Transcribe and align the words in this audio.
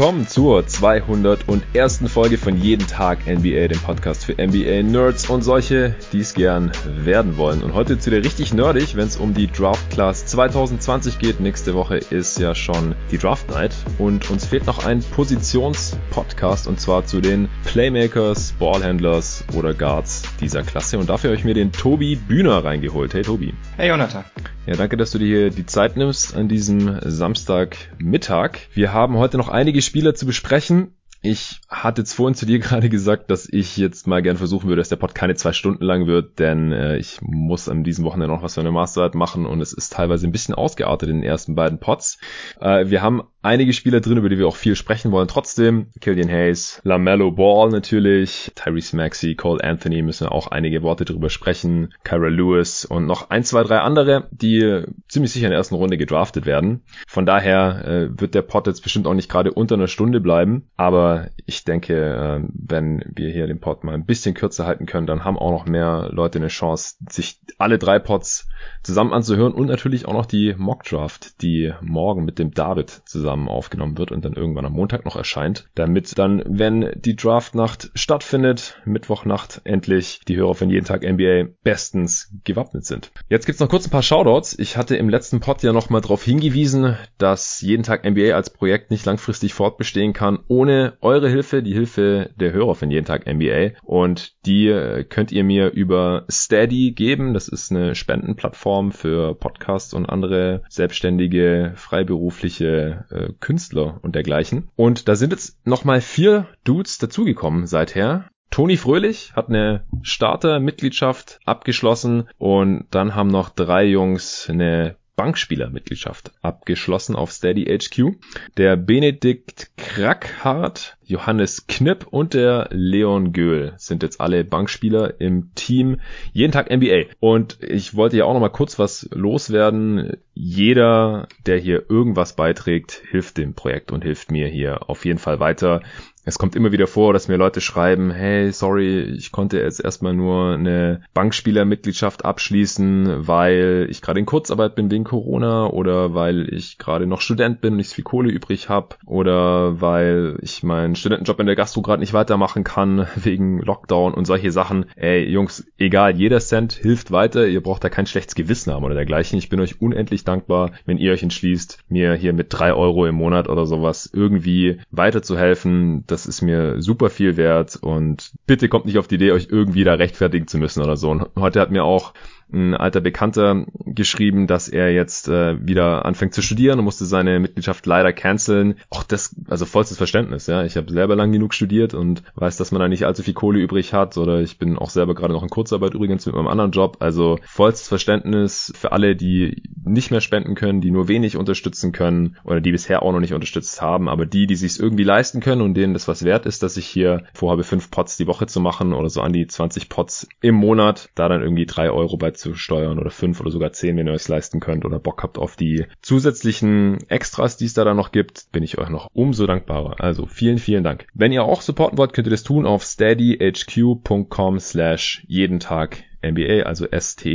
willkommen 0.00 0.26
zur 0.26 0.66
201. 0.66 2.00
Folge 2.06 2.38
von 2.38 2.56
Jeden 2.56 2.86
Tag 2.86 3.26
NBA, 3.26 3.68
dem 3.68 3.80
Podcast 3.80 4.24
für 4.24 4.32
NBA-Nerds 4.32 5.28
und 5.28 5.42
solche, 5.42 5.94
die 6.10 6.20
es 6.20 6.32
gern 6.32 6.72
werden 6.86 7.36
wollen. 7.36 7.62
Und 7.62 7.74
heute 7.74 7.98
zu 7.98 8.08
dir 8.08 8.24
richtig 8.24 8.54
nerdig, 8.54 8.96
wenn 8.96 9.08
es 9.08 9.18
um 9.18 9.34
die 9.34 9.46
Draft 9.46 9.90
Class 9.90 10.24
2020 10.24 11.18
geht. 11.18 11.40
Nächste 11.40 11.74
Woche 11.74 11.98
ist 11.98 12.38
ja 12.38 12.54
schon 12.54 12.94
die 13.10 13.18
Draft 13.18 13.50
Night 13.50 13.74
und 13.98 14.30
uns 14.30 14.46
fehlt 14.46 14.66
noch 14.66 14.86
ein 14.86 15.02
Positions-Podcast 15.02 16.66
und 16.66 16.80
zwar 16.80 17.04
zu 17.04 17.20
den 17.20 17.50
Playmakers, 17.66 18.54
Ballhandlers 18.58 19.44
oder 19.54 19.74
Guards 19.74 20.22
dieser 20.40 20.62
Klasse. 20.62 20.98
Und 20.98 21.10
dafür 21.10 21.28
habe 21.28 21.38
ich 21.38 21.44
mir 21.44 21.52
den 21.52 21.72
Tobi 21.72 22.16
Bühner 22.16 22.64
reingeholt. 22.64 23.12
Hey 23.12 23.20
Tobi. 23.20 23.52
Hey 23.76 23.90
Jonathan. 23.90 24.24
Ja, 24.70 24.76
danke, 24.76 24.96
dass 24.96 25.10
du 25.10 25.18
dir 25.18 25.50
die 25.50 25.66
Zeit 25.66 25.96
nimmst 25.96 26.36
an 26.36 26.46
diesem 26.46 27.00
Samstagmittag. 27.02 28.50
Wir 28.72 28.92
haben 28.92 29.16
heute 29.16 29.36
noch 29.36 29.48
einige 29.48 29.82
Spieler 29.82 30.14
zu 30.14 30.26
besprechen. 30.26 30.94
Ich 31.22 31.60
hatte 31.68 32.02
jetzt 32.02 32.12
vorhin 32.12 32.36
zu 32.36 32.46
dir 32.46 32.58
gerade 32.60 32.88
gesagt, 32.88 33.32
dass 33.32 33.48
ich 33.48 33.76
jetzt 33.76 34.06
mal 34.06 34.22
gern 34.22 34.36
versuchen 34.36 34.68
würde, 34.68 34.80
dass 34.80 34.88
der 34.88 34.94
Pod 34.94 35.12
keine 35.12 35.34
zwei 35.34 35.52
Stunden 35.52 35.82
lang 35.82 36.06
wird, 36.06 36.38
denn 36.38 36.70
äh, 36.70 36.98
ich 36.98 37.18
muss 37.20 37.68
an 37.68 37.82
diesem 37.82 38.04
Wochenende 38.04 38.32
noch 38.32 38.44
was 38.44 38.54
für 38.54 38.60
eine 38.60 38.70
Masterarbeit 38.70 39.16
machen 39.16 39.44
und 39.44 39.60
es 39.60 39.72
ist 39.72 39.94
teilweise 39.94 40.28
ein 40.28 40.32
bisschen 40.32 40.54
ausgeartet 40.54 41.08
in 41.08 41.16
den 41.16 41.24
ersten 41.24 41.56
beiden 41.56 41.80
Pods. 41.80 42.20
Äh, 42.60 42.90
wir 42.90 43.02
haben 43.02 43.22
einige 43.42 43.72
Spieler 43.72 44.00
drin, 44.00 44.18
über 44.18 44.28
die 44.28 44.38
wir 44.38 44.46
auch 44.46 44.56
viel 44.56 44.76
sprechen 44.76 45.12
wollen. 45.12 45.28
Trotzdem, 45.28 45.86
Killian 46.00 46.28
Hayes, 46.28 46.80
LaMelo 46.84 47.30
Ball 47.30 47.70
natürlich, 47.70 48.52
Tyrese 48.54 48.96
Maxey, 48.96 49.34
Cole 49.34 49.62
Anthony 49.64 50.02
müssen 50.02 50.26
auch 50.26 50.48
einige 50.48 50.82
Worte 50.82 51.04
drüber 51.04 51.30
sprechen, 51.30 51.94
Kyra 52.04 52.28
Lewis 52.28 52.84
und 52.84 53.06
noch 53.06 53.30
ein, 53.30 53.44
zwei, 53.44 53.62
drei 53.62 53.78
andere, 53.78 54.28
die 54.30 54.84
ziemlich 55.08 55.32
sicher 55.32 55.46
in 55.46 55.50
der 55.50 55.58
ersten 55.58 55.74
Runde 55.74 55.96
gedraftet 55.96 56.44
werden. 56.44 56.82
Von 57.06 57.24
daher 57.24 57.84
äh, 57.86 58.20
wird 58.20 58.34
der 58.34 58.42
Pod 58.42 58.66
jetzt 58.66 58.82
bestimmt 58.82 59.06
auch 59.06 59.14
nicht 59.14 59.30
gerade 59.30 59.52
unter 59.52 59.76
einer 59.76 59.88
Stunde 59.88 60.20
bleiben, 60.20 60.68
aber 60.76 61.28
ich 61.46 61.64
denke, 61.64 61.94
äh, 61.94 62.48
wenn 62.52 63.02
wir 63.14 63.30
hier 63.30 63.46
den 63.46 63.60
Pod 63.60 63.84
mal 63.84 63.94
ein 63.94 64.06
bisschen 64.06 64.34
kürzer 64.34 64.66
halten 64.66 64.86
können, 64.86 65.06
dann 65.06 65.24
haben 65.24 65.38
auch 65.38 65.50
noch 65.50 65.66
mehr 65.66 66.10
Leute 66.12 66.38
eine 66.38 66.48
Chance, 66.48 66.96
sich 67.08 67.40
alle 67.58 67.78
drei 67.78 67.98
Pods 67.98 68.48
zusammen 68.82 69.12
anzuhören 69.12 69.52
und 69.52 69.66
natürlich 69.66 70.06
auch 70.06 70.12
noch 70.12 70.26
die 70.26 70.54
Mock 70.58 70.84
Draft, 70.84 71.40
die 71.42 71.72
morgen 71.80 72.24
mit 72.24 72.38
dem 72.38 72.52
David 72.52 72.90
zusammen 72.90 73.29
zusammen 73.30 73.48
aufgenommen 73.48 73.96
wird 73.96 74.10
und 74.10 74.24
dann 74.24 74.32
irgendwann 74.32 74.66
am 74.66 74.72
Montag 74.72 75.04
noch 75.04 75.14
erscheint, 75.14 75.68
damit 75.76 76.18
dann, 76.18 76.42
wenn 76.46 76.90
die 76.96 77.14
Draftnacht 77.14 77.90
stattfindet, 77.94 78.80
Mittwochnacht 78.84 79.60
endlich 79.62 80.20
die 80.26 80.36
Hörer 80.36 80.56
von 80.56 80.68
jeden 80.68 80.84
Tag 80.84 81.04
NBA 81.04 81.50
bestens 81.62 82.32
gewappnet 82.42 82.84
sind. 82.84 83.12
Jetzt 83.28 83.46
gibt's 83.46 83.60
noch 83.60 83.68
kurz 83.68 83.86
ein 83.86 83.90
paar 83.90 84.02
Shoutouts. 84.02 84.58
Ich 84.58 84.76
hatte 84.76 84.96
im 84.96 85.08
letzten 85.08 85.38
Pod 85.38 85.62
ja 85.62 85.72
nochmal 85.72 86.00
darauf 86.00 86.24
hingewiesen, 86.24 86.96
dass 87.18 87.60
jeden 87.60 87.84
Tag 87.84 88.04
NBA 88.04 88.34
als 88.34 88.50
Projekt 88.50 88.90
nicht 88.90 89.06
langfristig 89.06 89.54
fortbestehen 89.54 90.12
kann 90.12 90.40
ohne 90.48 90.94
eure 91.00 91.28
Hilfe, 91.28 91.62
die 91.62 91.72
Hilfe 91.72 92.30
der 92.34 92.52
Hörer 92.52 92.74
von 92.74 92.90
jeden 92.90 93.06
Tag 93.06 93.26
NBA 93.32 93.78
und 93.84 94.34
die 94.44 94.66
äh, 94.66 95.04
könnt 95.04 95.30
ihr 95.30 95.44
mir 95.44 95.70
über 95.70 96.24
Steady 96.28 96.92
geben. 96.92 97.32
Das 97.32 97.46
ist 97.46 97.70
eine 97.70 97.94
Spendenplattform 97.94 98.90
für 98.90 99.36
Podcasts 99.36 99.94
und 99.94 100.06
andere 100.06 100.62
selbstständige, 100.68 101.74
freiberufliche 101.76 103.04
äh, 103.20 103.32
Künstler 103.40 103.98
und 104.02 104.14
dergleichen. 104.14 104.68
Und 104.76 105.08
da 105.08 105.14
sind 105.14 105.32
jetzt 105.32 105.64
nochmal 105.66 106.00
vier 106.00 106.46
Dudes 106.64 106.98
dazugekommen 106.98 107.66
seither. 107.66 108.28
Toni 108.50 108.76
Fröhlich 108.76 109.32
hat 109.34 109.48
eine 109.48 109.84
Starter-Mitgliedschaft 110.02 111.38
abgeschlossen 111.44 112.28
und 112.36 112.86
dann 112.90 113.14
haben 113.14 113.28
noch 113.28 113.48
drei 113.48 113.84
Jungs 113.84 114.48
eine 114.48 114.96
Bankspielermitgliedschaft 115.14 116.32
abgeschlossen 116.42 117.14
auf 117.14 117.30
Steady 117.30 117.66
HQ. 117.66 118.16
Der 118.56 118.76
Benedikt 118.76 119.70
Krackhardt, 119.76 120.96
Johannes 121.10 121.66
Knipp 121.66 122.06
und 122.10 122.34
der 122.34 122.68
Leon 122.70 123.32
Göhl 123.32 123.74
sind 123.76 124.02
jetzt 124.02 124.20
alle 124.20 124.44
Bankspieler 124.44 125.20
im 125.20 125.52
Team 125.54 126.00
jeden 126.32 126.52
Tag 126.52 126.70
NBA. 126.70 127.06
Und 127.18 127.58
ich 127.60 127.96
wollte 127.96 128.16
ja 128.16 128.24
auch 128.24 128.32
noch 128.32 128.40
mal 128.40 128.48
kurz 128.48 128.78
was 128.78 129.08
loswerden. 129.12 130.12
Jeder, 130.34 131.26
der 131.46 131.58
hier 131.58 131.90
irgendwas 131.90 132.36
beiträgt, 132.36 133.02
hilft 133.10 133.38
dem 133.38 133.54
Projekt 133.54 133.90
und 133.90 134.04
hilft 134.04 134.30
mir 134.30 134.46
hier 134.46 134.88
auf 134.88 135.04
jeden 135.04 135.18
Fall 135.18 135.40
weiter 135.40 135.82
es 136.24 136.38
kommt 136.38 136.54
immer 136.54 136.70
wieder 136.70 136.86
vor, 136.86 137.12
dass 137.12 137.28
mir 137.28 137.36
Leute 137.36 137.60
schreiben, 137.60 138.10
hey, 138.10 138.52
sorry, 138.52 139.00
ich 139.00 139.32
konnte 139.32 139.58
jetzt 139.58 139.82
erstmal 139.82 140.12
nur 140.12 140.54
eine 140.54 141.02
Bankspielermitgliedschaft 141.14 142.24
abschließen, 142.24 143.26
weil 143.26 143.86
ich 143.90 144.02
gerade 144.02 144.20
in 144.20 144.26
Kurzarbeit 144.26 144.74
bin 144.74 144.90
wegen 144.90 145.04
Corona 145.04 145.66
oder 145.66 146.14
weil 146.14 146.52
ich 146.52 146.78
gerade 146.78 147.06
noch 147.06 147.22
Student 147.22 147.60
bin 147.60 147.72
und 147.72 147.76
nicht 147.78 147.88
so 147.88 147.94
viel 147.94 148.04
Kohle 148.04 148.30
übrig 148.30 148.68
habe 148.68 148.96
oder 149.06 149.80
weil 149.80 150.38
ich 150.42 150.62
meinen 150.62 150.94
Studentenjob 151.00 151.40
in 151.40 151.46
der 151.46 151.56
Gastro 151.56 151.82
gerade 151.82 152.00
nicht 152.00 152.12
weitermachen 152.12 152.64
kann 152.64 153.06
wegen 153.16 153.60
Lockdown 153.60 154.14
und 154.14 154.26
solche 154.26 154.52
Sachen. 154.52 154.86
Ey, 154.96 155.28
Jungs, 155.28 155.66
egal, 155.78 156.16
jeder 156.16 156.40
Cent 156.40 156.72
hilft 156.72 157.10
weiter, 157.10 157.46
ihr 157.46 157.62
braucht 157.62 157.82
da 157.82 157.88
kein 157.88 158.06
schlechtes 158.06 158.34
Gewissen 158.34 158.72
haben 158.72 158.84
oder 158.84 158.94
dergleichen. 158.94 159.38
Ich 159.38 159.48
bin 159.48 159.60
euch 159.60 159.80
unendlich 159.80 160.24
dankbar, 160.24 160.72
wenn 160.86 160.98
ihr 160.98 161.12
euch 161.12 161.22
entschließt, 161.22 161.78
mir 161.88 162.14
hier 162.14 162.32
mit 162.32 162.46
drei 162.50 162.72
Euro 162.72 163.06
im 163.06 163.16
Monat 163.16 163.48
oder 163.48 163.66
sowas 163.66 164.08
irgendwie 164.12 164.78
weiterzuhelfen 164.90 166.04
das 166.06 166.26
ist 166.26 166.42
mir 166.42 166.80
super 166.80 167.10
viel 167.10 167.36
wert 167.36 167.76
und 167.80 168.32
bitte 168.46 168.68
kommt 168.68 168.86
nicht 168.86 168.98
auf 168.98 169.08
die 169.08 169.16
Idee, 169.16 169.32
euch 169.32 169.48
irgendwie 169.50 169.84
da 169.84 169.94
rechtfertigen 169.94 170.46
zu 170.46 170.58
müssen 170.58 170.82
oder 170.82 170.96
so. 170.96 171.10
Und 171.10 171.26
heute 171.36 171.60
hat 171.60 171.70
mir 171.70 171.84
auch 171.84 172.12
ein 172.52 172.74
alter 172.74 173.00
Bekannter 173.00 173.64
geschrieben, 173.84 174.46
dass 174.46 174.68
er 174.68 174.92
jetzt 174.92 175.28
äh, 175.28 175.64
wieder 175.66 176.04
anfängt 176.04 176.34
zu 176.34 176.42
studieren 176.42 176.78
und 176.78 176.84
musste 176.84 177.04
seine 177.04 177.40
Mitgliedschaft 177.40 177.86
leider 177.86 178.12
canceln. 178.12 178.76
Auch 178.90 179.02
das, 179.02 179.34
also 179.48 179.66
vollstes 179.66 179.96
Verständnis, 179.96 180.46
ja. 180.46 180.64
Ich 180.64 180.76
habe 180.76 180.90
selber 180.90 181.16
lang 181.16 181.32
genug 181.32 181.54
studiert 181.54 181.94
und 181.94 182.22
weiß, 182.34 182.56
dass 182.56 182.72
man 182.72 182.80
da 182.80 182.88
nicht 182.88 183.04
allzu 183.04 183.22
viel 183.22 183.34
Kohle 183.34 183.60
übrig 183.60 183.92
hat 183.92 184.16
oder 184.16 184.40
ich 184.40 184.58
bin 184.58 184.78
auch 184.78 184.90
selber 184.90 185.14
gerade 185.14 185.32
noch 185.32 185.42
in 185.42 185.48
Kurzarbeit 185.48 185.94
übrigens 185.94 186.26
mit 186.26 186.34
meinem 186.34 186.48
anderen 186.48 186.72
Job. 186.72 186.96
Also 187.00 187.38
vollstes 187.44 187.88
Verständnis 187.88 188.72
für 188.76 188.92
alle, 188.92 189.16
die 189.16 189.62
nicht 189.84 190.10
mehr 190.10 190.20
spenden 190.20 190.54
können, 190.54 190.80
die 190.80 190.90
nur 190.90 191.08
wenig 191.08 191.36
unterstützen 191.36 191.92
können 191.92 192.36
oder 192.44 192.60
die 192.60 192.72
bisher 192.72 193.02
auch 193.02 193.12
noch 193.12 193.20
nicht 193.20 193.34
unterstützt 193.34 193.80
haben, 193.80 194.08
aber 194.08 194.26
die, 194.26 194.46
die 194.46 194.56
sich 194.56 194.78
irgendwie 194.78 195.04
leisten 195.04 195.40
können 195.40 195.62
und 195.62 195.74
denen 195.74 195.94
das 195.94 196.08
was 196.08 196.24
wert 196.24 196.46
ist, 196.46 196.62
dass 196.62 196.76
ich 196.76 196.86
hier 196.86 197.24
vorhabe, 197.32 197.64
fünf 197.64 197.90
Pots 197.90 198.16
die 198.16 198.26
Woche 198.26 198.46
zu 198.46 198.60
machen 198.60 198.92
oder 198.92 199.08
so 199.08 199.20
an 199.20 199.32
die 199.32 199.46
20 199.46 199.88
Pots 199.88 200.28
im 200.40 200.54
Monat, 200.54 201.10
da 201.14 201.28
dann 201.28 201.42
irgendwie 201.42 201.66
drei 201.66 201.90
Euro 201.90 202.16
bei 202.16 202.30
zu 202.40 202.54
steuern 202.54 202.98
oder 202.98 203.10
fünf 203.10 203.40
oder 203.40 203.50
sogar 203.50 203.72
zehn, 203.72 203.96
wenn 203.96 204.06
ihr 204.06 204.12
euch 204.12 204.26
leisten 204.26 204.60
könnt 204.60 204.84
oder 204.84 204.98
Bock 204.98 205.22
habt 205.22 205.38
auf 205.38 205.56
die 205.56 205.86
zusätzlichen 206.02 206.98
Extras, 207.08 207.56
die 207.56 207.66
es 207.66 207.74
da 207.74 207.84
dann 207.84 207.96
noch 207.96 208.10
gibt, 208.12 208.50
bin 208.52 208.62
ich 208.62 208.78
euch 208.78 208.88
noch 208.88 209.08
umso 209.12 209.46
dankbarer. 209.46 210.00
Also 210.00 210.26
vielen, 210.26 210.58
vielen 210.58 210.84
Dank. 210.84 211.06
Wenn 211.14 211.32
ihr 211.32 211.44
auch 211.44 211.62
supporten 211.62 211.98
wollt, 211.98 212.12
könnt 212.12 212.26
ihr 212.26 212.32
das 212.32 212.42
tun 212.42 212.66
auf 212.66 212.82
steadyhq.com 212.82 214.58
slash 214.58 215.24
jeden 215.28 215.60
Tag 215.60 216.02
NBA, 216.22 216.64
also 216.64 216.86
S-T-E-A-D-Y-H-Q.com 216.86 217.30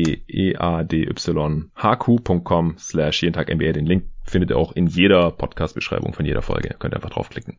slash 2.77 3.23
jeden 3.23 3.33
Tag 3.33 3.53
NBA. 3.53 3.71
Den 3.71 3.85
Link 3.85 4.05
findet 4.23 4.51
ihr 4.51 4.57
auch 4.57 4.71
in 4.73 4.87
jeder 4.87 5.31
Podcast-Beschreibung 5.31 6.13
von 6.13 6.25
jeder 6.25 6.41
Folge. 6.41 6.75
Könnt 6.77 6.93
ihr 6.93 6.97
einfach 6.97 7.11
draufklicken. 7.11 7.57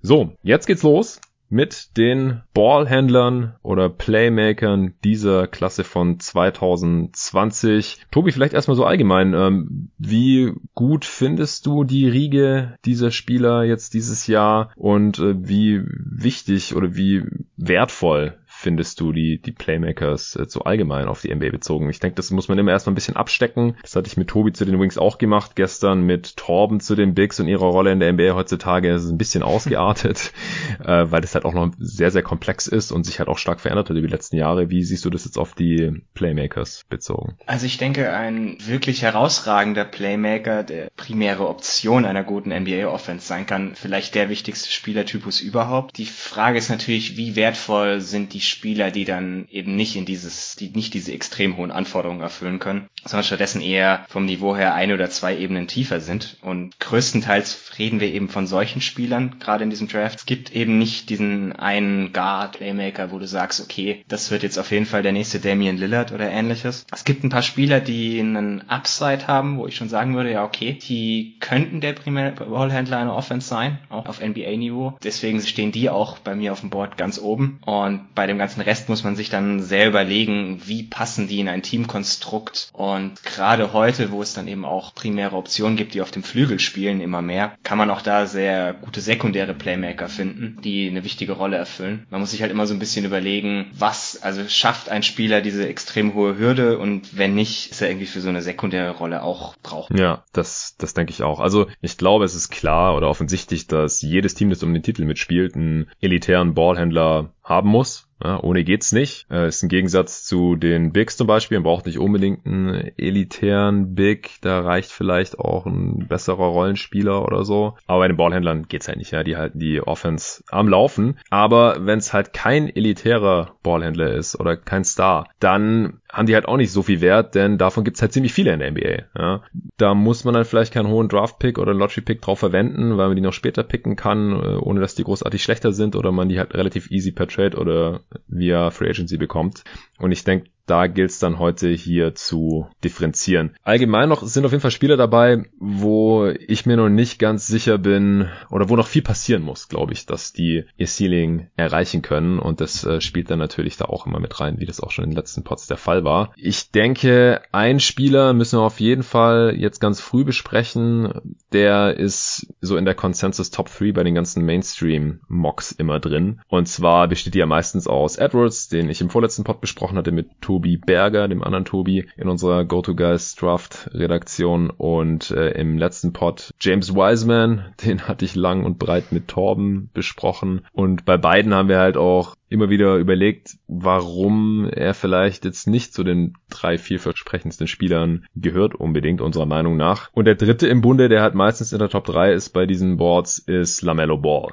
So, 0.00 0.32
jetzt 0.42 0.66
geht's 0.66 0.82
los 0.82 1.20
mit 1.52 1.98
den 1.98 2.40
Ballhändlern 2.54 3.54
oder 3.62 3.90
Playmakern 3.90 4.94
dieser 5.04 5.46
Klasse 5.46 5.84
von 5.84 6.18
2020. 6.18 8.06
Tobi, 8.10 8.32
vielleicht 8.32 8.54
erstmal 8.54 8.76
so 8.76 8.86
allgemein. 8.86 9.34
Ähm, 9.34 9.90
wie 9.98 10.52
gut 10.74 11.04
findest 11.04 11.66
du 11.66 11.84
die 11.84 12.08
Riege 12.08 12.78
dieser 12.86 13.10
Spieler 13.10 13.64
jetzt 13.64 13.92
dieses 13.92 14.26
Jahr 14.26 14.72
und 14.76 15.18
äh, 15.18 15.34
wie 15.46 15.82
wichtig 15.86 16.74
oder 16.74 16.96
wie 16.96 17.22
wertvoll 17.58 18.38
findest 18.62 19.00
du 19.00 19.12
die, 19.12 19.38
die 19.38 19.52
Playmakers 19.52 20.36
äh, 20.36 20.46
so 20.48 20.62
allgemein 20.62 21.08
auf 21.08 21.20
die 21.20 21.34
NBA 21.34 21.50
bezogen? 21.50 21.90
Ich 21.90 22.00
denke, 22.00 22.14
das 22.14 22.30
muss 22.30 22.48
man 22.48 22.58
immer 22.58 22.70
erstmal 22.70 22.92
ein 22.92 22.94
bisschen 22.94 23.16
abstecken. 23.16 23.76
Das 23.82 23.96
hatte 23.96 24.06
ich 24.06 24.16
mit 24.16 24.28
Tobi 24.28 24.52
zu 24.52 24.64
den 24.64 24.80
Wings 24.80 24.98
auch 24.98 25.18
gemacht, 25.18 25.56
gestern 25.56 26.02
mit 26.02 26.36
Torben 26.36 26.80
zu 26.80 26.94
den 26.94 27.14
Bigs 27.14 27.40
und 27.40 27.48
ihrer 27.48 27.66
Rolle 27.66 27.92
in 27.92 28.00
der 28.00 28.12
NBA 28.12 28.34
heutzutage. 28.34 28.92
Ist 28.92 29.10
ein 29.10 29.18
bisschen 29.18 29.42
ausgeartet, 29.42 30.32
äh, 30.84 31.10
weil 31.10 31.20
das 31.20 31.34
halt 31.34 31.44
auch 31.44 31.54
noch 31.54 31.72
sehr, 31.78 32.10
sehr 32.10 32.22
komplex 32.22 32.68
ist 32.68 32.92
und 32.92 33.04
sich 33.04 33.18
halt 33.18 33.28
auch 33.28 33.38
stark 33.38 33.60
verändert 33.60 33.90
hat 33.90 33.96
über 33.96 34.06
die 34.06 34.12
letzten 34.12 34.36
Jahre. 34.36 34.70
Wie 34.70 34.84
siehst 34.84 35.04
du 35.04 35.10
das 35.10 35.24
jetzt 35.24 35.38
auf 35.38 35.54
die 35.54 36.02
Playmakers 36.14 36.84
bezogen? 36.88 37.36
Also 37.46 37.66
ich 37.66 37.78
denke, 37.78 38.12
ein 38.12 38.56
wirklich 38.64 39.02
herausragender 39.02 39.84
Playmaker, 39.84 40.62
der 40.62 40.88
primäre 40.96 41.48
Option 41.48 42.04
einer 42.04 42.22
guten 42.22 42.50
NBA-Offense 42.50 43.26
sein 43.26 43.46
kann, 43.46 43.74
vielleicht 43.74 44.14
der 44.14 44.28
wichtigste 44.28 44.70
Spielertypus 44.70 45.40
überhaupt. 45.40 45.98
Die 45.98 46.06
Frage 46.06 46.58
ist 46.58 46.70
natürlich, 46.70 47.16
wie 47.16 47.34
wertvoll 47.34 48.00
sind 48.00 48.32
die 48.34 48.40
Spieler, 48.52 48.90
die 48.90 49.04
dann 49.04 49.46
eben 49.48 49.74
nicht 49.74 49.96
in 49.96 50.04
dieses, 50.06 50.54
die 50.56 50.70
nicht 50.70 50.94
diese 50.94 51.12
extrem 51.12 51.56
hohen 51.56 51.72
Anforderungen 51.72 52.20
erfüllen 52.20 52.58
können. 52.58 52.88
Sondern 53.04 53.24
stattdessen 53.24 53.60
eher 53.60 54.04
vom 54.08 54.24
Niveau 54.24 54.56
her 54.56 54.74
ein 54.74 54.92
oder 54.92 55.10
zwei 55.10 55.36
Ebenen 55.36 55.66
tiefer 55.66 56.00
sind. 56.00 56.36
Und 56.42 56.78
größtenteils 56.80 57.72
reden 57.78 58.00
wir 58.00 58.12
eben 58.12 58.28
von 58.28 58.46
solchen 58.46 58.80
Spielern, 58.80 59.36
gerade 59.40 59.64
in 59.64 59.70
diesem 59.70 59.88
Draft. 59.88 60.20
Es 60.20 60.26
gibt 60.26 60.52
eben 60.54 60.78
nicht 60.78 61.10
diesen 61.10 61.52
einen 61.52 62.12
Guard, 62.12 62.52
Playmaker, 62.52 63.10
wo 63.10 63.18
du 63.18 63.26
sagst, 63.26 63.60
okay, 63.60 64.04
das 64.08 64.30
wird 64.30 64.42
jetzt 64.42 64.58
auf 64.58 64.70
jeden 64.70 64.86
Fall 64.86 65.02
der 65.02 65.12
nächste 65.12 65.40
Damian 65.40 65.76
Lillard 65.76 66.12
oder 66.12 66.30
ähnliches. 66.30 66.86
Es 66.92 67.04
gibt 67.04 67.24
ein 67.24 67.30
paar 67.30 67.42
Spieler, 67.42 67.80
die 67.80 68.20
einen 68.20 68.68
Upside 68.68 69.26
haben, 69.26 69.58
wo 69.58 69.66
ich 69.66 69.76
schon 69.76 69.88
sagen 69.88 70.14
würde, 70.14 70.30
ja, 70.30 70.44
okay, 70.44 70.74
die 70.74 71.36
könnten 71.40 71.80
der 71.80 71.94
primäre 71.94 72.32
Ballhändler 72.32 72.98
einer 72.98 73.16
Offense 73.16 73.48
sein, 73.48 73.78
auch 73.88 74.06
auf 74.06 74.20
NBA-Niveau. 74.20 74.96
Deswegen 75.02 75.40
stehen 75.40 75.72
die 75.72 75.90
auch 75.90 76.18
bei 76.18 76.34
mir 76.34 76.52
auf 76.52 76.60
dem 76.60 76.70
Board 76.70 76.96
ganz 76.96 77.18
oben. 77.18 77.58
Und 77.64 78.14
bei 78.14 78.26
dem 78.26 78.38
ganzen 78.38 78.60
Rest 78.60 78.88
muss 78.88 79.04
man 79.04 79.16
sich 79.16 79.30
dann 79.30 79.60
selber 79.62 80.04
legen, 80.04 80.62
wie 80.66 80.82
passen 80.82 81.28
die 81.28 81.40
in 81.40 81.48
ein 81.48 81.62
Teamkonstrukt. 81.62 82.70
Und 82.72 82.91
gerade 83.24 83.72
heute, 83.72 84.10
wo 84.10 84.22
es 84.22 84.34
dann 84.34 84.48
eben 84.48 84.64
auch 84.64 84.94
primäre 84.94 85.36
Optionen 85.36 85.76
gibt, 85.76 85.94
die 85.94 86.02
auf 86.02 86.10
dem 86.10 86.22
Flügel 86.22 86.58
spielen, 86.58 87.00
immer 87.00 87.22
mehr, 87.22 87.52
kann 87.62 87.78
man 87.78 87.90
auch 87.90 88.02
da 88.02 88.26
sehr 88.26 88.74
gute 88.74 89.00
sekundäre 89.00 89.54
Playmaker 89.54 90.08
finden, 90.08 90.58
die 90.62 90.88
eine 90.88 91.04
wichtige 91.04 91.32
Rolle 91.32 91.56
erfüllen. 91.56 92.06
Man 92.10 92.20
muss 92.20 92.30
sich 92.30 92.42
halt 92.42 92.50
immer 92.50 92.66
so 92.66 92.74
ein 92.74 92.78
bisschen 92.78 93.04
überlegen, 93.04 93.70
was, 93.72 94.22
also 94.22 94.42
schafft 94.48 94.88
ein 94.88 95.02
Spieler 95.02 95.40
diese 95.40 95.68
extrem 95.68 96.14
hohe 96.14 96.38
Hürde 96.38 96.78
und 96.78 97.16
wenn 97.16 97.34
nicht, 97.34 97.70
ist 97.70 97.82
er 97.82 97.88
irgendwie 97.88 98.06
für 98.06 98.20
so 98.20 98.28
eine 98.28 98.42
sekundäre 98.42 98.90
Rolle 98.90 99.22
auch 99.22 99.56
brauchbar. 99.62 99.98
Ja, 99.98 100.24
das, 100.32 100.76
das 100.78 100.94
denke 100.94 101.12
ich 101.12 101.22
auch. 101.22 101.40
Also 101.40 101.66
ich 101.80 101.96
glaube, 101.96 102.24
es 102.24 102.34
ist 102.34 102.50
klar 102.50 102.96
oder 102.96 103.08
offensichtlich, 103.08 103.66
dass 103.66 104.02
jedes 104.02 104.34
Team, 104.34 104.50
das 104.50 104.62
um 104.62 104.72
den 104.72 104.82
Titel 104.82 105.04
mitspielt, 105.04 105.54
einen 105.54 105.90
elitären 106.00 106.54
Ballhändler 106.54 107.32
haben 107.42 107.68
muss. 107.68 108.08
Ja, 108.22 108.40
ohne 108.42 108.64
geht's 108.64 108.92
nicht. 108.92 109.26
Äh, 109.30 109.48
ist 109.48 109.62
ein 109.62 109.68
Gegensatz 109.68 110.24
zu 110.24 110.56
den 110.56 110.92
Bigs 110.92 111.16
zum 111.16 111.26
Beispiel. 111.26 111.58
Man 111.58 111.64
braucht 111.64 111.86
nicht 111.86 111.98
unbedingt 111.98 112.46
einen 112.46 112.92
elitären 112.96 113.94
Big. 113.94 114.40
Da 114.42 114.60
reicht 114.60 114.92
vielleicht 114.92 115.38
auch 115.38 115.66
ein 115.66 116.06
besserer 116.08 116.46
Rollenspieler 116.46 117.24
oder 117.24 117.44
so. 117.44 117.74
Aber 117.86 118.00
bei 118.00 118.08
den 118.08 118.16
Ballhändlern 118.16 118.68
geht's 118.68 118.88
halt 118.88 118.98
nicht. 118.98 119.10
Ja, 119.10 119.24
die 119.24 119.36
halten 119.36 119.58
die 119.58 119.80
Offense 119.80 120.44
am 120.50 120.68
Laufen. 120.68 121.18
Aber 121.30 121.84
wenn 121.84 121.98
es 121.98 122.12
halt 122.12 122.32
kein 122.32 122.68
elitärer 122.68 123.56
Ballhändler 123.62 124.12
ist 124.12 124.38
oder 124.38 124.56
kein 124.56 124.84
Star, 124.84 125.28
dann 125.40 126.00
haben 126.12 126.26
die 126.26 126.34
halt 126.34 126.46
auch 126.46 126.58
nicht 126.58 126.70
so 126.70 126.82
viel 126.82 127.00
Wert, 127.00 127.34
denn 127.34 127.56
davon 127.56 127.84
gibt's 127.84 128.02
halt 128.02 128.12
ziemlich 128.12 128.34
viele 128.34 128.52
in 128.52 128.60
der 128.60 128.70
NBA. 128.70 129.04
Ja. 129.18 129.42
Da 129.78 129.94
muss 129.94 130.24
man 130.24 130.34
dann 130.34 130.44
vielleicht 130.44 130.74
keinen 130.74 130.88
hohen 130.88 131.08
Draft-Pick 131.08 131.58
oder 131.58 131.72
Lottery-Pick 131.72 132.20
drauf 132.20 132.38
verwenden, 132.38 132.98
weil 132.98 133.08
man 133.08 133.16
die 133.16 133.22
noch 133.22 133.32
später 133.32 133.62
picken 133.62 133.96
kann, 133.96 134.32
äh, 134.32 134.56
ohne 134.56 134.80
dass 134.80 134.94
die 134.94 135.04
großartig 135.04 135.42
schlechter 135.42 135.72
sind 135.72 135.96
oder 135.96 136.12
man 136.12 136.28
die 136.28 136.38
halt 136.38 136.54
relativ 136.54 136.90
easy 136.90 137.12
per 137.12 137.28
Trade 137.28 137.56
oder 137.56 138.00
via 138.28 138.70
Free 138.70 138.88
Agency 138.88 139.16
bekommt. 139.16 139.64
Und 140.02 140.10
ich 140.10 140.24
denke, 140.24 140.50
da 140.66 140.86
gilt 140.86 141.10
es 141.10 141.18
dann 141.18 141.38
heute 141.38 141.68
hier 141.68 142.14
zu 142.14 142.66
differenzieren. 142.84 143.56
Allgemein 143.62 144.08
noch 144.08 144.22
sind 144.22 144.44
auf 144.44 144.52
jeden 144.52 144.62
Fall 144.62 144.70
Spieler 144.70 144.96
dabei, 144.96 145.44
wo 145.58 146.26
ich 146.26 146.66
mir 146.66 146.76
noch 146.76 146.88
nicht 146.88 147.18
ganz 147.18 147.46
sicher 147.46 147.78
bin 147.78 148.28
oder 148.50 148.68
wo 148.68 148.76
noch 148.76 148.86
viel 148.86 149.02
passieren 149.02 149.42
muss, 149.42 149.68
glaube 149.68 149.92
ich, 149.92 150.06
dass 150.06 150.32
die 150.32 150.64
ihr 150.76 150.86
Ceiling 150.86 151.48
erreichen 151.56 152.02
können 152.02 152.38
und 152.38 152.60
das 152.60 152.84
äh, 152.84 153.00
spielt 153.00 153.30
dann 153.30 153.38
natürlich 153.38 153.76
da 153.76 153.86
auch 153.86 154.06
immer 154.06 154.20
mit 154.20 154.38
rein, 154.40 154.60
wie 154.60 154.66
das 154.66 154.80
auch 154.80 154.90
schon 154.90 155.04
in 155.04 155.10
den 155.10 155.16
letzten 155.16 155.42
Pots 155.42 155.66
der 155.66 155.76
Fall 155.76 156.04
war. 156.04 156.32
Ich 156.36 156.70
denke, 156.70 157.42
ein 157.50 157.80
Spieler 157.80 158.32
müssen 158.32 158.58
wir 158.58 158.64
auf 158.64 158.80
jeden 158.80 159.02
Fall 159.02 159.54
jetzt 159.56 159.80
ganz 159.80 160.00
früh 160.00 160.24
besprechen, 160.24 161.36
der 161.52 161.96
ist 161.96 162.46
so 162.60 162.76
in 162.76 162.84
der 162.84 162.94
Consensus 162.94 163.50
Top 163.50 163.68
3 163.76 163.92
bei 163.92 164.04
den 164.04 164.14
ganzen 164.14 164.44
Mainstream 164.44 165.20
Mocks 165.28 165.72
immer 165.72 165.98
drin 165.98 166.40
und 166.48 166.68
zwar 166.68 167.08
besteht 167.08 167.34
die 167.34 167.38
ja 167.38 167.46
meistens 167.46 167.88
aus 167.88 168.16
Edwards, 168.16 168.68
den 168.68 168.88
ich 168.88 169.00
im 169.00 169.10
vorletzten 169.10 169.44
Pod 169.44 169.60
besprochen 169.60 169.91
hatte 169.96 170.12
mit 170.12 170.40
Tobi 170.40 170.76
Berger, 170.76 171.28
dem 171.28 171.42
anderen 171.42 171.64
Tobi, 171.64 172.06
in 172.16 172.28
unserer 172.28 172.64
Go-To-Guys 172.64 173.34
Draft 173.36 173.90
Redaktion 173.92 174.70
und 174.70 175.30
äh, 175.30 175.50
im 175.52 175.78
letzten 175.78 176.12
Pod 176.12 176.52
James 176.60 176.94
Wiseman, 176.94 177.64
den 177.84 178.08
hatte 178.08 178.24
ich 178.24 178.34
lang 178.34 178.64
und 178.64 178.78
breit 178.78 179.12
mit 179.12 179.28
Torben 179.28 179.90
besprochen. 179.94 180.66
Und 180.72 181.04
bei 181.04 181.16
beiden 181.16 181.54
haben 181.54 181.68
wir 181.68 181.78
halt 181.78 181.96
auch 181.96 182.36
immer 182.52 182.70
wieder 182.70 182.96
überlegt, 182.96 183.56
warum 183.66 184.68
er 184.68 184.94
vielleicht 184.94 185.44
jetzt 185.44 185.66
nicht 185.66 185.92
zu 185.92 186.04
den 186.04 186.34
drei 186.50 186.78
vielversprechendsten 186.78 187.66
Spielern 187.66 188.26
gehört 188.36 188.74
unbedingt 188.74 189.20
unserer 189.20 189.46
Meinung 189.46 189.76
nach. 189.76 190.10
Und 190.12 190.26
der 190.26 190.34
dritte 190.34 190.66
im 190.68 190.80
Bunde, 190.80 191.08
der 191.08 191.22
halt 191.22 191.34
meistens 191.34 191.72
in 191.72 191.78
der 191.78 191.88
Top 191.88 192.04
3 192.04 192.32
ist 192.32 192.50
bei 192.50 192.66
diesen 192.66 192.96
Boards, 192.96 193.38
ist 193.38 193.82
LaMelo 193.82 194.18
Ball. 194.18 194.52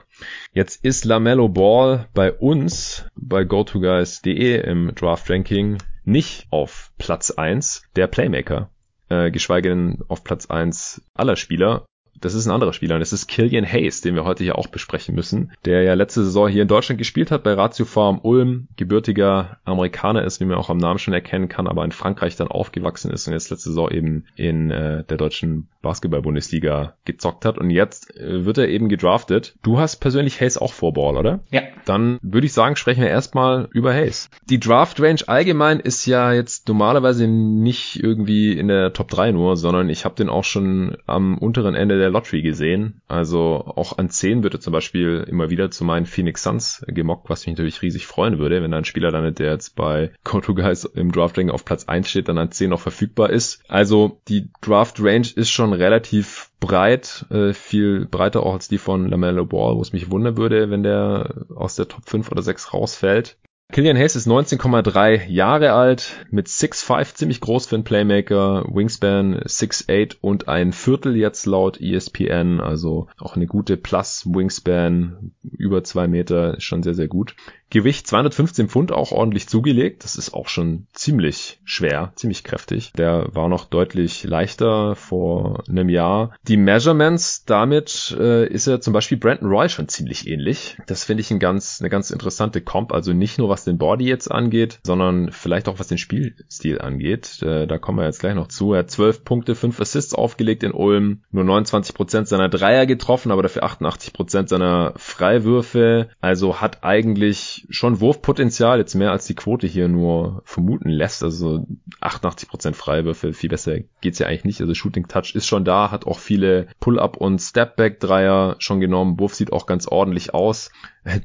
Jetzt 0.53 0.83
ist 0.83 1.05
LaMelo 1.05 1.49
Ball 1.49 2.07
bei 2.13 2.31
uns 2.31 3.05
bei 3.15 3.43
GoToGuys.de 3.43 4.61
im 4.61 4.93
Draft 4.95 5.29
Ranking 5.29 5.77
nicht 6.05 6.47
auf 6.49 6.91
Platz 6.97 7.31
1 7.31 7.83
der 7.95 8.07
Playmaker, 8.07 8.69
äh, 9.09 9.31
geschweige 9.31 9.69
denn 9.69 9.99
auf 10.07 10.23
Platz 10.23 10.47
1 10.47 11.01
aller 11.13 11.35
Spieler. 11.35 11.85
Das 12.21 12.33
ist 12.33 12.45
ein 12.45 12.51
anderer 12.51 12.73
Spieler 12.73 12.95
und 12.95 13.01
das 13.01 13.13
ist 13.13 13.27
Killian 13.27 13.65
Hayes, 13.65 14.01
den 14.01 14.15
wir 14.15 14.25
heute 14.25 14.43
hier 14.43 14.57
auch 14.57 14.67
besprechen 14.67 15.15
müssen, 15.15 15.51
der 15.65 15.83
ja 15.83 15.93
letzte 15.93 16.23
Saison 16.23 16.47
hier 16.47 16.63
in 16.63 16.67
Deutschland 16.67 16.97
gespielt 16.97 17.31
hat 17.31 17.43
bei 17.43 17.53
Ratio 17.53 17.85
Farm 17.85 18.19
Ulm, 18.21 18.67
gebürtiger 18.77 19.57
Amerikaner 19.63 20.23
ist, 20.23 20.39
wie 20.39 20.45
man 20.45 20.57
auch 20.57 20.69
am 20.69 20.77
Namen 20.77 20.99
schon 20.99 21.13
erkennen 21.13 21.49
kann, 21.49 21.67
aber 21.67 21.85
in 21.85 21.91
Frankreich 21.91 22.35
dann 22.35 22.47
aufgewachsen 22.47 23.11
ist 23.11 23.27
und 23.27 23.33
jetzt 23.33 23.49
letzte 23.49 23.69
Saison 23.69 23.89
eben 23.91 24.25
in 24.35 24.71
äh, 24.71 25.03
der 25.03 25.17
deutschen 25.17 25.67
Basketball-Bundesliga 25.81 26.95
gezockt 27.05 27.45
hat 27.45 27.57
und 27.57 27.69
jetzt 27.69 28.15
äh, 28.17 28.45
wird 28.45 28.57
er 28.57 28.67
eben 28.67 28.89
gedraftet. 28.89 29.55
Du 29.63 29.79
hast 29.79 29.97
persönlich 29.97 30.39
Hayes 30.41 30.57
auch 30.57 30.73
vor 30.73 30.93
Ball, 30.93 31.17
oder? 31.17 31.39
Ja. 31.51 31.61
Dann 31.85 32.19
würde 32.21 32.45
ich 32.45 32.53
sagen, 32.53 32.75
sprechen 32.75 33.01
wir 33.01 33.09
erstmal 33.09 33.67
über 33.73 33.93
Hayes. 33.93 34.29
Die 34.49 34.59
Draft-Range 34.59 35.21
allgemein 35.27 35.79
ist 35.79 36.05
ja 36.05 36.33
jetzt 36.33 36.67
normalerweise 36.67 37.27
nicht 37.27 38.01
irgendwie 38.03 38.57
in 38.57 38.67
der 38.67 38.93
Top 38.93 39.09
3 39.09 39.31
nur, 39.31 39.57
sondern 39.57 39.89
ich 39.89 40.05
habe 40.05 40.15
den 40.15 40.29
auch 40.29 40.43
schon 40.43 40.97
am 41.05 41.37
unteren 41.37 41.75
Ende 41.75 41.97
der 41.97 42.09
Lottery 42.09 42.41
gesehen. 42.41 43.01
Also 43.07 43.63
auch 43.75 43.97
an 43.97 44.09
10 44.09 44.43
wird 44.43 44.55
er 44.55 44.59
zum 44.59 44.73
Beispiel 44.73 45.25
immer 45.27 45.49
wieder 45.49 45.71
zu 45.71 45.83
meinen 45.83 46.05
Phoenix 46.05 46.43
Suns 46.43 46.83
gemockt, 46.87 47.29
was 47.29 47.45
mich 47.45 47.55
natürlich 47.55 47.81
riesig 47.81 48.05
freuen 48.05 48.37
würde, 48.39 48.61
wenn 48.61 48.71
da 48.71 48.77
ein 48.77 48.85
Spieler 48.85 49.11
landet, 49.11 49.39
der 49.39 49.51
jetzt 49.51 49.75
bei 49.75 50.11
Go2 50.25 50.55
Guys 50.55 50.85
im 50.85 51.11
Draft-Ranking 51.11 51.51
auf 51.51 51.65
Platz 51.65 51.85
1 51.85 52.09
steht, 52.09 52.27
dann 52.27 52.37
an 52.37 52.51
10 52.51 52.69
noch 52.69 52.81
verfügbar 52.81 53.29
ist. 53.29 53.63
Also 53.67 54.21
die 54.27 54.49
Draft-Range 54.61 55.27
ist 55.35 55.49
schon 55.49 55.68
relativ 55.73 56.51
breit, 56.59 57.25
äh, 57.29 57.53
viel 57.53 58.05
breiter 58.05 58.43
auch 58.43 58.53
als 58.53 58.67
die 58.67 58.77
von 58.77 59.07
LaMelo 59.07 59.45
Ball, 59.45 59.75
wo 59.75 59.81
es 59.81 59.93
mich 59.93 60.11
wundern 60.11 60.37
würde, 60.37 60.69
wenn 60.69 60.83
der 60.83 61.45
aus 61.55 61.75
der 61.75 61.87
Top 61.87 62.07
5 62.07 62.31
oder 62.31 62.41
6 62.41 62.73
rausfällt. 62.73 63.37
Killian 63.71 63.97
Hayes 63.97 64.15
ist 64.15 64.27
19,3 64.27 65.27
Jahre 65.27 65.73
alt, 65.73 66.25
mit 66.31 66.47
6'5 66.47 67.13
ziemlich 67.13 67.39
groß 67.39 67.67
für 67.67 67.75
einen 67.75 67.83
Playmaker, 67.83 68.65
Wingspan 68.67 69.41
6'8 69.41 70.17
und 70.21 70.47
ein 70.47 70.73
Viertel 70.73 71.15
jetzt 71.15 71.45
laut 71.45 71.79
ESPN, 71.79 72.61
also 72.61 73.09
auch 73.19 73.35
eine 73.35 73.45
gute 73.45 73.77
Plus 73.77 74.25
Wingspan, 74.25 75.33
über 75.43 75.83
zwei 75.83 76.07
Meter, 76.07 76.57
ist 76.57 76.63
schon 76.63 76.81
sehr, 76.81 76.95
sehr 76.95 77.07
gut. 77.07 77.35
Gewicht 77.69 78.07
215 78.07 78.69
Pfund 78.69 78.91
auch 78.91 79.11
ordentlich 79.11 79.47
zugelegt. 79.47 80.03
Das 80.03 80.15
ist 80.15 80.33
auch 80.33 80.47
schon 80.47 80.87
ziemlich 80.93 81.59
schwer, 81.63 82.11
ziemlich 82.15 82.43
kräftig. 82.43 82.91
Der 82.97 83.27
war 83.33 83.49
noch 83.49 83.65
deutlich 83.65 84.23
leichter 84.23 84.95
vor 84.95 85.63
einem 85.67 85.89
Jahr. 85.89 86.35
Die 86.47 86.57
Measurements, 86.57 87.45
damit 87.45 88.15
äh, 88.19 88.47
ist 88.47 88.67
er 88.67 88.81
zum 88.81 88.93
Beispiel 88.93 89.17
Brandon 89.17 89.49
Roy 89.49 89.69
schon 89.69 89.87
ziemlich 89.87 90.27
ähnlich. 90.27 90.77
Das 90.87 91.03
finde 91.03 91.21
ich 91.21 91.31
ein 91.31 91.39
ganz, 91.39 91.79
eine 91.79 91.89
ganz 91.89 92.09
interessante 92.09 92.61
Comp. 92.61 92.91
Also 92.91 93.13
nicht 93.13 93.37
nur 93.37 93.49
was 93.49 93.65
den 93.65 93.77
Body 93.77 94.05
jetzt 94.05 94.31
angeht, 94.31 94.79
sondern 94.83 95.31
vielleicht 95.31 95.67
auch 95.67 95.79
was 95.79 95.87
den 95.87 95.97
Spielstil 95.97 96.81
angeht. 96.81 97.41
Äh, 97.43 97.67
da 97.67 97.77
kommen 97.77 97.99
wir 97.99 98.05
jetzt 98.05 98.19
gleich 98.19 98.35
noch 98.35 98.47
zu. 98.47 98.73
Er 98.73 98.79
hat 98.79 98.91
12 98.91 99.23
Punkte, 99.23 99.55
5 99.55 99.79
Assists 99.79 100.13
aufgelegt 100.13 100.63
in 100.63 100.71
Ulm, 100.71 101.21
nur 101.31 101.43
29 101.43 101.93
Prozent 101.93 102.27
seiner 102.27 102.49
Dreier 102.49 102.85
getroffen, 102.85 103.31
aber 103.31 103.43
dafür 103.43 103.63
88 103.63 104.13
Prozent 104.13 104.49
seiner 104.49 104.93
Freiwürfe. 104.95 106.09
Also 106.19 106.61
hat 106.61 106.83
eigentlich 106.83 107.58
schon 107.69 107.99
Wurfpotenzial, 107.99 108.79
jetzt 108.79 108.95
mehr 108.95 109.11
als 109.11 109.25
die 109.25 109.35
Quote 109.35 109.67
hier 109.67 109.87
nur 109.87 110.41
vermuten 110.45 110.89
lässt. 110.89 111.23
Also 111.23 111.65
88% 112.01 112.73
Freiwürfe, 112.73 113.33
viel 113.33 113.49
besser 113.49 113.79
geht's 114.01 114.19
ja 114.19 114.27
eigentlich 114.27 114.45
nicht. 114.45 114.61
Also 114.61 114.73
Shooting 114.73 115.07
Touch 115.07 115.35
ist 115.35 115.47
schon 115.47 115.65
da, 115.65 115.91
hat 115.91 116.05
auch 116.05 116.19
viele 116.19 116.67
Pull-Up 116.79 117.17
und 117.17 117.39
Stepback 117.39 117.99
Dreier 117.99 118.55
schon 118.59 118.79
genommen. 118.79 119.19
Wurf 119.19 119.35
sieht 119.35 119.53
auch 119.53 119.65
ganz 119.65 119.87
ordentlich 119.87 120.33
aus. 120.33 120.71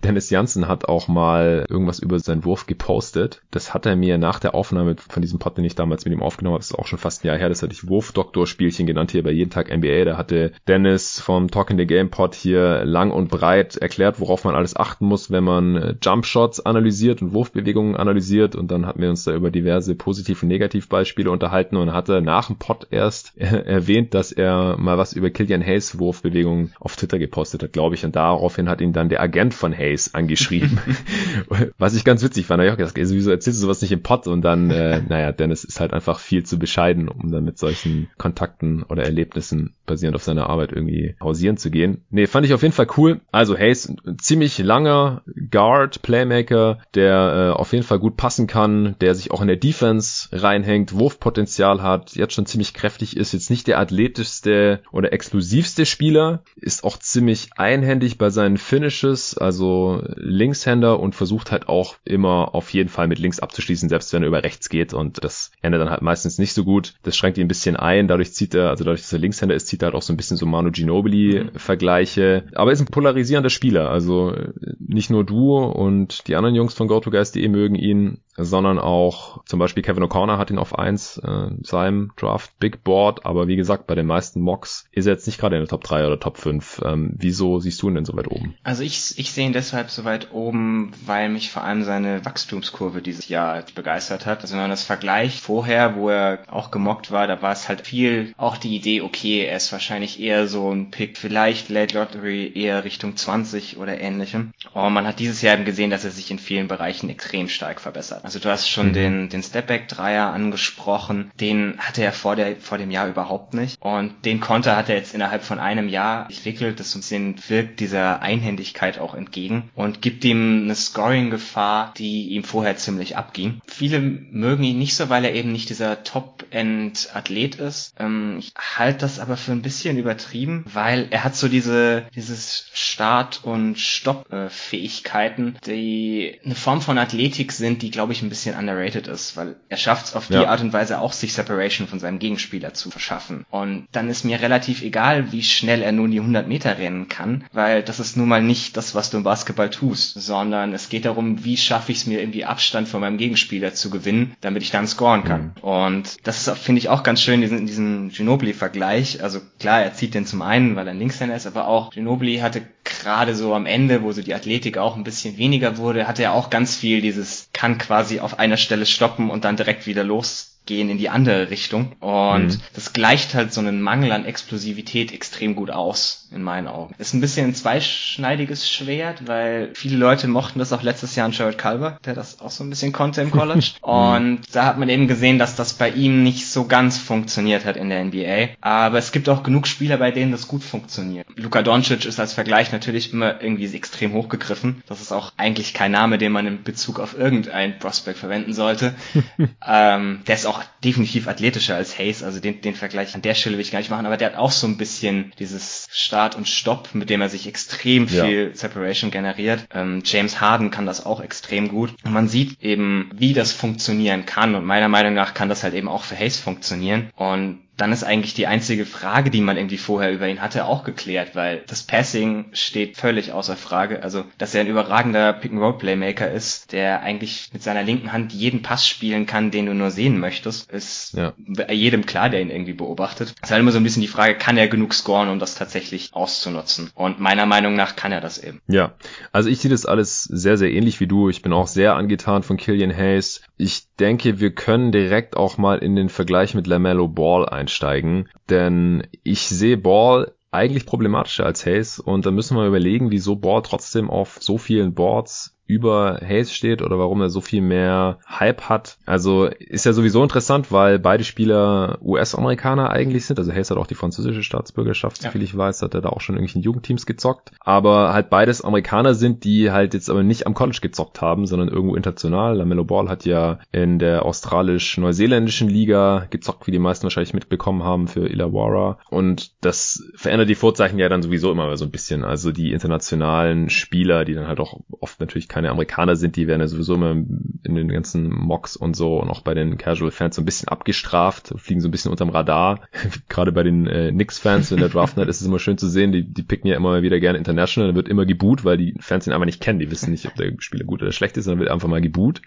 Dennis 0.04 0.31
Janssen 0.31 0.69
hat 0.69 0.88
auch 0.88 1.09
mal 1.09 1.66
irgendwas 1.69 1.99
über 1.99 2.19
seinen 2.19 2.45
Wurf 2.45 2.66
gepostet. 2.66 3.43
Das 3.50 3.75
hat 3.75 3.87
er 3.87 3.97
mir 3.97 4.19
nach 4.19 4.38
der 4.38 4.54
Aufnahme 4.54 4.97
von 4.97 5.21
diesem 5.21 5.38
Pod, 5.38 5.59
den 5.59 5.64
ich 5.64 5.75
damals 5.75 6.04
mit 6.04 6.14
ihm 6.14 6.23
aufgenommen 6.23 6.54
habe, 6.54 6.61
das 6.61 6.71
ist 6.71 6.78
auch 6.78 6.87
schon 6.87 6.99
fast 6.99 7.25
ein 7.25 7.28
Jahr 7.28 7.38
her, 7.38 7.49
das 7.49 7.62
hatte 7.62 7.73
ich 7.73 7.88
Wurf-Doktor-Spielchen 7.88 8.87
genannt 8.87 9.11
hier 9.11 9.23
bei 9.23 9.31
Jeden 9.31 9.50
Tag 9.50 9.75
NBA. 9.75 10.04
Da 10.04 10.16
hatte 10.16 10.52
Dennis 10.69 11.21
vom 11.21 11.50
Talking 11.50 11.78
the 11.78 11.87
Game 11.87 12.11
Pod 12.11 12.35
hier 12.35 12.85
lang 12.85 13.11
und 13.11 13.28
breit 13.31 13.76
erklärt, 13.76 14.21
worauf 14.21 14.45
man 14.45 14.54
alles 14.54 14.76
achten 14.76 15.07
muss, 15.07 15.31
wenn 15.31 15.45
man 15.45 15.76
äh, 15.76 15.95
Jump 16.00 16.26
Shots 16.26 16.64
analysiert 16.64 17.23
und 17.23 17.33
Wurfbewegungen 17.33 17.97
analysiert. 17.97 18.54
Und 18.54 18.71
dann 18.71 18.87
hatten 18.87 19.02
wir 19.02 19.11
uns 19.11 19.25
da 19.25 19.35
über 19.35 19.50
diverse 19.50 19.95
Positiv- 19.95 20.43
und 20.43 20.49
Negativbeispiele 20.49 21.31
unterhalten 21.31 21.76
und 21.76 21.93
hatte 21.93 22.21
nach 22.21 22.47
dem 22.47 22.57
Pod 22.57 22.87
erst 22.90 23.37
erwähnt, 23.38 24.14
dass 24.14 24.33
er 24.33 24.76
mal 24.78 24.99
was 24.99 25.12
über 25.12 25.31
Killian 25.31 25.62
Hayes 25.62 25.99
Wurfbewegungen 25.99 26.73
auf 26.78 26.97
Twitter 26.97 27.19
gepostet 27.19 27.62
hat, 27.62 27.73
glaube 27.73 27.95
ich. 27.95 28.04
Und 28.04 28.16
daraufhin 28.16 28.69
hat 28.69 28.81
ihn 28.81 28.93
dann 28.93 29.09
der 29.09 29.21
Agent 29.21 29.54
von 29.64 29.73
Hayes 29.73 30.12
angeschrieben. 30.12 30.78
Was 31.78 31.94
ich 31.94 32.04
ganz 32.04 32.23
witzig 32.23 32.44
fand. 32.44 32.61
Da 32.61 32.66
ich 32.66 32.73
auch 32.73 32.76
gedacht, 32.76 32.97
wieso 32.97 33.30
erzählst 33.30 33.59
du 33.59 33.62
sowas 33.62 33.80
nicht 33.80 33.92
im 33.92 34.02
Pod? 34.02 34.26
Und 34.26 34.42
dann, 34.42 34.71
äh, 34.71 35.00
naja, 35.09 35.33
Dennis 35.33 35.64
ist 35.64 35.80
halt 35.80 35.94
einfach 35.94 36.18
viel 36.18 36.44
zu 36.44 36.59
bescheiden, 36.59 37.09
um 37.09 37.33
dann 37.33 37.44
mit 37.44 37.56
solchen 37.56 38.11
Kontakten 38.18 38.83
oder 38.83 39.04
Erlebnissen 39.04 39.73
basierend 39.87 40.17
auf 40.17 40.23
seiner 40.23 40.49
Arbeit 40.49 40.73
irgendwie 40.73 41.17
hausieren 41.21 41.57
zu 41.57 41.71
gehen. 41.71 42.05
Nee, 42.11 42.26
fand 42.26 42.47
ich 42.47 42.55
auf 42.55 42.62
jeden 42.62 42.75
Fall 42.75 42.88
cool. 42.97 43.21
Also 43.33 43.57
Hayes, 43.57 43.95
ziemlich 44.19 44.59
langer 44.59 45.23
Guard, 45.50 46.03
Playmaker, 46.03 46.79
der 46.95 47.53
äh, 47.55 47.59
auf 47.59 47.73
jeden 47.73 47.85
Fall 47.85 47.99
gut 47.99 48.17
passen 48.17 48.47
kann, 48.47 48.97
der 49.00 49.14
sich 49.14 49.31
auch 49.31 49.41
in 49.41 49.49
der 49.49 49.57
Defense 49.57 50.29
reinhängt, 50.33 50.99
Wurfpotenzial 50.99 51.83
hat, 51.83 52.14
jetzt 52.14 52.35
schon 52.35 52.47
ziemlich 52.47 52.75
kräftig 52.75 53.17
ist, 53.17 53.33
jetzt 53.33 53.50
nicht 53.50 53.67
der 53.67 53.79
athletischste 53.79 54.81
oder 54.91 55.12
exklusivste 55.12 55.87
Spieler, 55.87 56.43
ist 56.57 56.85
auch 56.85 56.99
ziemlich 56.99 57.50
einhändig 57.57 58.19
bei 58.19 58.31
seinen 58.31 58.57
Finishes, 58.57 59.37
also 59.37 60.03
Linkshänder 60.17 61.00
und 61.00 61.14
versucht 61.14 61.50
halt 61.50 61.69
auch 61.69 61.97
immer 62.05 62.55
auf 62.55 62.71
jeden 62.71 62.88
Fall 62.88 63.09
mit 63.09 63.19
links 63.19 63.41
abzuschließen, 63.41 63.88
selbst 63.88 64.12
wenn 64.12 64.23
er 64.23 64.29
über 64.29 64.43
rechts 64.43 64.69
geht 64.69 64.95
und 64.95 65.23
das 65.25 65.50
endet 65.62 65.81
dann 65.81 65.91
halt 65.91 66.03
meistens 66.03 66.38
nicht 66.38 66.55
so 66.55 66.64
gut. 66.64 66.95
Das 67.03 67.17
schränkt 67.17 67.38
ihn 67.38 67.45
ein 67.45 67.49
bisschen 67.49 67.76
ein, 67.76 68.09
dadurch 68.09 68.33
zieht 68.33 68.55
er, 68.55 68.71
also 68.71 68.85
dadurch, 68.85 69.03
dass 69.03 69.12
er 69.12 69.19
Linkshänder 69.19 69.55
ist, 69.55 69.74
zieht 69.75 69.83
halt 69.83 69.95
auch 69.95 70.02
so 70.02 70.12
ein 70.12 70.16
bisschen 70.16 70.37
so 70.37 70.47
Manu 70.47 70.71
Ginobili 70.71 71.50
Vergleiche, 71.57 72.45
aber 72.54 72.71
ist 72.71 72.81
ein 72.81 72.87
polarisierender 72.87 73.50
Spieler, 73.50 73.90
also 73.90 74.33
nicht 74.78 75.11
nur 75.11 75.25
du 75.25 75.57
und 75.57 76.28
die 76.28 76.37
anderen 76.37 76.54
Jungs 76.54 76.75
von 76.75 76.87
GoToGuys.de 76.87 77.49
mögen 77.49 77.75
ihn, 77.75 78.21
sondern 78.37 78.78
auch 78.78 79.45
zum 79.45 79.59
Beispiel 79.59 79.83
Kevin 79.83 80.04
O'Connor 80.04 80.38
hat 80.38 80.50
ihn 80.50 80.59
auf 80.59 80.78
eins 80.78 81.19
äh, 81.19 81.50
seinem 81.62 82.12
Draft 82.16 82.59
Big 82.59 82.83
Board, 82.85 83.26
aber 83.26 83.49
wie 83.49 83.57
gesagt, 83.57 83.87
bei 83.87 83.95
den 83.95 84.07
meisten 84.07 84.40
Mocks 84.40 84.87
ist 84.93 85.07
er 85.07 85.12
jetzt 85.12 85.26
nicht 85.26 85.38
gerade 85.38 85.57
in 85.57 85.62
der 85.62 85.69
Top 85.69 85.85
3 85.85 86.07
oder 86.07 86.19
Top 86.19 86.38
5. 86.38 86.83
Ähm, 86.85 87.14
wieso 87.16 87.61
siehst 87.61 87.81
du 87.83 87.88
ihn 87.88 87.95
denn 87.95 88.04
so 88.04 88.16
weit 88.16 88.28
oben? 88.28 88.54
Also 88.62 88.83
ich, 88.83 89.19
ich 89.19 89.33
sehe 89.33 89.47
ihn 89.47 89.52
deshalb 89.52 89.90
so 89.90 90.04
weit 90.04 90.33
oben, 90.33 90.93
weil 91.04 91.28
mich 91.28 91.50
vor 91.50 91.62
allem 91.62 91.85
seine 91.85 92.25
Wachstumskurve 92.25 93.02
dieses 93.02 93.28
Jahr 93.28 93.64
begeistert 93.75 94.26
hat. 94.26 94.43
Also 94.43 94.54
wenn 94.54 94.62
man 94.62 94.71
das 94.71 94.85
vergleicht 94.85 95.40
vorher, 95.40 95.97
wo 95.97 96.09
er 96.09 96.40
auch 96.49 96.71
gemockt 96.71 97.12
war, 97.12 97.26
da 97.26 97.40
war 97.40 97.52
es 97.52 97.69
halt 97.69 97.87
viel 97.87 98.35
auch 98.37 98.57
die 98.57 98.75
Idee, 98.75 99.02
okay, 99.02 99.45
er 99.45 99.57
ist 99.66 99.73
wahrscheinlich 99.73 100.21
eher 100.21 100.47
so 100.49 100.71
ein 100.71 100.90
Pick, 100.90 101.16
vielleicht 101.18 101.68
Late 101.68 101.97
Lottery 101.97 102.52
eher 102.54 102.85
Richtung 102.85 103.16
20 103.16 103.78
oder 103.78 104.00
ähnlichem. 104.00 104.52
Und 104.73 104.92
man 104.92 105.06
hat 105.06 105.18
dieses 105.18 105.42
Jahr 105.42 105.54
eben 105.54 105.64
gesehen, 105.64 105.90
dass 105.90 106.04
er 106.04 106.11
sich 106.11 106.30
in 106.30 106.38
vielen 106.38 106.68
Bereichen 106.68 107.09
extrem 107.09 107.49
stark 107.49 107.80
verbessert. 107.80 108.25
Also 108.25 108.38
du 108.38 108.50
hast 108.50 108.68
schon 108.68 108.88
mhm. 108.88 108.92
den, 108.92 109.28
den 109.28 109.42
Stepback-Dreier 109.42 110.33
angesprochen. 110.33 111.30
Den 111.40 111.78
hatte 111.78 112.02
er 112.02 112.12
vor, 112.12 112.37
der, 112.37 112.56
vor 112.56 112.78
dem 112.78 112.90
Jahr 112.90 113.09
überhaupt 113.09 113.54
nicht. 113.54 113.80
Und 113.80 114.25
den 114.25 114.40
Konter 114.40 114.76
hat 114.76 114.88
er 114.88 114.97
jetzt 114.97 115.14
innerhalb 115.14 115.42
von 115.42 115.59
einem 115.59 115.88
Jahr 115.88 116.28
entwickelt. 116.30 116.80
Das 116.80 116.94
bisschen 117.14 117.37
wirkt 117.49 117.80
dieser 117.80 118.23
Einhändigkeit 118.23 118.99
auch 118.99 119.14
entgegen 119.14 119.71
und 119.75 120.02
gibt 120.02 120.25
ihm 120.25 120.64
eine 120.64 120.75
Scoring-Gefahr, 120.75 121.94
die 121.97 122.30
ihm 122.30 122.44
vorher 122.44 122.76
ziemlich 122.76 123.16
abging. 123.16 123.61
Viele 123.66 124.00
mögen 124.00 124.64
ihn 124.64 124.78
nicht 124.78 124.97
so, 124.97 125.09
weil 125.09 125.25
er 125.25 125.35
eben 125.35 125.52
nicht 125.52 125.71
dieser 125.71 126.02
Top-End-Athlet 126.02 127.56
ist. 127.56 127.94
Ähm, 127.99 128.37
ich 128.38 128.52
halte 128.56 129.00
das 129.00 129.21
aber 129.21 129.37
für 129.37 129.52
ein 129.54 129.62
bisschen 129.62 129.99
übertrieben, 129.99 130.64
weil 130.73 131.08
er 131.11 131.25
hat 131.25 131.37
so 131.37 131.49
diese, 131.49 132.04
dieses 132.14 132.66
Start- 132.73 133.40
und 133.44 133.78
Stopp-Fähigkeiten, 133.78 135.56
die 135.66 136.38
eine 136.44 136.54
Form 136.54 136.80
von 136.80 136.99
Athletik 136.99 137.52
sind, 137.52 137.82
die, 137.82 137.90
glaube 137.90 138.12
ich, 138.12 138.23
ein 138.23 138.28
bisschen 138.28 138.56
underrated 138.56 139.06
ist, 139.08 139.37
weil 139.37 139.56
er 139.68 139.76
schafft 139.76 140.06
es 140.06 140.14
auf 140.14 140.28
die 140.28 140.34
ja. 140.34 140.46
Art 140.46 140.61
und 140.61 140.73
Weise 140.73 141.00
auch, 141.00 141.12
sich 141.12 141.32
Separation 141.32 141.87
von 141.87 141.99
seinem 141.99 142.18
Gegenspieler 142.18 142.75
zu 142.75 142.90
verschaffen. 142.90 143.44
Und 143.50 143.87
dann 143.92 144.08
ist 144.08 144.25
mir 144.25 144.40
relativ 144.40 144.82
egal, 144.82 145.32
wie 145.32 145.42
schnell 145.42 145.82
er 145.82 145.92
nun 145.92 146.11
die 146.11 146.20
100 146.20 146.46
Meter 146.49 146.78
rennen 146.78 147.08
kann, 147.08 147.44
weil 147.52 147.82
das 147.82 148.00
ist 148.00 148.16
nun 148.16 148.28
mal 148.28 148.42
nicht 148.42 148.76
das, 148.76 148.94
was 148.94 149.11
du 149.11 149.18
im 149.18 149.23
Basketball 149.23 149.70
tust, 149.70 150.14
sondern 150.14 150.73
es 150.73 150.88
geht 150.88 151.04
darum, 151.04 151.44
wie 151.44 151.56
schaffe 151.56 151.92
ich 151.92 151.99
es 151.99 152.06
mir 152.06 152.20
irgendwie 152.20 152.44
Abstand 152.44 152.88
von 152.88 153.00
meinem 153.00 153.18
Gegenspieler 153.18 153.75
zu 153.75 153.90
gewinnen, 153.90 154.34
damit 154.40 154.62
ich 154.62 154.70
dann 154.70 154.87
scoren 154.87 155.25
kann. 155.25 155.54
Mhm. 155.56 155.62
Und 155.62 156.26
das 156.26 156.46
ist, 156.46 156.58
finde 156.58 156.78
ich, 156.78 156.88
auch 156.88 157.02
ganz 157.02 157.20
schön, 157.20 157.40
diesen, 157.40 157.66
diesen 157.66 158.11
Ginobili-Vergleich. 158.11 159.23
Also 159.23 159.40
klar, 159.59 159.83
er 159.83 159.95
zieht 159.95 160.15
den 160.15 160.27
zum 160.27 160.43
einen, 160.43 160.77
weil 160.77 160.89
er 160.89 160.95
Linkshänder 160.95 161.37
ist, 161.37 161.47
aber 161.47 161.69
auch 161.69 161.91
Ginobili 161.91 162.39
hatte 162.39 162.63
gerade 162.85 163.35
so 163.35 163.55
am 163.55 163.67
Ende, 163.67 164.03
wo 164.03 164.13
so 164.13 164.23
die 164.23 164.35
Athletik 164.35 164.79
auch 164.79 164.97
ein 164.97 165.05
bisschen 165.05 165.37
weniger 165.39 165.79
wurde, 165.79 166.07
hatte 166.07 166.23
er 166.23 166.33
auch 166.33 166.51
ganz 166.51 166.77
viel 166.77 167.01
dieses, 167.01 167.49
kann 167.53 167.79
quasi 167.79 168.21
auf 168.21 168.39
einer 168.39 168.57
Stelle 168.57 168.87
stoppen 168.87 169.31
und 169.31 169.45
dann 169.45 169.57
direkt 169.57 169.87
wieder 169.87 170.05
los 170.05 170.53
gehen 170.66 170.88
in 170.88 170.99
die 170.99 171.09
andere 171.09 171.50
Richtung. 171.50 171.92
Und 172.00 172.47
mhm. 172.47 172.61
das 172.75 172.92
gleicht 172.92 173.35
halt 173.35 173.52
so 173.52 173.61
einen 173.61 173.80
Mangel 173.80 174.12
an 174.12 174.25
Explosivität 174.25 175.12
extrem 175.12 175.54
gut 175.54 175.71
aus, 175.71 176.28
in 176.30 176.42
meinen 176.42 176.68
Augen. 176.68 176.94
Ist 176.99 177.14
ein 177.14 177.21
bisschen 177.21 177.49
ein 177.49 177.54
zweischneidiges 177.54 178.71
Schwert, 178.71 179.26
weil 179.26 179.71
viele 179.75 179.97
Leute 179.97 180.28
mochten 180.28 180.59
das 180.59 180.73
auch 180.73 180.83
letztes 180.83 181.16
Jahr 181.16 181.26
an 181.26 181.33
Jared 181.33 181.59
Culver, 181.59 181.99
der 182.04 182.14
das 182.14 182.40
auch 182.40 182.50
so 182.50 182.64
ein 182.64 182.71
bisschen 182.71 182.92
konnte 182.92 183.21
im 183.21 183.30
College. 183.30 183.73
Und 183.83 184.40
da 184.52 184.64
hat 184.64 184.78
man 184.78 184.88
eben 184.88 185.09
gesehen, 185.09 185.38
dass 185.38 185.56
das 185.56 185.75
bei 185.75 185.90
ihm 185.90 186.23
nicht 186.23 186.47
so 186.47 186.66
ganz 186.66 186.99
funktioniert 186.99 187.64
hat 187.64 187.76
in 187.76 187.90
der 187.90 188.04
NBA. 188.04 188.54
Aber 188.61 188.99
es 188.99 189.12
gibt 189.12 189.28
auch 189.28 189.42
genug 189.42 189.66
Spieler, 189.66 189.99
bei 189.99 190.11
denen 190.11 190.33
das 190.33 190.49
gut 190.49 190.64
funktioniert. 190.64 191.26
Luka 191.37 191.62
Doncic 191.62 192.04
ist 192.04 192.21
als 192.21 192.33
Vergleich 192.33 192.73
natürlich 192.73 193.12
immer 193.12 193.42
irgendwie 193.42 193.75
extrem 193.75 194.12
hochgegriffen. 194.12 194.83
Das 194.87 195.00
ist 195.00 195.12
auch 195.12 195.33
eigentlich 195.37 195.75
kein 195.75 195.92
Name, 195.92 196.18
den 196.18 196.33
man 196.33 196.47
in 196.47 196.62
Bezug 196.62 197.00
auf 197.00 197.18
irgendein 197.18 197.78
Prospect 197.78 198.18
verwenden 198.18 198.52
sollte. 198.52 198.94
ähm, 199.66 200.21
der 200.26 200.35
ist 200.35 200.47
auch 200.47 200.53
auch 200.54 200.62
definitiv 200.82 201.28
athletischer 201.28 201.76
als 201.76 201.99
Hayes, 201.99 202.23
also 202.23 202.40
den, 202.40 202.61
den 202.61 202.75
Vergleich 202.75 203.14
an 203.14 203.23
der 203.23 203.34
Stelle 203.34 203.56
will 203.56 203.62
ich 203.62 203.73
gar 203.73 203.78
nicht 203.78 203.90
machen, 203.90 204.06
aber 204.06 204.16
der 204.16 204.32
hat 204.32 204.38
auch 204.38 204.50
so 204.50 204.66
ein 204.66 204.76
bisschen 204.76 205.32
dieses 205.38 205.88
Start 205.92 206.37
und 206.37 206.49
Stopp, 206.49 206.94
mit 206.94 207.11
dem 207.11 207.20
er 207.20 207.28
sich 207.28 207.46
extrem 207.46 208.08
viel 208.08 208.49
ja. 208.49 208.54
Separation 208.54 209.11
generiert. 209.11 209.66
Ähm, 209.73 210.02
James 210.04 210.40
Harden 210.40 210.70
kann 210.70 210.87
das 210.87 211.04
auch 211.04 211.20
extrem 211.20 211.68
gut. 211.68 211.94
Und 212.04 212.12
man 212.12 212.28
sieht 212.28 212.62
eben, 212.62 213.11
wie 213.14 213.32
das 213.32 213.52
funktionieren 213.52 214.26
kann 214.26 214.54
und 214.54 214.64
meiner 214.64 214.88
Meinung 214.88 215.14
nach 215.14 215.34
kann 215.34 215.49
das 215.49 215.62
halt 215.62 215.75
eben 215.75 215.88
auch 215.88 216.04
für 216.04 216.16
Hayes 216.16 216.38
funktionieren 216.38 217.11
und 217.16 217.63
dann 217.76 217.93
ist 217.93 218.04
eigentlich 218.04 218.35
die 218.35 218.47
einzige 218.47 218.87
Frage, 218.87 219.31
die 219.31 219.40
man 219.40 219.57
irgendwie 219.57 219.78
vorher 219.78 220.12
über 220.12 220.28
ihn 220.28 220.40
hatte, 220.40 220.66
auch 220.66 220.85
geklärt, 220.85 221.35
weil 221.35 221.62
das 221.66 221.83
Passing 221.83 222.47
steht 222.52 222.97
völlig 222.97 223.33
außer 223.33 223.57
Frage. 223.57 224.02
Also, 224.02 224.25
dass 224.38 224.54
er 224.54 224.61
ein 224.61 224.69
überragender 224.69 225.33
Pick-and-Roll-Playmaker 225.33 226.31
ist, 226.31 226.73
der 226.73 227.02
eigentlich 227.02 227.50
mit 227.52 227.62
seiner 227.62 227.83
linken 227.83 228.12
Hand 228.12 228.33
jeden 228.33 228.62
Pass 228.62 228.87
spielen 228.87 229.26
kann, 229.26 229.50
den 229.50 229.66
du 229.66 229.75
nur 229.75 229.90
sehen 229.90 230.19
möchtest, 230.19 230.71
ist 230.71 231.14
ja. 231.14 231.33
jedem 231.71 232.07
klar, 232.07 232.31
der 232.31 232.40
ihn 232.40 232.50
irgendwie 232.50 232.75
beobachtet. 232.75 233.35
Es 233.40 233.49
ist 233.49 233.50
halt 233.50 233.61
immer 233.61 233.73
so 233.73 233.78
ein 233.78 233.85
bisschen 233.85 234.02
die 234.02 234.09
Frage, 234.09 234.37
kann 234.37 234.57
er 234.57 234.69
genug 234.69 234.95
scoren, 234.95 235.28
um 235.28 235.38
das 235.38 235.57
tatsächlich 235.57 236.11
auszunutzen? 236.12 236.90
Und 236.95 237.19
meiner 237.19 237.47
Meinung 237.47 237.75
nach 237.75 237.97
kann 237.97 238.12
er 238.12 238.21
das 238.21 238.38
eben. 238.38 238.61
Ja, 238.69 238.95
also 239.33 239.49
ich 239.49 239.59
sehe 239.59 239.71
das 239.71 239.87
alles 239.87 240.23
sehr, 240.25 240.57
sehr 240.57 240.71
ähnlich 240.71 241.00
wie 241.00 241.07
du. 241.07 241.28
Ich 241.28 241.43
bin 241.43 241.52
auch 241.52 241.66
sehr 241.66 241.97
angetan 241.97 242.43
von 242.45 242.57
Killian 242.57 242.97
Hayes. 242.97 243.43
Ich 243.57 243.88
denke, 243.99 244.41
wir 244.41 244.55
können 244.55 244.93
direkt 244.93 245.37
auch 245.37 245.59
mal 245.59 245.79
in 245.79 245.97
den 245.97 246.09
Vergleich 246.09 246.55
mit 246.55 246.67
LaMelo 246.67 247.09
Ball 247.09 247.49
ein 247.49 247.65
einsteigen, 247.65 248.29
denn 248.51 249.07
ich 249.23 249.41
sehe 249.41 249.79
Ball 249.79 250.33
eigentlich 250.51 250.87
problematischer 250.87 251.47
als 251.47 251.67
Hayes 251.67 251.99
und 251.99 252.27
da 252.27 252.31
müssen 252.31 252.57
wir 252.57 252.67
überlegen, 252.67 253.11
wieso 253.11 253.37
Ball 253.37 253.63
trotzdem 253.63 254.11
auf 254.11 254.39
so 254.41 254.59
vielen 254.59 254.95
Boards 254.95 255.53
über 255.66 256.21
Hayes 256.23 256.52
steht 256.52 256.83
oder 256.83 256.99
warum 256.99 257.21
er 257.21 257.30
so 257.30 257.40
viel 257.40 257.62
mehr 257.62 258.18
Hype 258.28 258.62
hat. 258.68 258.99
Also 259.06 259.47
ist 259.47 259.87
ja 259.87 259.92
sowieso 259.92 260.23
interessant, 260.23 260.71
weil 260.71 260.99
beide 260.99 261.25
Spieler 261.25 261.99
US-Amerikaner 262.02 262.90
eigentlich 262.90 263.26
sind. 263.26 263.38
Also 263.38 263.52
Hayes 263.52 263.71
hat 263.71 263.78
auch 263.78 263.87
die 263.87 263.94
französische 263.94 264.42
Staatsbürgerschaft, 264.42 265.23
ja. 265.23 265.30
soviel 265.30 265.42
ich 265.42 265.56
weiß, 265.56 265.83
hat 265.83 265.94
er 265.94 266.02
da 266.02 266.11
auch 266.11 266.21
schon 266.21 266.35
in 266.35 266.40
irgendwelchen 266.40 266.62
Jugendteams 266.62 267.06
gezockt. 267.06 267.52
Aber 267.61 268.12
halt 268.12 268.30
beides 268.30 268.62
Amerikaner 268.62 269.14
sind, 269.14 269.44
die 269.44 269.71
halt 269.71 269.94
jetzt 269.94 270.11
aber 270.11 270.23
nicht 270.23 270.47
am 270.47 270.54
College 270.54 270.78
gezockt 270.83 271.21
haben, 271.23 271.47
sondern 271.47 271.68
irgendwo 271.68 271.97
international. 271.97 272.56
LaMelo 272.56 272.85
Ball 272.85 273.09
hat 273.09 273.25
ja 273.25 273.59
in 273.73 273.99
der 273.99 274.25
australisch-neuseeländischen 274.25 275.68
Liga 275.68 276.26
gezockt, 276.30 276.66
wie 276.66 276.73
die 276.73 276.78
meisten 276.78 277.04
wahrscheinlich 277.04 277.35
mitbekommen 277.35 277.83
haben 277.83 278.09
für 278.09 278.28
Illawarra. 278.28 278.99
Und 279.09 279.52
das 279.64 280.02
verändert 280.14 280.49
die 280.49 280.54
Vorzeichen 280.54 280.99
ja 280.99 281.09
dann 281.09 281.23
sowieso 281.23 281.50
immer 281.52 281.75
so 281.76 281.85
ein 281.85 281.90
bisschen. 281.90 282.25
Also 282.25 282.52
die 282.52 282.73
internationalen 282.73 283.71
Spieler, 283.71 284.25
die 284.25 284.35
dann 284.35 284.47
halt 284.47 284.61
auch 284.61 284.80
oft 285.00 285.21
natürlich 285.21 285.49
keine 285.54 285.70
Amerikaner 285.70 286.16
sind, 286.16 286.34
die 286.34 286.49
werden 286.49 286.62
ja 286.62 286.66
sowieso 286.66 286.96
immer 286.96 287.12
in 287.12 287.75
den 287.76 287.87
ganzen 287.87 288.28
Mocks 288.28 288.75
und 288.75 288.96
so 288.96 289.20
und 289.20 289.30
auch 289.30 289.42
bei 289.42 289.54
den 289.54 289.78
Casual-Fans 289.78 290.34
so 290.34 290.42
ein 290.42 290.44
bisschen 290.44 290.68
abgestraft, 290.68 291.54
fliegen 291.58 291.80
so 291.80 291.87
ein 291.87 291.92
bisschen 291.92 292.11
unterm 292.11 292.30
Radar. 292.30 292.80
Gerade 293.28 293.52
bei 293.52 293.62
den 293.62 293.87
äh, 293.87 294.11
Knicks-Fans, 294.11 294.73
wenn 294.73 294.80
der 294.80 294.88
Draft 294.88 295.16
ist 295.16 295.40
es 295.40 295.46
immer 295.46 295.61
schön 295.61 295.78
zu 295.78 295.87
sehen, 295.87 296.11
die, 296.11 296.25
die 296.25 296.42
picken 296.42 296.68
ja 296.68 296.76
immer 296.76 297.02
wieder 297.02 297.20
gerne 297.20 297.38
international, 297.38 297.90
dann 297.90 297.94
wird 297.94 298.08
immer 298.08 298.26
geboot, 298.26 298.64
weil 298.64 298.78
die 298.78 298.96
Fans 298.99 299.28
ihn 299.28 299.32
einfach 299.32 299.46
nicht 299.46 299.61
kennen, 299.61 299.78
die 299.78 299.92
wissen 299.92 300.11
nicht, 300.11 300.26
ob 300.26 300.34
der 300.34 300.52
Spieler 300.58 300.84
gut 300.84 301.02
oder 301.02 301.12
schlecht 301.12 301.37
ist, 301.37 301.46
dann 301.46 301.61
wird 301.61 301.70
einfach 301.70 301.87
mal 301.87 302.00
geboot. 302.00 302.42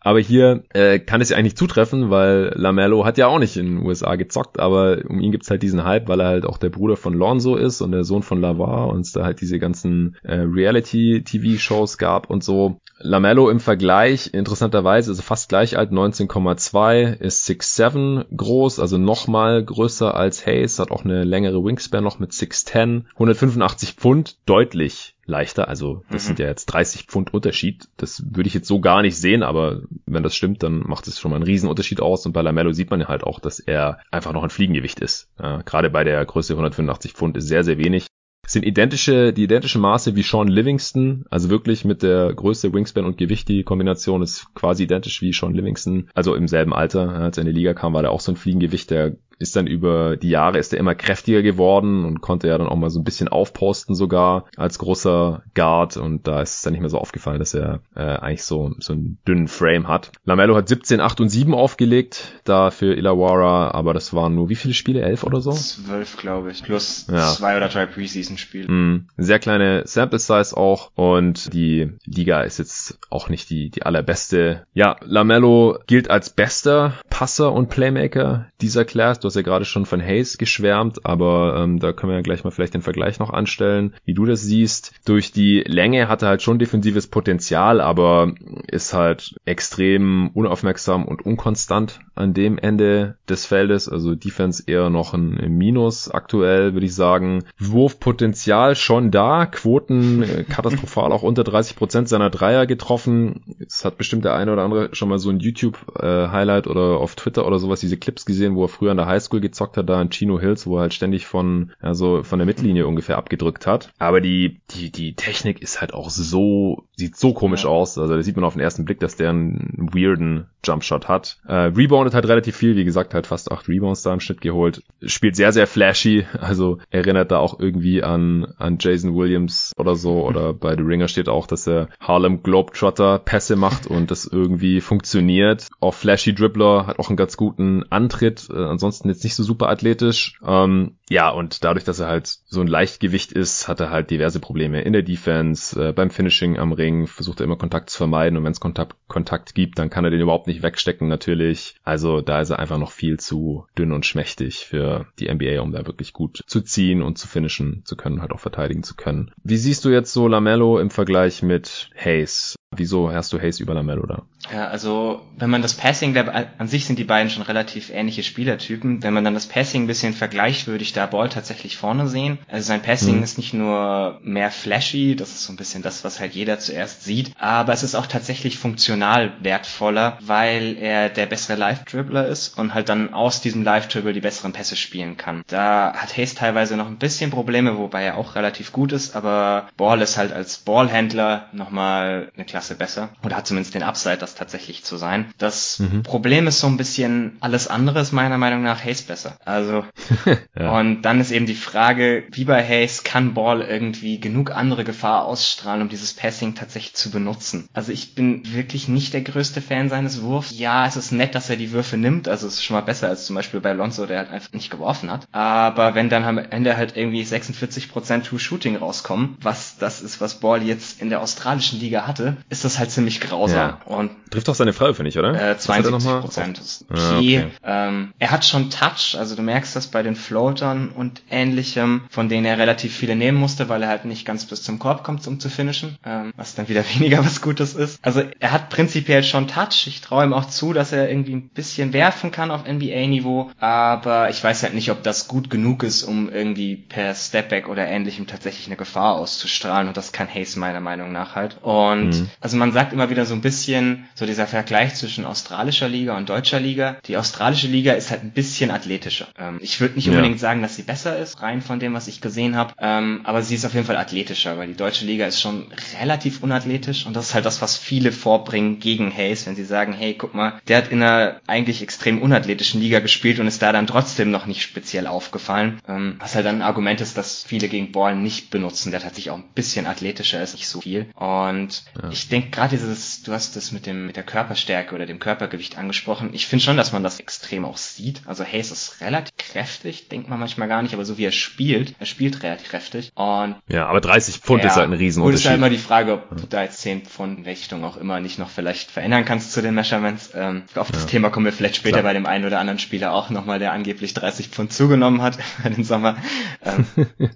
Aber 0.00 0.18
hier 0.18 0.64
äh, 0.72 0.98
kann 0.98 1.20
es 1.20 1.28
ja 1.28 1.36
eigentlich 1.36 1.56
zutreffen, 1.56 2.10
weil 2.10 2.52
Lamello 2.56 3.04
hat 3.04 3.18
ja 3.18 3.26
auch 3.26 3.38
nicht 3.38 3.56
in 3.58 3.66
den 3.66 3.86
USA 3.86 4.16
gezockt, 4.16 4.58
aber 4.58 5.02
um 5.06 5.20
ihn 5.20 5.30
gibt's 5.30 5.50
halt 5.50 5.62
diesen 5.62 5.84
Hype, 5.84 6.08
weil 6.08 6.20
er 6.20 6.28
halt 6.28 6.46
auch 6.46 6.56
der 6.56 6.70
Bruder 6.70 6.96
von 6.96 7.12
Lonzo 7.12 7.56
ist 7.56 7.82
und 7.82 7.92
der 7.92 8.04
Sohn 8.04 8.22
von 8.22 8.40
Lavar 8.40 8.88
und 8.88 9.00
es 9.00 9.12
da 9.12 9.24
halt 9.24 9.42
diese 9.42 9.58
ganzen 9.58 10.16
äh, 10.22 10.36
Reality-TV-Shows 10.36 11.98
gab 11.98 12.30
und 12.30 12.42
so. 12.42 12.80
Lamello 13.02 13.48
im 13.48 13.60
Vergleich, 13.60 14.34
interessanterweise, 14.34 15.10
ist 15.10 15.22
fast 15.22 15.48
gleich 15.48 15.78
alt, 15.78 15.90
19,2, 15.90 17.14
ist 17.14 17.48
6'7 17.48 18.26
groß, 18.36 18.78
also 18.78 18.98
nochmal 18.98 19.64
größer 19.64 20.14
als 20.14 20.44
Hayes, 20.44 20.78
hat 20.78 20.90
auch 20.90 21.04
eine 21.04 21.24
längere 21.24 21.64
Wingspan 21.64 22.04
noch 22.04 22.18
mit 22.18 22.32
6'10, 22.32 23.04
185 23.14 23.94
Pfund, 23.94 24.36
deutlich 24.44 25.16
leichter. 25.24 25.68
Also 25.68 26.02
das 26.10 26.24
mhm. 26.24 26.26
sind 26.26 26.38
ja 26.40 26.46
jetzt 26.46 26.66
30 26.66 27.04
Pfund 27.04 27.32
Unterschied. 27.32 27.88
Das 27.96 28.22
würde 28.34 28.48
ich 28.48 28.54
jetzt 28.54 28.68
so 28.68 28.80
gar 28.80 29.00
nicht 29.00 29.16
sehen, 29.16 29.42
aber 29.42 29.82
wenn 30.04 30.22
das 30.22 30.34
stimmt, 30.34 30.62
dann 30.62 30.80
macht 30.80 31.06
es 31.06 31.18
schon 31.18 31.30
mal 31.30 31.36
einen 31.36 31.44
Riesenunterschied 31.44 32.02
aus. 32.02 32.26
Und 32.26 32.32
bei 32.32 32.42
Lamello 32.42 32.72
sieht 32.72 32.90
man 32.90 33.00
ja 33.00 33.08
halt 33.08 33.24
auch, 33.24 33.40
dass 33.40 33.60
er 33.60 34.00
einfach 34.10 34.32
noch 34.32 34.42
ein 34.42 34.50
Fliegengewicht 34.50 35.00
ist. 35.00 35.28
Ja, 35.40 35.62
gerade 35.62 35.88
bei 35.88 36.04
der 36.04 36.24
Größe 36.26 36.52
185 36.52 37.12
Pfund 37.14 37.36
ist 37.36 37.48
sehr, 37.48 37.64
sehr 37.64 37.78
wenig 37.78 38.06
sind 38.50 38.64
identische, 38.64 39.32
die 39.32 39.44
identischen 39.44 39.80
Maße 39.80 40.16
wie 40.16 40.22
Sean 40.22 40.48
Livingston, 40.48 41.24
also 41.30 41.50
wirklich 41.50 41.84
mit 41.84 42.02
der 42.02 42.34
Größe, 42.34 42.72
Wingspan 42.72 43.04
und 43.04 43.16
Gewicht, 43.16 43.48
die 43.48 43.62
Kombination 43.62 44.22
ist 44.22 44.52
quasi 44.54 44.84
identisch 44.84 45.22
wie 45.22 45.32
Sean 45.32 45.54
Livingston, 45.54 46.08
also 46.14 46.34
im 46.34 46.48
selben 46.48 46.74
Alter, 46.74 47.10
als 47.10 47.38
er 47.38 47.42
in 47.42 47.46
die 47.46 47.58
Liga 47.58 47.74
kam, 47.74 47.94
war 47.94 48.02
der 48.02 48.10
auch 48.10 48.20
so 48.20 48.32
ein 48.32 48.36
Fliegengewicht, 48.36 48.90
der 48.90 49.16
ist 49.40 49.56
dann 49.56 49.66
über 49.66 50.16
die 50.16 50.28
Jahre 50.28 50.58
ist 50.58 50.72
er 50.72 50.78
immer 50.78 50.94
kräftiger 50.94 51.42
geworden 51.42 52.04
und 52.04 52.20
konnte 52.20 52.46
ja 52.46 52.58
dann 52.58 52.68
auch 52.68 52.76
mal 52.76 52.90
so 52.90 53.00
ein 53.00 53.04
bisschen 53.04 53.28
aufposten 53.28 53.94
sogar 53.94 54.44
als 54.56 54.78
großer 54.78 55.42
Guard 55.54 55.96
und 55.96 56.28
da 56.28 56.42
ist 56.42 56.56
es 56.56 56.62
dann 56.62 56.74
nicht 56.74 56.82
mehr 56.82 56.90
so 56.90 56.98
aufgefallen, 56.98 57.38
dass 57.38 57.54
er 57.54 57.80
äh, 57.96 58.00
eigentlich 58.00 58.44
so 58.44 58.74
so 58.78 58.92
einen 58.92 59.18
dünnen 59.26 59.48
Frame 59.48 59.88
hat. 59.88 60.12
Lamello 60.24 60.54
hat 60.54 60.68
17, 60.68 61.00
8 61.00 61.22
und 61.22 61.30
7 61.30 61.54
aufgelegt, 61.54 62.40
da 62.44 62.70
für 62.70 62.94
Illawarra, 62.94 63.70
aber 63.70 63.94
das 63.94 64.12
waren 64.12 64.34
nur 64.34 64.50
wie 64.50 64.56
viele 64.56 64.74
Spiele? 64.74 65.00
Elf 65.00 65.24
oder 65.24 65.40
so? 65.40 65.52
Zwölf, 65.52 66.18
glaube 66.18 66.50
ich, 66.50 66.62
plus 66.62 67.06
ja. 67.10 67.32
zwei 67.32 67.56
oder 67.56 67.68
drei 67.68 67.86
Preseason-Spiele. 67.86 68.70
Mm, 68.70 69.08
sehr 69.16 69.38
kleine 69.38 69.86
Sample 69.86 70.18
Size 70.18 70.54
auch 70.54 70.90
und 70.94 71.54
die 71.54 71.92
Liga 72.04 72.42
ist 72.42 72.58
jetzt 72.58 72.98
auch 73.08 73.30
nicht 73.30 73.48
die 73.48 73.70
die 73.70 73.84
allerbeste. 73.84 74.64
Ja, 74.74 74.96
Lamello 75.00 75.78
gilt 75.86 76.10
als 76.10 76.28
bester 76.28 76.94
Passer 77.08 77.52
und 77.52 77.70
Playmaker 77.70 78.46
dieser 78.60 78.84
Class. 78.84 79.20
Du 79.20 79.29
hast 79.30 79.36
ja 79.36 79.42
gerade 79.42 79.64
schon 79.64 79.86
von 79.86 80.00
Hayes 80.00 80.38
geschwärmt, 80.38 81.06
aber 81.06 81.56
ähm, 81.58 81.78
da 81.78 81.92
können 81.92 82.10
wir 82.10 82.16
ja 82.16 82.22
gleich 82.22 82.44
mal 82.44 82.50
vielleicht 82.50 82.74
den 82.74 82.82
Vergleich 82.82 83.18
noch 83.18 83.30
anstellen, 83.30 83.94
wie 84.04 84.14
du 84.14 84.26
das 84.26 84.42
siehst. 84.42 84.92
Durch 85.04 85.32
die 85.32 85.60
Länge 85.66 86.08
hat 86.08 86.22
er 86.22 86.28
halt 86.28 86.42
schon 86.42 86.58
defensives 86.58 87.06
Potenzial, 87.06 87.80
aber 87.80 88.32
ist 88.66 88.92
halt 88.92 89.36
extrem 89.44 90.30
unaufmerksam 90.34 91.04
und 91.04 91.24
unkonstant 91.24 92.00
an 92.14 92.34
dem 92.34 92.58
Ende 92.58 93.16
des 93.28 93.46
Feldes. 93.46 93.88
Also 93.88 94.14
Defense 94.14 94.64
eher 94.66 94.90
noch 94.90 95.14
ein 95.14 95.56
Minus 95.56 96.10
aktuell, 96.10 96.74
würde 96.74 96.86
ich 96.86 96.94
sagen. 96.94 97.44
Wurfpotenzial 97.58 98.74
schon 98.74 99.10
da, 99.10 99.46
Quoten 99.46 100.22
äh, 100.22 100.44
katastrophal 100.44 101.12
auch 101.12 101.22
unter 101.22 101.44
30 101.44 101.76
Prozent 101.76 102.08
seiner 102.08 102.30
Dreier 102.30 102.66
getroffen. 102.66 103.56
Es 103.64 103.84
hat 103.84 103.96
bestimmt 103.96 104.24
der 104.24 104.34
eine 104.34 104.52
oder 104.52 104.62
andere 104.62 104.94
schon 104.94 105.08
mal 105.08 105.18
so 105.18 105.30
ein 105.30 105.38
YouTube-Highlight 105.38 106.66
äh, 106.66 106.68
oder 106.68 106.98
auf 106.98 107.14
Twitter 107.14 107.46
oder 107.46 107.58
sowas 107.58 107.80
diese 107.80 107.96
Clips 107.96 108.26
gesehen, 108.26 108.54
wo 108.56 108.64
er 108.64 108.68
früher 108.68 108.90
an 108.90 108.96
der 108.96 109.06
High 109.06 109.19
Highschool 109.20 109.40
gezockt 109.40 109.76
hat, 109.76 109.88
da 109.88 110.00
in 110.00 110.10
Chino 110.10 110.40
Hills, 110.40 110.66
wo 110.66 110.76
er 110.76 110.82
halt 110.82 110.94
ständig 110.94 111.26
von, 111.26 111.72
also 111.80 112.22
von 112.22 112.38
der 112.38 112.46
Mittellinie 112.46 112.86
ungefähr 112.86 113.18
abgedrückt 113.18 113.66
hat. 113.66 113.92
Aber 113.98 114.20
die, 114.20 114.60
die, 114.70 114.90
die 114.90 115.14
Technik 115.14 115.62
ist 115.62 115.80
halt 115.80 115.94
auch 115.94 116.10
so, 116.10 116.84
sieht 116.96 117.16
so 117.16 117.32
komisch 117.32 117.64
ja. 117.64 117.70
aus. 117.70 117.98
Also 117.98 118.14
da 118.14 118.22
sieht 118.22 118.36
man 118.36 118.44
auf 118.44 118.54
den 118.54 118.62
ersten 118.62 118.84
Blick, 118.84 119.00
dass 119.00 119.16
der 119.16 119.30
einen 119.30 119.88
weirden 119.92 120.46
Jumpshot 120.64 121.08
hat. 121.08 121.38
Äh, 121.46 121.54
reboundet 121.54 122.14
halt 122.14 122.26
relativ 122.26 122.56
viel, 122.56 122.76
wie 122.76 122.84
gesagt, 122.84 123.14
halt 123.14 123.26
fast 123.26 123.50
acht 123.50 123.68
Rebounds 123.68 124.02
da 124.02 124.12
im 124.12 124.20
Schnitt 124.20 124.40
geholt. 124.40 124.82
Spielt 125.02 125.36
sehr, 125.36 125.52
sehr 125.52 125.66
flashy, 125.66 126.26
also 126.38 126.78
erinnert 126.90 127.30
da 127.30 127.38
auch 127.38 127.58
irgendwie 127.58 128.02
an, 128.02 128.52
an 128.58 128.78
Jason 128.80 129.14
Williams 129.14 129.72
oder 129.76 129.96
so. 129.96 130.26
Oder 130.26 130.52
bei 130.60 130.76
The 130.76 130.82
Ringer 130.82 131.08
steht 131.08 131.28
auch, 131.28 131.46
dass 131.46 131.66
er 131.66 131.88
Harlem 132.00 132.42
Globetrotter 132.42 133.18
Pässe 133.18 133.56
macht 133.56 133.86
und 133.86 134.10
das 134.10 134.26
irgendwie 134.26 134.80
funktioniert. 134.80 135.68
Auch 135.80 135.94
flashy 135.94 136.34
Dribbler, 136.34 136.86
hat 136.86 136.98
auch 136.98 137.08
einen 137.08 137.16
ganz 137.16 137.36
guten 137.36 137.84
Antritt. 137.90 138.48
Äh, 138.50 138.56
ansonsten 138.56 139.08
jetzt 139.10 139.24
nicht 139.24 139.34
so 139.34 139.42
super 139.42 139.68
athletisch. 139.68 140.38
Ähm, 140.46 140.96
ja, 141.08 141.30
und 141.30 141.64
dadurch, 141.64 141.84
dass 141.84 141.98
er 141.98 142.06
halt 142.06 142.26
so 142.26 142.60
ein 142.60 142.66
Leichtgewicht 142.66 143.32
ist, 143.32 143.68
hat 143.68 143.80
er 143.80 143.90
halt 143.90 144.10
diverse 144.10 144.40
Probleme 144.40 144.82
in 144.82 144.92
der 144.92 145.02
Defense, 145.02 145.88
äh, 145.88 145.92
beim 145.92 146.10
Finishing 146.10 146.58
am 146.58 146.72
Ring, 146.72 147.06
versucht 147.06 147.40
er 147.40 147.44
immer 147.44 147.56
Kontakt 147.56 147.90
zu 147.90 147.96
vermeiden 147.96 148.38
und 148.38 148.44
wenn 148.44 148.52
es 148.52 148.60
Kontakt, 148.60 148.96
Kontakt 149.08 149.54
gibt, 149.54 149.78
dann 149.78 149.90
kann 149.90 150.04
er 150.04 150.10
den 150.10 150.20
überhaupt 150.20 150.46
nicht 150.46 150.62
wegstecken 150.62 151.08
natürlich. 151.08 151.74
Also 151.82 152.20
da 152.20 152.40
ist 152.40 152.50
er 152.50 152.58
einfach 152.58 152.78
noch 152.78 152.92
viel 152.92 153.18
zu 153.18 153.66
dünn 153.76 153.92
und 153.92 154.06
schmächtig 154.06 154.66
für 154.66 155.06
die 155.18 155.32
NBA, 155.32 155.60
um 155.60 155.72
da 155.72 155.86
wirklich 155.86 156.12
gut 156.12 156.42
zu 156.46 156.60
ziehen 156.60 157.02
und 157.02 157.18
zu 157.18 157.28
finishen 157.28 157.82
zu 157.84 157.96
können, 157.96 158.20
halt 158.20 158.32
auch 158.32 158.40
verteidigen 158.40 158.82
zu 158.82 158.94
können. 158.94 159.32
Wie 159.42 159.56
siehst 159.56 159.84
du 159.84 159.90
jetzt 159.90 160.12
so 160.12 160.28
Lamello 160.28 160.78
im 160.78 160.90
Vergleich 160.90 161.42
mit 161.42 161.90
Hayes? 161.96 162.56
Wieso 162.76 163.12
hast 163.12 163.32
du 163.32 163.40
Hayes 163.40 163.58
über 163.58 163.74
Lamello 163.74 164.06
da? 164.06 164.22
Ja, 164.52 164.68
also 164.68 165.22
wenn 165.36 165.50
man 165.50 165.60
das 165.60 165.74
Passing, 165.74 166.16
an 166.16 166.68
sich 166.68 166.86
sind 166.86 167.00
die 167.00 167.04
beiden 167.04 167.28
schon 167.28 167.42
relativ 167.42 167.90
ähnliche 167.90 168.22
Spielertypen. 168.22 169.02
Wenn 169.02 169.12
man 169.12 169.24
dann 169.24 169.34
das 169.34 169.46
Passing 169.46 169.84
ein 169.84 169.86
bisschen 169.88 170.12
vergleicht, 170.12 170.68
würde 170.68 170.84
ich 170.84 170.92
da 170.92 171.06
Ball 171.06 171.28
tatsächlich 171.28 171.76
vorne 171.76 172.06
sehen. 172.06 172.38
Also 172.48 172.68
sein 172.68 172.80
Passing 172.80 173.16
mhm. 173.16 173.22
ist 173.24 173.38
nicht 173.38 173.54
nur 173.54 174.20
mehr 174.22 174.52
flashy, 174.52 175.16
das 175.16 175.30
ist 175.30 175.44
so 175.44 175.52
ein 175.52 175.56
bisschen 175.56 175.82
das, 175.82 176.04
was 176.04 176.20
halt 176.20 176.32
jeder 176.32 176.60
zuerst 176.60 177.02
sieht, 177.02 177.32
aber 177.40 177.72
es 177.72 177.82
ist 177.82 177.96
auch 177.96 178.06
tatsächlich 178.06 178.56
funktional 178.56 179.32
wertvoller, 179.40 180.18
weil 180.20 180.76
er 180.78 181.08
der 181.08 181.26
bessere 181.26 181.58
Live-Dribbler 181.58 182.28
ist 182.28 182.56
und 182.56 182.72
halt 182.72 182.88
dann 182.88 183.12
aus 183.12 183.40
diesem 183.40 183.64
Live-Dribble 183.64 184.12
die 184.12 184.20
besseren 184.20 184.52
Pässe 184.52 184.76
spielen 184.76 185.16
kann. 185.16 185.42
Da 185.48 185.92
hat 185.94 186.16
Hayes 186.16 186.36
teilweise 186.36 186.76
noch 186.76 186.86
ein 186.86 186.98
bisschen 186.98 187.32
Probleme, 187.32 187.78
wobei 187.78 188.04
er 188.04 188.16
auch 188.16 188.36
relativ 188.36 188.70
gut 188.70 188.92
ist, 188.92 189.16
aber 189.16 189.68
Ball 189.76 190.00
ist 190.02 190.16
halt 190.16 190.32
als 190.32 190.58
Ballhändler 190.58 191.48
nochmal 191.52 192.30
eine 192.36 192.44
Klasse 192.44 192.59
Klasse 192.60 192.74
besser 192.74 193.08
oder 193.24 193.36
hat 193.36 193.46
zumindest 193.46 193.74
den 193.74 193.82
Upside, 193.82 194.18
das 194.18 194.34
tatsächlich 194.34 194.84
zu 194.84 194.98
sein. 194.98 195.32
Das 195.38 195.78
mhm. 195.78 196.02
Problem 196.02 196.46
ist 196.46 196.60
so 196.60 196.66
ein 196.66 196.76
bisschen, 196.76 197.38
alles 197.40 197.68
andere 197.68 198.00
ist 198.00 198.12
meiner 198.12 198.36
Meinung 198.36 198.62
nach 198.62 198.84
Hayes 198.84 199.00
besser. 199.00 199.38
Also 199.46 199.86
ja. 200.58 200.78
und 200.78 201.00
dann 201.00 201.22
ist 201.22 201.30
eben 201.30 201.46
die 201.46 201.54
Frage, 201.54 202.24
wie 202.32 202.44
bei 202.44 202.62
Hayes 202.62 203.02
kann 203.02 203.32
Ball 203.32 203.62
irgendwie 203.62 204.20
genug 204.20 204.50
andere 204.50 204.84
Gefahr 204.84 205.24
ausstrahlen, 205.24 205.80
um 205.80 205.88
dieses 205.88 206.12
Passing 206.12 206.54
tatsächlich 206.54 206.92
zu 206.92 207.10
benutzen. 207.10 207.66
Also 207.72 207.92
ich 207.92 208.14
bin 208.14 208.42
wirklich 208.52 208.88
nicht 208.88 209.14
der 209.14 209.22
größte 209.22 209.62
Fan 209.62 209.88
seines 209.88 210.20
Wurfs. 210.20 210.58
Ja, 210.58 210.86
es 210.86 210.96
ist 210.96 211.12
nett, 211.12 211.34
dass 211.34 211.48
er 211.48 211.56
die 211.56 211.72
Würfe 211.72 211.96
nimmt, 211.96 212.28
also 212.28 212.46
es 212.46 212.54
ist 212.54 212.64
schon 212.64 212.76
mal 212.76 212.82
besser 212.82 213.08
als 213.08 213.24
zum 213.24 213.36
Beispiel 213.36 213.60
bei 213.60 213.70
Alonso, 213.70 214.04
der 214.04 214.18
halt 214.18 214.30
einfach 214.30 214.52
nicht 214.52 214.70
geworfen 214.70 215.10
hat. 215.10 215.26
Aber 215.32 215.94
wenn 215.94 216.10
dann 216.10 216.24
am 216.24 216.36
Ende 216.36 216.76
halt 216.76 216.94
irgendwie 216.94 217.22
46% 217.22 218.22
True 218.22 218.38
Shooting 218.38 218.76
rauskommen, 218.76 219.38
was 219.40 219.78
das 219.78 220.02
ist, 220.02 220.20
was 220.20 220.40
Ball 220.40 220.62
jetzt 220.62 221.00
in 221.00 221.08
der 221.08 221.22
australischen 221.22 221.80
Liga 221.80 222.06
hatte, 222.06 222.36
ist 222.50 222.64
das 222.64 222.78
halt 222.78 222.90
ziemlich 222.90 223.20
grausam. 223.20 223.56
Ja. 223.56 223.80
Und 223.86 224.10
Trifft 224.30 224.48
auch 224.48 224.54
seine 224.54 224.72
Freiwürfe 224.72 225.02
nicht, 225.02 225.18
oder? 225.18 225.52
Äh, 225.52 225.58
72 225.58 226.20
Prozent. 226.20 226.60
Ah, 226.90 227.18
okay. 227.18 227.46
Ähm, 227.64 228.12
er 228.18 228.30
hat 228.30 228.44
schon 228.44 228.70
Touch, 228.70 229.16
also 229.16 229.36
du 229.36 229.42
merkst 229.42 229.74
das 229.74 229.86
bei 229.86 230.02
den 230.02 230.16
Floatern 230.16 230.90
und 230.90 231.22
ähnlichem, 231.30 232.02
von 232.10 232.28
denen 232.28 232.44
er 232.44 232.58
relativ 232.58 232.94
viele 232.94 233.14
nehmen 233.14 233.38
musste, 233.38 233.68
weil 233.68 233.82
er 233.82 233.88
halt 233.88 234.04
nicht 234.04 234.26
ganz 234.26 234.44
bis 234.44 234.62
zum 234.62 234.78
Korb 234.80 235.04
kommt, 235.04 235.26
um 235.26 235.38
zu 235.38 235.48
finishen, 235.48 235.96
ähm, 236.04 236.32
was 236.36 236.54
dann 236.54 236.68
wieder 236.68 236.84
weniger 236.94 237.24
was 237.24 237.40
Gutes 237.40 237.74
ist. 237.74 237.98
Also 238.02 238.22
er 238.40 238.52
hat 238.52 238.68
prinzipiell 238.68 239.22
schon 239.22 239.46
Touch. 239.46 239.86
Ich 239.86 240.00
traue 240.00 240.24
ihm 240.24 240.32
auch 240.32 240.46
zu, 240.46 240.72
dass 240.72 240.92
er 240.92 241.08
irgendwie 241.08 241.34
ein 241.34 241.48
bisschen 241.48 241.92
werfen 241.92 242.32
kann 242.32 242.50
auf 242.50 242.64
NBA-Niveau, 242.66 243.52
aber 243.60 244.30
ich 244.30 244.42
weiß 244.42 244.64
halt 244.64 244.74
nicht, 244.74 244.90
ob 244.90 245.04
das 245.04 245.28
gut 245.28 245.50
genug 245.50 245.84
ist, 245.84 246.02
um 246.02 246.28
irgendwie 246.28 246.76
per 246.76 247.14
Stepback 247.14 247.68
oder 247.68 247.86
ähnlichem 247.86 248.26
tatsächlich 248.26 248.66
eine 248.66 248.76
Gefahr 248.76 249.14
auszustrahlen 249.14 249.88
und 249.88 249.96
das 249.96 250.12
kann 250.12 250.28
Hayes 250.32 250.56
meiner 250.56 250.80
Meinung 250.80 251.12
nach 251.12 251.36
halt. 251.36 251.58
Und 251.62 252.10
mhm. 252.10 252.30
Also 252.40 252.56
man 252.56 252.72
sagt 252.72 252.92
immer 252.92 253.10
wieder 253.10 253.26
so 253.26 253.34
ein 253.34 253.40
bisschen, 253.40 254.08
so 254.14 254.26
dieser 254.26 254.46
Vergleich 254.46 254.94
zwischen 254.94 255.26
australischer 255.26 255.88
Liga 255.88 256.16
und 256.16 256.28
deutscher 256.28 256.60
Liga. 256.60 256.96
Die 257.06 257.16
australische 257.16 257.66
Liga 257.66 257.92
ist 257.92 258.10
halt 258.10 258.22
ein 258.22 258.30
bisschen 258.30 258.70
athletischer. 258.70 259.28
Ähm, 259.38 259.58
ich 259.60 259.80
würde 259.80 259.96
nicht 259.96 260.08
unbedingt 260.08 260.36
ja. 260.36 260.40
sagen, 260.40 260.62
dass 260.62 260.76
sie 260.76 260.82
besser 260.82 261.18
ist, 261.18 261.42
rein 261.42 261.60
von 261.60 261.80
dem, 261.80 261.94
was 261.94 262.08
ich 262.08 262.20
gesehen 262.20 262.56
habe, 262.56 262.74
ähm, 262.78 263.20
aber 263.24 263.42
sie 263.42 263.54
ist 263.54 263.66
auf 263.66 263.74
jeden 263.74 263.86
Fall 263.86 263.96
athletischer, 263.96 264.56
weil 264.56 264.68
die 264.68 264.76
deutsche 264.76 265.04
Liga 265.04 265.26
ist 265.26 265.40
schon 265.40 265.66
relativ 266.00 266.42
unathletisch 266.42 267.06
und 267.06 267.14
das 267.14 267.28
ist 267.28 267.34
halt 267.34 267.44
das, 267.44 267.60
was 267.60 267.76
viele 267.76 268.12
vorbringen 268.12 268.80
gegen 268.80 269.14
Hayes, 269.14 269.46
wenn 269.46 269.56
sie 269.56 269.64
sagen, 269.64 269.92
hey, 269.92 270.14
guck 270.14 270.34
mal, 270.34 270.54
der 270.68 270.78
hat 270.78 270.88
in 270.88 271.02
einer 271.02 271.40
eigentlich 271.46 271.82
extrem 271.82 272.22
unathletischen 272.22 272.80
Liga 272.80 273.00
gespielt 273.00 273.38
und 273.38 273.46
ist 273.46 273.62
da 273.62 273.72
dann 273.72 273.86
trotzdem 273.86 274.30
noch 274.30 274.46
nicht 274.46 274.62
speziell 274.62 275.06
aufgefallen. 275.06 275.80
Ähm, 275.86 276.16
was 276.18 276.34
halt 276.34 276.46
dann 276.46 276.56
ein 276.56 276.62
Argument 276.62 277.00
ist, 277.00 277.18
dass 277.18 277.44
viele 277.44 277.68
gegen 277.68 277.92
Ball 277.92 278.16
nicht 278.16 278.50
benutzen, 278.50 278.90
der 278.90 279.00
tatsächlich 279.00 279.30
auch 279.30 279.38
ein 279.38 279.44
bisschen 279.54 279.86
athletischer 279.86 280.42
ist, 280.42 280.54
nicht 280.54 280.68
so 280.68 280.80
viel. 280.80 281.10
Und 281.14 281.84
ja. 282.00 282.10
ich 282.10 282.29
denke 282.30 282.50
gerade 282.50 282.76
dieses, 282.76 283.22
du 283.22 283.32
hast 283.32 283.56
das 283.56 283.72
mit 283.72 283.86
dem 283.86 284.06
mit 284.06 284.16
der 284.16 284.22
Körperstärke 284.22 284.94
oder 284.94 285.06
dem 285.06 285.18
Körpergewicht 285.18 285.76
angesprochen. 285.76 286.30
Ich 286.32 286.46
finde 286.46 286.64
schon, 286.64 286.76
dass 286.76 286.92
man 286.92 287.02
das 287.02 287.20
extrem 287.20 287.64
auch 287.64 287.76
sieht. 287.76 288.22
Also 288.26 288.44
Hayes 288.44 288.70
ist 288.70 289.00
relativ 289.00 289.36
kräftig, 289.36 290.08
denkt 290.08 290.28
man 290.28 290.38
manchmal 290.38 290.68
gar 290.68 290.82
nicht, 290.82 290.94
aber 290.94 291.04
so 291.04 291.18
wie 291.18 291.24
er 291.24 291.32
spielt, 291.32 291.94
er 291.98 292.06
spielt 292.06 292.42
relativ 292.42 292.68
kräftig. 292.68 293.12
Und 293.14 293.56
ja, 293.68 293.86
aber 293.86 294.00
30 294.00 294.38
Pfund 294.38 294.62
ja, 294.62 294.70
ist 294.70 294.76
halt 294.76 294.88
ein 294.88 294.92
Riesenunterschied. 294.92 295.28
Und 295.28 295.34
es 295.34 295.40
ist 295.40 295.48
halt 295.48 295.58
immer 295.58 295.70
die 295.70 295.78
Frage, 295.78 296.12
ob 296.14 296.36
du 296.36 296.46
da 296.46 296.62
jetzt 296.62 296.78
10 296.80 297.02
Pfund 297.02 297.38
in 297.38 297.44
Richtung 297.44 297.84
auch 297.84 297.96
immer 297.96 298.20
nicht 298.20 298.38
noch 298.38 298.48
vielleicht 298.48 298.90
verändern 298.90 299.24
kannst 299.24 299.52
zu 299.52 299.62
den 299.62 299.74
Measurements. 299.74 300.30
Ähm, 300.34 300.62
auf 300.74 300.90
das 300.90 301.02
ja. 301.02 301.08
Thema 301.08 301.30
kommen 301.30 301.46
wir 301.46 301.52
vielleicht 301.52 301.76
später 301.76 302.00
Klar. 302.00 302.10
bei 302.10 302.14
dem 302.14 302.26
einen 302.26 302.44
oder 302.44 302.60
anderen 302.60 302.78
Spieler 302.78 303.12
auch 303.12 303.30
nochmal, 303.30 303.58
der 303.58 303.72
angeblich 303.72 304.14
30 304.14 304.48
Pfund 304.48 304.72
zugenommen 304.72 305.22
hat 305.22 305.38
bei 305.62 305.70
den 305.70 305.84
Sommer. 305.84 306.16
Ähm, 306.64 306.86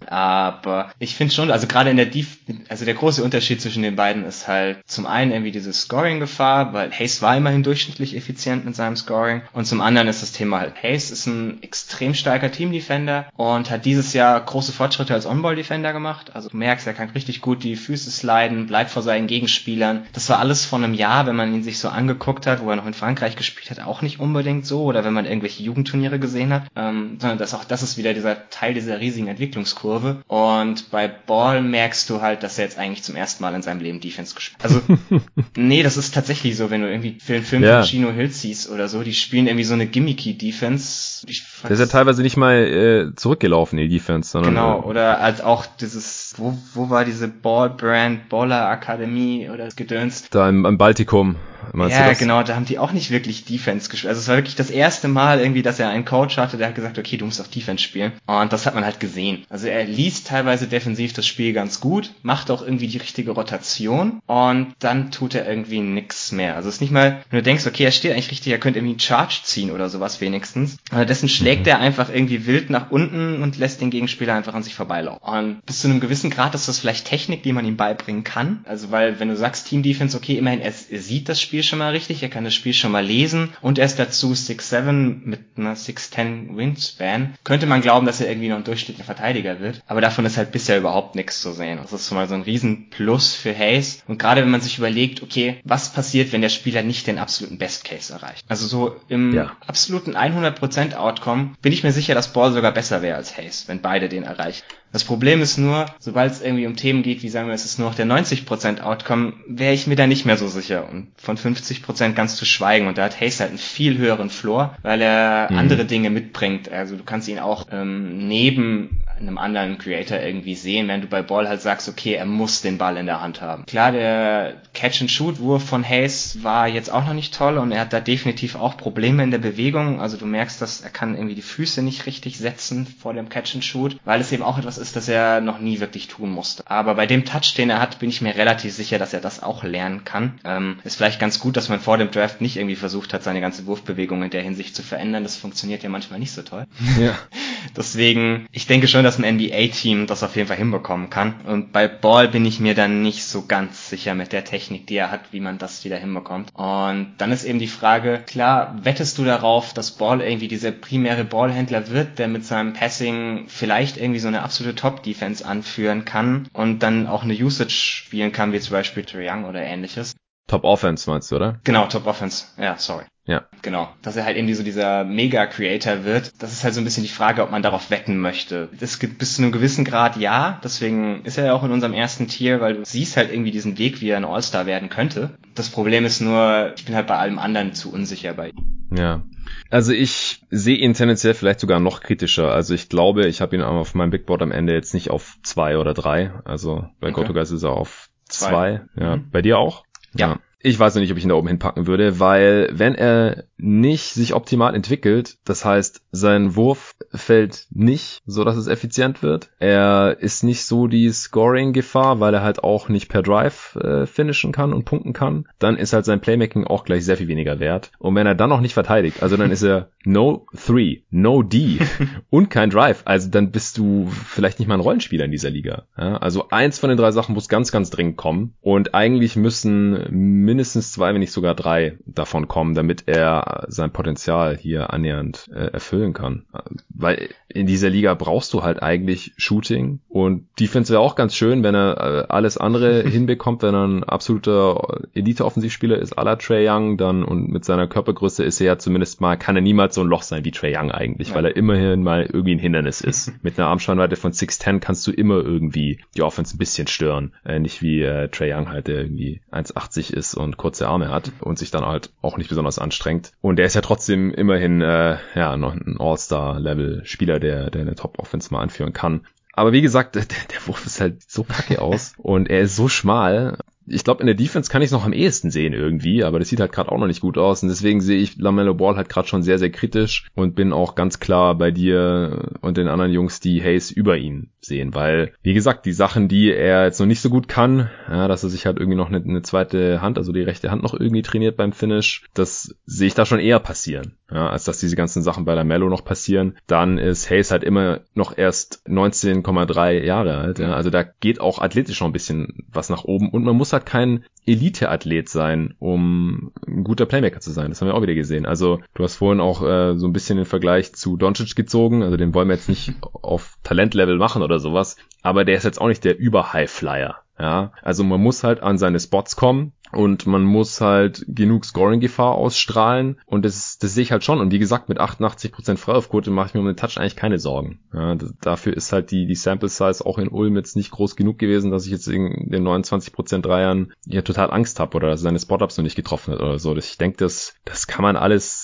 aber 0.06 0.92
ich 0.98 1.16
finde 1.16 1.34
schon, 1.34 1.50
also 1.50 1.66
gerade 1.66 1.90
in 1.90 1.96
der 1.96 2.06
Dief, 2.06 2.38
also 2.68 2.84
der 2.84 2.94
große 2.94 3.22
Unterschied 3.22 3.60
zwischen 3.60 3.82
den 3.82 3.96
beiden 3.96 4.24
ist 4.24 4.48
halt 4.48 4.83
Zum 4.86 5.06
einen 5.06 5.32
irgendwie 5.32 5.50
diese 5.50 5.72
Scoring-Gefahr, 5.72 6.72
weil 6.72 6.92
Hayes 6.92 7.22
war 7.22 7.36
immerhin 7.36 7.62
durchschnittlich 7.62 8.16
effizient 8.16 8.64
mit 8.64 8.76
seinem 8.76 8.96
Scoring. 8.96 9.42
Und 9.52 9.66
zum 9.66 9.80
anderen 9.80 10.08
ist 10.08 10.22
das 10.22 10.32
Thema 10.32 10.60
halt, 10.60 10.74
Hayes 10.82 11.10
ist 11.10 11.26
ein 11.26 11.62
extrem 11.62 12.14
starker 12.14 12.52
Team-Defender 12.52 13.26
und 13.36 13.70
hat 13.70 13.86
dieses 13.86 14.12
Jahr 14.12 14.38
große 14.40 14.72
Fortschritte 14.72 15.14
als 15.14 15.26
On-Ball-Defender 15.26 15.92
gemacht. 15.92 16.32
Also 16.34 16.50
du 16.50 16.56
merkst, 16.56 16.86
er 16.86 16.92
kann 16.92 17.10
richtig 17.10 17.40
gut 17.40 17.62
die 17.64 17.76
Füße 17.76 18.10
sliden, 18.10 18.66
bleibt 18.66 18.90
vor 18.90 19.02
seinen 19.02 19.26
Gegenspielern. 19.26 20.06
Das 20.12 20.28
war 20.28 20.38
alles 20.38 20.66
vor 20.66 20.78
einem 20.78 20.94
Jahr, 20.94 21.26
wenn 21.26 21.36
man 21.36 21.54
ihn 21.54 21.62
sich 21.62 21.78
so 21.78 21.88
angeguckt 21.88 22.46
hat, 22.46 22.62
wo 22.62 22.68
er 22.68 22.76
noch 22.76 22.86
in 22.86 22.94
Frankreich 22.94 23.36
gespielt 23.36 23.70
hat, 23.70 23.86
auch 23.86 24.02
nicht 24.02 24.20
unbedingt 24.20 24.66
so. 24.66 24.82
Oder 24.82 25.04
wenn 25.04 25.14
man 25.14 25.24
irgendwelche 25.24 25.62
Jugendturniere 25.62 26.18
gesehen 26.18 26.52
hat. 26.52 26.64
Ähm, 26.76 27.16
sondern 27.20 27.38
das 27.38 27.54
auch, 27.54 27.64
das 27.64 27.82
ist 27.82 27.96
wieder 27.96 28.12
dieser 28.12 28.50
Teil 28.50 28.74
dieser 28.74 29.00
riesigen 29.00 29.28
Entwicklungskurve. 29.28 30.22
Und 30.28 30.90
bei 30.90 31.08
Ball 31.08 31.62
merkst 31.62 32.10
du 32.10 32.20
halt, 32.20 32.42
dass 32.42 32.58
er 32.58 32.64
jetzt 32.64 32.78
eigentlich 32.78 33.02
zum 33.02 33.16
ersten 33.16 33.42
Mal 33.42 33.54
in 33.54 33.62
seinem 33.62 33.80
Leben 33.80 34.00
Defense 34.00 34.34
gespielt 34.34 34.58
hat. 34.62 34.64
Also, 34.64 34.73
nee, 35.56 35.82
das 35.82 35.96
ist 35.96 36.14
tatsächlich 36.14 36.56
so, 36.56 36.70
wenn 36.70 36.82
du 36.82 36.90
irgendwie 36.90 37.18
für 37.20 37.34
den 37.34 37.44
Film 37.44 37.62
ja. 37.62 37.80
von 37.80 37.88
Chino 37.88 38.12
Hill 38.12 38.30
siehst 38.30 38.70
oder 38.70 38.88
so, 38.88 39.02
die 39.02 39.14
spielen 39.14 39.46
irgendwie 39.46 39.64
so 39.64 39.74
eine 39.74 39.86
gimmicky 39.86 40.34
Defense. 40.34 41.13
Der 41.62 41.70
ist 41.70 41.80
ja 41.80 41.86
teilweise 41.86 42.22
nicht 42.22 42.36
mal 42.36 42.54
äh, 42.54 43.14
zurückgelaufen, 43.14 43.78
die 43.78 43.88
Defense, 43.88 44.30
sondern. 44.30 44.54
Genau, 44.54 44.80
äh, 44.80 44.84
oder 44.84 45.20
als 45.20 45.40
auch 45.40 45.66
dieses, 45.66 46.34
wo, 46.36 46.56
wo 46.74 46.90
war 46.90 47.04
diese 47.04 47.28
Ball 47.28 47.70
Brand, 47.70 48.28
Baller 48.28 48.68
Akademie 48.68 49.48
oder 49.48 49.68
Gedöns? 49.68 50.28
Da 50.30 50.48
im, 50.48 50.64
im 50.64 50.78
Baltikum. 50.78 51.36
Meinst 51.72 51.96
ja, 51.96 52.12
genau, 52.12 52.42
da 52.42 52.54
haben 52.54 52.64
die 52.64 52.78
auch 52.78 52.92
nicht 52.92 53.10
wirklich 53.10 53.44
Defense 53.44 53.88
gespielt. 53.88 54.10
Also 54.10 54.20
es 54.20 54.28
war 54.28 54.36
wirklich 54.36 54.56
das 54.56 54.70
erste 54.70 55.08
Mal 55.08 55.40
irgendwie, 55.40 55.62
dass 55.62 55.80
er 55.80 55.88
einen 55.88 56.04
Coach 56.04 56.36
hatte, 56.36 56.56
der 56.56 56.68
hat 56.68 56.74
gesagt, 56.74 56.98
okay, 56.98 57.16
du 57.16 57.24
musst 57.24 57.40
auf 57.40 57.48
Defense 57.48 57.82
spielen. 57.82 58.12
Und 58.26 58.52
das 58.52 58.66
hat 58.66 58.74
man 58.74 58.84
halt 58.84 59.00
gesehen. 59.00 59.44
Also 59.48 59.66
er 59.66 59.84
liest 59.84 60.28
teilweise 60.28 60.66
defensiv 60.66 61.12
das 61.12 61.26
Spiel 61.26 61.52
ganz 61.52 61.80
gut, 61.80 62.10
macht 62.22 62.50
auch 62.50 62.62
irgendwie 62.62 62.88
die 62.88 62.98
richtige 62.98 63.32
Rotation 63.32 64.20
und 64.26 64.74
dann 64.78 65.10
tut 65.10 65.34
er 65.34 65.48
irgendwie 65.48 65.80
nix 65.80 66.32
mehr. 66.32 66.56
Also 66.56 66.68
es 66.68 66.76
ist 66.76 66.80
nicht 66.80 66.92
mal, 66.92 67.22
wenn 67.30 67.38
du 67.38 67.42
denkst, 67.42 67.66
okay, 67.66 67.84
er 67.84 67.92
steht 67.92 68.12
eigentlich 68.12 68.30
richtig, 68.30 68.52
er 68.52 68.58
könnte 68.58 68.78
irgendwie 68.78 68.94
einen 68.94 69.00
Charge 69.00 69.40
ziehen 69.44 69.70
oder 69.70 69.88
sowas 69.88 70.20
wenigstens. 70.20 70.76
Dessen 71.14 71.28
schlägt 71.28 71.68
er 71.68 71.78
einfach 71.78 72.08
irgendwie 72.12 72.44
wild 72.44 72.70
nach 72.70 72.90
unten 72.90 73.40
und 73.40 73.56
lässt 73.56 73.80
den 73.80 73.90
Gegenspieler 73.90 74.34
einfach 74.34 74.54
an 74.54 74.64
sich 74.64 74.74
vorbeilaufen. 74.74 75.22
Und 75.22 75.64
bis 75.64 75.78
zu 75.78 75.86
einem 75.86 76.00
gewissen 76.00 76.28
Grad 76.28 76.56
ist 76.56 76.66
das 76.66 76.80
vielleicht 76.80 77.06
Technik, 77.06 77.44
die 77.44 77.52
man 77.52 77.64
ihm 77.64 77.76
beibringen 77.76 78.24
kann. 78.24 78.64
Also 78.64 78.90
weil, 78.90 79.20
wenn 79.20 79.28
du 79.28 79.36
sagst 79.36 79.68
Team 79.68 79.84
Defense, 79.84 80.16
okay, 80.16 80.36
immerhin 80.36 80.60
er, 80.60 80.72
er 80.90 80.98
sieht 80.98 81.28
das 81.28 81.40
Spiel 81.40 81.62
schon 81.62 81.78
mal 81.78 81.92
richtig, 81.92 82.20
er 82.24 82.30
kann 82.30 82.42
das 82.42 82.52
Spiel 82.52 82.72
schon 82.72 82.90
mal 82.90 83.06
lesen 83.06 83.50
und 83.60 83.78
er 83.78 83.86
ist 83.86 84.00
dazu 84.00 84.32
6'7 84.32 85.20
mit 85.24 85.38
einer 85.56 85.76
6'10 85.76 86.56
Wingspan. 86.56 87.34
Könnte 87.44 87.66
man 87.66 87.80
glauben, 87.80 88.06
dass 88.06 88.20
er 88.20 88.28
irgendwie 88.28 88.48
noch 88.48 88.56
ein 88.56 88.64
durchschnittlicher 88.64 89.04
Verteidiger 89.04 89.60
wird, 89.60 89.84
aber 89.86 90.00
davon 90.00 90.26
ist 90.26 90.36
halt 90.36 90.50
bisher 90.50 90.78
überhaupt 90.78 91.14
nichts 91.14 91.40
zu 91.40 91.52
sehen. 91.52 91.78
Das 91.80 91.92
ist 91.92 92.08
schon 92.08 92.16
mal 92.16 92.26
so 92.26 92.34
ein 92.34 92.42
riesen 92.42 92.90
Plus 92.90 93.34
für 93.34 93.56
Hayes 93.56 94.02
und 94.08 94.18
gerade 94.18 94.42
wenn 94.42 94.50
man 94.50 94.62
sich 94.62 94.78
überlegt, 94.78 95.22
okay, 95.22 95.60
was 95.62 95.92
passiert, 95.92 96.32
wenn 96.32 96.42
der 96.42 96.48
Spieler 96.48 96.82
nicht 96.82 97.06
den 97.06 97.18
absoluten 97.18 97.58
Best 97.58 97.84
Case 97.84 98.12
erreicht? 98.12 98.44
Also 98.48 98.66
so 98.66 98.96
im 99.06 99.32
ja. 99.32 99.52
absoluten 99.64 100.16
100% 100.16 100.96
Outcome 101.04 101.54
bin 101.62 101.72
ich 101.72 101.84
mir 101.84 101.92
sicher, 101.92 102.14
dass 102.14 102.32
Ball 102.32 102.52
sogar 102.52 102.72
besser 102.72 103.02
wäre 103.02 103.16
als 103.16 103.36
Hayes, 103.36 103.68
wenn 103.68 103.80
beide 103.80 104.08
den 104.08 104.24
erreichen. 104.24 104.62
Das 104.92 105.02
Problem 105.02 105.42
ist 105.42 105.58
nur, 105.58 105.86
sobald 105.98 106.30
es 106.30 106.40
irgendwie 106.40 106.66
um 106.66 106.76
Themen 106.76 107.02
geht, 107.02 107.24
wie 107.24 107.28
sagen 107.28 107.48
wir, 107.48 107.54
es 107.54 107.64
ist 107.64 107.80
nur 107.80 107.88
noch 107.88 107.96
der 107.96 108.06
90% 108.06 108.80
Outcome, 108.80 109.32
wäre 109.48 109.74
ich 109.74 109.88
mir 109.88 109.96
da 109.96 110.06
nicht 110.06 110.24
mehr 110.24 110.36
so 110.36 110.46
sicher. 110.46 110.88
Und 110.88 111.08
von 111.16 111.36
50% 111.36 112.12
ganz 112.12 112.36
zu 112.36 112.44
schweigen. 112.44 112.86
Und 112.86 112.96
da 112.96 113.04
hat 113.04 113.20
Hayes 113.20 113.40
halt 113.40 113.50
einen 113.50 113.58
viel 113.58 113.98
höheren 113.98 114.30
Floor, 114.30 114.76
weil 114.82 115.02
er 115.02 115.48
mhm. 115.50 115.58
andere 115.58 115.84
Dinge 115.84 116.10
mitbringt. 116.10 116.70
Also 116.70 116.96
du 116.96 117.02
kannst 117.02 117.26
ihn 117.26 117.40
auch 117.40 117.66
ähm, 117.72 118.28
neben 118.28 119.03
einem 119.18 119.38
anderen 119.38 119.78
Creator 119.78 120.20
irgendwie 120.20 120.54
sehen, 120.54 120.88
wenn 120.88 121.00
du 121.00 121.06
bei 121.06 121.22
Ball 121.22 121.48
halt 121.48 121.62
sagst, 121.62 121.88
okay, 121.88 122.14
er 122.14 122.26
muss 122.26 122.62
den 122.62 122.78
Ball 122.78 122.96
in 122.96 123.06
der 123.06 123.20
Hand 123.20 123.40
haben. 123.40 123.66
Klar, 123.66 123.92
der 123.92 124.54
Catch-and-Shoot-Wurf 124.74 125.64
von 125.64 125.88
Hayes 125.88 126.42
war 126.42 126.68
jetzt 126.68 126.90
auch 126.90 127.04
noch 127.04 127.14
nicht 127.14 127.34
toll 127.34 127.58
und 127.58 127.72
er 127.72 127.80
hat 127.80 127.92
da 127.92 128.00
definitiv 128.00 128.56
auch 128.56 128.76
Probleme 128.76 129.22
in 129.22 129.30
der 129.30 129.38
Bewegung. 129.38 130.00
Also 130.00 130.16
du 130.16 130.26
merkst, 130.26 130.60
dass 130.60 130.80
er 130.80 130.90
kann 130.90 131.14
irgendwie 131.14 131.34
die 131.34 131.42
Füße 131.42 131.82
nicht 131.82 132.06
richtig 132.06 132.38
setzen 132.38 132.86
vor 132.86 133.14
dem 133.14 133.28
Catch-and-Shoot, 133.28 133.98
weil 134.04 134.20
es 134.20 134.32
eben 134.32 134.42
auch 134.42 134.58
etwas 134.58 134.78
ist, 134.78 134.96
das 134.96 135.08
er 135.08 135.40
noch 135.40 135.58
nie 135.58 135.80
wirklich 135.80 136.08
tun 136.08 136.30
musste. 136.30 136.64
Aber 136.66 136.94
bei 136.94 137.06
dem 137.06 137.24
Touch, 137.24 137.54
den 137.56 137.70
er 137.70 137.80
hat, 137.80 137.98
bin 137.98 138.08
ich 138.08 138.20
mir 138.20 138.36
relativ 138.36 138.74
sicher, 138.74 138.98
dass 138.98 139.12
er 139.12 139.20
das 139.20 139.42
auch 139.42 139.64
lernen 139.64 140.04
kann. 140.04 140.40
Ähm, 140.44 140.78
ist 140.84 140.96
vielleicht 140.96 141.20
ganz 141.20 141.38
gut, 141.38 141.56
dass 141.56 141.68
man 141.68 141.80
vor 141.80 141.98
dem 141.98 142.10
Draft 142.10 142.40
nicht 142.40 142.56
irgendwie 142.56 142.76
versucht 142.76 143.14
hat, 143.14 143.22
seine 143.22 143.40
ganze 143.40 143.66
Wurfbewegung 143.66 144.22
in 144.22 144.30
der 144.30 144.42
Hinsicht 144.42 144.74
zu 144.74 144.82
verändern. 144.82 145.22
Das 145.22 145.36
funktioniert 145.36 145.82
ja 145.82 145.88
manchmal 145.88 146.18
nicht 146.18 146.32
so 146.32 146.42
toll. 146.42 146.66
Ja. 146.98 147.18
Deswegen, 147.76 148.46
ich 148.52 148.66
denke 148.66 148.88
schon, 148.88 149.04
dass 149.04 149.18
ein 149.18 149.36
NBA-Team 149.36 150.06
das 150.06 150.22
auf 150.22 150.36
jeden 150.36 150.48
Fall 150.48 150.56
hinbekommen 150.56 151.10
kann. 151.10 151.40
Und 151.46 151.72
bei 151.72 151.88
Ball 151.88 152.28
bin 152.28 152.44
ich 152.44 152.60
mir 152.60 152.74
dann 152.74 153.02
nicht 153.02 153.24
so 153.24 153.46
ganz 153.46 153.88
sicher 153.88 154.14
mit 154.14 154.32
der 154.32 154.44
Technik, 154.44 154.86
die 154.86 154.96
er 154.96 155.10
hat, 155.10 155.32
wie 155.32 155.40
man 155.40 155.58
das 155.58 155.84
wieder 155.84 155.96
hinbekommt. 155.96 156.50
Und 156.54 157.14
dann 157.18 157.32
ist 157.32 157.44
eben 157.44 157.58
die 157.58 157.66
Frage, 157.66 158.22
klar, 158.26 158.76
wettest 158.82 159.18
du 159.18 159.24
darauf, 159.24 159.72
dass 159.72 159.92
Ball 159.92 160.20
irgendwie 160.20 160.48
dieser 160.48 160.72
primäre 160.72 161.24
Ballhändler 161.24 161.88
wird, 161.90 162.18
der 162.18 162.28
mit 162.28 162.44
seinem 162.44 162.72
Passing 162.72 163.44
vielleicht 163.48 163.96
irgendwie 163.96 164.20
so 164.20 164.28
eine 164.28 164.42
absolute 164.42 164.74
Top-Defense 164.74 165.44
anführen 165.44 166.04
kann 166.04 166.48
und 166.52 166.80
dann 166.82 167.06
auch 167.06 167.22
eine 167.22 167.34
Usage 167.34 167.70
spielen 167.70 168.32
kann, 168.32 168.52
wie 168.52 168.60
zum 168.60 168.72
Beispiel 168.72 169.04
Trae 169.04 169.28
Young 169.28 169.44
oder 169.44 169.62
ähnliches. 169.62 170.14
Top 170.46 170.64
Offense 170.64 171.08
meinst 171.08 171.30
du, 171.30 171.36
oder? 171.36 171.60
Genau, 171.64 171.86
Top 171.86 172.06
Offense. 172.06 172.46
Ja, 172.58 172.76
sorry. 172.76 173.04
Ja. 173.26 173.46
Genau. 173.62 173.88
Dass 174.02 174.16
er 174.16 174.24
halt 174.24 174.36
irgendwie 174.36 174.54
so 174.54 174.62
dieser 174.62 175.04
Mega-Creator 175.04 176.04
wird. 176.04 176.32
Das 176.38 176.52
ist 176.52 176.62
halt 176.62 176.74
so 176.74 176.80
ein 176.80 176.84
bisschen 176.84 177.04
die 177.04 177.08
Frage, 177.08 177.42
ob 177.42 177.50
man 177.50 177.62
darauf 177.62 177.90
wetten 177.90 178.18
möchte. 178.18 178.68
Das 178.78 178.98
gibt 178.98 179.18
bis 179.18 179.36
zu 179.36 179.42
einem 179.42 179.52
gewissen 179.52 179.84
Grad 179.84 180.16
ja. 180.16 180.60
Deswegen 180.62 181.22
ist 181.24 181.38
er 181.38 181.46
ja 181.46 181.54
auch 181.54 181.64
in 181.64 181.72
unserem 181.72 181.94
ersten 181.94 182.28
Tier, 182.28 182.60
weil 182.60 182.74
du 182.74 182.84
siehst 182.84 183.16
halt 183.16 183.32
irgendwie 183.32 183.50
diesen 183.50 183.78
Weg, 183.78 184.00
wie 184.00 184.10
er 184.10 184.18
ein 184.18 184.26
All-Star 184.26 184.66
werden 184.66 184.90
könnte. 184.90 185.30
Das 185.54 185.70
Problem 185.70 186.04
ist 186.04 186.20
nur, 186.20 186.72
ich 186.76 186.84
bin 186.84 186.94
halt 186.94 187.06
bei 187.06 187.16
allem 187.16 187.38
anderen 187.38 187.72
zu 187.72 187.92
unsicher 187.92 188.34
bei 188.34 188.50
ihm. 188.50 188.86
Ja. 188.94 189.22
Also 189.70 189.92
ich 189.92 190.42
sehe 190.50 190.76
ihn 190.76 190.94
tendenziell 190.94 191.34
vielleicht 191.34 191.60
sogar 191.60 191.80
noch 191.80 192.00
kritischer. 192.00 192.52
Also 192.52 192.74
ich 192.74 192.88
glaube, 192.88 193.26
ich 193.26 193.40
habe 193.40 193.56
ihn 193.56 193.62
auf 193.62 193.94
meinem 193.94 194.10
Big 194.10 194.26
Board 194.26 194.42
am 194.42 194.52
Ende 194.52 194.74
jetzt 194.74 194.94
nicht 194.94 195.10
auf 195.10 195.36
zwei 195.42 195.78
oder 195.78 195.94
drei. 195.94 196.32
Also 196.44 196.86
bei 197.00 197.08
okay. 197.08 197.22
Gotogas 197.22 197.50
ist 197.50 197.62
er 197.62 197.72
auf 197.72 198.10
zwei. 198.28 198.48
zwei. 198.48 199.02
Ja. 199.02 199.16
Mhm. 199.16 199.30
Bei 199.30 199.42
dir 199.42 199.58
auch? 199.58 199.84
Ja. 200.14 200.28
ja. 200.28 200.38
Ich 200.66 200.78
weiß 200.78 200.94
noch 200.94 201.02
nicht, 201.02 201.12
ob 201.12 201.18
ich 201.18 201.24
ihn 201.24 201.28
da 201.28 201.34
oben 201.34 201.48
hinpacken 201.48 201.86
würde, 201.86 202.20
weil 202.20 202.70
wenn 202.72 202.94
er 202.94 203.44
nicht 203.56 204.14
sich 204.14 204.34
optimal 204.34 204.74
entwickelt, 204.74 205.38
das 205.44 205.64
heißt, 205.64 206.02
sein 206.10 206.56
Wurf 206.56 206.94
fällt 207.12 207.66
nicht, 207.70 208.22
so 208.26 208.44
dass 208.44 208.56
es 208.56 208.66
effizient 208.66 209.22
wird. 209.22 209.50
Er 209.58 210.16
ist 210.18 210.42
nicht 210.42 210.64
so 210.64 210.86
die 210.86 211.10
Scoring-Gefahr, 211.10 212.20
weil 212.20 212.34
er 212.34 212.42
halt 212.42 212.64
auch 212.64 212.88
nicht 212.88 213.08
per 213.08 213.22
Drive 213.22 213.76
äh, 213.76 214.06
finishen 214.06 214.52
kann 214.52 214.72
und 214.72 214.84
punkten 214.84 215.12
kann. 215.12 215.46
Dann 215.58 215.76
ist 215.76 215.92
halt 215.92 216.04
sein 216.04 216.20
Playmaking 216.20 216.66
auch 216.66 216.84
gleich 216.84 217.04
sehr 217.04 217.16
viel 217.16 217.28
weniger 217.28 217.60
wert. 217.60 217.92
Und 217.98 218.14
wenn 218.14 218.26
er 218.26 218.34
dann 218.34 218.50
noch 218.50 218.60
nicht 218.60 218.74
verteidigt, 218.74 219.22
also 219.22 219.36
dann 219.36 219.50
ist 219.50 219.62
er 219.62 219.90
no 220.04 220.46
three, 220.54 221.02
no 221.10 221.42
D 221.42 221.78
und 222.30 222.50
kein 222.50 222.70
Drive, 222.70 223.02
also 223.04 223.30
dann 223.30 223.50
bist 223.50 223.78
du 223.78 224.08
vielleicht 224.26 224.58
nicht 224.58 224.68
mal 224.68 224.74
ein 224.74 224.80
Rollenspieler 224.80 225.24
in 225.24 225.30
dieser 225.30 225.50
Liga. 225.50 225.84
Ja? 225.96 226.16
Also 226.16 226.48
eins 226.50 226.78
von 226.78 226.88
den 226.88 226.98
drei 226.98 227.12
Sachen 227.12 227.34
muss 227.34 227.48
ganz, 227.48 227.72
ganz 227.72 227.90
dringend 227.90 228.16
kommen. 228.16 228.54
Und 228.60 228.94
eigentlich 228.94 229.36
müssen 229.36 230.06
mindestens 230.10 230.92
zwei, 230.92 231.12
wenn 231.12 231.20
nicht 231.20 231.32
sogar 231.32 231.54
drei 231.54 231.98
davon 232.06 232.48
kommen, 232.48 232.74
damit 232.74 233.04
er 233.06 233.43
sein 233.68 233.90
Potenzial 233.92 234.56
hier 234.56 234.92
annähernd 234.92 235.48
äh, 235.52 235.66
erfüllen 235.72 236.12
kann. 236.12 236.44
Weil 236.88 237.28
in 237.48 237.66
dieser 237.66 237.90
Liga 237.90 238.14
brauchst 238.14 238.52
du 238.52 238.62
halt 238.62 238.82
eigentlich 238.82 239.32
Shooting 239.36 240.00
und 240.08 240.46
Defense 240.58 240.92
wäre 240.92 241.00
auch 241.00 241.14
ganz 241.14 241.34
schön, 241.34 241.62
wenn 241.62 241.74
er 241.74 241.96
äh, 241.96 242.26
alles 242.28 242.56
andere 242.58 243.02
hinbekommt, 243.08 243.62
wenn 243.62 243.74
er 243.74 243.86
ein 243.86 244.04
absoluter 244.04 245.02
Elite-Offensivspieler 245.14 245.98
ist, 245.98 246.18
aller 246.18 246.38
Trey 246.38 246.68
Young, 246.68 246.96
dann 246.96 247.24
und 247.24 247.48
mit 247.48 247.64
seiner 247.64 247.86
Körpergröße 247.86 248.44
ist 248.44 248.60
er 248.60 248.66
ja 248.66 248.78
zumindest 248.78 249.20
mal, 249.20 249.36
kann 249.36 249.56
er 249.56 249.62
niemals 249.62 249.94
so 249.94 250.00
ein 250.00 250.08
Loch 250.08 250.22
sein 250.22 250.44
wie 250.44 250.50
Trey 250.50 250.76
Young 250.76 250.90
eigentlich, 250.90 251.28
ja. 251.30 251.34
weil 251.34 251.46
er 251.46 251.56
immerhin 251.56 252.02
mal 252.02 252.22
irgendwie 252.22 252.54
ein 252.54 252.58
Hindernis 252.58 253.00
ist. 253.00 253.32
mit 253.42 253.58
einer 253.58 253.68
Armspannweite 253.68 254.16
von 254.16 254.32
6'10 254.32 254.80
kannst 254.80 255.06
du 255.06 255.12
immer 255.12 255.36
irgendwie 255.36 256.00
die 256.16 256.22
Offense 256.22 256.56
ein 256.56 256.58
bisschen 256.58 256.86
stören. 256.86 257.32
Äh, 257.44 257.58
nicht 257.58 257.82
wie 257.82 258.02
äh, 258.02 258.28
Trey 258.28 258.52
Young 258.52 258.68
halt, 258.68 258.88
der 258.88 259.02
irgendwie 259.02 259.40
1,80 259.52 260.12
ist 260.12 260.34
und 260.34 260.56
kurze 260.56 260.88
Arme 260.88 261.10
hat 261.10 261.32
und 261.40 261.58
sich 261.58 261.70
dann 261.70 261.84
halt 261.84 262.10
auch 262.22 262.36
nicht 262.36 262.48
besonders 262.48 262.78
anstrengt. 262.78 263.32
Und 263.44 263.56
der 263.56 263.66
ist 263.66 263.74
ja 263.74 263.82
trotzdem 263.82 264.32
immerhin 264.32 264.80
äh, 264.80 265.18
ja 265.34 265.58
noch 265.58 265.74
ein 265.74 265.96
All-Star-Level-Spieler, 265.98 267.40
der, 267.40 267.68
der 267.68 267.82
eine 267.82 267.94
Top-Offense 267.94 268.50
mal 268.50 268.62
anführen 268.62 268.94
kann. 268.94 269.26
Aber 269.52 269.72
wie 269.72 269.82
gesagt, 269.82 270.14
der, 270.14 270.22
der 270.22 270.66
Wurf 270.66 270.86
ist 270.86 270.98
halt 270.98 271.30
so 271.30 271.44
kacke 271.44 271.82
aus 271.82 272.14
und 272.16 272.48
er 272.48 272.62
ist 272.62 272.74
so 272.74 272.88
schmal 272.88 273.58
ich 273.86 274.04
glaube, 274.04 274.20
in 274.20 274.26
der 274.26 274.34
Defense 274.34 274.70
kann 274.70 274.82
ich 274.82 274.86
es 274.86 274.92
noch 274.92 275.04
am 275.04 275.12
ehesten 275.12 275.50
sehen 275.50 275.72
irgendwie, 275.72 276.24
aber 276.24 276.38
das 276.38 276.48
sieht 276.48 276.60
halt 276.60 276.72
gerade 276.72 276.90
auch 276.90 276.98
noch 276.98 277.06
nicht 277.06 277.20
gut 277.20 277.38
aus. 277.38 277.62
Und 277.62 277.68
deswegen 277.68 278.00
sehe 278.00 278.18
ich 278.18 278.36
Lamello 278.36 278.74
Ball 278.74 278.96
halt 278.96 279.08
gerade 279.08 279.28
schon 279.28 279.42
sehr, 279.42 279.58
sehr 279.58 279.70
kritisch 279.70 280.28
und 280.34 280.54
bin 280.54 280.72
auch 280.72 280.94
ganz 280.94 281.20
klar 281.20 281.54
bei 281.56 281.70
dir 281.70 282.52
und 282.60 282.76
den 282.76 282.88
anderen 282.88 283.12
Jungs, 283.12 283.40
die 283.40 283.62
Hayes 283.62 283.90
über 283.90 284.16
ihn 284.16 284.50
sehen. 284.60 284.94
Weil, 284.94 285.32
wie 285.42 285.54
gesagt, 285.54 285.86
die 285.86 285.92
Sachen, 285.92 286.28
die 286.28 286.50
er 286.50 286.84
jetzt 286.84 287.00
noch 287.00 287.06
nicht 287.06 287.20
so 287.20 287.30
gut 287.30 287.48
kann, 287.48 287.90
ja, 288.08 288.28
dass 288.28 288.42
er 288.42 288.48
sich 288.48 288.66
halt 288.66 288.78
irgendwie 288.78 288.96
noch 288.96 289.08
eine, 289.08 289.18
eine 289.18 289.42
zweite 289.42 290.00
Hand, 290.00 290.18
also 290.18 290.32
die 290.32 290.42
rechte 290.42 290.70
Hand 290.70 290.82
noch 290.82 290.94
irgendwie 290.94 291.22
trainiert 291.22 291.56
beim 291.56 291.72
Finish, 291.72 292.24
das 292.34 292.74
sehe 292.86 293.08
ich 293.08 293.14
da 293.14 293.26
schon 293.26 293.40
eher 293.40 293.60
passieren, 293.60 294.14
ja, 294.30 294.48
als 294.48 294.64
dass 294.64 294.78
diese 294.78 294.96
ganzen 294.96 295.22
Sachen 295.22 295.44
bei 295.44 295.54
Lamello 295.54 295.88
noch 295.88 296.04
passieren. 296.04 296.56
Dann 296.66 296.98
ist 296.98 297.30
Hayes 297.30 297.50
halt 297.50 297.64
immer 297.64 298.00
noch 298.14 298.36
erst 298.36 298.82
19,3 298.86 300.04
Jahre 300.04 300.38
alt. 300.38 300.58
Ja. 300.58 300.72
Also 300.72 300.90
da 300.90 301.02
geht 301.02 301.40
auch 301.40 301.60
athletisch 301.60 302.00
noch 302.00 302.08
ein 302.08 302.12
bisschen 302.12 302.64
was 302.72 302.88
nach 302.88 303.04
oben 303.04 303.30
und 303.30 303.44
man 303.44 303.56
muss 303.56 303.73
halt 303.74 303.86
kein 303.86 304.24
Elite-Athlet 304.46 305.28
sein, 305.28 305.74
um 305.78 306.52
ein 306.66 306.84
guter 306.84 307.06
Playmaker 307.06 307.40
zu 307.40 307.50
sein. 307.50 307.70
Das 307.70 307.80
haben 307.80 307.88
wir 307.88 307.94
auch 307.94 308.02
wieder 308.02 308.14
gesehen. 308.14 308.46
Also 308.46 308.80
du 308.94 309.04
hast 309.04 309.16
vorhin 309.16 309.40
auch 309.40 309.62
äh, 309.62 309.96
so 309.96 310.06
ein 310.06 310.12
bisschen 310.12 310.36
den 310.36 310.46
Vergleich 310.46 310.94
zu 310.94 311.16
Doncic 311.16 311.56
gezogen. 311.56 312.02
Also 312.02 312.16
den 312.16 312.34
wollen 312.34 312.48
wir 312.48 312.54
jetzt 312.54 312.68
nicht 312.68 312.94
auf 313.12 313.56
Talentlevel 313.62 314.16
machen 314.16 314.42
oder 314.42 314.58
sowas. 314.58 314.96
Aber 315.22 315.44
der 315.44 315.56
ist 315.56 315.64
jetzt 315.64 315.80
auch 315.80 315.88
nicht 315.88 316.04
der 316.04 316.18
Über-High-Flyer. 316.18 317.16
Ja, 317.38 317.72
also 317.82 318.04
man 318.04 318.20
muss 318.20 318.44
halt 318.44 318.62
an 318.62 318.78
seine 318.78 319.00
Spots 319.00 319.34
kommen 319.34 319.72
und 319.94 320.26
man 320.26 320.42
muss 320.42 320.80
halt 320.80 321.24
genug 321.28 321.64
Scoring-Gefahr 321.64 322.34
ausstrahlen 322.34 323.20
und 323.26 323.44
das, 323.44 323.78
das 323.78 323.94
sehe 323.94 324.02
ich 324.02 324.12
halt 324.12 324.24
schon. 324.24 324.40
Und 324.40 324.52
wie 324.52 324.58
gesagt, 324.58 324.88
mit 324.88 325.00
88% 325.00 325.76
Freiwurfquote 325.76 326.30
mache 326.30 326.48
ich 326.48 326.54
mir 326.54 326.60
um 326.60 326.66
den 326.66 326.76
Touch 326.76 326.98
eigentlich 326.98 327.16
keine 327.16 327.38
Sorgen. 327.38 327.80
Ja, 327.92 328.16
dafür 328.40 328.76
ist 328.76 328.92
halt 328.92 329.10
die, 329.10 329.26
die 329.26 329.34
Sample-Size 329.34 330.04
auch 330.04 330.18
in 330.18 330.28
Ulm 330.28 330.56
jetzt 330.56 330.76
nicht 330.76 330.90
groß 330.90 331.16
genug 331.16 331.38
gewesen, 331.38 331.70
dass 331.70 331.86
ich 331.86 331.92
jetzt 331.92 332.08
in 332.08 332.50
den 332.50 332.66
29% 332.66 333.40
Dreiern 333.40 333.92
ja 334.06 334.22
total 334.22 334.50
Angst 334.50 334.80
habe 334.80 334.96
oder 334.96 335.08
dass 335.08 335.20
seine 335.20 335.38
Spot-Ups 335.38 335.76
noch 335.76 335.84
nicht 335.84 335.96
getroffen 335.96 336.34
hat 336.34 336.40
oder 336.40 336.58
so. 336.58 336.76
Ich 336.76 336.98
denke, 336.98 337.18
das, 337.18 337.54
das 337.64 337.86
kann 337.86 338.02
man 338.02 338.16
alles 338.16 338.63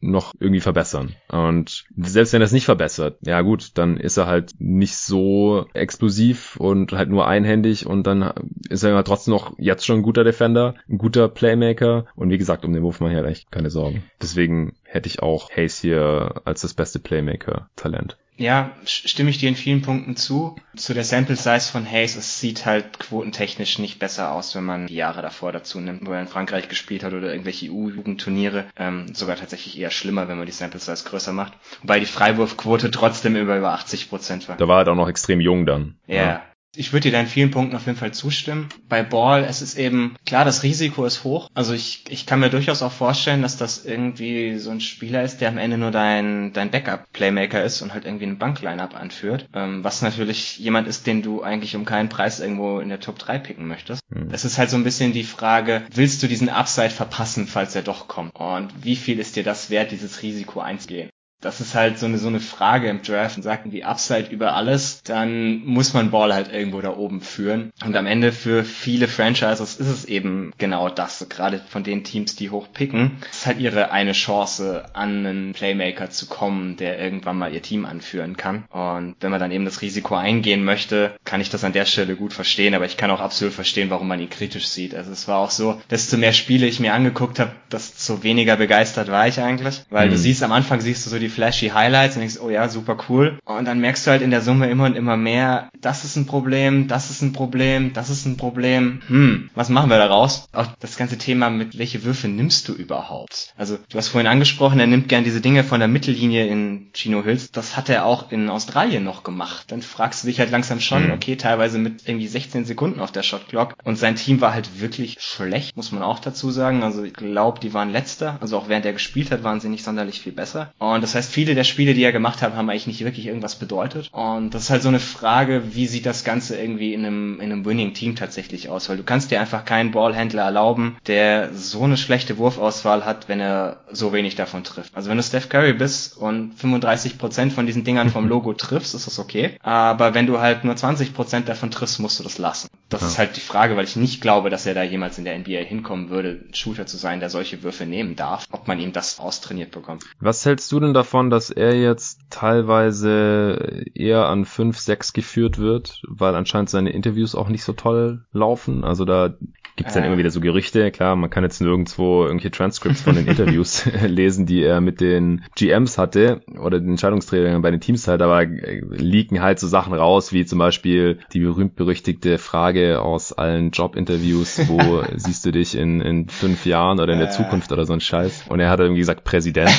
noch 0.00 0.34
irgendwie 0.38 0.60
verbessern. 0.60 1.14
Und 1.28 1.84
selbst 1.96 2.32
wenn 2.32 2.42
er 2.42 2.46
es 2.46 2.52
nicht 2.52 2.64
verbessert, 2.64 3.18
ja 3.22 3.40
gut, 3.40 3.76
dann 3.76 3.96
ist 3.96 4.16
er 4.16 4.26
halt 4.26 4.52
nicht 4.58 4.96
so 4.96 5.66
explosiv 5.74 6.56
und 6.56 6.92
halt 6.92 7.08
nur 7.08 7.26
einhändig 7.26 7.86
und 7.86 8.06
dann 8.06 8.32
ist 8.68 8.84
er 8.84 9.02
trotzdem 9.04 9.32
noch 9.34 9.54
jetzt 9.58 9.84
schon 9.84 10.00
ein 10.00 10.02
guter 10.02 10.24
Defender, 10.24 10.74
ein 10.88 10.98
guter 10.98 11.28
Playmaker 11.28 12.06
und 12.14 12.30
wie 12.30 12.38
gesagt, 12.38 12.64
um 12.64 12.72
den 12.72 12.82
Wurf 12.82 13.00
ich 13.00 13.14
halt 13.14 13.26
echt 13.26 13.50
keine 13.50 13.70
Sorgen. 13.70 14.04
Deswegen 14.22 14.74
hätte 14.84 15.08
ich 15.08 15.22
auch 15.22 15.50
Hayes 15.50 15.78
hier 15.78 16.42
als 16.44 16.62
das 16.62 16.74
beste 16.74 16.98
Playmaker-Talent. 16.98 18.16
Ja, 18.38 18.70
stimme 18.84 19.30
ich 19.30 19.38
dir 19.38 19.48
in 19.48 19.56
vielen 19.56 19.82
Punkten 19.82 20.16
zu. 20.16 20.56
Zu 20.76 20.94
der 20.94 21.02
Sample 21.02 21.34
Size 21.34 21.72
von 21.72 21.84
Hayes, 21.84 22.14
es 22.14 22.40
sieht 22.40 22.66
halt 22.66 23.00
quotentechnisch 23.00 23.80
nicht 23.80 23.98
besser 23.98 24.32
aus, 24.32 24.54
wenn 24.54 24.64
man 24.64 24.86
die 24.86 24.94
Jahre 24.94 25.22
davor 25.22 25.50
dazu 25.50 25.80
nimmt, 25.80 26.06
wo 26.06 26.12
er 26.12 26.20
in 26.20 26.28
Frankreich 26.28 26.68
gespielt 26.68 27.02
hat 27.02 27.12
oder 27.12 27.32
irgendwelche 27.32 27.66
EU-Jugendturniere. 27.66 28.66
Ähm, 28.76 29.12
sogar 29.12 29.36
tatsächlich 29.36 29.78
eher 29.78 29.90
schlimmer, 29.90 30.28
wenn 30.28 30.38
man 30.38 30.46
die 30.46 30.52
Sample 30.52 30.78
Size 30.78 31.04
größer 31.04 31.32
macht. 31.32 31.54
Wobei 31.82 31.98
die 31.98 32.06
Freiwurfquote 32.06 32.92
trotzdem 32.92 33.34
über, 33.34 33.58
über 33.58 33.72
80 33.72 34.08
Prozent 34.08 34.48
war. 34.48 34.56
Da 34.56 34.68
war 34.68 34.76
er 34.76 34.78
halt 34.78 34.88
auch 34.88 34.94
noch 34.94 35.08
extrem 35.08 35.40
jung 35.40 35.66
dann. 35.66 35.96
Ja, 36.06 36.14
ja. 36.14 36.42
Ich 36.76 36.92
würde 36.92 37.04
dir 37.04 37.12
da 37.12 37.20
in 37.20 37.26
vielen 37.26 37.50
Punkten 37.50 37.74
auf 37.74 37.86
jeden 37.86 37.98
Fall 37.98 38.12
zustimmen. 38.12 38.68
Bei 38.88 39.02
Ball, 39.02 39.44
es 39.44 39.62
ist 39.62 39.78
eben, 39.78 40.16
klar, 40.26 40.44
das 40.44 40.62
Risiko 40.62 41.06
ist 41.06 41.24
hoch. 41.24 41.48
Also 41.54 41.72
ich, 41.72 42.04
ich 42.08 42.26
kann 42.26 42.40
mir 42.40 42.50
durchaus 42.50 42.82
auch 42.82 42.92
vorstellen, 42.92 43.42
dass 43.42 43.56
das 43.56 43.84
irgendwie 43.84 44.58
so 44.58 44.70
ein 44.70 44.80
Spieler 44.80 45.22
ist, 45.22 45.40
der 45.40 45.48
am 45.48 45.58
Ende 45.58 45.78
nur 45.78 45.90
dein, 45.90 46.52
dein 46.52 46.70
Backup-Playmaker 46.70 47.64
ist 47.64 47.80
und 47.80 47.94
halt 47.94 48.04
irgendwie 48.04 48.26
ein 48.26 48.38
Bank-Line-Up 48.38 48.94
anführt. 48.94 49.48
Ähm, 49.54 49.82
was 49.82 50.02
natürlich 50.02 50.58
jemand 50.58 50.88
ist, 50.88 51.06
den 51.06 51.22
du 51.22 51.42
eigentlich 51.42 51.74
um 51.74 51.84
keinen 51.84 52.10
Preis 52.10 52.38
irgendwo 52.38 52.80
in 52.80 52.90
der 52.90 53.00
Top 53.00 53.18
3 53.18 53.38
picken 53.38 53.66
möchtest. 53.66 54.02
Mhm. 54.10 54.28
Es 54.30 54.44
ist 54.44 54.58
halt 54.58 54.70
so 54.70 54.76
ein 54.76 54.84
bisschen 54.84 55.12
die 55.12 55.24
Frage, 55.24 55.82
willst 55.92 56.22
du 56.22 56.28
diesen 56.28 56.50
Upside 56.50 56.90
verpassen, 56.90 57.46
falls 57.46 57.74
er 57.74 57.82
doch 57.82 58.08
kommt? 58.08 58.34
Und 58.34 58.84
wie 58.84 58.96
viel 58.96 59.18
ist 59.18 59.36
dir 59.36 59.42
das 59.42 59.70
wert, 59.70 59.90
dieses 59.90 60.22
Risiko 60.22 60.60
einzugehen? 60.60 61.10
Das 61.40 61.60
ist 61.60 61.74
halt 61.74 61.98
so 61.98 62.06
eine, 62.06 62.18
so 62.18 62.26
eine 62.28 62.40
Frage 62.40 62.88
im 62.88 63.02
Draft 63.02 63.36
und 63.36 63.42
sagt 63.44 63.64
irgendwie 63.64 63.84
Upside 63.84 64.30
über 64.30 64.54
alles, 64.54 65.02
dann 65.04 65.64
muss 65.64 65.94
man 65.94 66.10
Ball 66.10 66.34
halt 66.34 66.52
irgendwo 66.52 66.80
da 66.80 66.96
oben 66.96 67.20
führen. 67.20 67.70
Und 67.84 67.96
am 67.96 68.06
Ende 68.06 68.32
für 68.32 68.64
viele 68.64 69.06
Franchises 69.06 69.76
ist 69.76 69.88
es 69.88 70.04
eben 70.04 70.52
genau 70.58 70.88
das, 70.88 71.26
gerade 71.28 71.60
von 71.68 71.84
den 71.84 72.02
Teams, 72.02 72.34
die 72.34 72.50
hoch 72.50 72.68
picken, 72.72 73.18
ist 73.30 73.46
halt 73.46 73.60
ihre 73.60 73.92
eine 73.92 74.12
Chance, 74.12 74.86
an 74.94 75.26
einen 75.26 75.52
Playmaker 75.52 76.10
zu 76.10 76.26
kommen, 76.26 76.76
der 76.76 76.98
irgendwann 76.98 77.38
mal 77.38 77.52
ihr 77.52 77.62
Team 77.62 77.84
anführen 77.84 78.36
kann. 78.36 78.64
Und 78.70 79.14
wenn 79.20 79.30
man 79.30 79.40
dann 79.40 79.52
eben 79.52 79.64
das 79.64 79.80
Risiko 79.80 80.16
eingehen 80.16 80.64
möchte, 80.64 81.12
kann 81.24 81.40
ich 81.40 81.50
das 81.50 81.62
an 81.62 81.72
der 81.72 81.84
Stelle 81.84 82.16
gut 82.16 82.32
verstehen, 82.32 82.74
aber 82.74 82.86
ich 82.86 82.96
kann 82.96 83.12
auch 83.12 83.20
absolut 83.20 83.54
verstehen, 83.54 83.90
warum 83.90 84.08
man 84.08 84.20
ihn 84.20 84.30
kritisch 84.30 84.66
sieht. 84.66 84.94
Also 84.94 85.12
es 85.12 85.28
war 85.28 85.38
auch 85.38 85.50
so, 85.50 85.80
desto 85.90 86.16
mehr 86.16 86.32
Spiele 86.32 86.66
ich 86.66 86.80
mir 86.80 86.94
angeguckt 86.94 87.38
habe, 87.38 87.52
desto 87.70 88.24
weniger 88.24 88.56
begeistert 88.56 89.08
war 89.08 89.28
ich 89.28 89.40
eigentlich, 89.40 89.82
weil 89.90 90.08
mhm. 90.08 90.12
du 90.12 90.18
siehst 90.18 90.42
am 90.42 90.52
Anfang 90.52 90.80
siehst 90.80 91.06
du 91.06 91.10
so 91.10 91.18
die 91.18 91.27
die 91.28 91.34
flashy 91.34 91.68
Highlights 91.68 92.16
und 92.16 92.20
denkst, 92.20 92.38
oh 92.40 92.50
ja, 92.50 92.68
super 92.68 92.96
cool. 93.08 93.38
Und 93.44 93.66
dann 93.66 93.80
merkst 93.80 94.06
du 94.06 94.10
halt 94.10 94.22
in 94.22 94.30
der 94.30 94.40
Summe 94.40 94.68
immer 94.70 94.86
und 94.86 94.96
immer 94.96 95.16
mehr, 95.16 95.68
das 95.80 96.04
ist 96.04 96.16
ein 96.16 96.26
Problem, 96.26 96.88
das 96.88 97.10
ist 97.10 97.22
ein 97.22 97.32
Problem, 97.32 97.92
das 97.92 98.08
ist 98.10 98.24
ein 98.24 98.36
Problem. 98.36 99.02
Hm, 99.08 99.50
was 99.54 99.68
machen 99.68 99.90
wir 99.90 99.98
daraus? 99.98 100.48
Auch 100.52 100.66
das 100.80 100.96
ganze 100.96 101.18
Thema 101.18 101.50
mit 101.50 101.78
welche 101.78 102.04
Würfe 102.04 102.28
nimmst 102.28 102.68
du 102.68 102.72
überhaupt? 102.72 103.52
Also 103.56 103.78
du 103.88 103.98
hast 103.98 104.08
vorhin 104.08 104.26
angesprochen, 104.28 104.80
er 104.80 104.86
nimmt 104.86 105.08
gern 105.08 105.24
diese 105.24 105.40
Dinge 105.40 105.64
von 105.64 105.80
der 105.80 105.88
Mittellinie 105.88 106.46
in 106.46 106.88
Chino 106.94 107.22
Hills. 107.22 107.50
Das 107.52 107.76
hat 107.76 107.88
er 107.88 108.06
auch 108.06 108.32
in 108.32 108.48
Australien 108.48 109.04
noch 109.04 109.22
gemacht. 109.22 109.70
Dann 109.70 109.82
fragst 109.82 110.22
du 110.22 110.28
dich 110.28 110.40
halt 110.40 110.50
langsam 110.50 110.80
schon, 110.80 111.06
mhm. 111.06 111.12
okay, 111.12 111.36
teilweise 111.36 111.78
mit 111.78 112.08
irgendwie 112.08 112.28
16 112.28 112.64
Sekunden 112.64 113.00
auf 113.00 113.12
der 113.12 113.22
Shotclock. 113.22 113.74
Und 113.84 113.96
sein 113.96 114.16
Team 114.16 114.40
war 114.40 114.54
halt 114.54 114.80
wirklich 114.80 115.16
schlecht, 115.20 115.76
muss 115.76 115.92
man 115.92 116.02
auch 116.02 116.20
dazu 116.20 116.50
sagen. 116.50 116.82
Also 116.82 117.02
ich 117.02 117.12
glaube, 117.12 117.60
die 117.60 117.74
waren 117.74 117.90
letzter. 117.90 118.38
Also 118.40 118.56
auch 118.56 118.68
während 118.68 118.86
er 118.86 118.92
gespielt 118.92 119.30
hat, 119.30 119.42
waren 119.44 119.60
sie 119.60 119.68
nicht 119.68 119.84
sonderlich 119.84 120.20
viel 120.20 120.32
besser. 120.32 120.72
Und 120.78 121.02
das 121.02 121.14
heißt, 121.18 121.32
viele 121.32 121.54
der 121.54 121.64
Spiele, 121.64 121.94
die 121.94 122.02
er 122.02 122.12
gemacht 122.12 122.42
hat, 122.42 122.54
haben 122.54 122.70
eigentlich 122.70 122.86
nicht 122.86 123.04
wirklich 123.04 123.26
irgendwas 123.26 123.56
bedeutet. 123.56 124.08
Und 124.12 124.54
das 124.54 124.64
ist 124.64 124.70
halt 124.70 124.82
so 124.82 124.88
eine 124.88 125.00
Frage, 125.00 125.74
wie 125.74 125.86
sieht 125.86 126.06
das 126.06 126.24
Ganze 126.24 126.58
irgendwie 126.58 126.94
in 126.94 127.04
einem, 127.04 127.40
in 127.40 127.52
einem 127.52 127.64
Winning-Team 127.64 128.16
tatsächlich 128.16 128.68
aus? 128.68 128.88
Weil 128.88 128.96
du 128.96 129.02
kannst 129.02 129.30
dir 129.30 129.40
einfach 129.40 129.64
keinen 129.64 129.90
Ballhändler 129.90 130.42
erlauben, 130.42 130.96
der 131.06 131.52
so 131.54 131.82
eine 131.82 131.96
schlechte 131.96 132.38
Wurfauswahl 132.38 133.04
hat, 133.04 133.28
wenn 133.28 133.40
er 133.40 133.80
so 133.90 134.12
wenig 134.12 134.34
davon 134.34 134.64
trifft. 134.64 134.94
Also 134.94 135.10
wenn 135.10 135.16
du 135.16 135.22
Steph 135.22 135.48
Curry 135.48 135.72
bist 135.72 136.16
und 136.16 136.54
35% 136.54 137.50
von 137.50 137.66
diesen 137.66 137.84
Dingern 137.84 138.10
vom 138.10 138.28
Logo 138.28 138.52
triffst, 138.54 138.94
ist 138.94 139.06
das 139.06 139.18
okay. 139.18 139.56
Aber 139.62 140.14
wenn 140.14 140.26
du 140.26 140.38
halt 140.38 140.64
nur 140.64 140.74
20% 140.74 141.44
davon 141.44 141.70
triffst, 141.70 142.00
musst 142.00 142.18
du 142.18 142.24
das 142.24 142.38
lassen. 142.38 142.68
Das 142.88 143.02
ja. 143.02 143.08
ist 143.08 143.18
halt 143.18 143.36
die 143.36 143.40
Frage, 143.40 143.76
weil 143.76 143.84
ich 143.84 143.96
nicht 143.96 144.20
glaube, 144.22 144.48
dass 144.48 144.64
er 144.64 144.74
da 144.74 144.82
jemals 144.82 145.18
in 145.18 145.24
der 145.24 145.38
NBA 145.38 145.58
hinkommen 145.58 146.08
würde, 146.08 146.44
Shooter 146.52 146.86
zu 146.86 146.96
sein, 146.96 147.20
der 147.20 147.28
solche 147.28 147.62
Würfe 147.62 147.84
nehmen 147.84 148.16
darf, 148.16 148.46
ob 148.50 148.66
man 148.66 148.78
ihm 148.78 148.92
das 148.92 149.20
austrainiert 149.20 149.72
bekommt. 149.72 150.04
Was 150.20 150.44
hältst 150.46 150.72
du 150.72 150.80
denn 150.80 150.94
davon, 150.94 151.07
dass 151.30 151.50
er 151.50 151.74
jetzt 151.74 152.20
teilweise 152.30 153.84
eher 153.94 154.26
an 154.26 154.44
5, 154.44 154.78
6 154.78 155.12
geführt 155.12 155.58
wird, 155.58 156.02
weil 156.06 156.34
anscheinend 156.34 156.70
seine 156.70 156.90
Interviews 156.90 157.34
auch 157.34 157.48
nicht 157.48 157.64
so 157.64 157.72
toll 157.72 158.24
laufen? 158.32 158.84
Also 158.84 159.04
da 159.04 159.34
gibt 159.78 159.88
es 159.88 159.94
dann 159.94 160.04
äh. 160.04 160.08
immer 160.08 160.18
wieder 160.18 160.30
so 160.30 160.40
Gerüchte. 160.40 160.90
Klar, 160.90 161.16
man 161.16 161.30
kann 161.30 161.42
jetzt 161.42 161.62
nirgendwo 161.62 162.24
irgendwelche 162.24 162.50
Transcripts 162.50 163.00
von 163.00 163.14
den 163.14 163.26
Interviews 163.28 163.88
lesen, 164.06 164.44
die 164.44 164.62
er 164.62 164.82
mit 164.82 165.00
den 165.00 165.42
GMs 165.56 165.96
hatte 165.96 166.42
oder 166.60 166.78
den 166.80 166.90
Entscheidungsträgern 166.90 167.62
bei 167.62 167.70
den 167.70 167.80
Teams 167.80 168.06
halt, 168.06 168.20
aber 168.20 168.44
liegen 168.44 169.40
halt 169.40 169.58
so 169.58 169.66
Sachen 169.66 169.94
raus, 169.94 170.34
wie 170.34 170.44
zum 170.44 170.58
Beispiel 170.58 171.20
die 171.32 171.40
berühmt-berüchtigte 171.40 172.36
Frage, 172.36 172.58
Frage 172.58 173.00
aus 173.00 173.32
allen 173.32 173.70
Jobinterviews, 173.70 174.68
wo 174.68 175.04
siehst 175.16 175.46
du 175.46 175.52
dich 175.52 175.76
in, 175.76 176.00
in 176.00 176.28
fünf 176.28 176.66
Jahren 176.66 176.98
oder 176.98 177.12
in 177.12 177.20
der 177.20 177.28
äh. 177.28 177.30
Zukunft 177.30 177.70
oder 177.70 177.86
so 177.86 177.92
ein 177.92 178.00
Scheiß. 178.00 178.46
Und 178.48 178.58
er 178.58 178.68
hat 178.68 178.80
irgendwie 178.80 178.98
gesagt 178.98 179.22
Präsident. 179.22 179.70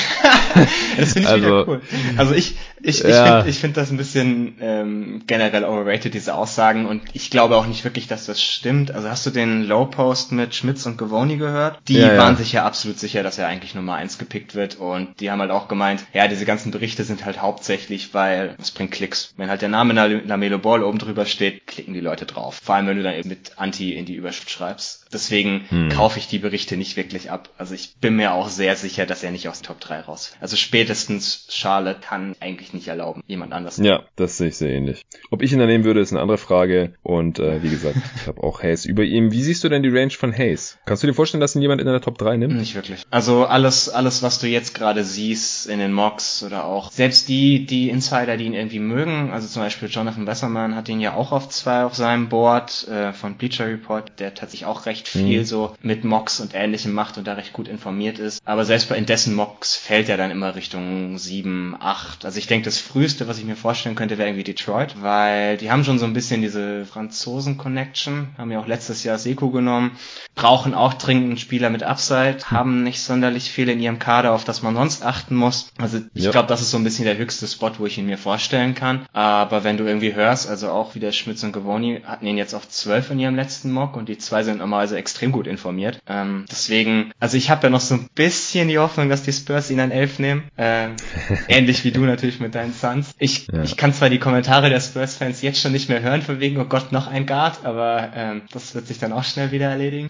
das 0.97 1.11
finde 1.11 1.27
ich 1.27 1.27
also, 1.27 1.65
cool. 1.67 1.81
Also 2.15 2.33
ich, 2.33 2.55
ich, 2.81 3.03
ich 3.03 3.09
ja. 3.09 3.41
finde 3.41 3.53
find 3.53 3.77
das 3.77 3.91
ein 3.91 3.97
bisschen 3.97 4.55
ähm, 4.61 5.21
generell 5.27 5.65
overrated, 5.65 6.13
diese 6.13 6.33
Aussagen. 6.33 6.85
Und 6.85 7.01
ich 7.11 7.29
glaube 7.29 7.57
auch 7.57 7.67
nicht 7.67 7.83
wirklich, 7.83 8.07
dass 8.07 8.25
das 8.25 8.41
stimmt. 8.41 8.91
Also 8.91 9.09
hast 9.09 9.25
du 9.25 9.29
den 9.29 9.65
Low 9.65 9.85
Post 9.89 10.31
mit 10.31 10.55
Schmitz 10.55 10.85
und 10.85 10.97
Gavoni 10.97 11.37
gehört? 11.37 11.79
Die 11.87 11.97
ja, 11.97 12.17
waren 12.17 12.33
ja. 12.33 12.35
sich 12.35 12.51
ja 12.53 12.65
absolut 12.65 12.99
sicher, 12.99 13.23
dass 13.23 13.37
er 13.37 13.47
eigentlich 13.47 13.75
Nummer 13.75 13.95
eins 13.95 14.17
gepickt 14.17 14.55
wird. 14.55 14.77
Und 14.77 15.19
die 15.19 15.31
haben 15.31 15.39
halt 15.39 15.51
auch 15.51 15.67
gemeint, 15.67 16.05
ja, 16.13 16.27
diese 16.27 16.45
ganzen 16.45 16.71
Berichte 16.71 17.03
sind 17.03 17.25
halt 17.25 17.41
hauptsächlich, 17.41 18.13
weil 18.13 18.55
es 18.59 18.71
bringt 18.71 18.91
Klicks. 18.91 19.33
Wenn 19.37 19.49
halt 19.49 19.61
der 19.61 19.69
Name 19.69 19.93
Lamelo 19.93 20.59
Ball 20.59 20.83
oben 20.83 20.99
drüber 20.99 21.25
steht, 21.25 21.67
klicken 21.67 21.93
die 21.93 21.99
Leute 21.99 22.25
drauf. 22.25 22.59
Vor 22.63 22.75
allem, 22.75 22.87
wenn 22.87 22.97
du 22.97 23.03
dann 23.03 23.15
eben 23.15 23.29
mit 23.29 23.53
Anti 23.57 23.93
in 23.93 24.05
die 24.05 24.15
Überschrift 24.15 24.49
schreibst. 24.49 25.05
Deswegen 25.11 25.65
hm. 25.69 25.89
kaufe 25.89 26.19
ich 26.19 26.27
die 26.27 26.39
Berichte 26.39 26.77
nicht 26.77 26.95
wirklich 26.95 27.31
ab. 27.31 27.49
Also 27.57 27.73
ich 27.73 27.95
bin 27.99 28.15
mir 28.15 28.33
auch 28.33 28.49
sehr 28.49 28.75
sicher, 28.75 29.05
dass 29.05 29.23
er 29.23 29.31
nicht 29.31 29.49
aus 29.49 29.61
Top 29.61 29.79
3 29.79 30.01
raus. 30.01 30.35
Also 30.39 30.55
spätestens 30.55 31.47
Charlotte 31.49 31.99
kann 32.01 32.35
eigentlich 32.39 32.73
nicht 32.73 32.87
erlauben, 32.87 33.23
jemand 33.27 33.53
anders. 33.53 33.77
Ja, 33.77 34.03
das 34.15 34.37
sehe 34.37 34.49
ich 34.49 34.57
sehr 34.57 34.71
ähnlich. 34.71 35.05
Ob 35.31 35.41
ich 35.41 35.51
ihn 35.51 35.59
da 35.59 35.65
nehmen 35.65 35.83
würde, 35.83 35.99
ist 35.99 36.11
eine 36.11 36.21
andere 36.21 36.37
Frage. 36.37 36.93
Und 37.01 37.39
äh, 37.39 37.63
wie 37.63 37.69
gesagt, 37.69 37.97
ich 38.15 38.27
habe 38.27 38.43
auch 38.43 38.61
Hayes 38.61 38.85
über 38.85 39.03
ihm. 39.03 39.31
Wie 39.31 39.41
siehst 39.41 39.63
du 39.63 39.69
denn 39.69 39.83
die 39.83 39.89
Range 39.89 40.11
von 40.11 40.31
Hayes? 40.31 40.77
Kannst 40.85 41.01
du 41.01 41.07
dir 41.07 41.13
vorstellen, 41.13 41.41
dass 41.41 41.55
ihn 41.55 41.61
jemand 41.61 41.81
in 41.81 41.87
der 41.87 42.01
Top 42.01 42.17
3 42.17 42.37
nimmt? 42.37 42.55
Nicht 42.55 42.75
wirklich. 42.75 43.03
Also 43.09 43.45
alles, 43.45 43.89
alles, 43.89 44.21
was 44.21 44.39
du 44.39 44.47
jetzt 44.47 44.75
gerade 44.75 45.03
siehst 45.03 45.67
in 45.67 45.79
den 45.79 45.91
Mocks 45.91 46.43
oder 46.43 46.65
auch 46.65 46.91
selbst 46.91 47.29
die, 47.29 47.65
die 47.65 47.89
Insider, 47.89 48.37
die 48.37 48.45
ihn 48.45 48.53
irgendwie 48.53 48.79
mögen, 48.79 49.31
also 49.31 49.47
zum 49.47 49.63
Beispiel 49.63 49.89
Jonathan 49.89 50.25
Besserman 50.25 50.75
hat 50.75 50.89
ihn 50.89 50.99
ja 50.99 51.13
auch 51.13 51.31
auf 51.31 51.49
zwei 51.49 51.83
auf 51.83 51.95
seinem 51.95 52.29
Board 52.29 52.87
äh, 52.87 53.13
von 53.13 53.35
Bleacher 53.35 53.67
Report, 53.67 54.11
der 54.19 54.33
tatsächlich 54.35 54.65
auch 54.65 54.85
recht 54.85 54.98
viel 55.07 55.39
mhm. 55.39 55.45
so 55.45 55.75
mit 55.81 56.03
Mocks 56.03 56.39
und 56.39 56.55
ähnlichem 56.55 56.93
macht 56.93 57.17
und 57.17 57.27
da 57.27 57.33
recht 57.33 57.53
gut 57.53 57.67
informiert 57.67 58.19
ist. 58.19 58.41
Aber 58.45 58.65
selbst 58.65 58.89
bei 58.89 58.97
in 58.97 59.05
dessen 59.05 59.35
Mocks 59.35 59.75
fällt 59.75 60.09
er 60.09 60.17
dann 60.17 60.31
immer 60.31 60.55
Richtung 60.55 61.17
7, 61.17 61.75
8. 61.79 62.25
Also 62.25 62.37
ich 62.37 62.47
denke, 62.47 62.65
das 62.65 62.79
früheste, 62.79 63.27
was 63.27 63.37
ich 63.37 63.45
mir 63.45 63.55
vorstellen 63.55 63.95
könnte, 63.95 64.17
wäre 64.17 64.29
irgendwie 64.29 64.43
Detroit, 64.43 65.01
weil 65.01 65.57
die 65.57 65.69
haben 65.69 65.83
schon 65.83 65.99
so 65.99 66.05
ein 66.05 66.13
bisschen 66.13 66.41
diese 66.41 66.85
Franzosen-Connection, 66.85 68.29
haben 68.37 68.51
ja 68.51 68.59
auch 68.59 68.67
letztes 68.67 69.03
Jahr 69.03 69.17
Seko 69.17 69.49
zugenommen, 69.49 69.91
brauchen 70.35 70.73
auch 70.73 70.93
dringend 70.93 71.25
einen 71.25 71.37
Spieler 71.37 71.69
mit 71.69 71.83
Upside, 71.83 72.37
haben 72.45 72.83
nicht 72.83 73.01
sonderlich 73.01 73.51
viel 73.51 73.67
in 73.67 73.79
ihrem 73.79 73.97
Kader, 73.97 74.33
auf 74.33 74.43
das 74.43 74.61
man 74.61 74.75
sonst 74.75 75.03
achten 75.03 75.35
muss. 75.35 75.71
Also 75.79 75.99
ich 76.13 76.25
ja. 76.25 76.31
glaube, 76.31 76.47
das 76.47 76.61
ist 76.61 76.71
so 76.71 76.77
ein 76.77 76.83
bisschen 76.83 77.05
der 77.05 77.17
höchste 77.17 77.47
Spot, 77.47 77.71
wo 77.79 77.85
ich 77.87 77.97
ihn 77.97 78.05
mir 78.05 78.17
vorstellen 78.17 78.75
kann. 78.75 79.05
Aber 79.11 79.63
wenn 79.63 79.77
du 79.77 79.85
irgendwie 79.85 80.13
hörst, 80.13 80.47
also 80.47 80.69
auch 80.69 80.95
wieder 80.95 81.11
Schmitz 81.11 81.43
und 81.43 81.51
Gavoni 81.51 82.01
hatten 82.05 82.27
ihn 82.27 82.37
jetzt 82.37 82.53
auf 82.53 82.69
12 82.69 83.11
in 83.11 83.19
ihrem 83.19 83.35
letzten 83.35 83.71
Mock 83.71 83.97
und 83.97 84.07
die 84.07 84.17
zwei 84.17 84.43
sind 84.43 84.61
normalerweise 84.89 84.97
extrem 84.97 85.31
gut 85.31 85.47
informiert. 85.47 86.01
Ähm, 86.07 86.45
deswegen, 86.51 87.11
also 87.19 87.37
ich 87.37 87.49
habe 87.49 87.63
ja 87.63 87.69
noch 87.69 87.79
so 87.79 87.95
ein 87.95 88.09
bisschen 88.15 88.67
die 88.67 88.79
Hoffnung, 88.79 89.09
dass 89.09 89.23
die 89.23 89.31
Spurs 89.31 89.69
ihn 89.69 89.79
an 89.79 89.91
11 89.91 90.19
nehmen. 90.19 90.43
Ähm, 90.57 90.95
ähnlich 91.47 91.83
wie 91.83 91.91
du 91.91 92.01
natürlich 92.01 92.39
mit 92.39 92.55
deinen 92.55 92.73
Suns. 92.73 93.11
Ich, 93.17 93.47
ja. 93.47 93.63
ich 93.63 93.77
kann 93.77 93.93
zwar 93.93 94.09
die 94.09 94.19
Kommentare 94.19 94.69
der 94.69 94.79
Spurs-Fans 94.79 95.41
jetzt 95.41 95.61
schon 95.61 95.71
nicht 95.71 95.89
mehr 95.89 96.01
hören, 96.01 96.21
von 96.21 96.39
wegen, 96.39 96.59
oh 96.59 96.65
Gott, 96.65 96.91
noch 96.91 97.07
ein 97.07 97.25
Guard, 97.25 97.65
aber 97.65 98.09
ähm, 98.15 98.41
das 98.51 98.75
wird 98.75 98.87
sich 98.87 98.99
dann 98.99 99.13
auch 99.13 99.23
schnell 99.23 99.51
wieder 99.51 99.69
erledigen. 99.69 100.09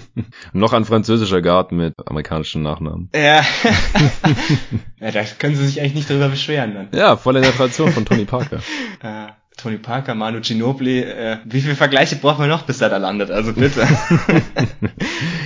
noch 0.52 0.72
ein 0.72 0.84
französischer 0.84 1.42
Guard 1.42 1.72
mit 1.72 1.94
amerikanischen 2.06 2.62
Nachnamen. 2.62 3.10
Ja. 3.14 3.42
ja, 5.00 5.10
da 5.10 5.24
können 5.38 5.56
sie 5.56 5.66
sich 5.66 5.80
eigentlich 5.80 5.94
nicht 5.94 6.10
drüber 6.10 6.28
beschweren 6.28 6.74
dann. 6.74 6.88
Ja, 6.92 7.16
voll 7.16 7.36
in 7.36 7.42
der 7.42 7.52
Tradition 7.52 7.92
von 7.92 8.04
Tony 8.04 8.24
Parker. 8.24 8.60
Tony 9.56 9.76
Parker, 9.76 10.14
Manu 10.14 10.40
Ginobili, 10.40 11.00
äh, 11.00 11.38
wie 11.44 11.60
viele 11.60 11.74
Vergleiche 11.74 12.16
brauchen 12.16 12.40
wir 12.44 12.48
noch, 12.48 12.62
bis 12.62 12.80
er 12.80 12.88
da 12.88 12.96
landet? 12.96 13.30
Also 13.30 13.52
bitte. 13.52 13.86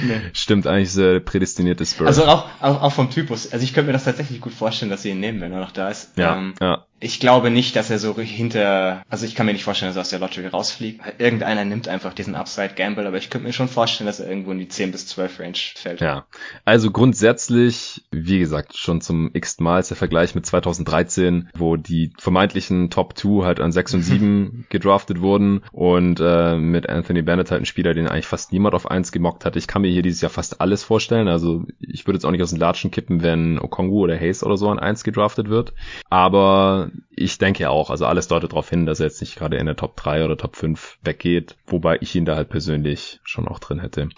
nee. 0.07 0.21
Stimmt, 0.33 0.67
eigentlich 0.67 0.93
sehr 0.93 1.21
prädestinierte 1.21 1.85
Spurs. 1.85 2.07
Also 2.07 2.27
auch, 2.27 2.49
auch, 2.61 2.83
auch 2.83 2.93
vom 2.93 3.11
Typus. 3.11 3.53
Also 3.53 3.65
ich 3.65 3.75
könnte 3.75 3.89
mir 3.89 3.93
das 3.93 4.05
tatsächlich 4.05 4.41
gut 4.41 4.53
vorstellen, 4.53 4.91
dass 4.91 5.03
sie 5.03 5.11
ihn 5.11 5.21
nehmen, 5.21 5.41
wenn 5.41 5.53
er 5.53 5.61
noch 5.61 5.73
da 5.73 5.89
ist. 5.89 6.17
Ja, 6.17 6.37
ähm, 6.37 6.55
ja 6.61 6.85
ich 7.01 7.21
glaube 7.21 7.51
nicht, 7.51 7.77
dass 7.77 7.91
er 7.91 7.99
so 7.99 8.17
hinter, 8.19 9.03
also 9.11 9.27
ich 9.27 9.35
kann 9.35 9.47
mir 9.47 9.53
nicht 9.53 9.65
vorstellen, 9.65 9.91
dass 9.91 9.97
er 9.97 10.03
aus 10.03 10.09
der 10.09 10.21
Lottery 10.21 10.47
rausfliegt. 10.47 11.01
Irgendeiner 11.19 11.65
nimmt 11.65 11.87
einfach 11.87 12.15
diesen 12.15 12.35
Upside 12.35 12.75
Gamble, 12.77 13.07
aber 13.07 13.19
ich 13.19 13.29
könnte 13.29 13.47
mir 13.47 13.53
schon 13.53 13.69
vorstellen, 13.69 14.07
dass 14.07 14.21
er 14.21 14.29
irgendwo 14.29 14.53
in 14.53 14.59
die 14.59 14.69
10 14.69 14.93
bis 14.93 15.07
12 15.09 15.41
Range 15.41 15.59
fällt. 15.75 16.01
Ja. 16.01 16.25
Also 16.65 16.91
grundsätzlich, 16.91 18.05
wie 18.11 18.39
gesagt, 18.39 18.77
schon 18.77 19.01
zum 19.01 19.31
x 19.35 19.61
Mal 19.61 19.83
der 19.83 19.97
Vergleich 19.97 20.35
mit 20.35 20.47
2013, 20.47 21.51
wo 21.55 21.77
die 21.77 22.13
vermeintlichen 22.19 22.91
Top 22.91 23.19
2 23.19 23.45
halt 23.45 23.61
an 23.61 23.73
6 23.73 23.95
und 23.95 24.03
7 24.03 24.67
gedraftet 24.71 25.21
wurden 25.21 25.63
und 25.73 26.21
äh, 26.21 26.57
mit 26.57 26.89
Anthony 26.89 27.23
Bennett 27.23 27.51
halt 27.51 27.63
ein 27.63 27.67
Spieler, 27.67 27.93
den 27.93 28.09
eigentlich 28.09 28.27
fast 28.27 28.53
niemand 28.53 28.75
auf 28.75 28.91
1 28.91 29.13
gemockt 29.13 29.45
hat. 29.45 29.57
Ich 29.57 29.67
kann 29.67 29.83
mir 29.83 29.91
hier 29.91 30.03
dieses 30.03 30.21
Jahr 30.21 30.31
fast 30.31 30.61
alles 30.61 30.85
vorstellen. 30.85 31.29
Also 31.29 31.65
ich 31.81 32.07
würde 32.07 32.17
jetzt 32.17 32.25
auch 32.25 32.31
nicht 32.31 32.43
aus 32.43 32.51
den 32.51 32.61
Latschen 32.61 32.91
kippen, 32.91 33.23
wenn 33.23 33.59
Okongu 33.59 34.01
oder 34.05 34.19
Hayes 34.19 34.43
oder 34.43 34.57
so 34.57 34.71
an 34.71 34.79
1 34.79 35.05
gedraftet 35.05 35.51
wird. 35.51 35.75
Aber 36.09 36.84
ich 37.11 37.39
denke 37.39 37.71
auch, 37.71 37.91
also 37.91 38.07
alles 38.07 38.29
deutet 38.29 38.53
darauf 38.53 38.69
hin, 38.69 38.87
dass 38.87 39.01
er 39.01 39.07
jetzt 39.07 39.21
nicht 39.21 39.37
gerade 39.37 39.57
in 39.57 39.67
der 39.67 39.77
Top 39.77 39.97
3 39.97 40.25
oder 40.25 40.37
Top 40.37 40.57
5 40.57 40.99
weggeht, 41.03 41.57
wobei 41.67 41.99
ich 42.01 42.15
ihn 42.15 42.25
da 42.25 42.37
halt 42.37 42.49
persönlich 42.49 43.21
schon 43.25 43.49
auch 43.49 43.59
drin 43.59 43.81
hätte. 43.81 44.09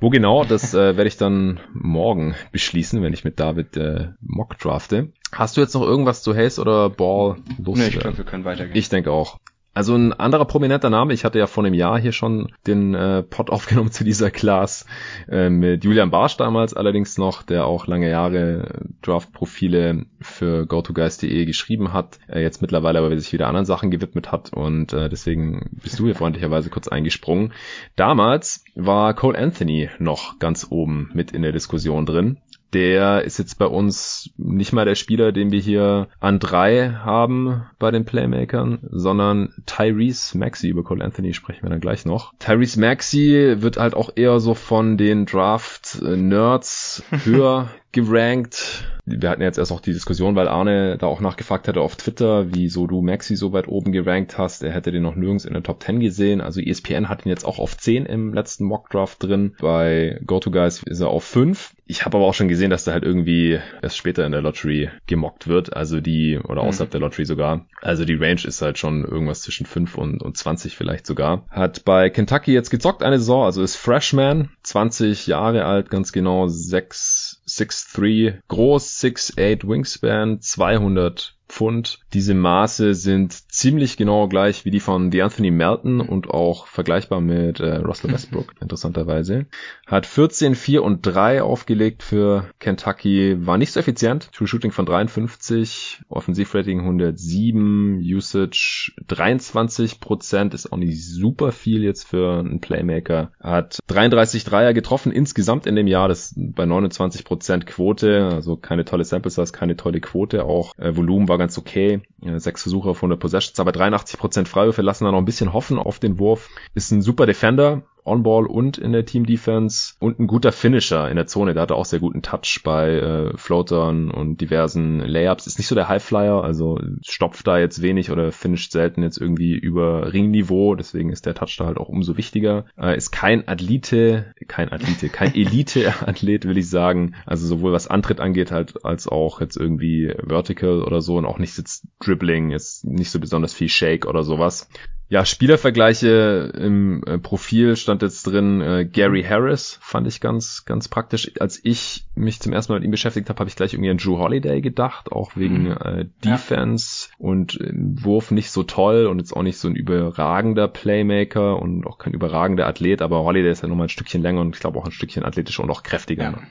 Wo 0.00 0.10
genau, 0.10 0.44
das 0.44 0.74
äh, 0.74 0.96
werde 0.96 1.08
ich 1.08 1.16
dann 1.16 1.60
morgen 1.72 2.34
beschließen, 2.52 3.02
wenn 3.02 3.12
ich 3.12 3.24
mit 3.24 3.40
David 3.40 3.76
äh, 3.76 4.08
Mock 4.20 4.58
drafte. 4.58 5.12
Hast 5.32 5.56
du 5.56 5.60
jetzt 5.60 5.74
noch 5.74 5.82
irgendwas 5.82 6.22
zu 6.22 6.34
Hayes 6.34 6.58
oder 6.58 6.88
Ball? 6.88 7.36
Lust? 7.58 7.80
Nee, 7.80 7.88
ich 7.88 7.98
glaube, 7.98 8.18
wir 8.18 8.24
können 8.24 8.44
weitergehen. 8.44 8.76
Ich 8.76 8.88
denke 8.88 9.10
auch. 9.10 9.38
Also 9.76 9.94
ein 9.94 10.14
anderer 10.14 10.46
prominenter 10.46 10.88
Name, 10.88 11.12
ich 11.12 11.26
hatte 11.26 11.38
ja 11.38 11.46
vor 11.46 11.62
einem 11.62 11.74
Jahr 11.74 12.00
hier 12.00 12.12
schon 12.12 12.50
den 12.66 12.94
äh, 12.94 13.22
Pod 13.22 13.50
aufgenommen 13.56 13.92
zu 13.92 14.04
dieser 14.04 14.30
Class 14.30 14.86
äh, 15.28 15.50
mit 15.50 15.84
Julian 15.84 16.10
Barsch 16.10 16.38
damals 16.38 16.72
allerdings 16.72 17.18
noch, 17.18 17.42
der 17.42 17.66
auch 17.66 17.86
lange 17.86 18.08
Jahre 18.08 18.86
Draft-Profile 19.02 20.06
für 20.18 20.64
GoToGuys.de 20.64 21.44
geschrieben 21.44 21.92
hat, 21.92 22.18
äh, 22.26 22.40
jetzt 22.40 22.62
mittlerweile 22.62 23.00
aber 23.00 23.18
sich 23.18 23.34
wieder 23.34 23.48
anderen 23.48 23.66
Sachen 23.66 23.90
gewidmet 23.90 24.32
hat 24.32 24.50
und 24.50 24.94
äh, 24.94 25.10
deswegen 25.10 25.68
bist 25.82 25.98
du 25.98 26.06
hier 26.06 26.14
freundlicherweise 26.14 26.70
kurz 26.70 26.88
eingesprungen. 26.88 27.52
Damals 27.96 28.64
war 28.76 29.12
Cole 29.12 29.38
Anthony 29.38 29.90
noch 29.98 30.38
ganz 30.38 30.68
oben 30.70 31.10
mit 31.12 31.32
in 31.32 31.42
der 31.42 31.52
Diskussion 31.52 32.06
drin 32.06 32.38
der 32.72 33.22
ist 33.22 33.38
jetzt 33.38 33.58
bei 33.58 33.66
uns 33.66 34.30
nicht 34.36 34.72
mal 34.72 34.84
der 34.84 34.94
Spieler, 34.94 35.32
den 35.32 35.50
wir 35.50 35.60
hier 35.60 36.08
an 36.20 36.38
drei 36.38 36.90
haben 36.90 37.64
bei 37.78 37.90
den 37.90 38.04
Playmakern, 38.04 38.80
sondern 38.90 39.54
Tyrese 39.66 40.36
Maxey. 40.36 40.70
Über 40.70 40.82
Cole 40.82 41.04
Anthony 41.04 41.32
sprechen 41.34 41.62
wir 41.62 41.70
dann 41.70 41.80
gleich 41.80 42.04
noch. 42.04 42.34
Tyrese 42.38 42.80
Maxey 42.80 43.62
wird 43.62 43.76
halt 43.76 43.94
auch 43.94 44.10
eher 44.16 44.40
so 44.40 44.54
von 44.54 44.96
den 44.96 45.26
Draft-Nerds 45.26 47.04
höher 47.24 47.68
gerankt. 47.92 48.84
Wir 49.08 49.30
hatten 49.30 49.42
jetzt 49.42 49.56
erst 49.56 49.70
noch 49.70 49.80
die 49.80 49.92
Diskussion, 49.92 50.34
weil 50.34 50.48
Arne 50.48 50.98
da 50.98 51.06
auch 51.06 51.20
nachgefragt 51.20 51.68
hatte 51.68 51.80
auf 51.80 51.94
Twitter, 51.94 52.52
wieso 52.52 52.88
du 52.88 53.02
Maxi 53.02 53.36
so 53.36 53.52
weit 53.52 53.68
oben 53.68 53.92
gerankt 53.92 54.36
hast. 54.36 54.64
Er 54.64 54.72
hätte 54.72 54.90
den 54.90 55.04
noch 55.04 55.14
nirgends 55.14 55.44
in 55.44 55.52
der 55.52 55.62
Top 55.62 55.82
10 55.82 56.00
gesehen. 56.00 56.40
Also 56.40 56.60
ESPN 56.60 57.08
hat 57.08 57.24
ihn 57.24 57.28
jetzt 57.28 57.44
auch 57.44 57.60
auf 57.60 57.78
10 57.78 58.04
im 58.06 58.34
letzten 58.34 58.64
Mockdraft 58.64 59.22
drin. 59.22 59.54
Bei 59.60 60.20
GoToGuys 60.26 60.82
ist 60.82 61.00
er 61.00 61.08
auf 61.08 61.22
5. 61.22 61.74
Ich 61.86 62.04
habe 62.04 62.16
aber 62.16 62.26
auch 62.26 62.34
schon 62.34 62.48
gesehen, 62.48 62.70
dass 62.70 62.82
der 62.82 62.94
halt 62.94 63.04
irgendwie 63.04 63.60
erst 63.80 63.96
später 63.96 64.26
in 64.26 64.32
der 64.32 64.42
Lottery 64.42 64.90
gemockt 65.06 65.46
wird. 65.46 65.76
Also 65.76 66.00
die, 66.00 66.36
oder 66.38 66.62
mhm. 66.62 66.68
außerhalb 66.68 66.90
mhm. 66.90 66.92
der 66.92 67.00
Lottery 67.00 67.24
sogar. 67.26 67.66
Also 67.82 68.04
die 68.04 68.14
Range 68.16 68.42
ist 68.44 68.60
halt 68.60 68.76
schon 68.76 69.04
irgendwas 69.04 69.42
zwischen 69.42 69.66
5 69.66 69.96
und, 69.96 70.20
und 70.20 70.36
20 70.36 70.76
vielleicht 70.76 71.06
sogar. 71.06 71.46
Hat 71.48 71.84
bei 71.84 72.10
Kentucky 72.10 72.52
jetzt 72.52 72.70
gezockt 72.70 73.04
eine 73.04 73.18
Saison, 73.18 73.44
also 73.44 73.62
ist 73.62 73.76
Freshman, 73.76 74.50
20 74.64 75.28
Jahre 75.28 75.64
alt, 75.64 75.90
ganz 75.90 76.10
genau 76.10 76.48
6 76.48 77.35
6'3 77.48 78.40
groß, 78.48 79.00
6'8 79.00 79.68
Wingspan, 79.68 80.40
200 80.40 81.35
Pfund. 81.48 82.00
Diese 82.12 82.34
Maße 82.34 82.94
sind 82.94 83.32
ziemlich 83.32 83.96
genau 83.96 84.28
gleich 84.28 84.64
wie 84.64 84.70
die 84.70 84.80
von 84.80 85.10
DeAnthony 85.10 85.50
Melton 85.50 86.00
und 86.00 86.30
auch 86.30 86.66
vergleichbar 86.66 87.20
mit 87.20 87.60
äh, 87.60 87.76
Russell 87.76 88.12
Westbrook, 88.12 88.54
interessanterweise. 88.60 89.46
Hat 89.86 90.06
14, 90.06 90.54
4 90.54 90.82
und 90.82 91.06
3 91.06 91.42
aufgelegt 91.42 92.02
für 92.02 92.50
Kentucky, 92.58 93.46
war 93.46 93.58
nicht 93.58 93.72
so 93.72 93.80
effizient. 93.80 94.30
True 94.32 94.48
Shooting 94.48 94.72
von 94.72 94.86
53, 94.86 96.02
Offensivrating 96.08 96.80
107, 96.80 98.00
Usage 98.00 98.92
23 99.06 100.00
Prozent, 100.00 100.54
ist 100.54 100.72
auch 100.72 100.76
nicht 100.76 101.04
super 101.04 101.52
viel 101.52 101.82
jetzt 101.82 102.08
für 102.08 102.40
einen 102.40 102.60
Playmaker. 102.60 103.30
Hat 103.40 103.78
33 103.86 104.44
Dreier 104.44 104.74
getroffen 104.74 105.12
insgesamt 105.12 105.66
in 105.66 105.76
dem 105.76 105.86
Jahr, 105.86 106.08
das 106.08 106.34
bei 106.36 106.66
29 106.66 107.24
Prozent 107.24 107.66
Quote, 107.66 108.28
also 108.32 108.56
keine 108.56 108.84
tolle 108.84 109.04
Sample 109.04 109.30
Size, 109.30 109.52
keine 109.52 109.76
tolle 109.76 110.00
Quote, 110.00 110.44
auch 110.44 110.72
äh, 110.78 110.96
Volumen 110.96 111.28
war 111.28 111.35
war 111.36 111.44
ganz 111.44 111.58
okay. 111.58 112.00
Sechs 112.36 112.62
Versuche 112.62 112.88
auf 112.88 112.96
100 112.98 113.20
Possessions, 113.20 113.60
aber 113.60 113.72
83% 113.72 114.46
Freiwürfe 114.46 114.80
lassen 114.80 115.04
da 115.04 115.12
noch 115.12 115.18
ein 115.18 115.26
bisschen 115.26 115.52
hoffen 115.52 115.78
auf 115.78 115.98
den 115.98 116.18
Wurf. 116.18 116.48
Ist 116.74 116.90
ein 116.92 117.02
super 117.02 117.26
Defender, 117.26 117.82
On-Ball 118.06 118.46
und 118.46 118.78
in 118.78 118.92
der 118.92 119.04
Team-Defense 119.04 119.94
und 119.98 120.18
ein 120.18 120.26
guter 120.26 120.52
Finisher 120.52 121.08
in 121.08 121.16
der 121.16 121.26
Zone. 121.26 121.54
Der 121.54 121.62
hatte 121.62 121.74
auch 121.74 121.84
sehr 121.84 122.00
guten 122.00 122.22
Touch 122.22 122.60
bei 122.64 122.92
äh, 122.92 123.36
Floatern 123.36 124.10
und 124.10 124.40
diversen 124.40 125.00
Layups. 125.00 125.46
Ist 125.46 125.58
nicht 125.58 125.68
so 125.68 125.74
der 125.74 125.88
Highflyer, 125.88 126.42
also 126.42 126.80
stopft 127.02 127.46
da 127.46 127.58
jetzt 127.58 127.82
wenig 127.82 128.10
oder 128.10 128.32
finisht 128.32 128.72
selten 128.72 129.02
jetzt 129.02 129.18
irgendwie 129.18 129.54
über 129.54 130.12
Ringniveau. 130.12 130.74
Deswegen 130.74 131.10
ist 131.10 131.26
der 131.26 131.34
Touch 131.34 131.56
da 131.58 131.66
halt 131.66 131.78
auch 131.78 131.88
umso 131.88 132.16
wichtiger. 132.16 132.66
Äh, 132.78 132.96
ist 132.96 133.10
kein 133.10 133.46
Athlete, 133.48 134.34
kein 134.48 134.72
Athlete, 134.72 135.08
kein 135.08 135.34
Elite-Athlet, 135.34 136.46
will 136.46 136.58
ich 136.58 136.70
sagen. 136.70 137.14
Also 137.26 137.46
sowohl 137.46 137.72
was 137.72 137.88
Antritt 137.88 138.20
angeht 138.20 138.50
halt, 138.50 138.84
als 138.84 139.08
auch 139.08 139.40
jetzt 139.40 139.56
irgendwie 139.56 140.14
Vertical 140.26 140.82
oder 140.82 141.00
so 141.00 141.16
und 141.16 141.24
auch 141.24 141.38
nicht 141.38 141.56
jetzt 141.58 141.86
Dribbling, 142.00 142.52
ist 142.52 142.84
nicht 142.84 143.10
so 143.10 143.20
besonders 143.20 143.52
viel 143.52 143.68
Shake 143.68 144.06
oder 144.06 144.22
sowas. 144.22 144.68
Ja, 145.08 145.24
Spielervergleiche 145.24 146.52
im 146.58 147.04
äh, 147.04 147.18
Profil 147.18 147.76
stand 147.76 148.02
jetzt 148.02 148.26
drin. 148.26 148.60
Äh, 148.60 148.86
Gary 148.86 149.22
Harris 149.22 149.78
fand 149.80 150.08
ich 150.08 150.20
ganz, 150.20 150.64
ganz 150.64 150.88
praktisch. 150.88 151.30
Als 151.38 151.60
ich 151.62 152.06
mich 152.16 152.40
zum 152.40 152.52
ersten 152.52 152.72
Mal 152.72 152.80
mit 152.80 152.86
ihm 152.86 152.90
beschäftigt 152.90 153.28
habe, 153.28 153.38
habe 153.38 153.48
ich 153.48 153.54
gleich 153.54 153.72
irgendwie 153.72 153.90
an 153.90 153.98
Drew 153.98 154.18
Holiday 154.18 154.60
gedacht, 154.60 155.12
auch 155.12 155.36
wegen 155.36 155.64
mhm. 155.64 155.76
äh, 155.80 156.06
Defense 156.24 157.10
ja. 157.10 157.24
und 157.24 157.54
im 157.54 158.02
Wurf 158.02 158.32
nicht 158.32 158.50
so 158.50 158.64
toll 158.64 159.06
und 159.06 159.20
jetzt 159.20 159.32
auch 159.32 159.44
nicht 159.44 159.58
so 159.58 159.68
ein 159.68 159.76
überragender 159.76 160.66
Playmaker 160.66 161.62
und 161.62 161.86
auch 161.86 161.98
kein 161.98 162.12
überragender 162.12 162.66
Athlet, 162.66 163.00
aber 163.00 163.22
Holiday 163.22 163.52
ist 163.52 163.62
ja 163.62 163.68
nochmal 163.68 163.86
ein 163.86 163.90
Stückchen 163.90 164.22
länger 164.22 164.40
und 164.40 164.56
ich 164.56 164.60
glaube 164.60 164.76
auch 164.78 164.86
ein 164.86 164.92
Stückchen 164.92 165.22
athletischer 165.22 165.62
und 165.62 165.70
auch 165.70 165.84
kräftiger. 165.84 166.24
Ja. 166.24 166.42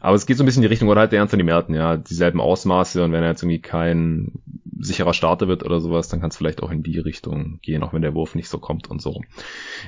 Aber 0.00 0.14
es 0.14 0.26
geht 0.26 0.36
so 0.36 0.42
ein 0.42 0.46
bisschen 0.46 0.62
in 0.62 0.68
die 0.68 0.72
Richtung, 0.72 0.88
oder 0.88 1.00
halt 1.00 1.12
der 1.12 1.22
Anthony 1.22 1.42
Merton, 1.42 1.74
ja, 1.74 1.96
dieselben 1.96 2.40
Ausmaße 2.40 3.02
und 3.02 3.12
wenn 3.12 3.22
er 3.22 3.30
jetzt 3.30 3.42
irgendwie 3.42 3.62
kein 3.62 4.32
sicherer 4.78 5.14
Starter 5.14 5.48
wird 5.48 5.64
oder 5.64 5.80
sowas, 5.80 6.08
dann 6.08 6.20
kann 6.20 6.30
es 6.30 6.36
vielleicht 6.36 6.62
auch 6.62 6.70
in 6.70 6.82
die 6.82 6.98
Richtung 6.98 7.58
gehen, 7.62 7.82
auch 7.82 7.93
wenn 7.94 8.02
der 8.02 8.14
Wurf 8.14 8.34
nicht 8.34 8.48
so 8.48 8.58
kommt 8.58 8.90
und 8.90 9.00
so. 9.00 9.22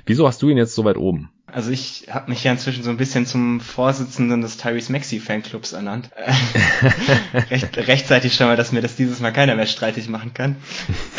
Wieso 0.05 0.27
hast 0.27 0.43
du 0.43 0.49
ihn 0.49 0.57
jetzt 0.57 0.75
so 0.75 0.85
weit 0.85 0.97
oben? 0.97 1.31
Also 1.53 1.71
ich 1.71 2.09
habe 2.11 2.31
mich 2.31 2.43
ja 2.45 2.53
inzwischen 2.53 2.83
so 2.83 2.91
ein 2.91 2.97
bisschen 2.97 3.25
zum 3.25 3.61
Vorsitzenden 3.61 4.43
des 4.43 4.57
Tyrese 4.57 4.91
Maxi 4.93 5.21
Fanclubs 5.21 5.73
ernannt. 5.73 6.11
Recht, 7.51 7.77
rechtzeitig 7.77 8.35
schon 8.35 8.49
mal, 8.49 8.57
dass 8.57 8.73
mir 8.73 8.83
das 8.83 8.97
dieses 8.97 9.21
Mal 9.21 9.33
keiner 9.33 9.55
mehr 9.55 9.67
streitig 9.67 10.09
machen 10.09 10.35
kann. 10.35 10.57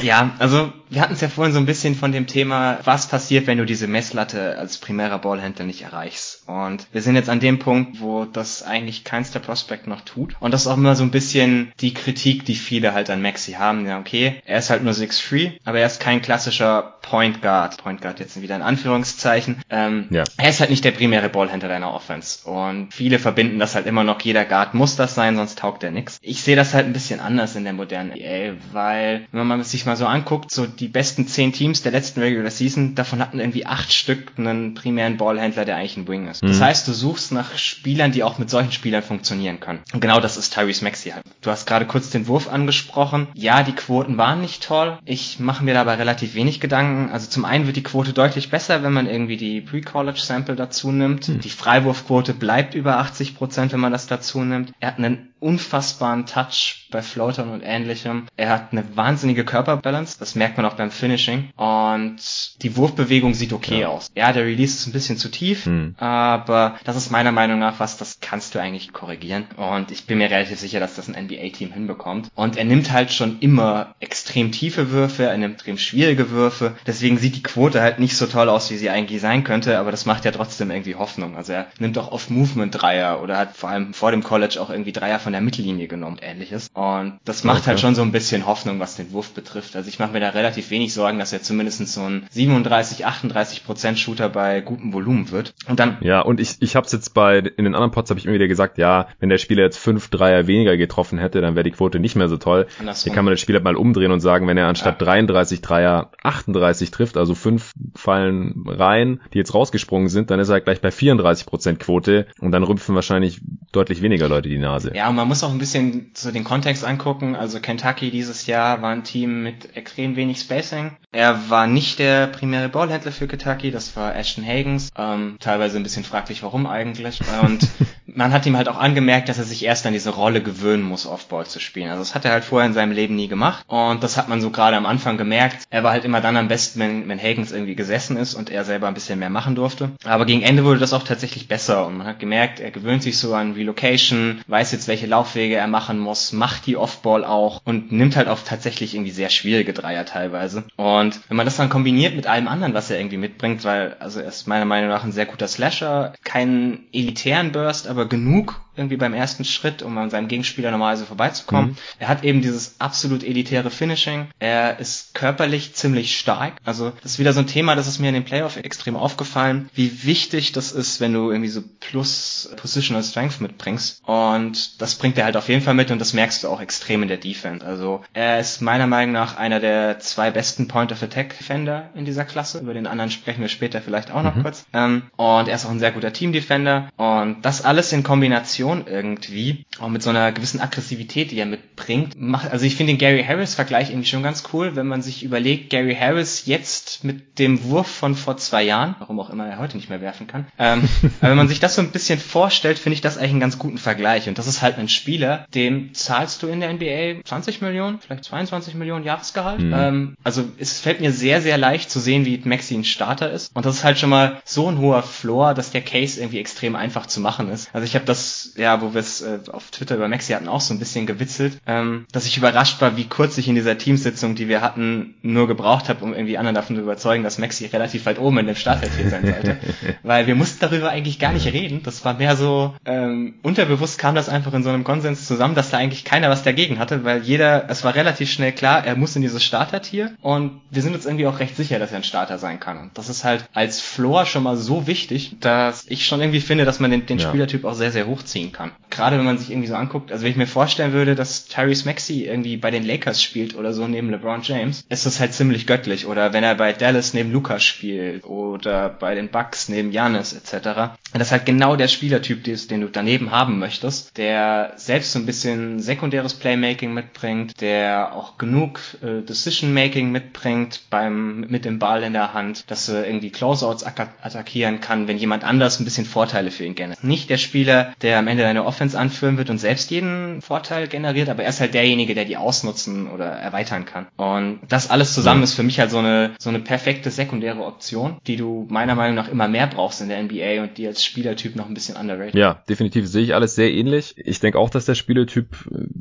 Ja, 0.01 0.31
also 0.39 0.71
wir 0.89 1.01
hatten 1.01 1.13
es 1.13 1.21
ja 1.21 1.29
vorhin 1.29 1.53
so 1.53 1.59
ein 1.59 1.65
bisschen 1.65 1.95
von 1.95 2.11
dem 2.11 2.27
Thema, 2.27 2.79
was 2.83 3.07
passiert, 3.07 3.47
wenn 3.47 3.57
du 3.57 3.65
diese 3.65 3.87
Messlatte 3.87 4.57
als 4.57 4.77
primärer 4.77 5.19
Ballhändler 5.19 5.65
nicht 5.65 5.81
erreichst. 5.81 6.43
Und 6.47 6.87
wir 6.91 7.01
sind 7.01 7.15
jetzt 7.15 7.29
an 7.29 7.39
dem 7.39 7.59
Punkt, 7.59 8.01
wo 8.01 8.25
das 8.25 8.63
eigentlich 8.63 9.03
keinster 9.03 9.39
Prospect 9.39 9.87
noch 9.87 10.01
tut. 10.01 10.35
Und 10.39 10.53
das 10.53 10.61
ist 10.61 10.67
auch 10.67 10.77
immer 10.77 10.95
so 10.95 11.03
ein 11.03 11.11
bisschen 11.11 11.71
die 11.79 11.93
Kritik, 11.93 12.45
die 12.45 12.55
viele 12.55 12.93
halt 12.93 13.09
an 13.09 13.21
Maxi 13.21 13.53
haben. 13.53 13.85
Ja, 13.87 13.99
okay, 13.99 14.41
er 14.45 14.59
ist 14.59 14.69
halt 14.69 14.83
nur 14.83 14.93
6'3, 14.93 15.53
aber 15.65 15.79
er 15.79 15.87
ist 15.87 15.99
kein 15.99 16.21
klassischer 16.21 16.95
Point 17.01 17.41
Guard. 17.41 17.77
Point 17.77 18.01
Guard 18.01 18.19
jetzt 18.19 18.41
wieder 18.41 18.55
in 18.55 18.61
Anführungszeichen. 18.61 19.61
Ähm, 19.69 20.07
Ja. 20.09 20.16
Er 20.37 20.49
ist 20.49 20.59
halt 20.59 20.69
nicht 20.69 20.83
der 20.83 20.91
primäre 20.91 21.29
Ballhändler 21.29 21.69
deiner 21.69 21.93
Offense. 21.93 22.47
Und 22.47 22.93
viele 22.93 23.19
verbinden 23.19 23.59
das 23.59 23.75
halt 23.75 23.87
immer 23.87 24.03
noch, 24.03 24.21
jeder 24.21 24.45
Guard 24.45 24.73
muss 24.73 24.95
das 24.95 25.15
sein, 25.15 25.35
sonst 25.35 25.59
taugt 25.59 25.83
er 25.83 25.91
nix. 25.91 26.17
Ich 26.21 26.41
sehe 26.41 26.55
das 26.55 26.73
halt 26.73 26.85
ein 26.85 26.93
bisschen 26.93 27.19
anders 27.19 27.55
in 27.55 27.63
der 27.63 27.73
modernen 27.73 28.11
NBA, 28.11 28.53
weil, 28.71 29.27
wenn 29.31 29.47
man 29.47 29.63
sich 29.63 29.85
mal 29.85 29.95
so 29.95 30.05
anguckt, 30.05 30.51
so 30.51 30.65
die 30.65 30.87
besten 30.87 31.27
zehn 31.27 31.53
Teams 31.53 31.81
der 31.81 31.91
letzten 31.91 32.21
Regular 32.21 32.51
Season, 32.51 32.95
davon 32.95 33.19
hatten 33.19 33.39
irgendwie 33.39 33.65
acht 33.65 33.91
Stück 33.93 34.33
einen 34.37 34.73
primären 34.73 35.17
Ballhändler, 35.17 35.65
der 35.65 35.75
eigentlich 35.75 35.97
ein 35.97 36.07
Wing 36.07 36.27
ist. 36.27 36.43
Mhm. 36.43 36.47
Das 36.47 36.61
heißt, 36.61 36.87
du 36.87 36.93
suchst 36.93 37.31
nach 37.31 37.57
Spielern, 37.57 38.11
die 38.11 38.23
auch 38.23 38.37
mit 38.37 38.49
solchen 38.49 38.71
Spielern 38.71 39.03
funktionieren 39.03 39.59
können. 39.59 39.79
Und 39.93 39.99
genau 39.99 40.19
das 40.19 40.37
ist 40.37 40.53
Tyrese 40.53 40.83
Maxey 40.83 41.11
halt. 41.11 41.23
Du 41.41 41.51
hast 41.51 41.65
gerade 41.65 41.85
kurz 41.85 42.09
den 42.09 42.27
Wurf 42.27 42.49
angesprochen. 42.49 43.27
Ja, 43.33 43.63
die 43.63 43.73
Quoten 43.73 44.17
waren 44.17 44.41
nicht 44.41 44.63
toll. 44.63 44.97
Ich 45.05 45.39
mache 45.39 45.63
mir 45.63 45.73
dabei 45.73 45.95
relativ 45.95 46.35
wenig 46.35 46.59
Gedanken. 46.59 47.11
Also 47.11 47.29
zum 47.29 47.45
einen 47.45 47.65
wird 47.65 47.75
die 47.75 47.83
Quote 47.83 48.13
deutlich 48.13 48.49
besser, 48.49 48.83
wenn 48.83 48.93
man 48.93 49.07
irgendwie 49.07 49.37
die 49.37 49.61
Pre-College 50.07 50.21
Sample 50.21 50.55
dazu 50.55 50.91
nimmt. 50.91 51.27
Mhm. 51.27 51.41
Die 51.41 51.49
Freiwurfquote 51.49 52.33
bleibt 52.33 52.73
über 52.73 52.97
80 52.99 53.35
Prozent, 53.35 53.73
wenn 53.73 53.79
man 53.79 53.91
das 53.91 54.07
dazu 54.07 54.41
nimmt. 54.41 54.71
Er 54.79 54.89
hat 54.89 54.97
einen 54.97 55.33
unfassbaren 55.39 56.25
Touch 56.25 56.87
bei 56.91 57.01
Floatern 57.01 57.49
und 57.49 57.61
ähnlichem. 57.61 58.27
Er 58.37 58.49
hat 58.49 58.71
eine 58.71 58.95
wahnsinnige 58.95 59.45
Körperbalance, 59.45 60.17
das 60.19 60.35
merkt 60.35 60.57
man 60.57 60.65
auch 60.65 60.75
beim 60.75 60.91
Finishing. 60.91 61.49
Und 61.55 62.17
die 62.61 62.75
Wurfbewegung 62.75 63.33
sieht 63.33 63.53
okay 63.53 63.81
ja. 63.81 63.87
aus. 63.89 64.09
Ja, 64.15 64.33
der 64.33 64.45
Release 64.45 64.75
ist 64.75 64.87
ein 64.87 64.93
bisschen 64.93 65.17
zu 65.17 65.29
tief, 65.29 65.65
hm. 65.65 65.95
aber 65.97 66.77
das 66.85 66.95
ist 66.95 67.11
meiner 67.11 67.31
Meinung 67.31 67.59
nach 67.59 67.79
was, 67.79 67.97
das 67.97 68.19
kannst 68.19 68.55
du 68.55 68.59
eigentlich 68.59 68.93
korrigieren. 68.93 69.45
Und 69.57 69.91
ich 69.91 70.05
bin 70.05 70.17
mir 70.17 70.29
relativ 70.29 70.59
sicher, 70.59 70.79
dass 70.79 70.95
das 70.95 71.07
ein 71.07 71.25
NBA-Team 71.25 71.71
hinbekommt. 71.71 72.29
Und 72.35 72.57
er 72.57 72.65
nimmt 72.65 72.91
halt 72.91 73.11
schon 73.11 73.39
immer 73.39 73.95
extrem 73.99 74.51
tiefe 74.51 74.91
Würfe, 74.91 75.23
er 75.23 75.37
nimmt 75.37 75.55
extrem 75.55 75.77
schwierige 75.77 76.31
Würfe. 76.31 76.75
Deswegen 76.85 77.17
sieht 77.17 77.35
die 77.35 77.43
Quote 77.43 77.81
halt 77.81 77.99
nicht 77.99 78.15
so 78.15 78.25
toll 78.25 78.49
aus, 78.49 78.71
wie 78.71 78.77
sie 78.77 78.89
eigentlich 78.89 79.21
sein 79.21 79.43
könnte, 79.43 79.77
aber 79.77 79.91
das 79.91 80.05
macht 80.05 80.25
ja 80.25 80.31
trotzdem 80.31 80.71
irgendwie 80.71 80.95
Hoffnung. 80.95 81.35
Also 81.35 81.53
er 81.53 81.67
nimmt 81.79 81.97
auch 81.97 82.11
oft 82.11 82.29
Movement-Dreier 82.29 83.21
oder 83.21 83.37
hat 83.37 83.55
vor 83.55 83.69
allem 83.69 83.93
vor 83.93 84.11
dem 84.11 84.23
College 84.23 84.59
auch 84.61 84.69
irgendwie 84.69 84.91
Dreier 84.91 85.19
von 85.27 85.33
der 85.33 85.41
Mittellinie 85.41 85.89
genommen, 85.89 86.19
ähnliches. 86.21 86.69
Und 86.73 87.19
das 87.25 87.43
macht 87.43 87.63
okay. 87.63 87.71
halt 87.71 87.81
schon 87.81 87.95
so 87.95 88.01
ein 88.01 88.13
bisschen 88.13 88.45
Hoffnung, 88.45 88.79
was 88.79 88.95
den 88.95 89.11
Wurf 89.11 89.33
betrifft. 89.33 89.75
Also 89.75 89.89
ich 89.89 89.99
mache 89.99 90.13
mir 90.13 90.21
da 90.21 90.29
relativ 90.29 90.69
wenig 90.69 90.93
Sorgen, 90.93 91.19
dass 91.19 91.33
er 91.33 91.41
zumindest 91.41 91.85
so 91.85 91.99
ein 91.99 92.25
37, 92.29 93.05
38 93.05 93.65
Prozent 93.65 93.99
Shooter 93.99 94.29
bei 94.29 94.61
gutem 94.61 94.93
Volumen 94.93 95.29
wird. 95.29 95.53
Und 95.67 95.81
dann 95.81 95.97
ja, 95.99 96.21
und 96.21 96.39
ich 96.39 96.61
ich 96.61 96.77
habe 96.77 96.85
es 96.85 96.93
jetzt 96.93 97.13
bei 97.13 97.39
in 97.39 97.65
den 97.65 97.75
anderen 97.75 97.91
Pots 97.91 98.09
habe 98.09 98.21
ich 98.21 98.25
immer 98.25 98.35
wieder 98.35 98.47
gesagt, 98.47 98.77
ja, 98.77 99.07
wenn 99.19 99.27
der 99.27 99.37
Spieler 99.37 99.63
jetzt 99.63 99.75
fünf 99.75 100.07
Dreier 100.07 100.47
weniger 100.47 100.77
getroffen 100.77 101.19
hätte, 101.19 101.41
dann 101.41 101.55
wäre 101.55 101.65
die 101.65 101.71
Quote 101.71 101.99
nicht 101.99 102.15
mehr 102.15 102.29
so 102.29 102.37
toll. 102.37 102.67
Andersrum. 102.79 103.03
Hier 103.03 103.13
kann 103.13 103.25
man 103.25 103.33
das 103.33 103.41
Spiel 103.41 103.55
halt 103.55 103.65
mal 103.65 103.75
umdrehen 103.75 104.13
und 104.13 104.21
sagen, 104.21 104.47
wenn 104.47 104.57
er 104.57 104.67
anstatt 104.67 105.01
ja. 105.01 105.07
33 105.07 105.59
Dreier 105.59 106.11
38 106.23 106.89
trifft, 106.89 107.17
also 107.17 107.35
fünf 107.35 107.73
fallen 107.95 108.63
rein, 108.65 109.19
die 109.33 109.39
jetzt 109.39 109.53
rausgesprungen 109.53 110.07
sind, 110.07 110.31
dann 110.31 110.39
ist 110.39 110.47
er 110.47 110.53
halt 110.53 110.63
gleich 110.63 110.79
bei 110.79 110.91
34 110.91 111.45
Prozent 111.45 111.81
Quote 111.81 112.27
und 112.39 112.51
dann 112.53 112.63
rümpfen 112.63 112.95
wahrscheinlich 112.95 113.41
deutlich 113.73 114.01
weniger 114.01 114.29
Leute 114.29 114.47
die 114.47 114.57
Nase. 114.57 114.95
Ja, 114.95 115.16
man 115.17 115.27
muss 115.27 115.43
auch 115.43 115.51
ein 115.51 115.57
bisschen 115.57 116.11
so 116.13 116.31
den 116.31 116.43
Kontext 116.43 116.85
angucken. 116.85 117.35
Also 117.35 117.59
Kentucky 117.59 118.11
dieses 118.11 118.45
Jahr 118.45 118.81
war 118.81 118.91
ein 118.91 119.03
Team 119.03 119.43
mit 119.43 119.75
extrem 119.75 120.15
wenig 120.15 120.39
Spacing. 120.39 120.91
Er 121.11 121.49
war 121.49 121.67
nicht 121.67 121.99
der 121.99 122.27
primäre 122.27 122.69
Ballhändler 122.69 123.11
für 123.11 123.27
Kentucky, 123.27 123.71
das 123.71 123.95
war 123.95 124.15
Ashton 124.15 124.45
Hagens. 124.45 124.91
Ähm, 124.95 125.37
teilweise 125.39 125.77
ein 125.77 125.83
bisschen 125.83 126.03
fraglich, 126.03 126.43
warum 126.43 126.67
eigentlich. 126.67 127.21
Und 127.41 127.67
man 128.05 128.31
hat 128.31 128.45
ihm 128.45 128.55
halt 128.55 128.69
auch 128.69 128.77
angemerkt, 128.77 129.27
dass 129.27 129.39
er 129.39 129.43
sich 129.43 129.65
erst 129.65 129.85
an 129.87 129.93
diese 129.93 130.11
Rolle 130.11 130.41
gewöhnen 130.41 130.83
muss, 130.83 131.07
Offball 131.07 131.47
zu 131.47 131.59
spielen. 131.59 131.89
Also 131.89 132.03
das 132.03 132.13
hat 132.13 132.25
er 132.25 132.31
halt 132.31 132.43
vorher 132.43 132.67
in 132.67 132.73
seinem 132.73 132.91
Leben 132.91 133.15
nie 133.15 133.27
gemacht. 133.27 133.65
Und 133.67 134.03
das 134.03 134.17
hat 134.17 134.29
man 134.29 134.39
so 134.39 134.51
gerade 134.51 134.77
am 134.77 134.85
Anfang 134.85 135.17
gemerkt. 135.17 135.63
Er 135.71 135.83
war 135.83 135.91
halt 135.91 136.05
immer 136.05 136.21
dann 136.21 136.37
am 136.37 136.47
besten, 136.47 136.79
wenn, 136.79 137.09
wenn 137.09 137.19
Hagens 137.19 137.51
irgendwie 137.51 137.75
gesessen 137.75 138.17
ist 138.17 138.35
und 138.35 138.51
er 138.51 138.63
selber 138.63 138.87
ein 138.87 138.93
bisschen 138.93 139.17
mehr 139.17 139.31
machen 139.31 139.55
durfte. 139.55 139.91
Aber 140.05 140.27
gegen 140.27 140.43
Ende 140.43 140.63
wurde 140.63 140.79
das 140.79 140.93
auch 140.93 141.03
tatsächlich 141.03 141.47
besser 141.47 141.87
und 141.87 141.97
man 141.97 142.05
hat 142.05 142.19
gemerkt, 142.19 142.59
er 142.59 142.69
gewöhnt 142.69 143.01
sich 143.01 143.17
so 143.17 143.33
an 143.33 143.53
Relocation, 143.53 144.41
weiß 144.47 144.71
jetzt, 144.71 144.87
welche 144.87 145.06
Laufwege 145.07 145.55
er 145.55 145.67
machen 145.67 145.99
muss, 145.99 146.31
macht 146.31 146.65
die 146.65 146.77
Offball 146.77 147.25
auch 147.25 147.61
und 147.65 147.91
nimmt 147.91 148.15
halt 148.15 148.27
auch 148.27 148.39
tatsächlich 148.39 148.93
irgendwie 148.93 149.11
sehr 149.11 149.29
schwierige 149.29 149.73
Dreier 149.73 150.05
teilweise. 150.05 150.63
Und 150.75 151.19
wenn 151.27 151.37
man 151.37 151.45
das 151.45 151.57
dann 151.57 151.69
kombiniert 151.69 152.15
mit 152.15 152.27
allem 152.27 152.47
anderen, 152.47 152.73
was 152.73 152.89
er 152.89 152.99
irgendwie 152.99 153.17
mitbringt, 153.17 153.63
weil 153.63 153.95
also 153.99 154.19
er 154.19 154.27
ist 154.27 154.47
meiner 154.47 154.65
Meinung 154.65 154.89
nach 154.89 155.03
ein 155.03 155.11
sehr 155.11 155.25
guter 155.25 155.47
Slasher, 155.47 156.13
keinen 156.23 156.87
elitären 156.91 157.51
Burst, 157.51 157.87
aber 157.87 158.07
genug 158.07 158.61
irgendwie 158.77 158.97
beim 158.97 159.13
ersten 159.13 159.45
Schritt, 159.45 159.81
um 159.81 159.97
an 159.97 160.09
seinem 160.09 160.27
Gegenspieler 160.27 160.71
normalerweise 160.71 161.05
vorbeizukommen. 161.05 161.71
Mhm. 161.71 161.77
Er 161.99 162.07
hat 162.07 162.23
eben 162.23 162.41
dieses 162.41 162.75
absolut 162.79 163.23
elitäre 163.23 163.69
Finishing. 163.69 164.27
Er 164.39 164.79
ist 164.79 165.13
körperlich 165.13 165.73
ziemlich 165.73 166.17
stark. 166.17 166.53
Also 166.65 166.91
das 167.01 167.13
ist 167.13 167.19
wieder 167.19 167.33
so 167.33 167.39
ein 167.39 167.47
Thema, 167.47 167.75
das 167.75 167.87
ist 167.87 167.99
mir 167.99 168.09
in 168.09 168.13
den 168.13 168.25
Playoff 168.25 168.57
extrem 168.57 168.95
aufgefallen, 168.95 169.69
wie 169.73 170.03
wichtig 170.03 170.51
das 170.51 170.71
ist, 170.71 170.99
wenn 170.99 171.13
du 171.13 171.31
irgendwie 171.31 171.49
so 171.49 171.63
plus 171.79 172.49
Positional 172.57 173.03
Strength 173.03 173.41
mitbringst. 173.41 174.01
Und 174.05 174.81
das 174.81 174.95
bringt 174.95 175.17
er 175.17 175.25
halt 175.25 175.37
auf 175.37 175.49
jeden 175.49 175.61
Fall 175.61 175.73
mit 175.73 175.91
und 175.91 175.99
das 175.99 176.13
merkst 176.13 176.43
du 176.43 176.47
auch 176.49 176.61
extrem 176.61 177.01
in 177.01 177.07
der 177.07 177.17
Defense. 177.17 177.65
Also 177.65 178.03
er 178.13 178.39
ist 178.39 178.61
meiner 178.61 178.87
Meinung 178.87 179.13
nach 179.13 179.37
einer 179.37 179.59
der 179.59 179.99
zwei 179.99 180.31
besten 180.31 180.67
Point 180.67 180.91
of 180.91 181.01
Attack 181.01 181.37
Defender 181.37 181.89
in 181.95 182.05
dieser 182.05 182.25
Klasse. 182.25 182.59
Über 182.59 182.73
den 182.73 182.87
anderen 182.87 183.11
sprechen 183.11 183.41
wir 183.41 183.49
später 183.49 183.81
vielleicht 183.81 184.11
auch 184.11 184.23
noch 184.23 184.35
mhm. 184.35 184.43
kurz. 184.43 184.65
Ähm, 184.73 185.03
und 185.15 185.47
er 185.47 185.55
ist 185.55 185.65
auch 185.65 185.71
ein 185.71 185.79
sehr 185.79 185.91
guter 185.91 186.13
Team 186.13 186.31
Defender. 186.33 186.89
Und 186.97 187.41
das 187.43 187.63
alles 187.63 187.91
in 187.93 188.03
Kombination 188.03 188.66
irgendwie, 188.87 189.65
auch 189.79 189.89
mit 189.89 190.03
so 190.03 190.09
einer 190.09 190.31
gewissen 190.31 190.59
Aggressivität, 190.59 191.31
die 191.31 191.39
er 191.39 191.45
mitbringt, 191.45 192.19
macht, 192.19 192.51
also 192.51 192.65
ich 192.65 192.75
finde 192.75 192.93
den 192.93 192.99
Gary 192.99 193.23
Harris 193.23 193.55
Vergleich 193.55 193.89
irgendwie 193.89 194.07
schon 194.07 194.23
ganz 194.23 194.43
cool, 194.53 194.75
wenn 194.75 194.87
man 194.87 195.01
sich 195.01 195.23
überlegt, 195.23 195.69
Gary 195.69 195.95
Harris 195.95 196.45
jetzt 196.45 197.03
mit 197.03 197.39
dem 197.39 197.63
Wurf 197.63 197.87
von 197.87 198.15
vor 198.15 198.37
zwei 198.37 198.63
Jahren, 198.63 198.95
warum 198.99 199.19
auch 199.19 199.29
immer 199.29 199.47
er 199.47 199.59
heute 199.59 199.77
nicht 199.77 199.89
mehr 199.89 200.01
werfen 200.01 200.27
kann, 200.27 200.47
ähm, 200.59 200.87
aber 201.21 201.31
wenn 201.31 201.37
man 201.37 201.47
sich 201.47 201.59
das 201.59 201.75
so 201.75 201.81
ein 201.81 201.91
bisschen 201.91 202.19
vorstellt, 202.19 202.79
finde 202.79 202.95
ich 202.95 203.01
das 203.01 203.17
eigentlich 203.17 203.31
einen 203.31 203.39
ganz 203.39 203.59
guten 203.59 203.77
Vergleich. 203.77 204.27
Und 204.27 204.37
das 204.37 204.47
ist 204.47 204.61
halt 204.61 204.77
ein 204.77 204.89
Spieler, 204.89 205.45
dem 205.53 205.93
zahlst 205.93 206.43
du 206.43 206.47
in 206.47 206.59
der 206.59 206.73
NBA 206.73 207.23
20 207.23 207.61
Millionen, 207.61 207.99
vielleicht 207.99 208.23
22 208.25 208.75
Millionen 208.75 209.05
Jahresgehalt. 209.05 209.59
Mhm. 209.59 209.73
Ähm, 209.73 210.17
also 210.23 210.43
es 210.57 210.79
fällt 210.79 211.01
mir 211.01 211.11
sehr, 211.11 211.41
sehr 211.41 211.57
leicht 211.57 211.89
zu 211.89 211.99
sehen, 211.99 212.25
wie 212.25 212.41
Maxi 212.43 212.75
ein 212.75 212.83
Starter 212.83 213.31
ist. 213.31 213.55
Und 213.55 213.65
das 213.65 213.77
ist 213.77 213.83
halt 213.83 213.99
schon 213.99 214.09
mal 214.09 214.41
so 214.45 214.67
ein 214.67 214.79
hoher 214.79 215.03
Floor, 215.03 215.53
dass 215.53 215.71
der 215.71 215.81
Case 215.81 216.19
irgendwie 216.19 216.39
extrem 216.39 216.75
einfach 216.75 217.05
zu 217.05 217.19
machen 217.19 217.49
ist. 217.49 217.69
Also 217.73 217.85
ich 217.85 217.95
habe 217.95 218.05
das, 218.05 218.53
ja, 218.57 218.81
wo 218.81 218.93
wir 218.93 219.01
es 219.01 219.21
äh, 219.21 219.39
auf 219.51 219.71
Twitter 219.71 219.95
über 219.95 220.07
Maxi 220.07 220.33
hatten, 220.33 220.47
auch 220.47 220.61
so 220.61 220.73
ein 220.73 220.79
bisschen 220.79 221.05
gewitzelt, 221.05 221.59
ähm, 221.67 222.05
dass 222.11 222.25
ich 222.25 222.37
überrascht 222.37 222.81
war, 222.81 222.97
wie 222.97 223.05
kurz 223.05 223.37
ich 223.37 223.47
in 223.47 223.55
dieser 223.55 223.77
Teamsitzung, 223.77 224.35
die 224.35 224.47
wir 224.47 224.61
hatten, 224.61 225.15
nur 225.21 225.47
gebraucht 225.47 225.89
habe, 225.89 226.03
um 226.03 226.13
irgendwie 226.13 226.37
anderen 226.37 226.55
davon 226.55 226.75
zu 226.75 226.81
überzeugen, 226.81 227.23
dass 227.23 227.37
Maxi 227.37 227.65
relativ 227.67 228.05
weit 228.05 228.19
oben 228.19 228.39
in 228.39 228.47
dem 228.47 228.55
Startfeld 228.55 229.09
sein 229.09 229.25
sollte. 229.25 229.57
Weil 230.03 230.27
wir 230.27 230.35
mussten 230.35 230.59
darüber 230.59 230.89
eigentlich 230.89 231.19
gar 231.19 231.33
nicht 231.33 231.47
reden. 231.47 231.81
Das 231.83 232.03
war 232.03 232.15
mehr 232.15 232.35
so, 232.35 232.75
ähm, 232.85 233.35
unterbewusst 233.43 233.99
kam 233.99 234.15
das 234.15 234.29
einfach 234.29 234.53
in 234.53 234.63
so 234.63 234.69
einem 234.69 234.83
Konsens 234.83 235.27
zusammen, 235.27 235.55
dass 235.55 235.69
da 235.69 235.77
eigentlich 235.77 236.03
keiner 236.03 236.29
was 236.29 236.43
dagegen 236.43 236.79
hatte, 236.79 237.03
weil 237.03 237.21
jeder, 237.21 237.69
es 237.69 237.83
war 237.83 237.95
relativ 237.95 238.31
schnell 238.31 238.51
klar, 238.51 238.85
er 238.85 238.95
muss 238.95 239.15
in 239.15 239.21
dieses 239.21 239.43
Startertier 239.43 240.11
und 240.21 240.61
wir 240.71 240.81
sind 240.81 240.95
uns 240.95 241.05
irgendwie 241.05 241.27
auch 241.27 241.39
recht 241.39 241.55
sicher, 241.55 241.79
dass 241.79 241.91
er 241.91 241.97
ein 241.97 242.03
Starter 242.03 242.37
sein 242.37 242.59
kann. 242.59 242.77
Und 242.77 242.97
das 242.97 243.09
ist 243.09 243.23
halt 243.23 243.45
als 243.53 243.81
Floor 243.81 244.25
schon 244.25 244.43
mal 244.43 244.57
so 244.57 244.87
wichtig, 244.87 245.35
dass 245.39 245.85
ich 245.87 246.05
schon 246.05 246.21
irgendwie 246.21 246.41
finde, 246.41 246.65
dass 246.65 246.79
man 246.79 246.91
den, 246.91 247.05
den 247.05 247.19
ja. 247.19 247.27
Spielertyp 247.27 247.65
auch 247.65 247.73
sehr, 247.73 247.91
sehr 247.91 248.07
hochziehen 248.07 248.46
kann. 248.51 248.71
Gerade 248.89 249.17
wenn 249.17 249.25
man 249.25 249.37
sich 249.37 249.51
irgendwie 249.51 249.67
so 249.67 249.75
anguckt, 249.75 250.11
also 250.11 250.23
wenn 250.23 250.31
ich 250.31 250.37
mir 250.37 250.47
vorstellen 250.47 250.93
würde, 250.93 251.15
dass 251.15 251.45
Tyrese 251.45 251.85
Maxey 251.85 252.25
irgendwie 252.25 252.57
bei 252.57 252.71
den 252.71 252.83
Lakers 252.83 253.21
spielt 253.21 253.55
oder 253.55 253.73
so 253.73 253.87
neben 253.87 254.09
LeBron 254.09 254.41
James, 254.41 254.83
ist 254.89 255.05
das 255.05 255.19
halt 255.19 255.33
ziemlich 255.33 255.67
göttlich. 255.67 256.05
Oder 256.05 256.33
wenn 256.33 256.43
er 256.43 256.55
bei 256.55 256.73
Dallas 256.73 257.13
neben 257.13 257.31
Lukas 257.31 257.63
spielt 257.63 258.23
oder 258.25 258.89
bei 258.89 259.15
den 259.15 259.29
Bucks 259.29 259.69
neben 259.69 259.91
Janis 259.91 260.33
etc. 260.33 260.97
Das 261.13 261.27
ist 261.27 261.31
halt 261.31 261.45
genau 261.45 261.75
der 261.75 261.87
Spielertyp, 261.87 262.43
den 262.43 262.81
du 262.81 262.87
daneben 262.87 263.31
haben 263.31 263.59
möchtest, 263.59 264.17
der 264.17 264.73
selbst 264.75 265.13
so 265.13 265.19
ein 265.19 265.25
bisschen 265.25 265.79
sekundäres 265.79 266.33
Playmaking 266.33 266.93
mitbringt, 266.93 267.61
der 267.61 268.13
auch 268.13 268.37
genug 268.37 268.79
äh, 269.01 269.21
Decision-Making 269.21 270.11
mitbringt 270.11 270.81
beim 270.89 271.41
mit 271.41 271.65
dem 271.65 271.79
Ball 271.79 272.03
in 272.03 272.13
der 272.13 272.33
Hand, 272.33 272.69
dass 272.69 272.89
er 272.89 273.07
irgendwie 273.07 273.29
Closeouts 273.29 273.83
attackieren 273.83 274.81
kann, 274.81 275.07
wenn 275.07 275.17
jemand 275.17 275.43
anders 275.43 275.79
ein 275.79 275.85
bisschen 275.85 276.05
Vorteile 276.05 276.51
für 276.51 276.65
ihn 276.65 276.75
generiert. 276.75 277.03
Nicht 277.03 277.29
der 277.29 277.37
Spieler, 277.37 277.93
der 278.01 278.19
am 278.19 278.27
Ende 278.27 278.43
deine 278.43 278.65
Offense 278.65 278.97
anführen 278.99 279.37
wird 279.37 279.49
und 279.49 279.59
selbst 279.59 279.89
jeden 279.91 280.41
Vorteil 280.41 280.87
generiert, 280.87 281.29
aber 281.29 281.43
er 281.43 281.49
ist 281.49 281.61
halt 281.61 281.73
derjenige, 281.73 282.15
der 282.15 282.25
die 282.25 282.37
ausnutzen 282.37 283.09
oder 283.09 283.25
erweitern 283.25 283.85
kann. 283.85 284.07
Und 284.17 284.59
das 284.67 284.89
alles 284.89 285.13
zusammen 285.13 285.43
ist 285.43 285.53
für 285.53 285.63
mich 285.63 285.79
halt 285.79 285.91
so 285.91 285.99
eine 285.99 286.31
so 286.37 286.49
eine 286.49 286.59
perfekte 286.59 287.11
sekundäre 287.11 287.63
Option, 287.63 288.17
die 288.27 288.35
du 288.35 288.67
meiner 288.69 288.95
Meinung 288.95 289.15
nach 289.15 289.29
immer 289.29 289.47
mehr 289.47 289.67
brauchst 289.67 290.01
in 290.01 290.09
der 290.09 290.21
NBA 290.21 290.63
und 290.63 290.77
die 290.77 290.87
als 290.87 290.96
Spielertyp 291.03 291.55
noch 291.55 291.67
ein 291.67 291.73
bisschen 291.73 291.97
underrated. 291.97 292.35
Ja, 292.35 292.63
definitiv 292.69 293.07
sehe 293.07 293.23
ich 293.23 293.35
alles 293.35 293.55
sehr 293.55 293.71
ähnlich. 293.71 294.15
Ich 294.17 294.39
denke 294.39 294.59
auch, 294.59 294.69
dass 294.69 294.85
der 294.85 294.95
Spielertyp 294.95 295.47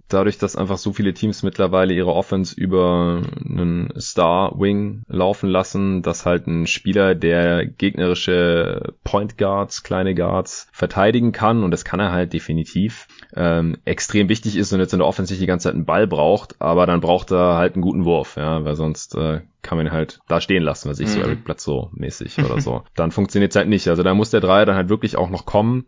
dadurch, 0.08 0.38
dass 0.38 0.56
einfach 0.56 0.78
so 0.78 0.92
viele 0.92 1.14
Teams 1.14 1.42
mittlerweile 1.42 1.94
ihre 1.94 2.12
Offense 2.12 2.54
über 2.58 3.22
einen 3.44 3.92
Star 3.98 4.58
Wing 4.58 5.02
laufen 5.08 5.48
lassen, 5.48 6.02
dass 6.02 6.26
halt 6.26 6.46
ein 6.46 6.66
Spieler, 6.66 7.14
der 7.14 7.66
gegnerische 7.66 8.94
Point 9.04 9.38
Guards, 9.38 9.82
kleine 9.82 10.14
Guards 10.14 10.68
verteidigen 10.72 11.32
kann 11.32 11.62
und 11.62 11.70
das 11.70 11.84
kann 11.84 12.00
er 12.00 12.12
halt 12.12 12.32
definitiv, 12.32 13.08
ähm, 13.34 13.76
extrem 13.84 14.28
wichtig 14.28 14.56
ist 14.56 14.72
und 14.72 14.80
jetzt 14.80 14.92
in 14.92 15.00
der 15.00 15.08
Offense 15.08 15.32
nicht 15.32 15.42
die 15.42 15.46
ganze 15.46 15.64
Zeit 15.64 15.74
einen 15.74 15.86
Ball 15.86 16.06
braucht, 16.06 16.60
aber 16.60 16.86
dann 16.86 17.00
braucht 17.00 17.30
er 17.32 17.56
halt 17.56 17.74
einen 17.74 17.82
guten 17.82 18.04
Wurf, 18.04 18.36
ja, 18.36 18.64
weil 18.64 18.74
sonst 18.76 19.14
äh, 19.16 19.40
kann 19.66 19.78
man 19.78 19.86
ihn 19.86 19.92
halt 19.92 20.20
da 20.28 20.40
stehen 20.40 20.62
lassen, 20.62 20.88
was 20.88 21.00
ich 21.00 21.08
mhm. 21.08 21.12
so 21.12 21.20
Eric 21.20 21.44
Bledsoe 21.44 21.90
mäßig 21.92 22.38
oder 22.38 22.60
so. 22.60 22.82
Dann 22.94 23.10
funktioniert 23.10 23.52
es 23.52 23.56
halt 23.56 23.68
nicht. 23.68 23.88
Also 23.88 24.02
da 24.02 24.14
muss 24.14 24.30
der 24.30 24.40
Dreier 24.40 24.64
dann 24.64 24.76
halt 24.76 24.88
wirklich 24.88 25.16
auch 25.16 25.28
noch 25.28 25.44
kommen. 25.44 25.86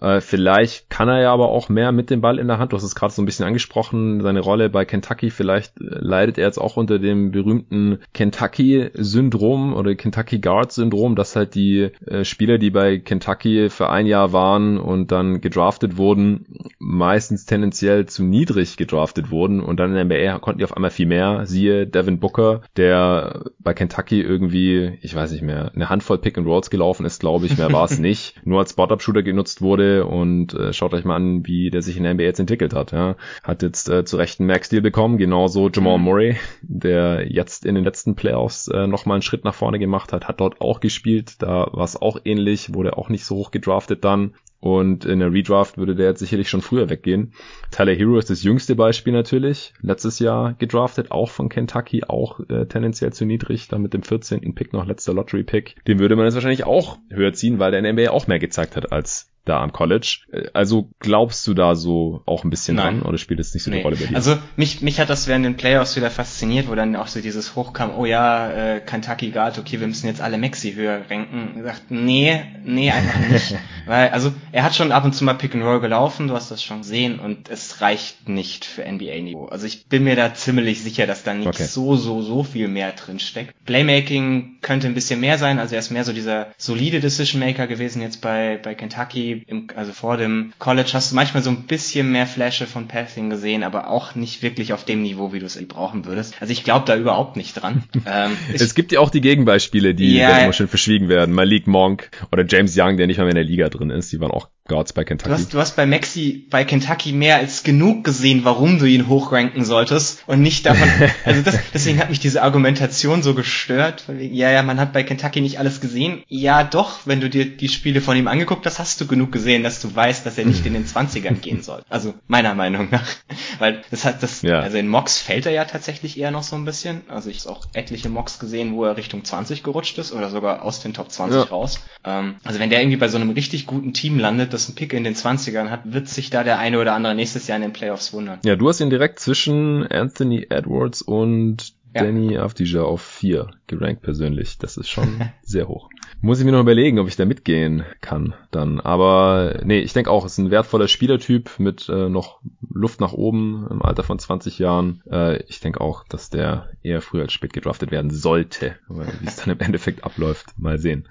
Äh, 0.00 0.20
vielleicht 0.20 0.88
kann 0.90 1.08
er 1.08 1.20
ja 1.20 1.32
aber 1.32 1.48
auch 1.48 1.68
mehr 1.68 1.92
mit 1.92 2.10
dem 2.10 2.20
Ball 2.20 2.38
in 2.38 2.46
der 2.46 2.58
Hand. 2.58 2.72
Du 2.72 2.76
hast 2.76 2.84
es 2.84 2.94
gerade 2.94 3.12
so 3.12 3.20
ein 3.20 3.26
bisschen 3.26 3.46
angesprochen, 3.46 4.20
seine 4.20 4.40
Rolle 4.40 4.70
bei 4.70 4.84
Kentucky. 4.84 5.30
Vielleicht 5.30 5.80
äh, 5.80 5.84
leidet 5.98 6.38
er 6.38 6.46
jetzt 6.46 6.58
auch 6.58 6.76
unter 6.76 6.98
dem 6.98 7.32
berühmten 7.32 7.98
Kentucky-Syndrom 8.14 9.74
oder 9.74 9.94
Kentucky 9.94 10.38
Guard-Syndrom, 10.38 11.16
dass 11.16 11.36
halt 11.36 11.54
die 11.54 11.90
äh, 12.06 12.24
Spieler, 12.24 12.58
die 12.58 12.70
bei 12.70 12.98
Kentucky 12.98 13.68
für 13.70 13.90
ein 13.90 14.06
Jahr 14.06 14.32
waren 14.32 14.78
und 14.78 15.10
dann 15.12 15.40
gedraftet 15.40 15.96
wurden, 15.96 16.46
meistens 16.78 17.46
tendenziell 17.46 18.06
zu 18.06 18.22
niedrig 18.22 18.76
gedraftet 18.76 19.30
wurden 19.30 19.60
und 19.60 19.80
dann 19.80 19.94
in 19.94 20.08
der 20.08 20.18
NBA 20.28 20.38
konnten 20.38 20.58
die 20.58 20.64
auf 20.64 20.76
einmal 20.76 20.90
viel 20.90 21.06
mehr. 21.06 21.46
Siehe 21.46 21.86
Devin 21.86 22.20
Booker, 22.20 22.62
der 22.76 23.15
bei 23.58 23.74
Kentucky 23.74 24.20
irgendwie, 24.20 24.98
ich 25.02 25.14
weiß 25.14 25.32
nicht 25.32 25.42
mehr, 25.42 25.72
eine 25.74 25.88
Handvoll 25.88 26.18
Pick 26.18 26.38
and 26.38 26.46
Rolls 26.46 26.70
gelaufen 26.70 27.06
ist, 27.06 27.20
glaube 27.20 27.46
ich, 27.46 27.58
mehr 27.58 27.72
war 27.72 27.84
es 27.84 27.98
nicht, 27.98 28.34
nur 28.44 28.60
als 28.60 28.70
Spot-Up-Shooter 28.70 29.22
genutzt 29.22 29.62
wurde 29.62 30.06
und 30.06 30.54
äh, 30.54 30.72
schaut 30.72 30.94
euch 30.94 31.04
mal 31.04 31.16
an, 31.16 31.46
wie 31.46 31.70
der 31.70 31.82
sich 31.82 31.96
in 31.96 32.04
der 32.04 32.14
NBA 32.14 32.24
jetzt 32.24 32.40
entwickelt 32.40 32.74
hat. 32.74 32.92
Ja. 32.92 33.16
Hat 33.42 33.62
jetzt 33.62 33.88
äh, 33.88 34.04
zu 34.04 34.16
Recht 34.16 34.40
einen 34.40 34.48
Max-Deal 34.48 34.82
bekommen, 34.82 35.18
genauso 35.18 35.68
Jamal 35.68 35.98
mhm. 35.98 36.04
Murray, 36.04 36.36
der 36.62 37.30
jetzt 37.30 37.64
in 37.64 37.74
den 37.74 37.84
letzten 37.84 38.14
Playoffs 38.14 38.68
äh, 38.68 38.86
nochmal 38.86 39.16
einen 39.16 39.22
Schritt 39.22 39.44
nach 39.44 39.54
vorne 39.54 39.78
gemacht 39.78 40.12
hat, 40.12 40.28
hat 40.28 40.40
dort 40.40 40.60
auch 40.60 40.80
gespielt, 40.80 41.42
da 41.42 41.68
war 41.72 41.84
es 41.84 42.00
auch 42.00 42.18
ähnlich, 42.24 42.74
wurde 42.74 42.96
auch 42.96 43.08
nicht 43.08 43.24
so 43.24 43.36
hoch 43.36 43.50
gedraftet 43.50 44.04
dann. 44.04 44.34
Und 44.60 45.04
in 45.04 45.18
der 45.18 45.32
Redraft 45.32 45.78
würde 45.78 45.94
der 45.94 46.06
jetzt 46.06 46.20
sicherlich 46.20 46.48
schon 46.48 46.62
früher 46.62 46.88
weggehen. 46.88 47.32
Tyler 47.70 47.94
Hero 47.94 48.18
ist 48.18 48.30
das 48.30 48.42
jüngste 48.42 48.74
Beispiel 48.74 49.12
natürlich. 49.12 49.74
Letztes 49.80 50.18
Jahr 50.18 50.54
gedraftet, 50.54 51.10
auch 51.10 51.28
von 51.28 51.48
Kentucky, 51.48 52.04
auch 52.04 52.40
äh, 52.48 52.66
tendenziell 52.66 53.12
zu 53.12 53.26
niedrig. 53.26 53.68
Dann 53.68 53.82
mit 53.82 53.94
dem 53.94 54.02
14. 54.02 54.54
Pick 54.54 54.72
noch 54.72 54.86
letzter 54.86 55.14
Lottery-Pick. 55.14 55.84
Den 55.86 55.98
würde 55.98 56.16
man 56.16 56.24
jetzt 56.24 56.34
wahrscheinlich 56.34 56.64
auch 56.64 56.98
höher 57.10 57.32
ziehen, 57.32 57.58
weil 57.58 57.70
der 57.70 57.84
in 57.84 57.94
NBA 57.94 58.10
auch 58.10 58.26
mehr 58.26 58.38
gezeigt 58.38 58.76
hat 58.76 58.92
als 58.92 59.30
da 59.46 59.62
am 59.62 59.72
College. 59.72 60.18
Äh, 60.32 60.48
also 60.52 60.90
glaubst 60.98 61.46
du 61.46 61.54
da 61.54 61.74
so 61.74 62.22
auch 62.26 62.44
ein 62.44 62.50
bisschen 62.50 62.76
Nein. 62.76 62.98
dran 62.98 63.08
oder 63.08 63.18
spielt 63.18 63.40
es 63.40 63.54
nicht 63.54 63.62
so 63.62 63.70
eine 63.70 63.78
nee. 63.78 63.82
Rolle 63.82 63.96
bei 63.96 64.06
dir? 64.06 64.16
Also 64.16 64.36
mich, 64.56 64.82
mich 64.82 65.00
hat 65.00 65.08
das 65.08 65.26
während 65.26 65.44
den 65.44 65.56
Playoffs 65.56 65.96
wieder 65.96 66.10
fasziniert, 66.10 66.68
wo 66.68 66.74
dann 66.74 66.94
auch 66.96 67.06
so 67.06 67.20
dieses 67.20 67.56
hochkam, 67.56 67.92
oh 67.96 68.04
ja, 68.04 68.50
äh, 68.50 68.80
Kentucky 68.80 69.30
Guard, 69.30 69.58
okay, 69.58 69.80
wir 69.80 69.86
müssen 69.86 70.06
jetzt 70.06 70.20
alle 70.20 70.38
Maxi 70.38 70.74
höher 70.74 71.00
ranken. 71.08 71.50
Ich 71.50 71.58
gesagt, 71.58 71.82
nee, 71.90 72.42
nee, 72.64 72.90
einfach 72.90 73.20
nicht. 73.28 73.54
Weil, 73.86 74.10
also 74.10 74.32
er 74.52 74.64
hat 74.64 74.74
schon 74.74 74.92
ab 74.92 75.04
und 75.04 75.14
zu 75.14 75.24
mal 75.24 75.34
Pick 75.34 75.54
and 75.54 75.64
Roll 75.64 75.80
gelaufen, 75.80 76.28
du 76.28 76.34
hast 76.34 76.50
das 76.50 76.62
schon 76.62 76.78
gesehen 76.78 77.18
und 77.20 77.48
es 77.48 77.80
reicht 77.80 78.28
nicht 78.28 78.64
für 78.64 78.84
NBA-Niveau. 78.84 79.46
Also 79.46 79.66
ich 79.66 79.86
bin 79.86 80.04
mir 80.04 80.16
da 80.16 80.34
ziemlich 80.34 80.82
sicher, 80.82 81.06
dass 81.06 81.22
da 81.22 81.34
nicht 81.34 81.46
okay. 81.46 81.64
so, 81.64 81.96
so, 81.96 82.22
so 82.22 82.42
viel 82.42 82.68
mehr 82.68 82.92
drin 82.92 83.20
steckt. 83.20 83.54
Playmaking 83.64 84.58
könnte 84.60 84.88
ein 84.88 84.94
bisschen 84.94 85.20
mehr 85.20 85.38
sein, 85.38 85.58
also 85.58 85.74
er 85.74 85.80
ist 85.80 85.90
mehr 85.90 86.04
so 86.04 86.12
dieser 86.12 86.48
solide 86.56 87.00
Decision 87.00 87.40
Maker 87.40 87.66
gewesen 87.66 88.02
jetzt 88.02 88.20
bei, 88.20 88.58
bei 88.62 88.74
Kentucky 88.74 89.35
im, 89.46 89.68
also 89.74 89.92
vor 89.92 90.16
dem 90.16 90.52
College 90.58 90.90
hast 90.92 91.10
du 91.10 91.14
manchmal 91.14 91.42
so 91.42 91.50
ein 91.50 91.62
bisschen 91.62 92.12
mehr 92.12 92.26
Flasche 92.26 92.66
von 92.66 92.88
Passing 92.88 93.30
gesehen, 93.30 93.62
aber 93.62 93.88
auch 93.88 94.14
nicht 94.14 94.42
wirklich 94.42 94.72
auf 94.72 94.84
dem 94.84 95.02
Niveau, 95.02 95.32
wie 95.32 95.38
du 95.38 95.46
es 95.46 95.56
brauchen 95.66 96.04
würdest. 96.04 96.40
Also 96.40 96.52
ich 96.52 96.64
glaube 96.64 96.86
da 96.86 96.96
überhaupt 96.96 97.36
nicht 97.36 97.54
dran. 97.54 97.84
ähm, 98.06 98.36
es 98.52 98.74
gibt 98.74 98.92
ja 98.92 99.00
auch 99.00 99.10
die 99.10 99.20
Gegenbeispiele, 99.20 99.94
die 99.94 100.16
ja, 100.16 100.38
immer 100.38 100.52
schön 100.52 100.68
verschwiegen 100.68 101.08
werden. 101.08 101.34
Malik 101.34 101.66
Monk 101.66 102.10
oder 102.32 102.44
James 102.46 102.76
Young, 102.76 102.96
der 102.96 103.06
nicht 103.06 103.18
mal 103.18 103.24
mehr 103.24 103.32
in 103.32 103.36
der 103.36 103.44
Liga 103.44 103.68
drin 103.68 103.90
ist, 103.90 104.12
die 104.12 104.20
waren 104.20 104.30
auch 104.30 104.48
Guards 104.66 104.92
bei 104.92 105.04
Kentucky. 105.04 105.30
Du 105.30 105.34
hast, 105.34 105.54
du 105.54 105.58
hast 105.58 105.76
bei 105.76 105.86
Maxi 105.86 106.46
bei 106.50 106.64
Kentucky 106.64 107.12
mehr 107.12 107.36
als 107.36 107.62
genug 107.62 108.04
gesehen, 108.04 108.44
warum 108.44 108.78
du 108.78 108.86
ihn 108.86 109.08
hochranken 109.08 109.64
solltest 109.64 110.22
und 110.26 110.42
nicht 110.42 110.66
davon, 110.66 110.88
also 111.24 111.42
das, 111.42 111.58
deswegen 111.72 111.98
hat 111.98 112.10
mich 112.10 112.20
diese 112.20 112.42
Argumentation 112.42 113.22
so 113.22 113.34
gestört. 113.34 114.04
Ja, 114.18 114.50
ja, 114.50 114.62
man 114.62 114.80
hat 114.80 114.92
bei 114.92 115.02
Kentucky 115.02 115.40
nicht 115.40 115.58
alles 115.58 115.80
gesehen. 115.80 116.22
Ja, 116.28 116.64
doch, 116.64 117.00
wenn 117.04 117.20
du 117.20 117.30
dir 117.30 117.44
die 117.44 117.68
Spiele 117.68 118.00
von 118.00 118.16
ihm 118.16 118.28
angeguckt 118.28 118.66
hast, 118.66 118.78
hast 118.78 119.00
du 119.00 119.06
genug 119.06 119.32
gesehen, 119.32 119.62
dass 119.62 119.80
du 119.80 119.94
weißt, 119.94 120.26
dass 120.26 120.38
er 120.38 120.44
nicht 120.44 120.66
in 120.66 120.74
den 120.74 120.86
20ern 120.86 121.40
gehen 121.40 121.62
soll. 121.62 121.82
Also 121.88 122.14
meiner 122.26 122.54
Meinung 122.54 122.88
nach. 122.90 123.06
Weil 123.58 123.82
das 123.90 124.04
hat 124.04 124.22
das, 124.22 124.42
ja. 124.42 124.60
also 124.60 124.76
in 124.76 124.88
Mox 124.88 125.18
fällt 125.18 125.46
er 125.46 125.52
ja 125.52 125.64
tatsächlich 125.64 126.18
eher 126.18 126.30
noch 126.30 126.42
so 126.42 126.56
ein 126.56 126.64
bisschen. 126.64 127.02
Also 127.08 127.30
ich 127.30 127.40
habe 127.44 127.50
auch 127.50 127.66
etliche 127.72 128.08
Mox 128.08 128.38
gesehen, 128.38 128.74
wo 128.74 128.84
er 128.84 128.96
Richtung 128.96 129.24
20 129.24 129.62
gerutscht 129.62 129.98
ist 129.98 130.12
oder 130.12 130.30
sogar 130.30 130.62
aus 130.62 130.80
den 130.80 130.94
Top 130.94 131.10
20 131.10 131.36
ja. 131.36 131.42
raus. 131.44 131.80
Ähm, 132.04 132.36
also 132.44 132.58
wenn 132.58 132.70
der 132.70 132.80
irgendwie 132.80 132.96
bei 132.96 133.08
so 133.08 133.16
einem 133.16 133.30
richtig 133.30 133.66
guten 133.66 133.92
Team 133.92 134.18
landet, 134.18 134.52
das 134.56 134.68
einen 134.68 134.74
Pick 134.74 134.92
in 134.92 135.04
den 135.04 135.14
20ern 135.14 135.70
hat, 135.70 135.80
wird 135.84 136.08
sich 136.08 136.30
da 136.30 136.42
der 136.42 136.58
eine 136.58 136.80
oder 136.80 136.94
andere 136.94 137.14
nächstes 137.14 137.46
Jahr 137.46 137.56
in 137.56 137.62
den 137.62 137.72
Playoffs 137.72 138.12
wundern. 138.12 138.40
Ja, 138.44 138.56
du 138.56 138.68
hast 138.68 138.80
ihn 138.80 138.90
direkt 138.90 139.20
zwischen 139.20 139.86
Anthony 139.86 140.46
Edwards 140.48 141.02
und 141.02 141.74
ja. 141.94 142.02
Danny 142.02 142.36
Avdija 142.36 142.82
auf 142.82 143.02
vier 143.02 143.50
gerankt 143.66 144.02
persönlich. 144.02 144.58
Das 144.58 144.76
ist 144.76 144.88
schon 144.88 145.20
sehr 145.42 145.68
hoch. 145.68 145.88
Muss 146.20 146.38
ich 146.38 146.44
mir 146.44 146.52
noch 146.52 146.60
überlegen, 146.60 146.98
ob 146.98 147.08
ich 147.08 147.16
da 147.16 147.24
mitgehen 147.24 147.84
kann 148.00 148.34
dann. 148.50 148.80
Aber 148.80 149.60
nee, 149.64 149.80
ich 149.80 149.92
denke 149.92 150.10
auch, 150.10 150.24
es 150.24 150.32
ist 150.32 150.38
ein 150.38 150.50
wertvoller 150.50 150.88
Spielertyp 150.88 151.50
mit 151.58 151.88
äh, 151.88 152.08
noch 152.08 152.40
Luft 152.72 153.00
nach 153.00 153.12
oben 153.12 153.66
im 153.70 153.82
Alter 153.82 154.02
von 154.02 154.18
20 154.18 154.58
Jahren. 154.58 155.02
Äh, 155.10 155.42
ich 155.44 155.60
denke 155.60 155.80
auch, 155.80 156.04
dass 156.08 156.30
der 156.30 156.70
eher 156.82 157.02
früher 157.02 157.22
als 157.22 157.32
spät 157.32 157.52
gedraftet 157.52 157.90
werden 157.90 158.10
sollte. 158.10 158.76
Wie 158.88 159.26
es 159.26 159.36
dann 159.36 159.50
im 159.50 159.60
Endeffekt 159.66 160.04
abläuft, 160.04 160.58
mal 160.58 160.78
sehen. 160.78 161.06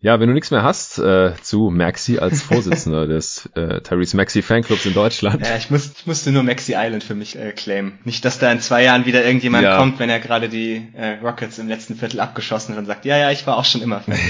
Ja, 0.00 0.20
wenn 0.20 0.28
du 0.28 0.34
nichts 0.34 0.50
mehr 0.50 0.62
hast 0.62 0.98
äh, 0.98 1.32
zu 1.42 1.70
Maxi 1.70 2.18
als 2.18 2.42
Vorsitzender 2.42 3.06
des 3.08 3.48
äh, 3.54 3.80
Tyrese 3.80 4.16
Maxi 4.16 4.42
Fanclubs 4.42 4.86
in 4.86 4.94
Deutschland. 4.94 5.46
Ja, 5.46 5.56
ich, 5.56 5.70
muss, 5.70 5.92
ich 5.98 6.06
musste 6.06 6.32
nur 6.32 6.42
Maxi 6.42 6.74
Island 6.76 7.04
für 7.04 7.14
mich 7.14 7.36
äh, 7.36 7.52
claimen. 7.52 7.98
Nicht, 8.04 8.24
dass 8.24 8.38
da 8.38 8.50
in 8.50 8.60
zwei 8.60 8.84
Jahren 8.84 9.06
wieder 9.06 9.24
irgendjemand 9.24 9.64
ja. 9.64 9.76
kommt, 9.76 9.98
wenn 9.98 10.10
er 10.10 10.20
gerade 10.20 10.48
die 10.48 10.88
äh, 10.94 11.18
Rockets 11.22 11.58
im 11.58 11.68
letzten 11.68 11.96
Viertel 11.98 12.20
abgeschossen 12.20 12.76
und 12.76 12.86
sagt, 12.86 13.04
ja, 13.04 13.18
ja, 13.18 13.30
ich 13.30 13.46
war 13.46 13.56
auch 13.56 13.64
schon 13.64 13.82
immer 13.82 14.00
Fan. 14.00 14.16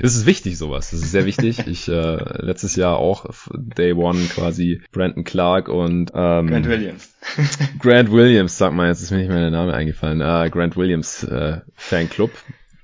Es 0.00 0.14
ist 0.14 0.26
wichtig, 0.26 0.58
sowas. 0.58 0.90
Das 0.90 1.00
ist 1.00 1.10
sehr 1.10 1.26
wichtig. 1.26 1.66
Ich 1.66 1.88
äh, 1.88 2.42
letztes 2.44 2.76
Jahr 2.76 2.98
auch 2.98 3.26
Day 3.52 3.92
One 3.94 4.20
quasi 4.26 4.80
Brandon 4.92 5.24
Clark 5.24 5.68
und 5.68 6.12
ähm, 6.14 6.46
Grant 6.46 6.68
Williams. 6.68 7.14
Grant 7.80 8.12
Williams, 8.12 8.58
sag 8.58 8.72
mal, 8.72 8.88
jetzt 8.88 9.02
ist 9.02 9.10
mir 9.10 9.18
nicht 9.18 9.28
mehr 9.28 9.40
der 9.40 9.50
Name 9.50 9.74
eingefallen. 9.74 10.20
Äh, 10.20 10.50
Grant 10.50 10.76
Williams 10.76 11.24
äh, 11.24 11.62
Fanclub 11.74 12.30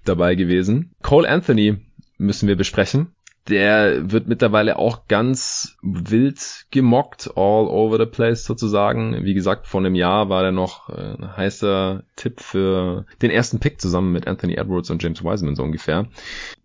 dabei 0.05 0.35
gewesen. 0.35 0.91
Cole 1.03 1.29
Anthony 1.29 1.77
müssen 2.19 2.49
wir 2.49 2.57
besprechen 2.57 3.12
der 3.49 4.13
wird 4.13 4.29
mittlerweile 4.29 4.79
auch 4.79 5.09
ganz 5.09 5.77
wild 5.83 6.67
gemockt, 6.71 7.31
all 7.35 7.67
over 7.67 7.99
the 7.99 8.07
place 8.07 8.45
sozusagen. 8.45 9.25
Wie 9.25 9.35
gesagt, 9.35 9.67
vor 9.67 9.81
einem 9.81 9.97
Jahr 9.97 10.29
war 10.29 10.45
er 10.45 10.53
noch 10.53 10.89
äh, 10.91 11.17
ein 11.19 11.37
heißer 11.37 12.05
Tipp 12.15 12.41
für 12.41 13.05
den 13.21 13.31
ersten 13.31 13.59
Pick 13.59 13.81
zusammen 13.81 14.13
mit 14.13 14.29
Anthony 14.29 14.55
Edwards 14.55 14.91
und 14.91 15.03
James 15.03 15.25
Wiseman 15.25 15.57
so 15.57 15.65
ungefähr. 15.65 16.07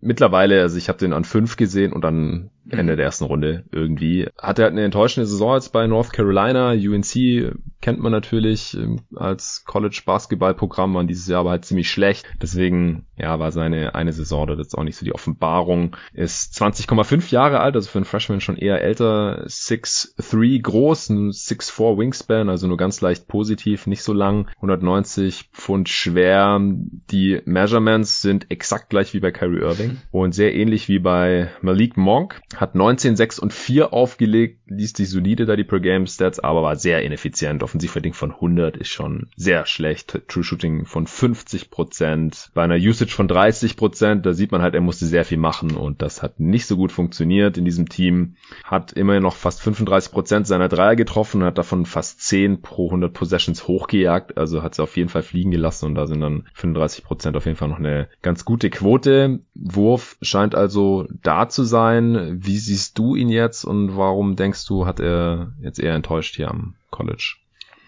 Mittlerweile, 0.00 0.60
also 0.60 0.78
ich 0.78 0.88
habe 0.88 0.98
den 0.98 1.12
an 1.12 1.24
fünf 1.24 1.56
gesehen 1.56 1.92
und 1.92 2.02
dann 2.02 2.50
Ende 2.70 2.96
der 2.96 3.06
ersten 3.06 3.24
Runde 3.24 3.64
irgendwie. 3.72 4.28
Hatte 4.38 4.62
halt 4.62 4.72
eine 4.72 4.84
enttäuschende 4.84 5.26
Saison 5.26 5.54
jetzt 5.54 5.72
bei 5.72 5.86
North 5.86 6.12
Carolina. 6.12 6.72
UNC 6.72 7.54
kennt 7.80 8.00
man 8.00 8.12
natürlich 8.12 8.76
ähm, 8.76 9.00
als 9.14 9.64
College 9.64 10.02
Basketballprogramm, 10.04 10.94
waren 10.94 11.06
dieses 11.06 11.28
Jahr 11.28 11.40
aber 11.40 11.50
halt 11.50 11.64
ziemlich 11.64 11.90
schlecht. 11.90 12.26
Deswegen, 12.42 13.06
ja, 13.16 13.38
war 13.38 13.52
seine 13.52 13.94
eine 13.94 14.12
Saison 14.12 14.46
dort 14.46 14.58
jetzt 14.58 14.76
auch 14.76 14.84
nicht 14.84 14.96
so 14.96 15.04
die 15.04 15.14
Offenbarung. 15.14 15.96
Ist 16.12 16.60
20,5 16.60 17.30
Jahre 17.32 17.60
alt, 17.60 17.76
also 17.76 17.88
für 17.88 17.98
einen 17.98 18.04
Freshman 18.04 18.40
schon 18.40 18.56
eher 18.56 18.82
älter. 18.82 19.44
6'3 19.46 20.60
groß, 20.60 21.10
ein 21.10 21.30
6'4 21.30 21.98
Wingspan, 21.98 22.48
also 22.48 22.66
nur 22.66 22.76
ganz 22.76 23.00
leicht 23.00 23.28
positiv, 23.28 23.86
nicht 23.86 24.02
so 24.02 24.12
lang. 24.12 24.48
190 24.56 25.50
Pfund 25.52 25.88
schwer. 25.88 26.60
Die 26.60 27.40
Measurements 27.44 28.20
sind 28.20 28.50
exakt 28.50 28.90
gleich 28.90 29.14
wie 29.14 29.20
bei 29.20 29.30
Kyrie 29.30 29.60
Irving 29.60 29.98
und 30.10 30.34
sehr 30.34 30.54
ähnlich 30.54 30.88
wie 30.88 30.98
bei 30.98 31.50
Malik 31.62 31.96
Monk 31.96 32.40
hat 32.60 32.74
19, 32.74 33.16
6 33.16 33.38
und 33.38 33.52
4 33.52 33.92
aufgelegt, 33.92 34.60
liest 34.66 34.96
sich 34.96 35.08
solide 35.08 35.46
da 35.46 35.56
die 35.56 35.64
Per 35.64 35.80
Game 35.80 36.06
Stats, 36.06 36.40
aber 36.40 36.62
war 36.62 36.76
sehr 36.76 37.02
ineffizient. 37.02 37.62
Offensivrating 37.62 38.12
von 38.12 38.32
100 38.32 38.76
ist 38.76 38.88
schon 38.88 39.28
sehr 39.36 39.64
schlecht. 39.66 40.20
True 40.28 40.42
Shooting 40.42 40.84
von 40.84 41.06
50% 41.06 42.48
Bei 42.54 42.64
einer 42.64 42.76
Usage 42.76 43.12
von 43.12 43.28
30% 43.28 44.22
da 44.22 44.32
sieht 44.32 44.52
man 44.52 44.62
halt, 44.62 44.74
er 44.74 44.80
musste 44.80 45.06
sehr 45.06 45.24
viel 45.24 45.38
machen 45.38 45.76
und 45.76 46.02
das 46.02 46.22
hat 46.22 46.40
nicht 46.40 46.66
so 46.66 46.76
gut 46.76 46.92
funktioniert 46.92 47.56
in 47.56 47.64
diesem 47.64 47.88
Team. 47.88 48.34
Hat 48.64 48.92
immerhin 48.92 49.22
noch 49.22 49.36
fast 49.36 49.62
35% 49.62 50.44
seiner 50.44 50.68
Dreier 50.68 50.96
getroffen 50.96 51.42
und 51.42 51.46
hat 51.46 51.58
davon 51.58 51.86
fast 51.86 52.20
10 52.22 52.60
pro 52.60 52.86
100 52.86 53.12
Possessions 53.12 53.68
hochgejagt. 53.68 54.36
Also 54.36 54.62
hat 54.62 54.74
sie 54.74 54.82
auf 54.82 54.96
jeden 54.96 55.08
Fall 55.08 55.22
fliegen 55.22 55.50
gelassen 55.50 55.86
und 55.86 55.94
da 55.94 56.06
sind 56.06 56.20
dann 56.20 56.48
35% 56.56 57.36
auf 57.36 57.46
jeden 57.46 57.56
Fall 57.56 57.68
noch 57.68 57.78
eine 57.78 58.08
ganz 58.22 58.44
gute 58.44 58.70
Quote. 58.70 59.40
Wurf 59.54 60.16
scheint 60.22 60.54
also 60.54 61.06
da 61.22 61.48
zu 61.48 61.64
sein. 61.64 62.40
Wie 62.48 62.56
siehst 62.56 62.96
du 62.96 63.14
ihn 63.14 63.28
jetzt 63.28 63.64
und 63.64 63.98
warum 63.98 64.34
denkst 64.34 64.64
du, 64.66 64.86
hat 64.86 65.00
er 65.00 65.52
jetzt 65.60 65.78
eher 65.78 65.94
enttäuscht 65.94 66.36
hier 66.36 66.48
am 66.48 66.76
College? 66.90 67.36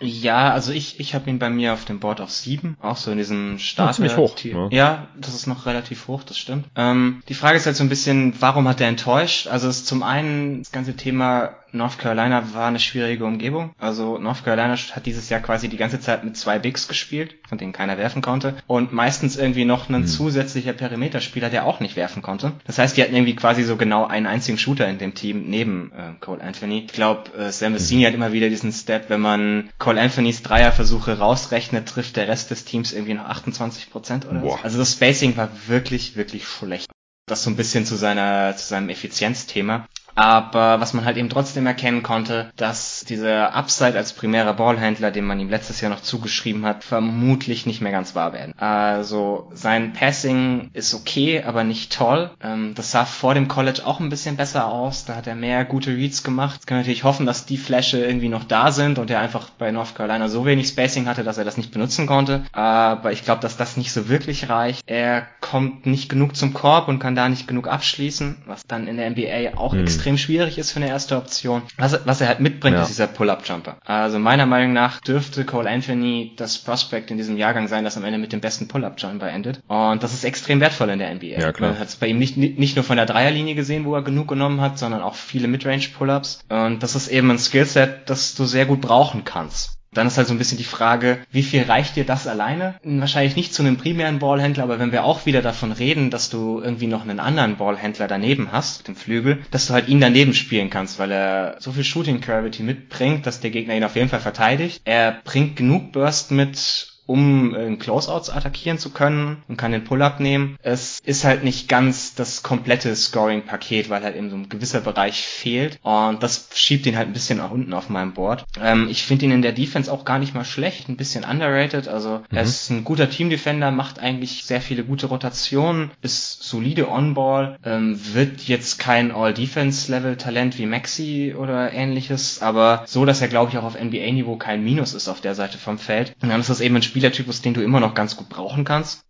Ja, 0.00 0.50
also 0.50 0.70
ich, 0.72 1.00
ich 1.00 1.14
habe 1.14 1.30
ihn 1.30 1.38
bei 1.38 1.48
mir 1.48 1.72
auf 1.72 1.86
dem 1.86 1.98
Board 1.98 2.20
auf 2.20 2.30
sieben, 2.30 2.76
auch 2.82 2.98
so 2.98 3.10
in 3.10 3.16
diesem 3.16 3.58
Start. 3.58 3.88
Ja, 3.88 3.92
ziemlich 3.94 4.16
hoch. 4.18 4.38
Ja. 4.42 4.68
ja, 4.70 5.06
das 5.16 5.34
ist 5.34 5.46
noch 5.46 5.64
relativ 5.64 6.08
hoch, 6.08 6.22
das 6.24 6.36
stimmt. 6.36 6.66
Ähm, 6.76 7.22
die 7.28 7.34
Frage 7.34 7.56
ist 7.56 7.64
halt 7.64 7.76
so 7.76 7.84
ein 7.84 7.88
bisschen, 7.88 8.34
warum 8.40 8.68
hat 8.68 8.82
er 8.82 8.88
enttäuscht? 8.88 9.46
Also 9.46 9.68
es 9.68 9.78
ist 9.78 9.86
zum 9.86 10.02
einen 10.02 10.58
das 10.58 10.72
ganze 10.72 10.94
Thema 10.94 11.54
North 11.72 11.98
Carolina 11.98 12.54
war 12.54 12.68
eine 12.68 12.78
schwierige 12.78 13.24
Umgebung. 13.24 13.72
Also 13.78 14.18
North 14.18 14.44
Carolina 14.44 14.76
hat 14.76 15.06
dieses 15.06 15.28
Jahr 15.28 15.40
quasi 15.40 15.68
die 15.68 15.76
ganze 15.76 16.00
Zeit 16.00 16.24
mit 16.24 16.36
zwei 16.36 16.58
Bigs 16.58 16.88
gespielt, 16.88 17.36
von 17.48 17.58
denen 17.58 17.72
keiner 17.72 17.98
werfen 17.98 18.22
konnte. 18.22 18.56
Und 18.66 18.92
meistens 18.92 19.36
irgendwie 19.36 19.64
noch 19.64 19.88
ein 19.88 20.02
mhm. 20.02 20.06
zusätzlicher 20.06 20.72
Perimeterspieler, 20.72 21.50
der 21.50 21.66
auch 21.66 21.80
nicht 21.80 21.96
werfen 21.96 22.22
konnte. 22.22 22.52
Das 22.66 22.78
heißt, 22.78 22.96
die 22.96 23.02
hatten 23.02 23.14
irgendwie 23.14 23.36
quasi 23.36 23.62
so 23.62 23.76
genau 23.76 24.06
einen 24.06 24.26
einzigen 24.26 24.58
Shooter 24.58 24.88
in 24.88 24.98
dem 24.98 25.14
Team 25.14 25.44
neben 25.48 25.92
äh, 25.92 26.12
Cole 26.20 26.42
Anthony. 26.42 26.84
Ich 26.86 26.92
glaube, 26.92 27.30
äh, 27.36 27.52
Sam 27.52 27.74
Vecini 27.74 28.02
mhm. 28.02 28.06
hat 28.06 28.14
immer 28.14 28.32
wieder 28.32 28.48
diesen 28.48 28.72
Step, 28.72 29.08
wenn 29.08 29.20
man 29.20 29.70
Cole 29.78 30.00
Anthonys 30.00 30.42
Dreierversuche 30.42 31.18
rausrechnet, 31.18 31.88
trifft 31.88 32.16
der 32.16 32.28
Rest 32.28 32.50
des 32.50 32.64
Teams 32.64 32.92
irgendwie 32.92 33.14
noch 33.14 33.24
28 33.24 33.90
Prozent 33.90 34.26
oder 34.26 34.40
Boah. 34.40 34.58
so. 34.58 34.64
Also 34.64 34.78
das 34.78 34.92
Spacing 34.92 35.36
war 35.36 35.50
wirklich, 35.66 36.16
wirklich 36.16 36.46
schlecht 36.46 36.90
das 37.30 37.44
so 37.44 37.50
ein 37.50 37.56
bisschen 37.56 37.86
zu 37.86 37.96
seiner 37.96 38.56
zu 38.56 38.66
seinem 38.66 38.88
Effizienzthema. 38.88 39.86
Aber 40.20 40.82
was 40.82 40.92
man 40.92 41.06
halt 41.06 41.16
eben 41.16 41.30
trotzdem 41.30 41.66
erkennen 41.66 42.02
konnte, 42.02 42.50
dass 42.54 43.06
dieser 43.08 43.54
Upside 43.54 43.96
als 43.96 44.12
primärer 44.12 44.52
Ballhändler, 44.52 45.10
den 45.10 45.24
man 45.24 45.40
ihm 45.40 45.48
letztes 45.48 45.80
Jahr 45.80 45.90
noch 45.90 46.02
zugeschrieben 46.02 46.66
hat, 46.66 46.84
vermutlich 46.84 47.64
nicht 47.64 47.80
mehr 47.80 47.90
ganz 47.90 48.14
wahr 48.14 48.34
werden. 48.34 48.52
Also 48.58 49.50
sein 49.54 49.94
Passing 49.94 50.68
ist 50.74 50.92
okay, 50.92 51.42
aber 51.42 51.64
nicht 51.64 51.90
toll. 51.90 52.30
Ähm, 52.42 52.74
das 52.74 52.90
sah 52.90 53.06
vor 53.06 53.32
dem 53.32 53.48
College 53.48 53.80
auch 53.86 53.98
ein 53.98 54.10
bisschen 54.10 54.36
besser 54.36 54.66
aus. 54.66 55.06
Da 55.06 55.16
hat 55.16 55.26
er 55.26 55.34
mehr 55.34 55.64
gute 55.64 55.96
Reads 55.96 56.22
gemacht. 56.22 56.56
Jetzt 56.56 56.66
kann 56.66 56.76
natürlich 56.76 57.04
hoffen, 57.04 57.24
dass 57.24 57.46
die 57.46 57.56
Flasche 57.56 58.04
irgendwie 58.04 58.28
noch 58.28 58.44
da 58.44 58.72
sind 58.72 58.98
und 58.98 59.10
er 59.10 59.20
einfach 59.20 59.48
bei 59.48 59.70
North 59.70 59.94
Carolina 59.94 60.28
so 60.28 60.44
wenig 60.44 60.68
Spacing 60.68 61.06
hatte, 61.06 61.24
dass 61.24 61.38
er 61.38 61.46
das 61.46 61.56
nicht 61.56 61.72
benutzen 61.72 62.06
konnte. 62.06 62.42
Aber 62.52 63.12
ich 63.12 63.24
glaube, 63.24 63.40
dass 63.40 63.56
das 63.56 63.78
nicht 63.78 63.90
so 63.90 64.10
wirklich 64.10 64.50
reicht. 64.50 64.82
Er 64.84 65.26
kommt 65.40 65.86
nicht 65.86 66.10
genug 66.10 66.36
zum 66.36 66.52
Korb 66.52 66.88
und 66.88 66.98
kann 66.98 67.14
da 67.14 67.30
nicht 67.30 67.48
genug 67.48 67.68
abschließen, 67.68 68.42
was 68.44 68.66
dann 68.66 68.86
in 68.86 68.98
der 68.98 69.08
NBA 69.08 69.56
auch 69.58 69.72
mhm. 69.72 69.80
extrem 69.80 70.09
schwierig 70.18 70.58
ist 70.58 70.72
für 70.72 70.80
eine 70.80 70.88
erste 70.88 71.16
Option. 71.16 71.62
Was, 71.76 72.06
was 72.06 72.20
er 72.20 72.28
halt 72.28 72.40
mitbringt, 72.40 72.76
ja. 72.76 72.82
ist 72.82 72.88
dieser 72.88 73.06
Pull-Up-Jumper. 73.06 73.78
Also 73.84 74.18
meiner 74.18 74.46
Meinung 74.46 74.72
nach 74.72 75.00
dürfte 75.00 75.44
Cole 75.44 75.68
Anthony 75.68 76.32
das 76.36 76.58
Prospect 76.58 77.10
in 77.10 77.16
diesem 77.16 77.36
Jahrgang 77.36 77.68
sein, 77.68 77.84
das 77.84 77.96
am 77.96 78.04
Ende 78.04 78.18
mit 78.18 78.32
dem 78.32 78.40
besten 78.40 78.68
Pull-Up-Jumper 78.68 79.28
endet. 79.28 79.60
Und 79.68 80.02
das 80.02 80.12
ist 80.14 80.24
extrem 80.24 80.60
wertvoll 80.60 80.90
in 80.90 80.98
der 80.98 81.14
NBA. 81.14 81.40
Ja, 81.40 81.52
klar. 81.52 81.70
Man 81.70 81.78
hat 81.78 81.88
es 81.88 81.96
bei 81.96 82.06
ihm 82.08 82.18
nicht, 82.18 82.36
nicht 82.36 82.76
nur 82.76 82.84
von 82.84 82.96
der 82.96 83.06
Dreierlinie 83.06 83.54
gesehen, 83.54 83.84
wo 83.84 83.94
er 83.94 84.02
genug 84.02 84.28
genommen 84.28 84.60
hat, 84.60 84.78
sondern 84.78 85.02
auch 85.02 85.14
viele 85.14 85.48
Midrange-Pull-Ups. 85.48 86.40
Und 86.48 86.82
das 86.82 86.94
ist 86.94 87.08
eben 87.08 87.30
ein 87.30 87.38
Skillset, 87.38 88.08
das 88.08 88.34
du 88.34 88.44
sehr 88.44 88.66
gut 88.66 88.80
brauchen 88.80 89.24
kannst. 89.24 89.79
Dann 89.92 90.06
ist 90.06 90.16
halt 90.18 90.28
so 90.28 90.34
ein 90.34 90.38
bisschen 90.38 90.58
die 90.58 90.64
Frage, 90.64 91.18
wie 91.32 91.42
viel 91.42 91.62
reicht 91.64 91.96
dir 91.96 92.04
das 92.04 92.28
alleine? 92.28 92.76
Wahrscheinlich 92.84 93.34
nicht 93.34 93.52
zu 93.52 93.62
einem 93.62 93.76
primären 93.76 94.20
Ballhändler, 94.20 94.62
aber 94.62 94.78
wenn 94.78 94.92
wir 94.92 95.04
auch 95.04 95.26
wieder 95.26 95.42
davon 95.42 95.72
reden, 95.72 96.10
dass 96.10 96.30
du 96.30 96.60
irgendwie 96.60 96.86
noch 96.86 97.02
einen 97.02 97.18
anderen 97.18 97.56
Ballhändler 97.56 98.06
daneben 98.06 98.52
hast, 98.52 98.86
dem 98.86 98.94
Flügel, 98.94 99.42
dass 99.50 99.66
du 99.66 99.74
halt 99.74 99.88
ihn 99.88 100.00
daneben 100.00 100.32
spielen 100.32 100.70
kannst, 100.70 101.00
weil 101.00 101.10
er 101.10 101.56
so 101.58 101.72
viel 101.72 101.82
Shooting 101.82 102.20
Gravity 102.20 102.62
mitbringt, 102.62 103.26
dass 103.26 103.40
der 103.40 103.50
Gegner 103.50 103.76
ihn 103.76 103.84
auf 103.84 103.96
jeden 103.96 104.08
Fall 104.08 104.20
verteidigt. 104.20 104.80
Er 104.84 105.20
bringt 105.24 105.56
genug 105.56 105.90
Burst 105.92 106.30
mit, 106.30 106.89
um 107.10 107.56
in 107.56 107.80
Closeouts 107.80 108.30
attackieren 108.30 108.78
zu 108.78 108.90
können 108.90 109.42
und 109.48 109.56
kann 109.56 109.72
den 109.72 109.82
Pull-Up 109.82 110.20
nehmen. 110.20 110.56
Es 110.62 111.00
ist 111.04 111.24
halt 111.24 111.42
nicht 111.42 111.68
ganz 111.68 112.14
das 112.14 112.44
komplette 112.44 112.94
Scoring-Paket, 112.94 113.90
weil 113.90 114.04
halt 114.04 114.14
eben 114.14 114.30
so 114.30 114.36
ein 114.36 114.48
gewisser 114.48 114.80
Bereich 114.80 115.22
fehlt 115.22 115.80
und 115.82 116.22
das 116.22 116.48
schiebt 116.54 116.86
ihn 116.86 116.96
halt 116.96 117.08
ein 117.08 117.12
bisschen 117.12 117.38
nach 117.38 117.50
unten 117.50 117.72
auf 117.72 117.88
meinem 117.88 118.14
Board. 118.14 118.44
Ähm, 118.62 118.86
ich 118.88 119.02
finde 119.02 119.24
ihn 119.24 119.32
in 119.32 119.42
der 119.42 119.50
Defense 119.50 119.92
auch 119.92 120.04
gar 120.04 120.20
nicht 120.20 120.34
mal 120.34 120.44
schlecht, 120.44 120.88
ein 120.88 120.96
bisschen 120.96 121.24
underrated, 121.24 121.88
also 121.88 122.18
mhm. 122.30 122.36
er 122.36 122.42
ist 122.44 122.70
ein 122.70 122.84
guter 122.84 123.10
Team-Defender, 123.10 123.72
macht 123.72 123.98
eigentlich 123.98 124.44
sehr 124.44 124.60
viele 124.60 124.84
gute 124.84 125.06
Rotationen, 125.06 125.90
ist 126.02 126.44
solide 126.44 126.88
On-Ball, 126.88 127.58
ähm, 127.64 127.98
wird 128.14 128.42
jetzt 128.42 128.78
kein 128.78 129.10
All-Defense-Level-Talent 129.10 130.58
wie 130.58 130.66
Maxi 130.66 131.34
oder 131.36 131.72
ähnliches, 131.72 132.40
aber 132.40 132.84
so, 132.86 133.04
dass 133.04 133.20
er 133.20 133.28
glaube 133.28 133.50
ich 133.50 133.58
auch 133.58 133.64
auf 133.64 133.80
NBA-Niveau 133.80 134.36
kein 134.36 134.62
Minus 134.62 134.94
ist 134.94 135.08
auf 135.08 135.20
der 135.20 135.34
Seite 135.34 135.58
vom 135.58 135.78
Feld. 135.78 136.14
Und 136.22 136.28
dann 136.28 136.40
ist 136.40 136.50
das 136.50 136.60
eben 136.60 136.76
ein 136.76 136.82
Spiel 136.82 136.99
Spielertypus, 137.00 137.40
den 137.40 137.54
du 137.54 137.62
immer 137.62 137.80
noch 137.80 137.94
ganz 137.94 138.16
gut 138.16 138.28
brauchen 138.28 138.64
kannst, 138.64 139.06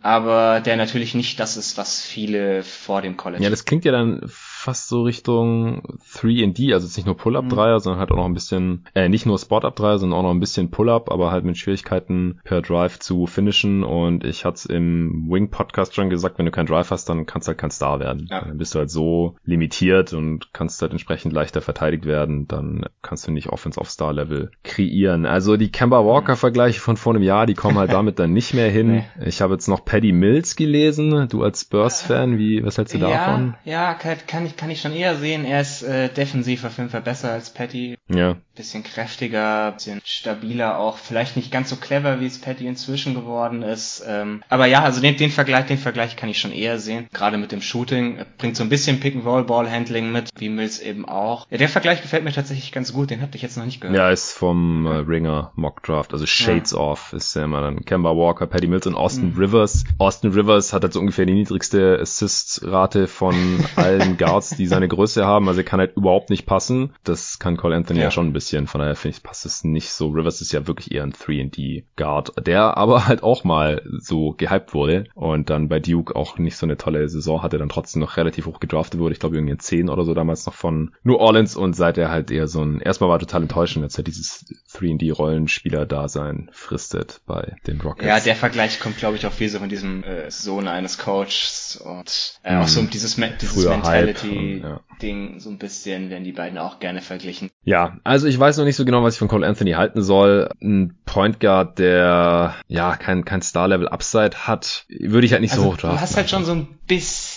aber 0.00 0.60
der 0.60 0.76
natürlich 0.76 1.14
nicht 1.14 1.38
das 1.38 1.58
ist, 1.58 1.76
was 1.76 2.00
viele 2.00 2.62
vor 2.62 3.02
dem 3.02 3.18
College. 3.18 3.44
Ja, 3.44 3.50
das 3.50 3.66
klingt 3.66 3.84
ja 3.84 3.92
dann 3.92 4.22
fast 4.64 4.88
so 4.88 5.02
Richtung 5.02 5.82
3D, 6.14 6.72
also 6.72 6.86
jetzt 6.86 6.96
nicht 6.96 7.04
nur 7.04 7.16
Pull-Up-Dreier, 7.16 7.74
mhm. 7.74 7.80
sondern 7.80 8.00
halt 8.00 8.10
auch 8.10 8.16
noch 8.16 8.24
ein 8.24 8.34
bisschen, 8.34 8.84
äh, 8.94 9.10
nicht 9.10 9.26
nur 9.26 9.38
Spot-Up-Dreier, 9.38 9.98
sondern 9.98 10.18
auch 10.18 10.22
noch 10.22 10.30
ein 10.30 10.40
bisschen 10.40 10.70
Pull-Up, 10.70 11.10
aber 11.10 11.30
halt 11.30 11.44
mit 11.44 11.58
Schwierigkeiten 11.58 12.40
per 12.44 12.62
Drive 12.62 12.98
zu 12.98 13.26
finishen 13.26 13.84
und 13.84 14.24
ich 14.24 14.46
hatte 14.46 14.54
es 14.54 14.66
im 14.66 15.26
Wing-Podcast 15.28 15.94
schon 15.94 16.08
gesagt, 16.08 16.38
wenn 16.38 16.46
du 16.46 16.50
keinen 16.50 16.66
Drive 16.66 16.90
hast, 16.90 17.10
dann 17.10 17.26
kannst 17.26 17.46
du 17.46 17.50
halt 17.50 17.58
kein 17.58 17.70
Star 17.70 18.00
werden. 18.00 18.26
Ja. 18.30 18.40
Dann 18.40 18.56
bist 18.56 18.74
du 18.74 18.78
halt 18.78 18.90
so 18.90 19.36
limitiert 19.44 20.14
und 20.14 20.54
kannst 20.54 20.80
halt 20.80 20.92
entsprechend 20.92 21.34
leichter 21.34 21.60
verteidigt 21.60 22.06
werden, 22.06 22.48
dann 22.48 22.86
kannst 23.02 23.26
du 23.26 23.32
nicht 23.32 23.50
Offense 23.50 23.78
auf 23.78 23.90
Star-Level 23.90 24.50
kreieren. 24.62 25.26
Also 25.26 25.58
die 25.58 25.70
Kemba 25.70 26.06
Walker-Vergleiche 26.06 26.80
von 26.80 26.96
vor 26.96 27.14
einem 27.14 27.22
Jahr, 27.22 27.44
die 27.44 27.54
kommen 27.54 27.76
halt 27.76 27.92
damit 27.92 28.18
dann 28.18 28.32
nicht 28.32 28.54
mehr 28.54 28.70
hin. 28.70 28.92
Nee. 28.92 29.04
Ich 29.26 29.42
habe 29.42 29.52
jetzt 29.52 29.68
noch 29.68 29.84
Paddy 29.84 30.12
Mills 30.12 30.56
gelesen, 30.56 31.28
du 31.28 31.42
als 31.42 31.60
Spurs-Fan, 31.60 32.38
wie, 32.38 32.64
was 32.64 32.78
hältst 32.78 32.94
du 32.94 32.98
ja, 32.98 33.10
davon? 33.10 33.54
Ja, 33.64 33.92
kann, 33.92 34.16
kann 34.26 34.46
ich 34.46 34.53
kann 34.56 34.70
ich 34.70 34.80
schon 34.80 34.92
eher 34.92 35.16
sehen. 35.16 35.44
Er 35.44 35.60
ist 35.60 35.82
äh, 35.82 36.08
defensiv 36.08 36.64
auf 36.64 36.76
jeden 36.78 36.90
Fall 36.90 37.02
besser 37.02 37.30
als 37.32 37.50
Patty. 37.50 37.96
Ja. 38.08 38.36
Bisschen 38.54 38.82
kräftiger, 38.84 39.72
bisschen 39.72 40.00
stabiler 40.04 40.78
auch. 40.78 40.98
Vielleicht 40.98 41.36
nicht 41.36 41.50
ganz 41.50 41.70
so 41.70 41.76
clever, 41.76 42.20
wie 42.20 42.26
es 42.26 42.40
Patty 42.40 42.66
inzwischen 42.66 43.14
geworden 43.14 43.62
ist. 43.62 44.04
Ähm, 44.06 44.42
aber 44.48 44.66
ja, 44.66 44.82
also 44.82 45.00
den, 45.00 45.16
den 45.16 45.30
Vergleich, 45.30 45.66
den 45.66 45.78
Vergleich 45.78 46.16
kann 46.16 46.28
ich 46.28 46.38
schon 46.38 46.52
eher 46.52 46.78
sehen. 46.78 47.08
Gerade 47.12 47.38
mit 47.38 47.52
dem 47.52 47.62
Shooting. 47.62 48.24
Bringt 48.38 48.56
so 48.56 48.62
ein 48.62 48.68
bisschen 48.68 49.00
Pick-and-Roll-Ball-Handling 49.00 50.12
mit, 50.12 50.30
wie 50.36 50.48
Mills 50.48 50.80
eben 50.80 51.08
auch. 51.08 51.46
Ja, 51.50 51.58
der 51.58 51.68
Vergleich 51.68 52.02
gefällt 52.02 52.24
mir 52.24 52.32
tatsächlich 52.32 52.72
ganz 52.72 52.92
gut. 52.92 53.10
Den 53.10 53.22
habt 53.22 53.34
ihr 53.34 53.40
jetzt 53.40 53.56
noch 53.56 53.64
nicht 53.64 53.80
gehört. 53.80 53.96
Ja, 53.96 54.10
ist 54.10 54.32
vom 54.32 54.86
äh, 54.86 54.96
Ringer 54.98 55.52
Mock 55.56 55.82
Draft. 55.82 56.12
Also 56.12 56.26
Shades 56.26 56.72
ja. 56.72 56.78
Off 56.78 57.12
ist 57.12 57.34
ja 57.34 57.44
immer 57.44 57.60
dann 57.60 57.84
Kemba 57.84 58.10
Walker, 58.10 58.46
Patty 58.46 58.66
Mills 58.66 58.86
und 58.86 58.94
Austin 58.94 59.32
mhm. 59.32 59.38
Rivers. 59.38 59.84
Austin 59.98 60.32
Rivers 60.32 60.72
hat 60.72 60.82
halt 60.82 60.92
so 60.92 61.00
ungefähr 61.00 61.26
die 61.26 61.34
niedrigste 61.34 61.98
Assist-Rate 62.00 63.08
von 63.08 63.34
allen 63.76 64.16
Guards 64.18 64.43
Guards, 64.44 64.56
die 64.56 64.66
seine 64.66 64.88
Größe 64.88 65.24
haben. 65.24 65.48
Also 65.48 65.60
er 65.60 65.64
kann 65.64 65.80
halt 65.80 65.96
überhaupt 65.96 66.30
nicht 66.30 66.46
passen. 66.46 66.92
Das 67.04 67.38
kann 67.38 67.56
Cole 67.56 67.74
Anthony 67.74 68.00
ja, 68.00 68.06
ja 68.06 68.10
schon 68.10 68.28
ein 68.28 68.32
bisschen. 68.32 68.66
Von 68.66 68.80
daher 68.80 68.96
finde 68.96 69.16
ich, 69.16 69.22
passt 69.22 69.46
es 69.46 69.64
nicht 69.64 69.90
so. 69.90 70.08
Rivers 70.08 70.40
ist 70.40 70.52
ja 70.52 70.66
wirklich 70.66 70.92
eher 70.92 71.02
ein 71.02 71.12
3D 71.12 71.84
Guard, 71.96 72.32
der 72.46 72.76
aber 72.76 73.06
halt 73.06 73.22
auch 73.22 73.44
mal 73.44 73.82
so 73.98 74.32
gehypt 74.32 74.74
wurde 74.74 75.04
und 75.14 75.50
dann 75.50 75.68
bei 75.68 75.80
Duke 75.80 76.14
auch 76.14 76.38
nicht 76.38 76.56
so 76.56 76.66
eine 76.66 76.76
tolle 76.76 77.08
Saison 77.08 77.42
hatte, 77.42 77.58
dann 77.58 77.68
trotzdem 77.68 78.00
noch 78.00 78.16
relativ 78.16 78.46
hoch 78.46 78.60
gedraftet 78.60 79.00
wurde. 79.00 79.14
Ich 79.14 79.20
glaube 79.20 79.36
irgendwie 79.36 79.52
in 79.52 79.58
10 79.58 79.88
oder 79.88 80.04
so 80.04 80.14
damals 80.14 80.46
noch 80.46 80.54
von 80.54 80.94
New 81.02 81.16
Orleans 81.16 81.56
und 81.56 81.74
seit 81.74 81.98
er 81.98 82.10
halt 82.10 82.30
eher 82.30 82.46
so 82.46 82.62
ein, 82.62 82.80
erstmal 82.80 83.10
war 83.10 83.18
total 83.18 83.42
enttäuschend, 83.42 83.84
als 83.84 83.96
er 83.96 84.04
dieses 84.04 84.46
3D-Rollenspieler-Dasein 84.74 86.50
fristet 86.52 87.20
bei 87.26 87.56
den 87.66 87.80
Rockets. 87.80 88.06
Ja, 88.06 88.20
der 88.20 88.36
Vergleich 88.36 88.80
kommt, 88.80 88.98
glaube 88.98 89.16
ich, 89.16 89.26
auch 89.26 89.32
viel 89.32 89.48
so 89.48 89.58
von 89.58 89.68
diesem 89.68 90.02
äh, 90.04 90.30
Sohn 90.30 90.68
eines 90.68 90.98
Coaches 90.98 91.63
und 91.76 92.38
äh, 92.42 92.56
auch 92.56 92.68
so 92.68 92.80
um 92.80 92.90
dieses, 92.90 93.16
dieses 93.16 93.66
Mentality 93.66 94.62
Ding 95.02 95.40
so 95.40 95.50
ein 95.50 95.58
bisschen 95.58 96.10
werden 96.10 96.24
die 96.24 96.32
beiden 96.32 96.58
auch 96.58 96.78
gerne 96.78 97.00
verglichen. 97.00 97.50
Ja, 97.64 97.98
also 98.04 98.26
ich 98.26 98.38
weiß 98.38 98.56
noch 98.58 98.64
nicht 98.64 98.76
so 98.76 98.84
genau, 98.84 99.02
was 99.02 99.14
ich 99.14 99.18
von 99.18 99.28
Cole 99.28 99.46
Anthony 99.46 99.72
halten 99.72 100.02
soll. 100.02 100.50
Ein 100.62 100.96
Point 101.04 101.40
Guard, 101.40 101.78
der 101.78 102.54
ja 102.68 102.96
kein 102.96 103.24
kein 103.24 103.42
Star 103.42 103.68
Level 103.68 103.88
Upside 103.88 104.46
hat, 104.46 104.86
würde 104.88 105.26
ich 105.26 105.32
halt 105.32 105.42
nicht 105.42 105.52
also, 105.52 105.64
so 105.64 105.72
hoch. 105.72 105.76
Du 105.78 105.88
hast 105.88 106.16
halt 106.16 106.30
schon 106.30 106.44
so 106.44 106.52
ein 106.52 106.78
bisschen 106.86 107.33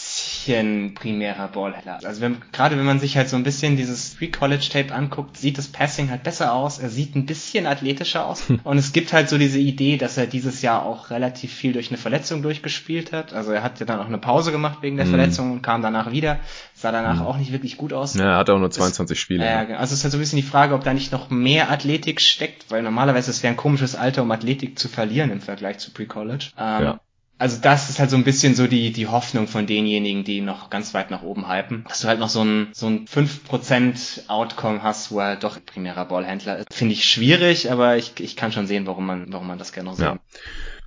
bisschen 0.48 0.94
primärer 0.94 1.48
Ballhändler. 1.50 2.00
Also 2.04 2.22
wenn, 2.22 2.38
gerade 2.52 2.78
wenn 2.78 2.86
man 2.86 3.00
sich 3.00 3.18
halt 3.18 3.30
so 3.30 3.36
ein 3.36 3.44
bisschen 3.44 3.76
dieses 3.76 4.16
Pre-College-Tape 4.16 4.94
anguckt, 4.94 5.38
sieht 5.38 5.58
das 5.58 5.68
Passing 5.68 6.10
halt 6.10 6.24
besser 6.24 6.54
aus. 6.54 6.80
Er 6.80 6.90
sieht 6.90 7.16
ein 7.16 7.26
bisschen 7.26 7.68
athletischer 7.68 8.26
aus. 8.26 8.48
Hm. 8.48 8.60
Und 8.64 8.78
es 8.78 8.94
gibt 8.94 9.14
halt 9.14 9.30
so 9.30 9.38
diese 9.38 9.60
Idee, 9.60 9.98
dass 9.98 10.18
er 10.18 10.28
dieses 10.28 10.62
Jahr 10.62 10.86
auch 10.86 11.10
relativ 11.10 11.54
viel 11.54 11.74
durch 11.74 11.90
eine 11.90 11.98
Verletzung 11.98 12.42
durchgespielt 12.42 13.12
hat. 13.12 13.34
Also 13.34 13.52
er 13.52 13.64
hat 13.64 13.80
ja 13.80 13.86
dann 13.86 14.00
auch 14.00 14.08
eine 14.08 14.18
Pause 14.18 14.52
gemacht 14.52 14.80
wegen 14.82 14.98
der 14.98 15.06
mhm. 15.06 15.12
Verletzung 15.12 15.52
und 15.52 15.62
kam 15.62 15.82
danach 15.82 16.12
wieder. 16.12 16.40
Sah 16.74 16.92
danach 16.92 17.20
mhm. 17.20 17.26
auch 17.26 17.38
nicht 17.38 17.52
wirklich 17.52 17.78
gut 17.78 17.94
aus. 17.94 18.14
Ja, 18.14 18.32
er 18.32 18.38
hatte 18.38 18.54
auch 18.54 18.60
nur 18.60 18.72
22 18.72 19.16
das, 19.16 19.22
Spiele. 19.22 19.44
Äh, 19.44 19.74
also 19.74 19.94
es 19.94 20.00
ist 20.00 20.04
halt 20.04 20.12
so 20.12 20.18
ein 20.18 20.22
bisschen 20.22 20.38
die 20.38 20.44
Frage, 20.44 20.76
ob 20.76 20.84
da 20.84 20.94
nicht 20.94 21.12
noch 21.12 21.30
mehr 21.30 21.72
Athletik 21.72 22.22
steckt, 22.22 22.70
weil 22.70 22.84
normalerweise 22.84 23.32
es 23.32 23.44
wäre 23.44 23.54
ein 23.54 23.58
komisches 23.58 23.96
Alter, 23.96 24.22
um 24.22 24.32
Athletik 24.32 24.80
zu 24.80 24.88
verlieren 24.88 25.32
im 25.32 25.42
Vergleich 25.42 25.80
zu 25.80 25.92
Pre-College. 25.92 26.52
Ähm, 26.58 26.84
ja 26.84 27.00
also 27.40 27.58
das 27.62 27.90
ist 27.90 28.00
halt 28.00 28.10
so 28.10 28.18
ein 28.18 28.24
bisschen 28.24 28.56
so 28.56 28.68
die, 28.68 28.92
die 28.92 29.08
Hoffnung 29.08 29.48
von 29.48 29.68
denjenigen, 29.68 30.24
die 30.24 30.42
noch 30.42 30.70
ganz 30.70 30.94
weit 30.94 31.12
nach 31.12 31.22
oben 31.22 31.50
hypen. 31.50 31.86
Dass 31.88 32.02
du 32.02 32.08
halt 32.08 32.20
noch 32.20 32.30
so 32.30 32.44
ein, 32.44 32.70
so 32.74 32.88
ein 32.88 33.06
5% 33.08 34.28
Outcome 34.28 34.82
hast, 34.82 35.12
wo 35.12 35.20
er 35.20 35.36
doch 35.36 35.58
primärer 35.64 36.06
Ballhändler 36.06 36.58
ist. 36.58 36.74
Finde 36.74 36.94
ich 36.94 37.06
schwierig, 37.06 37.72
aber 37.72 37.98
ich, 37.98 38.20
ich 38.20 38.36
kann 38.36 38.52
schon 38.52 38.68
sehen, 38.68 38.88
warum 38.88 39.06
man, 39.06 39.32
warum 39.32 39.48
man 39.48 39.60
das 39.60 39.72
gerne 39.72 39.94
so 39.96 40.04
ja. 40.04 40.20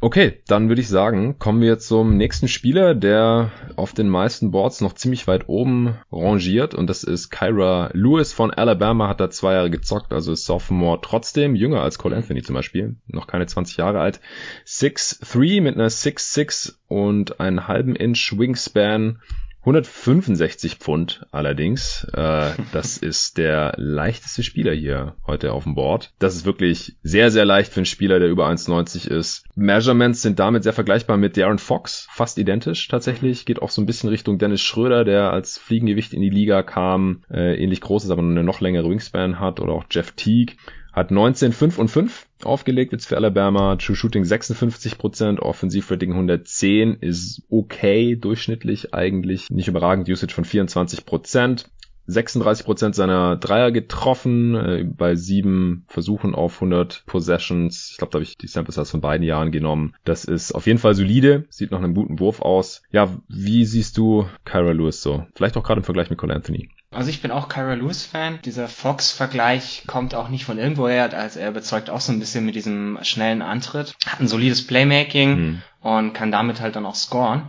Okay, 0.02 0.40
dann 0.46 0.68
würde 0.68 0.80
ich 0.80 0.88
sagen, 0.88 1.38
kommen 1.38 1.60
wir 1.60 1.78
zum 1.78 2.16
nächsten 2.16 2.48
Spieler, 2.48 2.94
der 2.94 3.50
auf 3.76 3.92
den 3.92 4.08
meisten 4.08 4.50
Boards 4.50 4.80
noch 4.80 4.94
ziemlich 4.94 5.26
weit 5.26 5.46
oben 5.46 5.94
rangiert. 6.10 6.74
Und 6.74 6.88
das 6.88 7.04
ist 7.04 7.28
Kyra 7.28 7.90
Lewis 7.92 8.32
von 8.32 8.50
Alabama, 8.50 9.08
hat 9.08 9.20
da 9.20 9.28
zwei 9.28 9.52
Jahre 9.52 9.68
gezockt, 9.68 10.14
also 10.14 10.32
ist 10.32 10.46
Sophomore 10.46 11.00
trotzdem, 11.02 11.54
jünger 11.54 11.82
als 11.82 11.98
Cole 11.98 12.16
Anthony 12.16 12.42
zum 12.42 12.54
Beispiel, 12.54 12.96
noch 13.08 13.26
keine 13.26 13.44
20 13.44 13.76
Jahre 13.76 14.00
alt, 14.00 14.22
6'3 14.66 15.60
mit 15.60 15.74
einer 15.74 15.90
6'6 15.90 16.76
und 16.88 17.38
einen 17.38 17.68
halben 17.68 17.94
Inch 17.94 18.38
Wingspan 18.38 19.18
165 19.60 20.76
Pfund 20.76 21.26
allerdings. 21.32 22.04
Äh, 22.14 22.52
das 22.72 22.96
ist 22.98 23.36
der 23.38 23.74
leichteste 23.76 24.42
Spieler 24.42 24.72
hier 24.72 25.16
heute 25.26 25.52
auf 25.52 25.64
dem 25.64 25.74
Board. 25.74 26.12
Das 26.18 26.34
ist 26.34 26.46
wirklich 26.46 26.96
sehr, 27.02 27.30
sehr 27.30 27.44
leicht 27.44 27.72
für 27.72 27.80
einen 27.80 27.86
Spieler, 27.86 28.18
der 28.18 28.28
über 28.28 28.48
1,90 28.48 29.08
ist. 29.08 29.44
Measurements 29.54 30.22
sind 30.22 30.38
damit 30.38 30.62
sehr 30.62 30.72
vergleichbar 30.72 31.16
mit 31.18 31.36
Darren 31.36 31.58
Fox, 31.58 32.08
fast 32.10 32.38
identisch 32.38 32.88
tatsächlich. 32.88 33.44
Geht 33.44 33.60
auch 33.60 33.70
so 33.70 33.82
ein 33.82 33.86
bisschen 33.86 34.08
Richtung 34.08 34.38
Dennis 34.38 34.62
Schröder, 34.62 35.04
der 35.04 35.32
als 35.32 35.58
Fliegengewicht 35.58 36.14
in 36.14 36.22
die 36.22 36.30
Liga 36.30 36.62
kam, 36.62 37.22
äh, 37.30 37.62
ähnlich 37.62 37.82
groß 37.82 38.04
ist, 38.04 38.10
aber 38.10 38.22
eine 38.22 38.42
noch 38.42 38.60
längere 38.60 38.88
Wingspan 38.88 39.40
hat 39.40 39.60
oder 39.60 39.72
auch 39.74 39.84
Jeff 39.90 40.12
Teague. 40.12 40.56
Hat 40.92 41.10
19, 41.10 41.52
5 41.52 41.78
und 41.78 41.88
5 41.88 42.26
aufgelegt 42.46 42.92
jetzt 42.92 43.06
für 43.06 43.16
Alabama. 43.16 43.76
True 43.76 43.96
Shooting 43.96 44.24
56%, 44.24 45.38
Offensivrating 45.38 46.12
110 46.12 46.94
ist 46.94 47.42
okay, 47.48 48.16
durchschnittlich 48.16 48.94
eigentlich. 48.94 49.50
Nicht 49.50 49.68
überragend, 49.68 50.08
Usage 50.08 50.34
von 50.34 50.44
24%. 50.44 51.66
36% 52.10 52.94
seiner 52.94 53.36
Dreier 53.36 53.70
getroffen, 53.70 54.54
äh, 54.54 54.84
bei 54.84 55.14
sieben 55.14 55.84
Versuchen 55.86 56.34
auf 56.34 56.56
100 56.56 57.04
Possessions. 57.06 57.90
Ich 57.92 57.98
glaube, 57.98 58.10
da 58.10 58.16
habe 58.16 58.24
ich 58.24 58.36
die 58.36 58.48
Sample 58.48 58.72
Size 58.72 58.86
von 58.86 59.00
beiden 59.00 59.24
Jahren 59.24 59.52
genommen. 59.52 59.94
Das 60.04 60.24
ist 60.24 60.52
auf 60.52 60.66
jeden 60.66 60.78
Fall 60.78 60.94
solide, 60.94 61.44
sieht 61.50 61.70
nach 61.70 61.78
einem 61.78 61.94
guten 61.94 62.18
Wurf 62.18 62.42
aus. 62.42 62.82
Ja, 62.90 63.16
wie 63.28 63.64
siehst 63.64 63.96
du 63.96 64.26
Kyra 64.44 64.72
Lewis 64.72 65.02
so? 65.02 65.26
Vielleicht 65.34 65.56
auch 65.56 65.62
gerade 65.62 65.80
im 65.80 65.84
Vergleich 65.84 66.10
mit 66.10 66.18
Cole 66.18 66.34
Anthony. 66.34 66.70
Also 66.92 67.08
ich 67.08 67.22
bin 67.22 67.30
auch 67.30 67.48
Kyra 67.48 67.74
Lewis 67.74 68.04
Fan. 68.04 68.40
Dieser 68.44 68.68
Fox-Vergleich 68.68 69.84
kommt 69.86 70.14
auch 70.14 70.28
nicht 70.28 70.44
von 70.44 70.58
irgendwoher. 70.58 71.12
Also 71.16 71.38
er 71.38 71.50
überzeugt 71.50 71.88
auch 71.88 72.00
so 72.00 72.12
ein 72.12 72.18
bisschen 72.18 72.44
mit 72.44 72.56
diesem 72.56 72.98
schnellen 73.02 73.42
Antritt. 73.42 73.94
Hat 74.06 74.20
ein 74.20 74.28
solides 74.28 74.66
Playmaking 74.66 75.36
hm. 75.36 75.62
und 75.80 76.12
kann 76.14 76.32
damit 76.32 76.60
halt 76.60 76.74
dann 76.74 76.86
auch 76.86 76.96
scoren. 76.96 77.48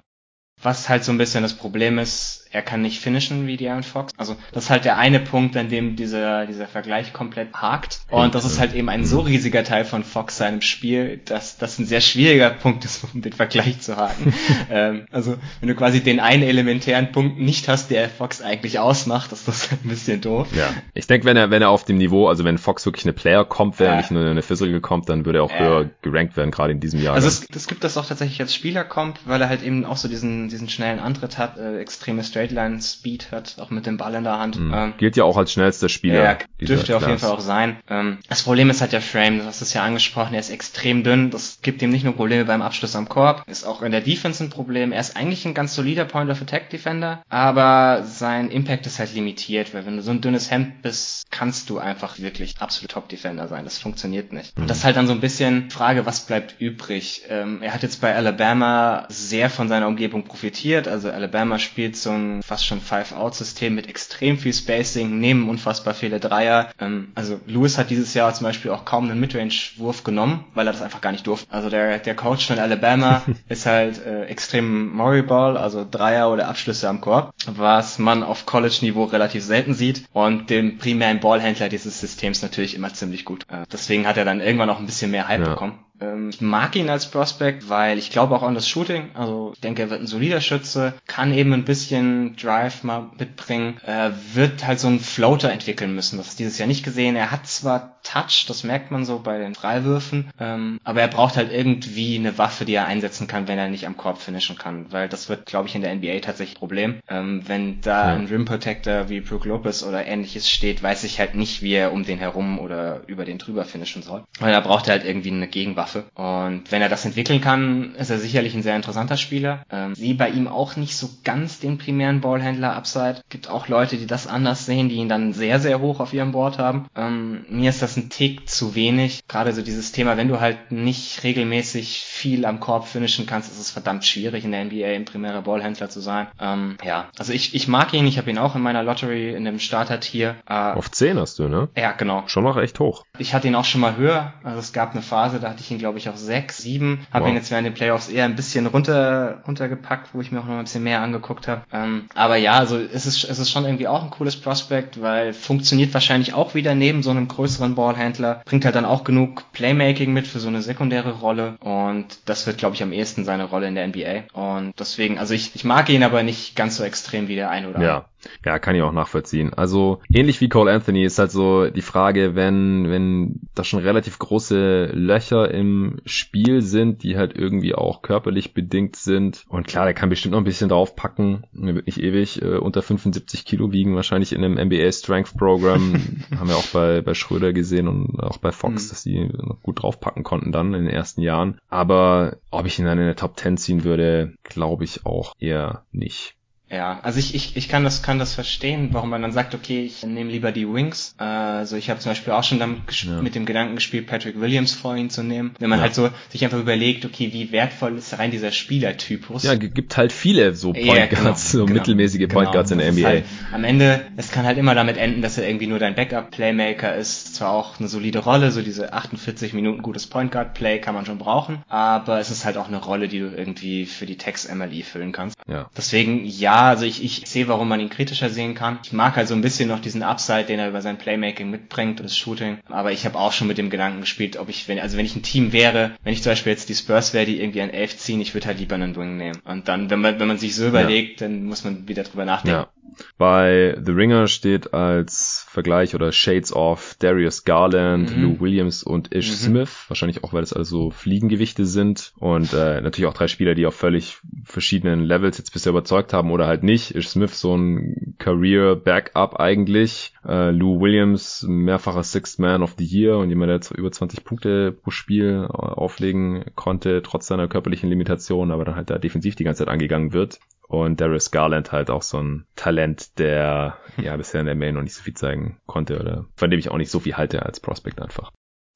Was 0.62 0.90
halt 0.90 1.04
so 1.04 1.12
ein 1.12 1.18
bisschen 1.18 1.42
das 1.42 1.56
Problem 1.56 1.98
ist, 1.98 2.41
er 2.52 2.62
kann 2.62 2.82
nicht 2.82 3.00
finishen 3.00 3.48
wie 3.48 3.56
De'Aaron 3.56 3.84
Fox. 3.84 4.12
Also 4.18 4.36
das 4.52 4.66
ist 4.66 4.70
halt 4.70 4.84
der 4.84 4.98
eine 4.98 5.20
Punkt, 5.20 5.56
an 5.56 5.70
dem 5.70 5.96
dieser, 5.96 6.46
dieser 6.46 6.68
Vergleich 6.68 7.14
komplett 7.14 7.54
hakt. 7.54 8.02
Und 8.10 8.36
das 8.36 8.44
ist 8.44 8.60
halt 8.60 8.74
eben 8.74 8.90
ein 8.90 9.06
so 9.06 9.22
riesiger 9.22 9.64
Teil 9.64 9.86
von 9.86 10.04
Fox 10.04 10.38
seinem 10.38 10.62
Spiel, 10.62 11.22
dass 11.24 11.58
das 11.58 11.80
ein 11.80 11.86
sehr 11.86 12.02
schwieriger 12.02 12.50
Punkt 12.50 12.84
ist, 12.84 13.06
um 13.14 13.22
den 13.22 13.32
Vergleich 13.32 13.80
zu 13.80 13.96
haken. 13.96 14.34
ähm, 14.70 15.06
also 15.12 15.38
wenn 15.62 15.70
du 15.70 15.76
quasi 15.76 16.02
den 16.02 16.20
einen 16.20 16.44
elementären 16.44 17.14
Punkt 17.14 17.40
nicht 17.40 17.70
hast, 17.70 17.90
der 17.90 18.10
Fox 18.10 18.42
eigentlich 18.42 18.80
ausmacht, 18.80 19.32
ist 19.32 19.48
das 19.48 19.72
ein 19.72 19.88
bisschen 19.90 20.20
doof. 20.20 20.50
Ja, 20.54 20.70
ich 20.94 21.08
denke, 21.08 21.26
wenn 21.26 21.38
er, 21.38 21.52
wenn 21.52 21.62
er 21.62 21.70
auf 21.70 21.86
dem 21.86 21.98
Niveau, 21.98 22.28
also 22.28 22.44
wenn 22.44 22.58
Fox 22.58 22.86
wirklich 22.86 23.06
eine 23.06 23.14
Player 23.14 23.46
kommt, 23.46 23.80
wäre, 23.80 23.92
ja. 23.92 23.98
nicht 23.98 24.12
nur 24.12 24.30
eine 24.30 24.42
Physical 24.42 24.82
kommt, 24.82 25.08
dann 25.08 25.26
würde 25.26 25.40
er 25.40 25.44
auch 25.44 25.52
ja. 25.52 25.60
höher 25.60 25.90
gerankt 26.02 26.36
werden, 26.36 26.52
gerade 26.52 26.74
in 26.74 26.82
diesem 26.82 27.02
Jahr. 27.02 27.16
Also 27.16 27.30
es, 27.30 27.48
es 27.56 27.68
gibt 27.68 27.86
das 27.86 27.98
auch 27.98 28.06
tatsächlich 28.06 28.42
als 28.42 28.54
Spieler 28.54 28.84
kommt, 28.84 29.20
weil 29.26 29.42
er 29.42 29.48
halt 29.48 29.64
eben 29.64 29.86
auch 29.86 29.98
so 29.98 30.10
diesen, 30.10 30.50
diesen 30.50 30.68
schnellen 30.68 31.00
Antritt 31.00 31.38
hat, 31.38 31.58
äh, 31.58 31.80
extreme 31.80 32.24
Straightline 32.24 32.41
Speed 32.50 33.12
Speed 33.12 33.32
hat, 33.32 33.56
auch 33.60 33.70
mit 33.70 33.86
dem 33.86 33.98
Ball 33.98 34.16
in 34.16 34.24
der 34.24 34.40
Hand. 34.40 34.60
Mhm. 34.60 34.74
Ähm, 34.74 34.94
Gilt 34.98 35.18
ja 35.18 35.24
auch 35.24 35.38
als 35.38 35.52
schnellster 35.52 35.90
Spieler. 35.90 36.24
Ja, 36.24 36.38
dürfte 36.60 36.96
auf 36.96 37.06
jeden 37.06 37.20
Fall 37.20 37.32
auch 37.32 37.42
sein. 37.42 37.78
Ähm, 37.90 38.20
das 38.30 38.44
Problem 38.44 38.70
ist 38.70 38.82
halt 38.82 38.94
der 38.94 39.02
Frame, 39.02 39.40
du 39.40 39.46
hast 39.46 39.62
es 39.62 39.74
ja 39.74 39.84
angesprochen, 39.84 40.34
er 40.34 40.40
ist 40.40 40.50
extrem 40.50 41.04
dünn. 41.04 41.30
Das 41.30 41.60
gibt 41.62 41.82
ihm 41.82 41.90
nicht 41.90 42.04
nur 42.04 42.16
Probleme 42.16 42.46
beim 42.46 42.62
Abschluss 42.62 42.96
am 42.96 43.10
Korb, 43.10 43.44
ist 43.48 43.66
auch 43.66 43.82
in 43.82 43.92
der 43.92 44.02
Defense 44.02 44.44
ein 44.44 44.50
Problem. 44.50 44.92
Er 44.92 45.02
ist 45.02 45.18
eigentlich 45.18 45.46
ein 45.46 45.54
ganz 45.54 45.76
solider 45.76 46.06
Point 46.06 46.30
of 46.32 46.42
Attack 46.42 46.70
Defender, 46.70 47.24
aber 47.30 48.04
sein 48.06 48.50
Impact 48.50 48.86
ist 48.86 49.00
halt 49.00 49.14
limitiert, 49.14 49.74
weil 49.74 49.86
wenn 49.86 49.98
du 49.98 50.02
so 50.02 50.12
ein 50.12 50.22
dünnes 50.22 50.52
Hemd 50.52 50.82
bist, 50.82 51.26
kannst 51.32 51.70
du 51.70 51.80
einfach 51.80 52.20
wirklich 52.20 52.56
absolut 52.60 52.92
Top 52.92 53.10
Defender 53.10 53.48
sein. 53.48 53.64
Das 53.64 53.78
funktioniert 53.78 54.34
nicht. 54.34 54.56
Mhm. 54.56 54.64
Und 54.64 54.70
das 54.70 54.80
ist 54.80 54.84
halt 54.84 54.96
dann 54.96 55.08
so 55.08 55.14
ein 55.14 55.22
bisschen 55.22 55.70
Frage, 55.70 56.06
was 56.06 56.22
bleibt 56.22 56.56
übrig? 56.60 57.24
Ähm, 57.30 57.62
er 57.62 57.74
hat 57.74 57.84
jetzt 57.84 58.02
bei 58.02 58.16
Alabama 58.16 59.06
sehr 59.10 59.50
von 59.50 59.68
seiner 59.68 59.88
Umgebung 59.88 60.24
profitiert. 60.24 60.88
Also 60.88 61.10
Alabama 61.10 61.60
spielt 61.60 61.96
so 61.96 62.12
ein 62.12 62.31
fast 62.42 62.66
schon 62.66 62.82
Five 62.82 63.12
Five-Out-System 63.12 63.76
mit 63.76 63.88
extrem 63.88 64.38
viel 64.38 64.54
Spacing, 64.54 65.20
nehmen 65.20 65.50
unfassbar 65.50 65.94
viele 65.94 66.20
Dreier. 66.20 66.70
Ähm, 66.80 67.12
also 67.16 67.40
Lewis 67.48 67.78
hat 67.78 67.90
dieses 67.90 68.14
Jahr 68.14 68.34
zum 68.34 68.46
Beispiel 68.46 68.72
auch 68.72 68.86
kaum 68.86 69.10
einen 69.10 69.20
Midrange-Wurf 69.20 70.04
genommen, 70.04 70.46
weil 70.54 70.68
er 70.68 70.74
das 70.74 70.82
einfach 70.82 71.02
gar 71.02 71.12
nicht 71.12 71.28
durfte. 71.28 71.52
Also 71.52 71.70
der, 71.70 72.00
der 72.00 72.16
Coach 72.16 72.48
von 72.48 72.60
Alabama 72.60 73.24
ist 73.50 73.66
halt 73.66 74.04
äh, 74.06 74.26
extrem 74.26 74.96
Murray-Ball, 74.96 75.58
also 75.58 75.86
Dreier 75.90 76.32
oder 76.32 76.48
Abschlüsse 76.48 76.88
am 76.90 77.02
Korb, 77.02 77.34
was 77.48 78.00
man 78.00 78.24
auf 78.24 78.46
College-Niveau 78.46 79.06
relativ 79.06 79.44
selten 79.44 79.74
sieht 79.74 80.04
und 80.14 80.50
dem 80.50 80.78
primären 80.78 81.20
Ballhändler 81.20 81.70
dieses 81.70 82.00
Systems 82.00 82.42
natürlich 82.42 82.76
immer 82.76 82.94
ziemlich 82.94 83.26
gut. 83.26 83.46
Äh, 83.50 83.64
deswegen 83.72 84.08
hat 84.08 84.18
er 84.18 84.26
dann 84.26 84.42
irgendwann 84.42 84.70
auch 84.70 84.80
ein 84.80 84.86
bisschen 84.86 85.12
mehr 85.12 85.28
Hype 85.28 85.42
ja. 85.42 85.50
bekommen. 85.50 85.80
Ähm, 86.02 86.30
ich 86.30 86.42
mag 86.42 86.76
ihn 86.76 86.90
als 86.90 87.10
Prospect, 87.10 87.70
weil 87.70 87.98
ich 87.98 88.10
glaube 88.10 88.36
auch 88.36 88.44
an 88.44 88.56
das 88.56 88.68
Shooting. 88.68 89.12
Also 89.14 89.52
ich 89.54 89.62
denke, 89.62 89.84
er 89.84 89.90
wird 89.90 90.02
ein 90.02 90.08
solider 90.08 90.42
Schütze, 90.42 90.94
kann 91.08 91.34
eben 91.34 91.54
ein 91.54 91.66
bisschen 91.66 92.36
Drive 92.36 92.84
mal 92.84 93.10
mitbringen, 93.18 93.80
Er 93.86 94.14
wird 94.34 94.66
halt 94.66 94.80
so 94.80 94.88
einen 94.88 95.00
Floater 95.00 95.52
entwickeln 95.52 95.96
müssen. 95.96 96.18
Das 96.18 96.30
ist 96.30 96.40
dieses 96.40 96.58
Jahr 96.58 96.68
nicht 96.68 96.84
gesehen. 96.84 97.16
Er 97.16 97.32
hat 97.32 97.48
zwar 97.48 98.02
Touch, 98.04 98.46
das 98.48 98.64
merkt 98.64 98.90
man 98.92 99.06
so 99.06 99.20
bei 99.20 99.38
den 99.38 99.54
Freiwürfen, 99.54 100.32
ähm, 100.40 100.80
aber 100.84 101.02
er 101.02 101.08
braucht 101.08 101.38
halt 101.38 101.52
irgendwie 101.52 102.18
eine 102.18 102.38
Waffe, 102.38 102.66
die 102.66 102.74
er 102.74 102.88
einsetzen 102.88 103.28
kann, 103.28 103.48
wenn 103.48 103.60
er 103.60 103.70
nicht 103.70 103.86
am 103.86 103.96
Korb 103.96 104.20
finishen 104.20 104.58
kann, 104.58 104.92
weil 104.92 105.08
das 105.08 105.30
wird, 105.30 105.46
glaube 105.46 105.68
ich, 105.68 105.76
in 105.76 105.82
der 105.82 105.94
NBA 105.94 106.20
tatsächlich 106.22 106.56
ein 106.56 106.60
Problem. 106.60 107.00
Ähm, 107.08 107.44
wenn 107.46 107.80
da 107.82 108.10
ja. 108.10 108.16
ein 108.16 108.26
Rim 108.26 108.46
Protector 108.46 109.10
wie 109.10 109.22
Brook 109.22 109.46
Lopez 109.46 109.84
oder 109.84 110.06
ähnliches 110.06 110.50
steht, 110.50 110.82
weiß 110.82 111.04
ich 111.04 111.20
halt 111.20 111.36
nicht, 111.36 111.62
wie 111.62 111.74
er 111.74 111.94
um 111.94 112.04
den 112.04 112.18
herum 112.18 112.60
oder 112.60 113.02
über 113.08 113.26
den 113.26 113.38
drüber 113.38 113.66
finishen 113.66 114.02
soll. 114.02 114.24
Weil 114.40 114.52
da 114.52 114.62
braucht 114.62 114.88
er 114.88 114.96
halt 114.96 115.06
irgendwie 115.06 115.32
eine 115.32 115.48
Gegenwaffe 115.48 115.91
Waffe. 115.92 116.06
Und 116.16 116.72
wenn 116.72 116.82
er 116.82 116.90
das 116.90 117.06
entwickeln 117.06 117.42
kann, 117.42 117.96
ist 117.96 118.10
er 118.10 118.20
sicherlich 118.20 118.54
ein 118.54 118.64
sehr 118.64 118.76
interessanter 118.76 119.18
Spieler. 119.18 119.64
Ähm, 119.72 119.96
sehe 119.96 120.16
bei 120.16 120.30
ihm 120.30 120.48
auch 120.48 120.76
nicht 120.76 120.96
so 120.96 121.10
ganz 121.24 121.60
den 121.60 121.78
primären 121.78 122.22
Ballhändler 122.22 122.76
Upside. 122.76 123.22
Gibt 123.30 123.50
auch 123.50 123.68
Leute, 123.68 123.98
die 123.98 124.08
das 124.08 124.28
anders 124.28 124.66
sehen, 124.66 124.90
die 124.90 124.96
ihn 124.96 125.10
dann 125.10 125.34
sehr, 125.34 125.60
sehr 125.60 125.80
hoch 125.80 126.00
auf 126.00 126.14
ihrem 126.14 126.32
Board 126.32 126.58
haben. 126.58 126.88
Ähm, 126.96 127.46
mir 127.50 127.70
ist 127.70 127.82
das 127.82 127.98
ein 127.98 128.10
Tick 128.10 128.50
zu 128.50 128.76
wenig. 128.76 129.22
Gerade 129.28 129.54
so 129.54 129.62
dieses 129.62 129.92
Thema, 129.92 130.18
wenn 130.18 130.28
du 130.28 130.40
halt 130.40 130.72
nicht 130.72 131.24
regelmäßig 131.24 132.00
viel 132.00 132.46
am 132.46 132.60
Korb 132.60 132.88
finishen 132.88 133.26
kannst, 133.26 133.52
ist 133.52 133.60
es 133.60 133.72
verdammt 133.72 134.06
schwierig 134.06 134.46
in 134.46 134.52
der 134.52 134.66
NBA 134.66 134.88
ein 134.88 135.06
primärer 135.06 135.42
Ballhändler 135.42 135.90
zu 135.90 136.00
sein. 136.00 136.28
Ähm, 136.40 136.78
ja, 136.84 137.10
also 137.18 137.34
ich, 137.34 137.56
ich 137.56 137.68
mag 137.68 137.94
ihn. 137.94 138.08
Ich 138.08 138.18
habe 138.18 138.30
ihn 138.30 138.38
auch 138.38 138.56
in 138.56 138.62
meiner 138.62 138.84
Lottery 138.84 139.34
in 139.34 139.46
dem 139.46 139.60
Starter-Tier. 139.60 140.36
Äh, 140.48 140.54
auf 140.54 140.92
10 140.92 141.20
hast 141.20 141.40
du, 141.40 141.48
ne? 141.48 141.70
Ja, 141.76 141.92
genau. 141.92 142.24
Schon 142.28 142.44
noch 142.44 142.58
echt 142.58 142.80
hoch. 142.80 143.04
Ich 143.18 143.34
hatte 143.34 143.48
ihn 143.48 143.56
auch 143.56 143.66
schon 143.66 143.82
mal 143.82 143.96
höher. 143.98 144.34
Also 144.44 144.60
es 144.60 144.74
gab 144.74 144.92
eine 144.92 145.02
Phase, 145.02 145.40
da 145.40 145.50
hatte 145.50 145.62
ich 145.62 145.71
ihn 145.72 145.80
glaube 145.80 145.98
ich, 145.98 146.10
auf 146.10 146.18
sechs, 146.18 146.58
sieben. 146.58 147.06
Habe 147.12 147.26
wow. 147.26 147.32
ihn 147.32 147.36
jetzt 147.36 147.52
während 147.52 147.66
den 147.66 147.74
Playoffs 147.74 148.10
eher 148.10 148.26
ein 148.26 148.36
bisschen 148.36 148.68
runter, 148.68 149.42
runtergepackt, 149.48 150.14
wo 150.14 150.22
ich 150.22 150.32
mir 150.32 150.40
auch 150.40 150.46
noch 150.46 150.58
ein 150.58 150.64
bisschen 150.64 150.84
mehr 150.84 151.02
angeguckt 151.02 151.48
habe. 151.48 151.62
Ähm, 151.74 152.06
aber 152.16 152.36
ja, 152.38 152.54
also 152.54 152.78
es 152.78 153.06
ist, 153.06 153.24
es 153.24 153.40
ist 153.40 153.52
schon 153.52 153.66
irgendwie 153.66 153.88
auch 153.88 154.04
ein 154.04 154.10
cooles 154.10 154.36
Prospect, 154.36 155.02
weil 155.02 155.34
funktioniert 155.34 155.94
wahrscheinlich 155.94 156.34
auch 156.34 156.54
wieder 156.56 156.76
neben 156.76 157.04
so 157.04 157.10
einem 157.10 157.28
größeren 157.28 157.76
Ballhändler. 157.76 158.42
Bringt 158.46 158.66
halt 158.66 158.76
dann 158.76 158.86
auch 158.86 159.04
genug 159.04 159.52
Playmaking 159.54 160.14
mit 160.14 160.28
für 160.28 160.40
so 160.40 160.48
eine 160.48 160.62
sekundäre 160.62 161.20
Rolle. 161.20 161.56
Und 161.60 162.06
das 162.26 162.48
wird, 162.48 162.58
glaube 162.58 162.76
ich, 162.76 162.84
am 162.84 162.94
ehesten 162.94 163.26
seine 163.26 163.46
Rolle 163.46 163.68
in 163.68 163.76
der 163.76 163.88
NBA. 163.88 164.24
Und 164.34 164.74
deswegen, 164.80 165.18
also 165.18 165.34
ich, 165.34 165.56
ich 165.56 165.64
mag 165.64 165.90
ihn 165.90 166.04
aber 166.04 166.24
nicht 166.24 166.56
ganz 166.56 166.78
so 166.78 166.84
extrem 166.84 167.28
wie 167.28 167.36
der 167.36 167.50
ein 167.50 167.66
oder 167.66 167.76
andere. 167.76 167.92
Ja. 167.92 168.06
Ja, 168.46 168.60
kann 168.60 168.76
ich 168.76 168.82
auch 168.82 168.92
nachvollziehen. 168.92 169.54
Also 169.54 170.00
ähnlich 170.14 170.42
wie 170.42 170.50
Cole 170.50 170.72
Anthony 170.72 171.04
ist 171.04 171.20
halt 171.20 171.32
so 171.32 171.70
die 171.70 171.82
Frage, 171.82 172.36
wenn 172.36 172.90
wenn 172.90 173.42
da 173.56 173.64
schon 173.64 173.80
relativ 173.80 174.20
große 174.20 174.92
Löcher 174.94 175.52
im 175.52 176.00
Spiel 176.06 176.62
sind, 176.62 177.04
die 177.04 177.18
halt 177.18 177.36
irgendwie 177.36 177.76
auch 177.76 178.02
körperlich 178.02 178.54
bedingt 178.54 178.96
sind. 178.96 179.46
Und 179.50 179.68
klar, 179.68 179.86
der 179.86 179.94
kann 179.94 180.10
bestimmt 180.10 180.34
noch 180.34 180.40
ein 180.40 180.46
bisschen 180.46 180.70
draufpacken. 180.70 181.46
Er 181.54 181.76
wird 181.76 181.86
nicht 181.86 182.02
ewig 182.02 182.42
äh, 182.42 182.58
unter 182.58 182.82
75 182.82 183.46
Kilo 183.46 183.72
wiegen, 183.72 183.96
wahrscheinlich 183.96 184.34
in 184.34 184.44
einem 184.44 184.56
NBA 184.56 184.92
Strength 184.92 185.38
Program. 185.38 185.96
Haben 186.38 186.50
wir 186.50 186.56
auch 186.56 186.68
bei 186.68 187.02
bei 187.02 187.14
Schröder 187.14 187.54
gesehen 187.54 187.88
und 187.88 188.20
auch 188.20 188.38
bei 188.38 188.52
Fox, 188.52 188.86
mhm. 188.86 188.90
dass 188.90 189.04
sie 189.04 189.20
noch 189.26 189.62
gut 189.62 189.82
draufpacken 189.82 190.24
konnten 190.24 190.52
dann 190.52 190.74
in 190.74 190.86
den 190.86 190.94
ersten 190.94 191.22
Jahren. 191.22 191.60
Aber 191.70 192.38
ob 192.50 192.66
ich 192.66 192.80
ihn 192.80 192.86
dann 192.86 193.00
in 193.00 193.06
der 193.06 193.16
Top 193.16 193.40
10 193.40 193.58
ziehen 193.58 193.84
würde, 193.84 194.34
glaube 194.44 194.84
ich 194.84 195.06
auch 195.06 195.34
eher 195.40 195.86
nicht. 195.92 196.36
Ja, 196.72 197.02
also 197.04 197.20
ich, 197.20 197.36
ich, 197.36 197.58
ich 197.58 197.68
kann 197.68 197.84
das 197.84 198.02
kann 198.02 198.18
das 198.18 198.34
verstehen, 198.34 198.90
warum 198.94 199.10
man 199.10 199.22
dann 199.22 199.34
sagt, 199.34 199.54
okay, 199.54 199.84
ich 199.84 200.04
nehme 200.04 200.32
lieber 200.32 200.54
die 200.54 200.72
Wings. 200.72 201.14
Also 201.18 201.76
ich 201.76 201.90
habe 201.90 202.00
zum 202.00 202.12
Beispiel 202.12 202.32
auch 202.32 202.46
schon 202.46 202.60
damit 202.60 202.80
ja. 203.04 203.22
mit 203.22 203.36
dem 203.36 203.46
Gedanken 203.46 203.76
gespielt, 203.76 204.08
Patrick 204.08 204.40
Williams 204.40 204.74
vor 204.74 204.96
ihn 204.96 205.10
zu 205.10 205.22
nehmen. 205.22 205.54
Wenn 205.60 205.70
man 205.70 205.80
ja. 205.80 205.84
halt 205.84 205.96
so 205.96 206.10
sich 206.30 206.46
einfach 206.46 206.60
überlegt, 206.60 207.04
okay, 207.04 207.34
wie 207.34 207.52
wertvoll 207.52 207.98
ist 207.98 208.18
rein 208.18 208.32
dieser 208.32 208.54
Spielertypus. 208.54 209.44
Ja, 209.44 209.56
gibt 209.56 209.98
halt 209.98 210.14
viele 210.14 210.56
so 210.56 210.72
Point 210.72 210.88
ja, 210.88 211.06
genau, 211.08 211.24
Guards, 211.24 211.52
so 211.52 211.66
genau, 211.66 211.80
mittelmäßige 211.80 212.30
Point 212.30 212.32
genau. 212.32 212.52
Guards 212.52 212.72
in 212.72 212.78
der 212.78 212.94
NBA. 212.94 213.06
Halt, 213.06 213.26
am 213.52 213.66
Ende, 213.66 214.06
es 214.16 214.32
kann 214.32 214.46
halt 214.46 214.58
immer 214.58 214.74
damit 214.74 214.96
enden, 214.96 215.22
dass 215.22 215.38
er 215.38 215.48
irgendwie 215.48 215.68
nur 215.68 215.80
dein 215.80 215.96
Backup-Playmaker 215.96 216.96
ist. 216.96 217.36
Zwar 217.36 217.52
auch 217.52 217.80
eine 217.80 217.90
solide 217.90 218.20
Rolle, 218.20 218.52
so 218.52 218.62
diese 218.62 218.94
48 218.94 219.52
Minuten 219.52 219.82
gutes 219.82 220.08
Point 220.08 220.32
Guard 220.32 220.54
Play 220.54 220.80
kann 220.80 220.96
man 220.96 221.06
schon 221.06 221.18
brauchen, 221.18 221.64
aber 221.68 222.20
es 222.20 222.32
ist 222.32 222.46
halt 222.46 222.56
auch 222.56 222.70
eine 222.70 222.78
Rolle, 222.78 223.10
die 223.10 223.20
du 223.20 223.28
irgendwie 223.28 223.86
für 223.86 224.06
die 224.06 224.18
Text 224.18 224.54
MLE 224.54 224.84
füllen 224.84 225.12
kannst. 225.12 225.36
Ja. 225.50 225.70
Deswegen 225.76 226.26
ja, 226.26 226.61
ja, 226.62 226.70
also 226.70 226.86
ich, 226.86 227.04
ich 227.04 227.24
sehe, 227.26 227.48
warum 227.48 227.68
man 227.68 227.80
ihn 227.80 227.90
kritischer 227.90 228.30
sehen 228.30 228.54
kann. 228.54 228.80
Ich 228.84 228.94
mag 228.94 229.16
halt 229.16 229.28
so 229.28 229.34
ein 229.34 229.42
bisschen 229.42 229.70
noch 229.70 229.80
diesen 229.80 230.04
Upside, 230.04 230.46
den 230.46 230.60
er 230.60 230.70
über 230.70 230.82
sein 230.82 230.98
Playmaking 230.98 231.50
mitbringt 231.50 232.00
und 232.00 232.06
das 232.06 232.16
Shooting. 232.16 232.60
Aber 232.70 232.92
ich 232.92 233.06
habe 233.06 233.18
auch 233.18 233.32
schon 233.32 233.48
mit 233.48 233.58
dem 233.58 233.70
Gedanken 233.70 234.02
gespielt, 234.02 234.38
ob 234.38 234.50
ich, 234.50 234.68
wenn, 234.68 234.80
also 234.80 234.98
wenn 234.98 235.06
ich 235.06 235.16
ein 235.16 235.24
Team 235.24 235.54
wäre, 235.54 235.92
wenn 236.04 236.14
ich 236.14 236.22
zum 236.22 236.32
Beispiel 236.32 236.52
jetzt 236.52 236.70
die 236.70 236.76
Spurs 236.76 237.14
wäre, 237.14 237.26
die 237.26 237.42
irgendwie 237.42 237.62
an 237.62 237.72
11 237.72 237.98
ziehen, 237.98 238.22
ich 238.22 238.34
würde 238.34 238.48
halt 238.48 238.60
lieber 238.60 238.76
einen 238.76 238.96
Wing 238.96 239.18
nehmen. 239.18 239.40
Und 239.44 239.68
dann, 239.68 239.90
wenn 239.90 240.02
man, 240.02 240.20
wenn 240.20 240.28
man 240.28 240.38
sich 240.38 240.56
so 240.56 240.68
überlegt, 240.68 241.22
ja. 241.22 241.28
dann 241.28 241.46
muss 241.46 241.64
man 241.64 241.88
wieder 241.88 242.04
drüber 242.04 242.26
nachdenken. 242.26 242.60
Ja. 242.60 242.81
Bei 243.18 243.78
The 243.84 243.92
Ringer 243.92 244.28
steht 244.28 244.74
als 244.74 245.46
Vergleich 245.50 245.96
oder 245.96 246.12
Shades 246.12 246.54
of 246.54 246.96
Darius 247.00 247.44
Garland, 247.44 248.16
mhm. 248.16 248.24
Lou 248.24 248.40
Williams 248.40 248.84
und 248.84 249.14
Ish 249.14 249.30
mhm. 249.30 249.36
Smith. 249.36 249.86
Wahrscheinlich 249.88 250.24
auch, 250.24 250.34
weil 250.34 250.42
das 250.42 250.54
also 250.54 250.92
Fliegengewichte 250.92 251.66
sind. 251.66 252.14
Und 252.18 252.54
äh, 252.54 252.82
natürlich 252.82 253.08
auch 253.08 253.14
drei 253.14 253.28
Spieler, 253.28 253.56
die 253.56 253.66
auf 253.66 253.76
völlig 253.76 254.18
verschiedenen 254.44 255.02
Levels 255.02 255.38
jetzt 255.38 255.54
bisher 255.54 255.72
überzeugt 255.72 256.14
haben 256.14 256.32
oder 256.32 256.48
halt 256.48 256.64
nicht. 256.64 256.96
Ish 256.96 257.10
Smith 257.10 257.40
so 257.40 257.56
ein 257.56 258.16
Career 258.18 258.76
Backup 258.76 259.40
eigentlich. 259.40 260.14
Äh, 260.26 260.52
Lou 260.52 260.80
Williams 260.80 261.46
mehrfacher 261.48 262.04
Sixth 262.04 262.40
Man 262.40 262.62
of 262.62 262.76
the 262.78 262.86
Year 262.86 263.18
und 263.18 263.30
jemand, 263.30 263.70
der 263.70 263.78
über 263.78 263.92
20 263.92 264.24
Punkte 264.24 264.72
pro 264.72 264.92
Spiel 264.92 265.48
äh, 265.50 265.54
auflegen 265.54 266.46
konnte, 266.56 267.02
trotz 267.02 267.28
seiner 267.28 267.48
körperlichen 267.48 267.90
Limitation, 267.90 268.52
aber 268.52 268.66
dann 268.66 268.76
halt 268.76 268.90
da 268.90 268.98
defensiv 268.98 269.36
die 269.36 269.44
ganze 269.44 269.60
Zeit 269.60 269.74
angegangen 269.74 270.14
wird. 270.14 270.40
Und 270.68 271.02
Darius 271.02 271.32
Garland 271.32 271.74
halt 271.74 271.90
auch 271.90 272.02
so 272.02 272.18
ein 272.18 272.46
Talent, 272.56 273.20
der 273.20 273.78
ja 274.02 274.16
bisher 274.16 274.40
in 274.40 274.46
der 274.46 274.56
Main 274.56 274.76
noch 274.76 274.84
nicht 274.84 274.94
so 274.94 275.04
viel 275.04 275.16
zeigen 275.16 275.60
konnte 275.66 276.00
oder 276.00 276.28
von 276.36 276.50
dem 276.50 276.60
ich 276.60 276.70
auch 276.70 276.78
nicht 276.78 276.92
so 276.92 277.00
viel 277.00 277.18
halte 277.18 277.46
als 277.46 277.60
Prospect 277.60 278.02
einfach. 278.02 278.32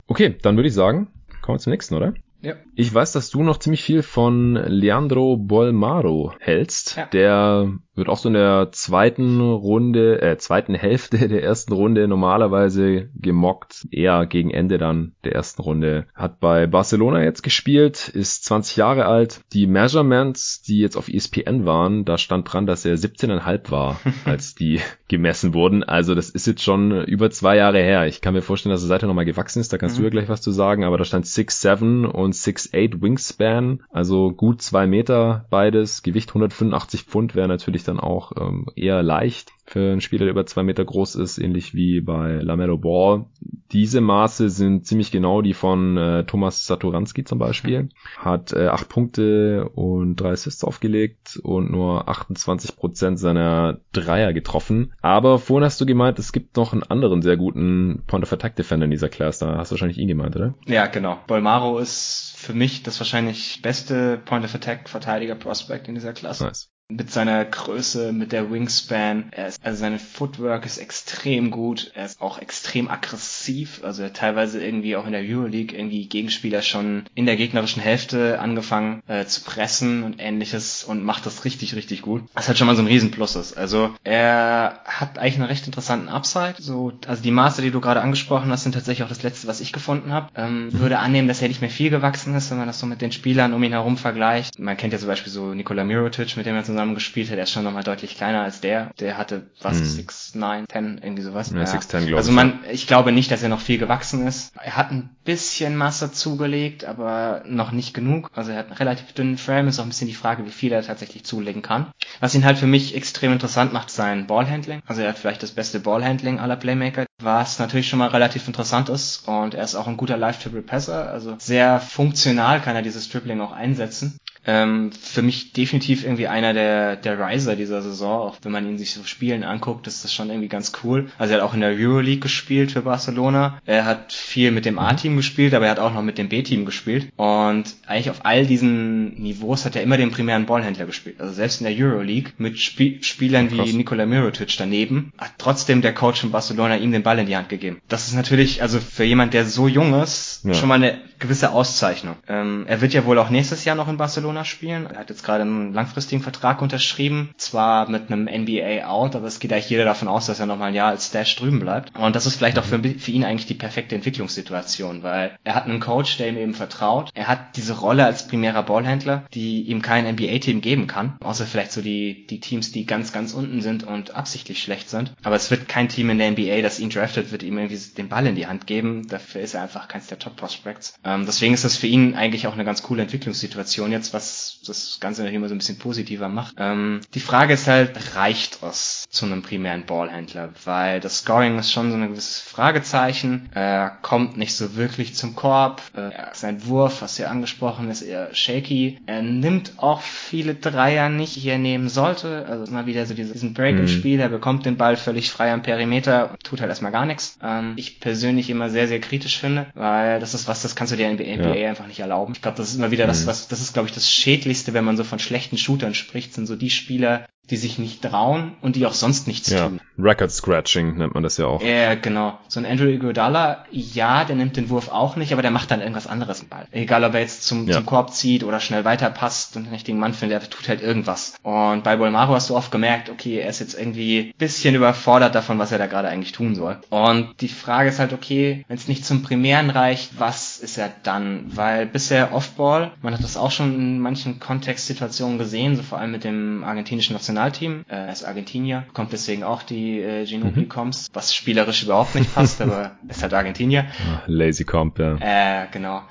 Okay, 0.07 0.35
dann 0.41 0.57
würde 0.57 0.67
ich 0.67 0.73
sagen, 0.73 1.07
kommen 1.41 1.55
wir 1.55 1.61
zum 1.61 1.71
nächsten, 1.71 1.95
oder? 1.95 2.13
Ja. 2.45 2.53
Ich 2.75 2.93
weiß, 2.93 3.11
dass 3.11 3.31
du 3.31 3.41
noch 3.41 3.57
ziemlich 3.57 3.81
viel 3.81 4.03
von 4.03 4.53
Leandro 4.53 5.35
Bolmaro 5.35 6.33
hältst. 6.39 6.95
Ja. 6.95 7.07
Der 7.07 7.71
wird 7.95 8.09
auch 8.09 8.17
so 8.17 8.27
in 8.27 8.33
der 8.33 8.69
zweiten 8.71 9.39
Runde, 9.39 10.21
äh, 10.21 10.37
zweiten 10.37 10.75
Hälfte 10.75 11.27
der 11.27 11.43
ersten 11.43 11.73
Runde 11.73 12.07
normalerweise 12.07 13.09
gemockt. 13.15 13.87
Eher 13.89 14.25
gegen 14.25 14.51
Ende 14.51 14.77
dann 14.77 15.13
der 15.23 15.33
ersten 15.33 15.61
Runde. 15.61 16.05
Hat 16.13 16.39
bei 16.39 16.67
Barcelona 16.67 17.23
jetzt 17.23 17.41
gespielt, 17.41 18.09
ist 18.09 18.43
20 18.45 18.75
Jahre 18.75 19.05
alt. 19.05 19.41
Die 19.53 19.65
Measurements, 19.65 20.61
die 20.61 20.79
jetzt 20.79 20.97
auf 20.97 21.07
ESPN 21.07 21.65
waren, 21.65 22.05
da 22.05 22.17
stand 22.17 22.51
dran, 22.51 22.67
dass 22.67 22.85
er 22.85 22.95
17,5 22.95 23.71
war, 23.71 23.99
als 24.25 24.55
die 24.55 24.81
gemessen 25.07 25.53
wurden. 25.53 25.83
Also 25.83 26.15
das 26.15 26.29
ist 26.29 26.47
jetzt 26.47 26.63
schon 26.63 27.05
über 27.05 27.31
zwei 27.31 27.55
Jahre 27.55 27.79
her. 27.79 28.05
Ich 28.07 28.21
kann 28.21 28.33
mir 28.33 28.41
vorstellen, 28.41 28.71
dass 28.71 28.83
er 28.83 28.87
seither 28.87 29.07
nochmal 29.07 29.25
gewachsen 29.25 29.59
ist. 29.59 29.71
Da 29.71 29.77
kannst 29.77 29.95
mhm. 29.95 30.01
du 30.01 30.03
ja 30.05 30.09
gleich 30.11 30.29
was 30.29 30.41
zu 30.41 30.51
sagen. 30.51 30.83
Aber 30.83 30.97
da 30.97 31.05
stand 31.05 31.25
6'7 31.25 32.05
und 32.05 32.34
6'8 32.43 33.01
Wingspan. 33.01 33.83
Also 33.89 34.31
gut 34.31 34.61
zwei 34.61 34.87
Meter 34.87 35.45
beides. 35.49 36.03
Gewicht 36.03 36.29
185 36.29 37.03
Pfund 37.03 37.35
wäre 37.35 37.47
natürlich 37.47 37.83
dann 37.83 37.99
auch 37.99 38.31
ähm, 38.39 38.67
eher 38.75 39.03
leicht 39.03 39.54
für 39.75 39.91
einen 39.91 39.99
Spieler, 39.99 40.23
der 40.23 40.31
über 40.31 40.45
zwei 40.45 40.63
Meter 40.63 40.85
groß 40.85 41.15
ist, 41.15 41.37
ähnlich 41.37 41.75
wie 41.75 41.99
bei 41.99 42.35
Lamello 42.35 42.77
Ball. 42.77 43.25
Diese 43.73 43.99
Maße 43.99 44.49
sind 44.49 44.87
ziemlich 44.87 45.11
genau 45.11 45.41
die 45.41 45.53
von 45.53 45.97
äh, 45.97 46.23
Thomas 46.23 46.65
Saturanski 46.65 47.25
zum 47.25 47.39
Beispiel. 47.39 47.89
Hat 48.17 48.53
äh, 48.53 48.67
acht 48.67 48.87
Punkte 48.87 49.67
und 49.75 50.15
drei 50.15 50.31
Assists 50.31 50.63
aufgelegt 50.63 51.41
und 51.43 51.71
nur 51.71 52.07
28 52.07 52.77
Prozent 52.77 53.19
seiner 53.19 53.81
Dreier 53.91 54.31
getroffen. 54.31 54.93
Aber 55.01 55.39
vorhin 55.39 55.65
hast 55.65 55.81
du 55.81 55.85
gemeint, 55.85 56.19
es 56.19 56.31
gibt 56.31 56.55
noch 56.55 56.71
einen 56.71 56.83
anderen 56.83 57.21
sehr 57.21 57.35
guten 57.35 58.01
Point 58.07 58.23
of 58.23 58.31
Attack 58.31 58.55
Defender 58.55 58.85
in 58.85 58.91
dieser 58.91 59.09
Class. 59.09 59.39
Da 59.39 59.57
hast 59.57 59.71
du 59.71 59.73
wahrscheinlich 59.73 59.97
ihn 59.97 60.07
gemeint, 60.07 60.37
oder? 60.37 60.53
Ja, 60.67 60.85
genau. 60.87 61.19
Bolmaro 61.27 61.79
ist 61.79 62.33
für 62.37 62.53
mich 62.53 62.83
das 62.83 62.97
wahrscheinlich 63.01 63.61
beste 63.61 64.21
Point 64.23 64.45
of 64.45 64.55
Attack 64.55 64.87
Verteidiger 64.87 65.35
Prospect 65.35 65.89
in 65.89 65.95
dieser 65.95 66.13
Klasse. 66.13 66.45
Nice 66.45 66.69
mit 66.89 67.11
seiner 67.11 67.43
Größe, 67.43 68.13
mit 68.13 68.31
der 68.31 68.51
Wingspan. 68.51 69.29
Er 69.31 69.47
ist, 69.47 69.59
also 69.63 69.79
seine 69.79 69.97
Footwork 69.97 70.67
ist 70.67 70.77
extrem 70.77 71.49
gut. 71.49 71.91
Er 71.95 72.05
ist 72.05 72.21
auch 72.21 72.39
extrem 72.39 72.89
aggressiv. 72.89 73.81
Also 73.83 74.03
er 74.03 74.09
hat 74.09 74.17
teilweise 74.17 74.63
irgendwie 74.63 74.95
auch 74.95 75.07
in 75.07 75.11
der 75.11 75.23
Euroleague 75.23 75.75
irgendwie 75.75 76.05
Gegenspieler 76.07 76.61
schon 76.61 77.05
in 77.15 77.25
der 77.25 77.37
gegnerischen 77.37 77.81
Hälfte 77.81 78.39
angefangen 78.39 79.01
äh, 79.07 79.25
zu 79.25 79.41
pressen 79.41 80.03
und 80.03 80.17
ähnliches 80.19 80.83
und 80.83 81.03
macht 81.03 81.25
das 81.25 81.43
richtig, 81.43 81.75
richtig 81.75 82.03
gut. 82.03 82.23
Was 82.35 82.47
halt 82.47 82.59
schon 82.59 82.67
mal 82.67 82.75
so 82.75 82.83
ein 82.83 82.87
Riesenplus 82.87 83.35
ist. 83.35 83.57
Also 83.57 83.95
er 84.03 84.79
hat 84.85 85.17
eigentlich 85.17 85.35
einen 85.35 85.45
recht 85.45 85.65
interessanten 85.65 86.07
Upside. 86.07 86.55
So, 86.59 86.93
also 87.07 87.23
die 87.23 87.31
Maße, 87.31 87.63
die 87.63 87.71
du 87.71 87.81
gerade 87.81 88.01
angesprochen 88.01 88.51
hast, 88.51 88.61
sind 88.61 88.73
tatsächlich 88.73 89.03
auch 89.03 89.09
das 89.09 89.23
letzte, 89.23 89.47
was 89.47 89.59
ich 89.59 89.73
gefunden 89.73 90.13
habe. 90.13 90.29
Ähm, 90.35 90.69
würde 90.71 90.99
annehmen, 90.99 91.27
dass 91.27 91.41
er 91.41 91.47
nicht 91.47 91.61
mehr 91.61 91.71
viel 91.71 91.89
gewachsen 91.89 92.35
ist, 92.35 92.51
wenn 92.51 92.59
man 92.59 92.67
das 92.67 92.79
so 92.79 92.85
mit 92.85 93.01
den 93.01 93.11
Spielern 93.11 93.53
um 93.53 93.63
ihn 93.63 93.71
herum 93.71 93.97
vergleicht. 93.97 94.59
Man 94.59 94.77
kennt 94.77 94.93
ja 94.93 94.99
zum 94.99 95.07
Beispiel 95.07 95.33
so 95.33 95.55
Nikola 95.55 95.83
Mirotic, 95.83 96.37
mit 96.37 96.45
dem 96.45 96.55
er 96.55 96.63
zusammen 96.63 96.74
gespielt 96.93 97.29
hat, 97.29 97.37
er 97.37 97.43
ist 97.43 97.51
schon 97.51 97.63
nochmal 97.63 97.83
deutlich 97.83 98.15
kleiner 98.15 98.41
als 98.41 98.61
der. 98.61 98.91
Der 98.99 99.17
hatte, 99.17 99.47
was, 99.61 99.79
hm. 99.79 99.85
6, 99.85 100.35
9, 100.35 100.65
10, 100.71 100.99
irgendwie 101.01 101.23
sowas. 101.23 101.51
Ja, 101.51 101.59
ja. 101.59 101.65
6, 101.65 101.87
10, 101.87 101.99
glaube 102.07 102.17
also 102.17 102.31
man, 102.31 102.59
ich 102.71 102.87
glaube 102.87 103.11
nicht, 103.11 103.31
dass 103.31 103.43
er 103.43 103.49
noch 103.49 103.61
viel 103.61 103.77
gewachsen 103.77 104.27
ist. 104.27 104.53
Er 104.61 104.75
hat 104.75 104.91
ein 104.91 105.09
bisschen 105.23 105.75
Masse 105.75 106.11
zugelegt, 106.11 106.85
aber 106.85 107.43
noch 107.47 107.71
nicht 107.71 107.93
genug. 107.93 108.29
Also 108.33 108.51
er 108.51 108.59
hat 108.59 108.67
einen 108.67 108.77
relativ 108.77 109.13
dünnen 109.13 109.37
Frame, 109.37 109.67
ist 109.67 109.79
auch 109.79 109.83
ein 109.83 109.89
bisschen 109.89 110.07
die 110.07 110.13
Frage, 110.13 110.45
wie 110.45 110.51
viel 110.51 110.71
er 110.71 110.83
tatsächlich 110.83 111.23
zulegen 111.23 111.61
kann. 111.61 111.87
Was 112.19 112.35
ihn 112.35 112.45
halt 112.45 112.57
für 112.57 112.67
mich 112.67 112.95
extrem 112.95 113.31
interessant 113.31 113.73
macht, 113.73 113.89
sein 113.89 114.27
Ballhandling. 114.27 114.81
Also 114.85 115.01
er 115.01 115.09
hat 115.09 115.17
vielleicht 115.17 115.43
das 115.43 115.51
beste 115.51 115.79
Ballhandling 115.79 116.39
aller 116.39 116.55
Playmaker, 116.55 117.05
was 117.21 117.59
natürlich 117.59 117.87
schon 117.87 117.99
mal 117.99 118.09
relativ 118.09 118.47
interessant 118.47 118.89
ist. 118.89 119.27
Und 119.27 119.53
er 119.53 119.63
ist 119.63 119.75
auch 119.75 119.87
ein 119.87 119.97
guter 119.97 120.17
Live-Triple-Passer, 120.17 121.09
also 121.09 121.35
sehr 121.39 121.79
funktional 121.79 122.61
kann 122.61 122.75
er 122.75 122.81
dieses 122.81 123.09
Dribbling 123.09 123.41
auch 123.41 123.51
einsetzen. 123.51 124.19
Ähm, 124.47 124.91
für 124.91 125.23
mich 125.23 125.53
definitiv 125.53 126.03
irgendwie 126.03 126.27
einer 126.27 126.53
der, 126.53 126.64
der 126.95 127.19
Riser 127.19 127.55
dieser 127.55 127.81
Saison, 127.81 128.29
auch 128.29 128.37
wenn 128.43 128.51
man 128.51 128.67
ihn 128.67 128.77
sich 128.77 128.93
so 128.93 129.03
spielen 129.03 129.43
anguckt, 129.43 129.87
ist 129.87 130.03
das 130.03 130.13
schon 130.13 130.29
irgendwie 130.29 130.47
ganz 130.47 130.71
cool. 130.83 131.09
Also 131.17 131.33
er 131.33 131.39
hat 131.39 131.47
auch 131.47 131.53
in 131.53 131.61
der 131.61 131.71
Euroleague 131.71 132.19
gespielt 132.19 132.71
für 132.71 132.81
Barcelona. 132.81 133.59
Er 133.65 133.85
hat 133.85 134.13
viel 134.13 134.51
mit 134.51 134.65
dem 134.65 134.79
A-Team 134.79 135.15
gespielt, 135.17 135.53
aber 135.53 135.65
er 135.65 135.71
hat 135.71 135.79
auch 135.79 135.93
noch 135.93 136.01
mit 136.01 136.17
dem 136.17 136.29
B-Team 136.29 136.65
gespielt. 136.65 137.07
Und 137.15 137.75
eigentlich 137.87 138.09
auf 138.09 138.25
all 138.25 138.45
diesen 138.45 139.21
Niveaus 139.21 139.65
hat 139.65 139.75
er 139.75 139.83
immer 139.83 139.97
den 139.97 140.11
primären 140.11 140.45
Ballhändler 140.45 140.85
gespielt. 140.85 141.19
Also 141.19 141.33
selbst 141.33 141.61
in 141.61 141.67
der 141.67 141.75
Euroleague 141.75 142.33
mit 142.37 142.55
Sp 142.57 142.99
Spielern 143.01 143.51
wie 143.51 143.73
Nikola 143.73 144.05
Mirotic 144.05 144.55
daneben, 144.57 145.11
hat 145.17 145.31
trotzdem 145.37 145.81
der 145.81 145.93
Coach 145.93 146.21
von 146.21 146.31
Barcelona 146.31 146.77
ihm 146.77 146.91
den 146.91 147.03
Ball 147.03 147.19
in 147.19 147.25
die 147.25 147.35
Hand 147.35 147.49
gegeben. 147.49 147.81
Das 147.87 148.07
ist 148.07 148.13
natürlich, 148.13 148.61
also 148.61 148.79
für 148.79 149.03
jemand, 149.03 149.33
der 149.33 149.45
so 149.45 149.67
jung 149.67 149.93
ist, 150.01 150.41
ja. 150.43 150.53
schon 150.53 150.69
mal 150.69 150.75
eine 150.75 150.99
gewisse 151.19 151.51
Auszeichnung. 151.51 152.15
Ähm, 152.27 152.65
er 152.67 152.81
wird 152.81 152.93
ja 152.93 153.05
wohl 153.05 153.17
auch 153.19 153.29
nächstes 153.29 153.65
Jahr 153.65 153.75
noch 153.75 153.87
in 153.87 153.97
Barcelona 153.97 154.43
spielen. 154.43 154.87
Er 154.87 154.99
hat 154.99 155.09
jetzt 155.09 155.23
gerade 155.23 155.43
einen 155.43 155.73
langfristigen 155.73 156.21
Vertrag 156.21 156.54
unterschrieben, 156.61 157.29
zwar 157.37 157.89
mit 157.89 158.11
einem 158.11 158.25
NBA 158.25 158.85
Out, 158.87 159.15
aber 159.15 159.27
es 159.27 159.39
geht 159.39 159.51
eigentlich 159.51 159.69
jeder 159.69 159.85
davon 159.85 160.07
aus, 160.07 160.25
dass 160.25 160.39
er 160.39 160.45
noch 160.45 160.57
mal 160.57 160.67
ein 160.67 160.75
Jahr 160.75 160.89
als 160.89 161.07
Stash 161.07 161.35
drüben 161.35 161.59
bleibt. 161.59 161.95
Und 161.97 162.15
das 162.15 162.25
ist 162.25 162.35
vielleicht 162.35 162.59
auch 162.59 162.63
für, 162.63 162.79
für 162.79 163.11
ihn 163.11 163.23
eigentlich 163.23 163.47
die 163.47 163.53
perfekte 163.53 163.95
Entwicklungssituation, 163.95 165.03
weil 165.03 165.37
er 165.43 165.55
hat 165.55 165.65
einen 165.65 165.79
Coach, 165.79 166.17
der 166.17 166.29
ihm 166.29 166.37
eben 166.37 166.53
vertraut. 166.53 167.09
Er 167.13 167.27
hat 167.27 167.57
diese 167.57 167.77
Rolle 167.79 168.05
als 168.05 168.27
primärer 168.27 168.63
Ballhändler, 168.63 169.25
die 169.33 169.63
ihm 169.63 169.81
kein 169.81 170.05
NBA-Team 170.05 170.61
geben 170.61 170.87
kann, 170.87 171.17
außer 171.21 171.45
vielleicht 171.45 171.71
so 171.71 171.81
die, 171.81 172.25
die 172.27 172.39
Teams, 172.39 172.71
die 172.71 172.85
ganz, 172.85 173.11
ganz 173.11 173.33
unten 173.33 173.61
sind 173.61 173.83
und 173.83 174.15
absichtlich 174.15 174.61
schlecht 174.61 174.89
sind. 174.89 175.13
Aber 175.23 175.35
es 175.35 175.51
wird 175.51 175.67
kein 175.67 175.89
Team 175.89 176.09
in 176.09 176.17
der 176.17 176.31
NBA, 176.31 176.61
das 176.61 176.79
ihn 176.79 176.89
draftet, 176.89 177.31
wird 177.31 177.43
ihm 177.43 177.57
irgendwie 177.57 177.79
den 177.97 178.09
Ball 178.09 178.27
in 178.27 178.35
die 178.35 178.47
Hand 178.47 178.67
geben. 178.67 179.07
Dafür 179.07 179.41
ist 179.41 179.53
er 179.53 179.63
einfach 179.63 179.87
keins 179.87 180.07
der 180.07 180.19
Top-Prospects. 180.19 180.95
Ähm, 181.03 181.25
deswegen 181.25 181.53
ist 181.53 181.65
das 181.65 181.77
für 181.77 181.87
ihn 181.87 182.15
eigentlich 182.15 182.47
auch 182.47 182.53
eine 182.53 182.65
ganz 182.65 182.83
coole 182.83 183.01
Entwicklungssituation 183.01 183.91
jetzt, 183.91 184.13
was 184.13 184.59
das 184.65 184.99
Ganze 184.99 185.21
natürlich 185.21 185.37
immer 185.37 185.49
so 185.49 185.55
ein 185.55 185.59
bisschen 185.59 185.77
positiver 185.77 186.29
macht. 186.29 186.44
Ähm, 186.57 187.01
die 187.13 187.19
Frage 187.19 187.53
ist 187.53 187.67
halt, 187.67 188.15
reicht 188.15 188.59
es 188.63 189.05
zu 189.09 189.25
einem 189.25 189.41
primären 189.41 189.85
Ballhändler? 189.85 190.49
Weil 190.63 190.99
das 190.99 191.19
Scoring 191.19 191.57
ist 191.57 191.71
schon 191.71 191.91
so 191.91 191.97
ein 191.97 192.09
gewisses 192.09 192.39
Fragezeichen. 192.39 193.49
Er 193.53 193.97
kommt 194.01 194.37
nicht 194.37 194.55
so 194.55 194.75
wirklich 194.75 195.15
zum 195.15 195.35
Korb. 195.35 195.81
Äh, 195.95 196.11
sein 196.33 196.65
Wurf, 196.67 197.01
was 197.01 197.17
ja 197.17 197.27
angesprochen 197.27 197.89
ist, 197.89 198.01
eher 198.01 198.33
shaky. 198.33 198.99
Er 199.05 199.21
nimmt 199.21 199.73
auch 199.77 200.01
viele 200.01 200.55
Dreier 200.55 201.09
nicht, 201.09 201.35
die 201.35 201.49
er 201.49 201.57
nehmen 201.57 201.89
sollte. 201.89 202.45
Also 202.49 202.65
immer 202.65 202.85
wieder 202.85 203.05
so 203.05 203.13
diesen 203.13 203.53
Break 203.53 203.75
im 203.75 203.83
mhm. 203.83 203.87
Spiel. 203.87 204.19
Er 204.19 204.29
bekommt 204.29 204.65
den 204.65 204.77
Ball 204.77 204.97
völlig 204.97 205.31
frei 205.31 205.51
am 205.51 205.61
Perimeter, 205.61 206.35
tut 206.43 206.61
halt 206.61 206.69
erstmal 206.69 206.91
gar 206.91 207.05
nichts. 207.05 207.37
Ähm, 207.41 207.73
ich 207.75 207.99
persönlich 207.99 208.49
immer 208.49 208.69
sehr, 208.69 208.87
sehr 208.87 208.99
kritisch 208.99 209.39
finde, 209.39 209.67
weil 209.73 210.19
das 210.19 210.33
ist 210.33 210.47
was, 210.47 210.61
das 210.61 210.75
kannst 210.75 210.93
du 210.93 210.97
dir 210.97 211.09
in 211.09 211.17
der 211.17 211.37
NBA 211.37 211.55
ja. 211.55 211.69
einfach 211.69 211.87
nicht 211.87 211.99
erlauben. 211.99 212.33
Ich 212.33 212.41
glaube, 212.41 212.57
das 212.57 212.69
ist 212.69 212.75
immer 212.75 212.91
wieder 212.91 213.07
das, 213.07 213.23
mhm. 213.23 213.27
was, 213.27 213.47
das 213.47 213.61
ist, 213.61 213.73
glaube 213.73 213.87
ich, 213.87 213.95
das 213.95 214.09
Schädlichste, 214.11 214.73
wenn 214.73 214.85
man 214.85 214.97
so 214.97 215.03
von 215.03 215.19
schlechten 215.19 215.57
Shootern 215.57 215.93
spricht, 215.93 216.33
sind 216.35 216.45
so 216.45 216.55
die 216.55 216.69
Spieler, 216.69 217.27
die 217.49 217.57
sich 217.57 217.77
nicht 217.77 218.01
trauen 218.01 218.53
und 218.61 218.75
die 218.75 218.85
auch 218.85 218.93
sonst 218.93 219.27
nichts 219.27 219.49
ja, 219.49 219.67
tun. 219.67 219.79
Record 219.99 220.31
Scratching 220.31 220.97
nennt 220.97 221.13
man 221.13 221.23
das 221.23 221.37
ja 221.37 221.45
auch. 221.45 221.61
Ja, 221.61 221.95
genau. 221.95 222.37
So 222.47 222.59
ein 222.59 222.65
Andrew 222.65 222.87
Iguodala, 222.87 223.65
ja, 223.71 224.25
der 224.25 224.35
nimmt 224.35 224.57
den 224.57 224.69
Wurf 224.69 224.89
auch 224.89 225.15
nicht, 225.15 225.31
aber 225.31 225.41
der 225.41 225.51
macht 225.51 225.69
dann 225.71 225.79
irgendwas 225.79 226.07
anderes 226.07 226.41
im 226.41 226.49
Ball. 226.49 226.67
Egal, 226.71 227.03
ob 227.03 227.13
er 227.13 227.21
jetzt 227.21 227.43
zum, 227.43 227.67
ja. 227.67 227.75
zum 227.75 227.85
Korb 227.85 228.11
zieht 228.11 228.43
oder 228.43 228.59
schnell 228.59 228.83
weiterpasst 228.83 229.55
und 229.55 229.65
den 229.65 229.73
richtigen 229.73 229.99
Mann 229.99 230.13
findet, 230.13 230.41
der 230.41 230.49
tut 230.49 230.67
halt 230.67 230.81
irgendwas. 230.81 231.35
Und 231.43 231.83
bei 231.83 231.95
Bolmaro 231.97 232.33
hast 232.33 232.49
du 232.49 232.55
oft 232.55 232.71
gemerkt, 232.71 233.09
okay, 233.09 233.39
er 233.39 233.49
ist 233.49 233.59
jetzt 233.59 233.77
irgendwie 233.77 234.33
bisschen 234.37 234.75
überfordert 234.75 235.35
davon, 235.35 235.59
was 235.59 235.71
er 235.71 235.77
da 235.77 235.85
gerade 235.85 236.07
eigentlich 236.07 236.31
tun 236.31 236.55
soll. 236.55 236.77
Und 236.89 237.41
die 237.41 237.47
Frage 237.47 237.89
ist 237.89 237.99
halt, 237.99 238.13
okay, 238.13 238.65
wenn 238.67 238.77
es 238.77 238.87
nicht 238.87 239.05
zum 239.05 239.21
Primären 239.21 239.69
reicht, 239.69 240.19
was 240.19 240.57
ist 240.57 240.77
er 240.77 240.91
dann? 241.03 241.45
Weil 241.55 241.85
bisher 241.85 242.33
Offball, 242.33 242.91
man 243.01 243.13
hat 243.13 243.23
das 243.23 243.37
auch 243.37 243.51
schon 243.51 243.75
in 243.75 243.99
manchen 243.99 244.39
Kontextsituationen 244.39 245.37
gesehen, 245.37 245.75
so 245.75 245.83
vor 245.83 245.99
allem 245.99 246.11
mit 246.11 246.23
dem 246.23 246.63
argentinischen 246.63 247.13
National 247.13 247.34
Nationalteam. 247.35 247.85
Äh, 247.87 247.95
er 247.95 248.11
ist 248.11 248.23
Argentinier, 248.23 248.85
kommt 248.93 249.11
deswegen 249.11 249.43
auch 249.43 249.63
die 249.63 249.99
äh, 249.99 250.25
Ginobili-Comps, 250.25 251.09
was 251.13 251.35
spielerisch 251.35 251.83
überhaupt 251.83 252.15
nicht 252.15 252.33
passt, 252.33 252.61
aber 252.61 252.91
ist 253.07 253.21
halt 253.21 253.33
Argentinier. 253.33 253.85
Ah, 254.09 254.23
Lazy 254.25 254.63
Comp, 254.63 254.99
ja. 254.99 255.17
Äh, 255.19 255.67
genau. 255.71 256.01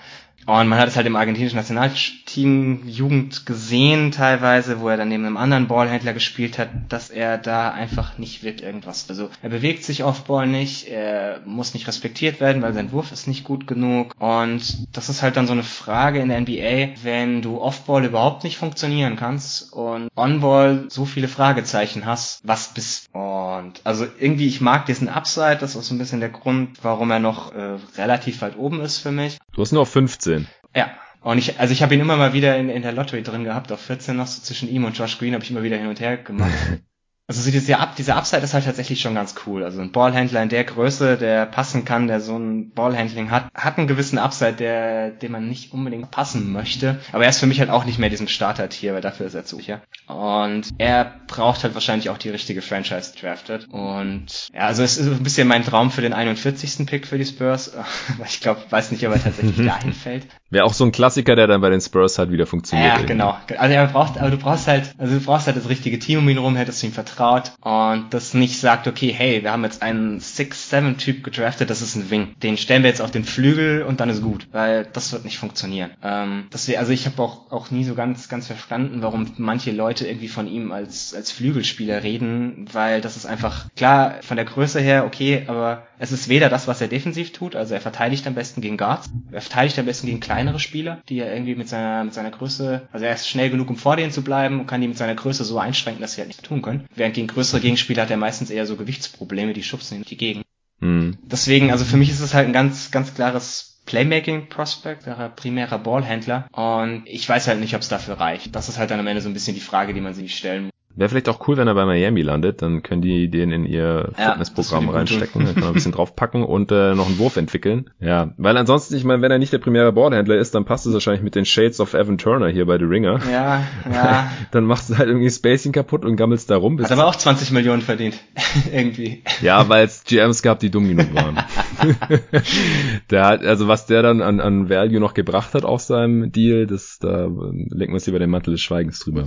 Und 0.46 0.68
man 0.68 0.78
hat 0.78 0.88
es 0.88 0.96
halt 0.96 1.06
im 1.06 1.16
argentinischen 1.16 1.56
Nationalteam 1.56 2.86
Jugend 2.86 3.46
gesehen 3.46 4.10
teilweise, 4.10 4.80
wo 4.80 4.88
er 4.88 4.96
dann 4.96 5.08
neben 5.08 5.24
einem 5.24 5.36
anderen 5.36 5.68
Ballhändler 5.68 6.12
gespielt 6.12 6.58
hat, 6.58 6.68
dass 6.88 7.10
er 7.10 7.38
da 7.38 7.70
einfach 7.70 8.18
nicht 8.18 8.42
wird 8.42 8.60
irgendwas. 8.60 9.06
Also 9.08 9.30
er 9.42 9.48
bewegt 9.48 9.84
sich 9.84 10.04
off 10.04 10.24
Ball 10.24 10.46
nicht, 10.46 10.88
er 10.88 11.40
muss 11.46 11.74
nicht 11.74 11.86
respektiert 11.86 12.40
werden, 12.40 12.62
weil 12.62 12.74
sein 12.74 12.92
Wurf 12.92 13.12
ist 13.12 13.26
nicht 13.26 13.44
gut 13.44 13.66
genug. 13.66 14.14
Und 14.18 14.96
das 14.96 15.08
ist 15.08 15.22
halt 15.22 15.36
dann 15.36 15.46
so 15.46 15.52
eine 15.52 15.62
Frage 15.62 16.20
in 16.20 16.28
der 16.28 16.40
NBA, 16.40 17.02
wenn 17.02 17.42
du 17.42 17.60
off 17.60 17.82
Ball 17.82 18.04
überhaupt 18.04 18.44
nicht 18.44 18.58
funktionieren 18.58 19.16
kannst 19.16 19.72
und 19.72 20.08
on 20.16 20.40
Ball 20.40 20.86
so 20.88 21.04
viele 21.04 21.28
Fragezeichen 21.28 22.04
hast, 22.06 22.40
was 22.44 22.74
bist. 22.74 23.08
Und 23.12 23.80
also 23.84 24.06
irgendwie, 24.18 24.46
ich 24.46 24.60
mag 24.60 24.86
diesen 24.86 25.08
Upside, 25.08 25.58
das 25.60 25.74
ist 25.74 25.86
so 25.86 25.94
ein 25.94 25.98
bisschen 25.98 26.20
der 26.20 26.28
Grund, 26.28 26.78
warum 26.82 27.10
er 27.10 27.18
noch 27.18 27.54
äh, 27.54 27.76
relativ 27.96 28.42
weit 28.42 28.58
oben 28.58 28.80
ist 28.80 28.98
für 28.98 29.12
mich. 29.12 29.38
Du 29.52 29.62
hast 29.62 29.72
nur 29.72 29.82
auf 29.82 29.90
15. 29.90 30.33
Ja. 30.74 30.90
Und 31.20 31.38
ich, 31.38 31.58
also 31.58 31.72
ich 31.72 31.82
habe 31.82 31.94
ihn 31.94 32.00
immer 32.00 32.16
mal 32.16 32.34
wieder 32.34 32.56
in, 32.58 32.68
in 32.68 32.82
der 32.82 32.92
Lottery 32.92 33.22
drin 33.22 33.44
gehabt, 33.44 33.72
auf 33.72 33.80
14 33.80 34.14
noch 34.14 34.26
so 34.26 34.42
zwischen 34.42 34.68
ihm 34.68 34.84
und 34.84 34.96
Josh 34.98 35.18
Green 35.18 35.32
habe 35.32 35.42
ich 35.42 35.50
immer 35.50 35.62
wieder 35.62 35.78
hin 35.78 35.86
und 35.86 36.00
her 36.00 36.18
gemacht. 36.18 36.52
Also 37.26 37.40
so 37.40 37.50
dieser, 37.50 37.80
Up, 37.80 37.96
dieser 37.96 38.16
Upside 38.16 38.42
ist 38.42 38.52
halt 38.52 38.66
tatsächlich 38.66 39.00
schon 39.00 39.14
ganz 39.14 39.34
cool. 39.46 39.64
Also 39.64 39.80
ein 39.80 39.92
Ballhändler 39.92 40.42
in 40.42 40.50
der 40.50 40.64
Größe, 40.64 41.16
der 41.16 41.46
passen 41.46 41.86
kann, 41.86 42.06
der 42.06 42.20
so 42.20 42.36
ein 42.36 42.72
Ballhandling 42.72 43.30
hat, 43.30 43.48
hat 43.54 43.78
einen 43.78 43.86
gewissen 43.86 44.18
Upside, 44.18 44.52
der, 44.52 45.10
den 45.10 45.32
man 45.32 45.48
nicht 45.48 45.72
unbedingt 45.72 46.10
passen 46.10 46.52
möchte. 46.52 47.00
Aber 47.12 47.24
er 47.24 47.30
ist 47.30 47.38
für 47.38 47.46
mich 47.46 47.60
halt 47.60 47.70
auch 47.70 47.86
nicht 47.86 47.98
mehr 47.98 48.10
diesem 48.10 48.28
Starter-Tier, 48.28 48.92
weil 48.92 49.00
dafür 49.00 49.24
ist 49.24 49.32
er 49.32 49.46
zu 49.46 49.56
sicher. 49.56 49.80
Und 50.06 50.68
er 50.76 51.14
braucht 51.26 51.64
halt 51.64 51.72
wahrscheinlich 51.72 52.10
auch 52.10 52.18
die 52.18 52.28
richtige 52.28 52.60
Franchise 52.60 53.14
drafted. 53.18 53.68
Und 53.70 54.50
ja, 54.52 54.66
also 54.66 54.82
es 54.82 54.98
ist 54.98 55.06
ein 55.06 55.22
bisschen 55.22 55.48
mein 55.48 55.64
Traum 55.64 55.90
für 55.90 56.02
den 56.02 56.12
41. 56.12 56.84
Pick 56.84 57.06
für 57.06 57.16
die 57.16 57.24
Spurs. 57.24 57.74
Weil 58.18 58.26
ich 58.26 58.40
glaube, 58.40 58.60
weiß 58.68 58.90
nicht, 58.90 59.06
ob 59.06 59.14
er 59.14 59.22
tatsächlich 59.22 59.56
dahin 59.66 59.94
fällt. 59.94 60.26
Wäre 60.54 60.66
auch 60.66 60.72
so 60.72 60.84
ein 60.84 60.92
Klassiker, 60.92 61.34
der 61.34 61.48
dann 61.48 61.60
bei 61.60 61.68
den 61.68 61.80
Spurs 61.80 62.16
halt 62.16 62.30
wieder 62.30 62.46
funktioniert. 62.46 62.96
Ja, 62.96 63.04
genau. 63.04 63.36
Also 63.58 63.74
er 63.74 63.88
braucht, 63.88 64.18
aber 64.18 64.30
du 64.30 64.36
brauchst 64.36 64.68
halt, 64.68 64.94
also 64.98 65.18
du 65.18 65.20
brauchst 65.20 65.48
halt 65.48 65.56
das 65.56 65.68
richtige 65.68 65.98
Team 65.98 66.20
um 66.20 66.28
ihn 66.28 66.38
rum, 66.38 66.54
hättest 66.54 66.80
du 66.80 66.86
ihm 66.86 66.92
vertraut 66.92 67.50
und 67.60 68.06
das 68.10 68.34
nicht 68.34 68.60
sagt, 68.60 68.86
okay, 68.86 69.12
hey, 69.12 69.42
wir 69.42 69.50
haben 69.50 69.64
jetzt 69.64 69.82
einen 69.82 70.20
6-7-Typ 70.20 71.24
gedraftet, 71.24 71.70
das 71.70 71.82
ist 71.82 71.96
ein 71.96 72.08
Wing. 72.08 72.36
Den 72.40 72.56
stellen 72.56 72.84
wir 72.84 72.90
jetzt 72.90 73.02
auf 73.02 73.10
den 73.10 73.24
Flügel 73.24 73.82
und 73.82 73.98
dann 73.98 74.08
ist 74.08 74.22
gut, 74.22 74.46
weil 74.52 74.86
das 74.92 75.12
wird 75.12 75.24
nicht 75.24 75.38
funktionieren. 75.38 75.90
Ähm, 76.04 76.44
das 76.50 76.68
wär, 76.68 76.78
also 76.78 76.92
ich 76.92 77.06
habe 77.06 77.20
auch, 77.20 77.50
auch 77.50 77.72
nie 77.72 77.82
so 77.82 77.96
ganz, 77.96 78.28
ganz 78.28 78.46
verstanden, 78.46 79.02
warum 79.02 79.26
manche 79.38 79.72
Leute 79.72 80.06
irgendwie 80.06 80.28
von 80.28 80.46
ihm 80.46 80.70
als, 80.70 81.14
als 81.14 81.32
Flügelspieler 81.32 82.04
reden, 82.04 82.66
weil 82.72 83.00
das 83.00 83.16
ist 83.16 83.26
einfach, 83.26 83.66
klar, 83.74 84.18
von 84.20 84.36
der 84.36 84.46
Größe 84.46 84.78
her, 84.78 85.04
okay, 85.04 85.42
aber 85.48 85.88
es 85.98 86.12
ist 86.12 86.28
weder 86.28 86.48
das, 86.48 86.68
was 86.68 86.80
er 86.80 86.88
defensiv 86.88 87.32
tut, 87.32 87.56
also 87.56 87.74
er 87.74 87.80
verteidigt 87.80 88.26
am 88.26 88.34
besten 88.34 88.60
gegen 88.60 88.76
Guards, 88.76 89.10
er 89.30 89.40
verteidigt 89.40 89.78
am 89.78 89.86
besten 89.86 90.06
gegen 90.06 90.20
kleinere 90.20 90.60
Spieler, 90.60 91.02
die 91.08 91.18
er 91.18 91.32
irgendwie 91.32 91.54
mit 91.54 91.68
seiner, 91.68 92.04
mit 92.04 92.14
seiner 92.14 92.30
Größe, 92.30 92.88
also 92.92 93.04
er 93.04 93.14
ist 93.14 93.28
schnell 93.28 93.50
genug, 93.50 93.70
um 93.70 93.76
vor 93.76 93.96
denen 93.96 94.12
zu 94.12 94.22
bleiben 94.22 94.60
und 94.60 94.66
kann 94.66 94.80
die 94.80 94.88
mit 94.88 94.98
seiner 94.98 95.14
Größe 95.14 95.44
so 95.44 95.58
einschränken, 95.58 96.02
dass 96.02 96.14
sie 96.14 96.20
halt 96.20 96.28
nicht 96.28 96.42
tun 96.42 96.62
können. 96.62 96.86
Während 96.94 97.14
gegen 97.14 97.28
größere 97.28 97.60
Gegenspieler 97.60 98.02
hat 98.02 98.10
er 98.10 98.16
meistens 98.16 98.50
eher 98.50 98.66
so 98.66 98.76
Gewichtsprobleme, 98.76 99.52
die 99.52 99.62
schubsen 99.62 99.98
ihn 99.98 100.04
die 100.04 100.16
Gegend. 100.16 100.44
Mhm. 100.80 101.18
Deswegen, 101.22 101.70
also 101.70 101.84
für 101.84 101.96
mich 101.96 102.10
ist 102.10 102.20
es 102.20 102.34
halt 102.34 102.46
ein 102.46 102.52
ganz, 102.52 102.90
ganz 102.90 103.14
klares 103.14 103.74
Playmaking 103.86 104.48
Prospect, 104.48 105.06
wäre 105.06 105.30
primärer 105.34 105.78
Ballhändler 105.78 106.48
und 106.52 107.02
ich 107.06 107.28
weiß 107.28 107.48
halt 107.48 107.60
nicht, 107.60 107.74
ob 107.74 107.82
es 107.82 107.88
dafür 107.88 108.14
reicht. 108.14 108.54
Das 108.54 108.68
ist 108.68 108.78
halt 108.78 108.90
dann 108.90 109.00
am 109.00 109.06
Ende 109.06 109.20
so 109.20 109.28
ein 109.28 109.34
bisschen 109.34 109.54
die 109.54 109.60
Frage, 109.60 109.92
die 109.92 110.00
man 110.00 110.14
sich 110.14 110.36
stellen 110.36 110.64
muss. 110.64 110.73
Wäre 110.96 111.08
vielleicht 111.08 111.28
auch 111.28 111.48
cool, 111.48 111.56
wenn 111.56 111.66
er 111.66 111.74
bei 111.74 111.84
Miami 111.84 112.22
landet, 112.22 112.62
dann 112.62 112.84
können 112.84 113.02
die 113.02 113.28
den 113.28 113.50
in 113.50 113.66
ihr 113.66 114.10
Fitnessprogramm 114.14 114.86
ja, 114.86 114.92
reinstecken, 114.92 115.44
dann 115.44 115.54
kann 115.54 115.64
er 115.64 115.68
ein 115.68 115.74
bisschen 115.74 115.90
draufpacken 115.90 116.44
und 116.44 116.70
äh, 116.70 116.94
noch 116.94 117.06
einen 117.08 117.18
Wurf 117.18 117.36
entwickeln. 117.36 117.90
Ja, 117.98 118.32
weil 118.36 118.56
ansonsten, 118.56 118.94
ich 118.94 119.02
meine, 119.02 119.20
wenn 119.20 119.32
er 119.32 119.38
nicht 119.38 119.52
der 119.52 119.58
primäre 119.58 119.92
Ballhändler 119.92 120.36
ist, 120.36 120.54
dann 120.54 120.64
passt 120.64 120.86
es 120.86 120.92
wahrscheinlich 120.92 121.24
mit 121.24 121.34
den 121.34 121.46
Shades 121.46 121.80
of 121.80 121.94
Evan 121.94 122.16
Turner 122.16 122.48
hier 122.48 122.66
bei 122.66 122.78
The 122.78 122.84
Ringer. 122.84 123.18
Ja, 123.28 123.64
ja. 123.92 124.30
dann 124.52 124.64
machst 124.64 124.90
du 124.90 124.96
halt 124.96 125.08
irgendwie 125.08 125.30
Spacing 125.30 125.72
kaputt 125.72 126.04
und 126.04 126.14
gammelst 126.14 126.48
da 126.50 126.56
rum. 126.56 126.80
Hat 126.80 126.92
aber 126.92 127.06
auch 127.06 127.16
20 127.16 127.50
Millionen 127.50 127.82
verdient, 127.82 128.14
irgendwie. 128.72 129.24
Ja, 129.42 129.68
weil 129.68 129.86
es 129.86 130.04
GMs 130.04 130.42
gab, 130.42 130.60
die 130.60 130.70
dumm 130.70 130.86
genug 130.86 131.12
waren. 131.12 131.38
der 133.10 133.26
hat, 133.26 133.44
also 133.44 133.66
was 133.66 133.86
der 133.86 134.02
dann 134.02 134.22
an, 134.22 134.38
an 134.38 134.68
Value 134.68 135.00
noch 135.00 135.14
gebracht 135.14 135.54
hat 135.54 135.64
aus 135.64 135.88
seinem 135.88 136.30
Deal, 136.30 136.68
das, 136.68 136.98
da 137.00 137.24
legen 137.24 137.92
wir 137.92 137.94
uns 137.94 138.06
lieber 138.06 138.20
den 138.20 138.30
Mantel 138.30 138.52
des 138.52 138.60
Schweigens 138.60 139.00
drüber. 139.00 139.24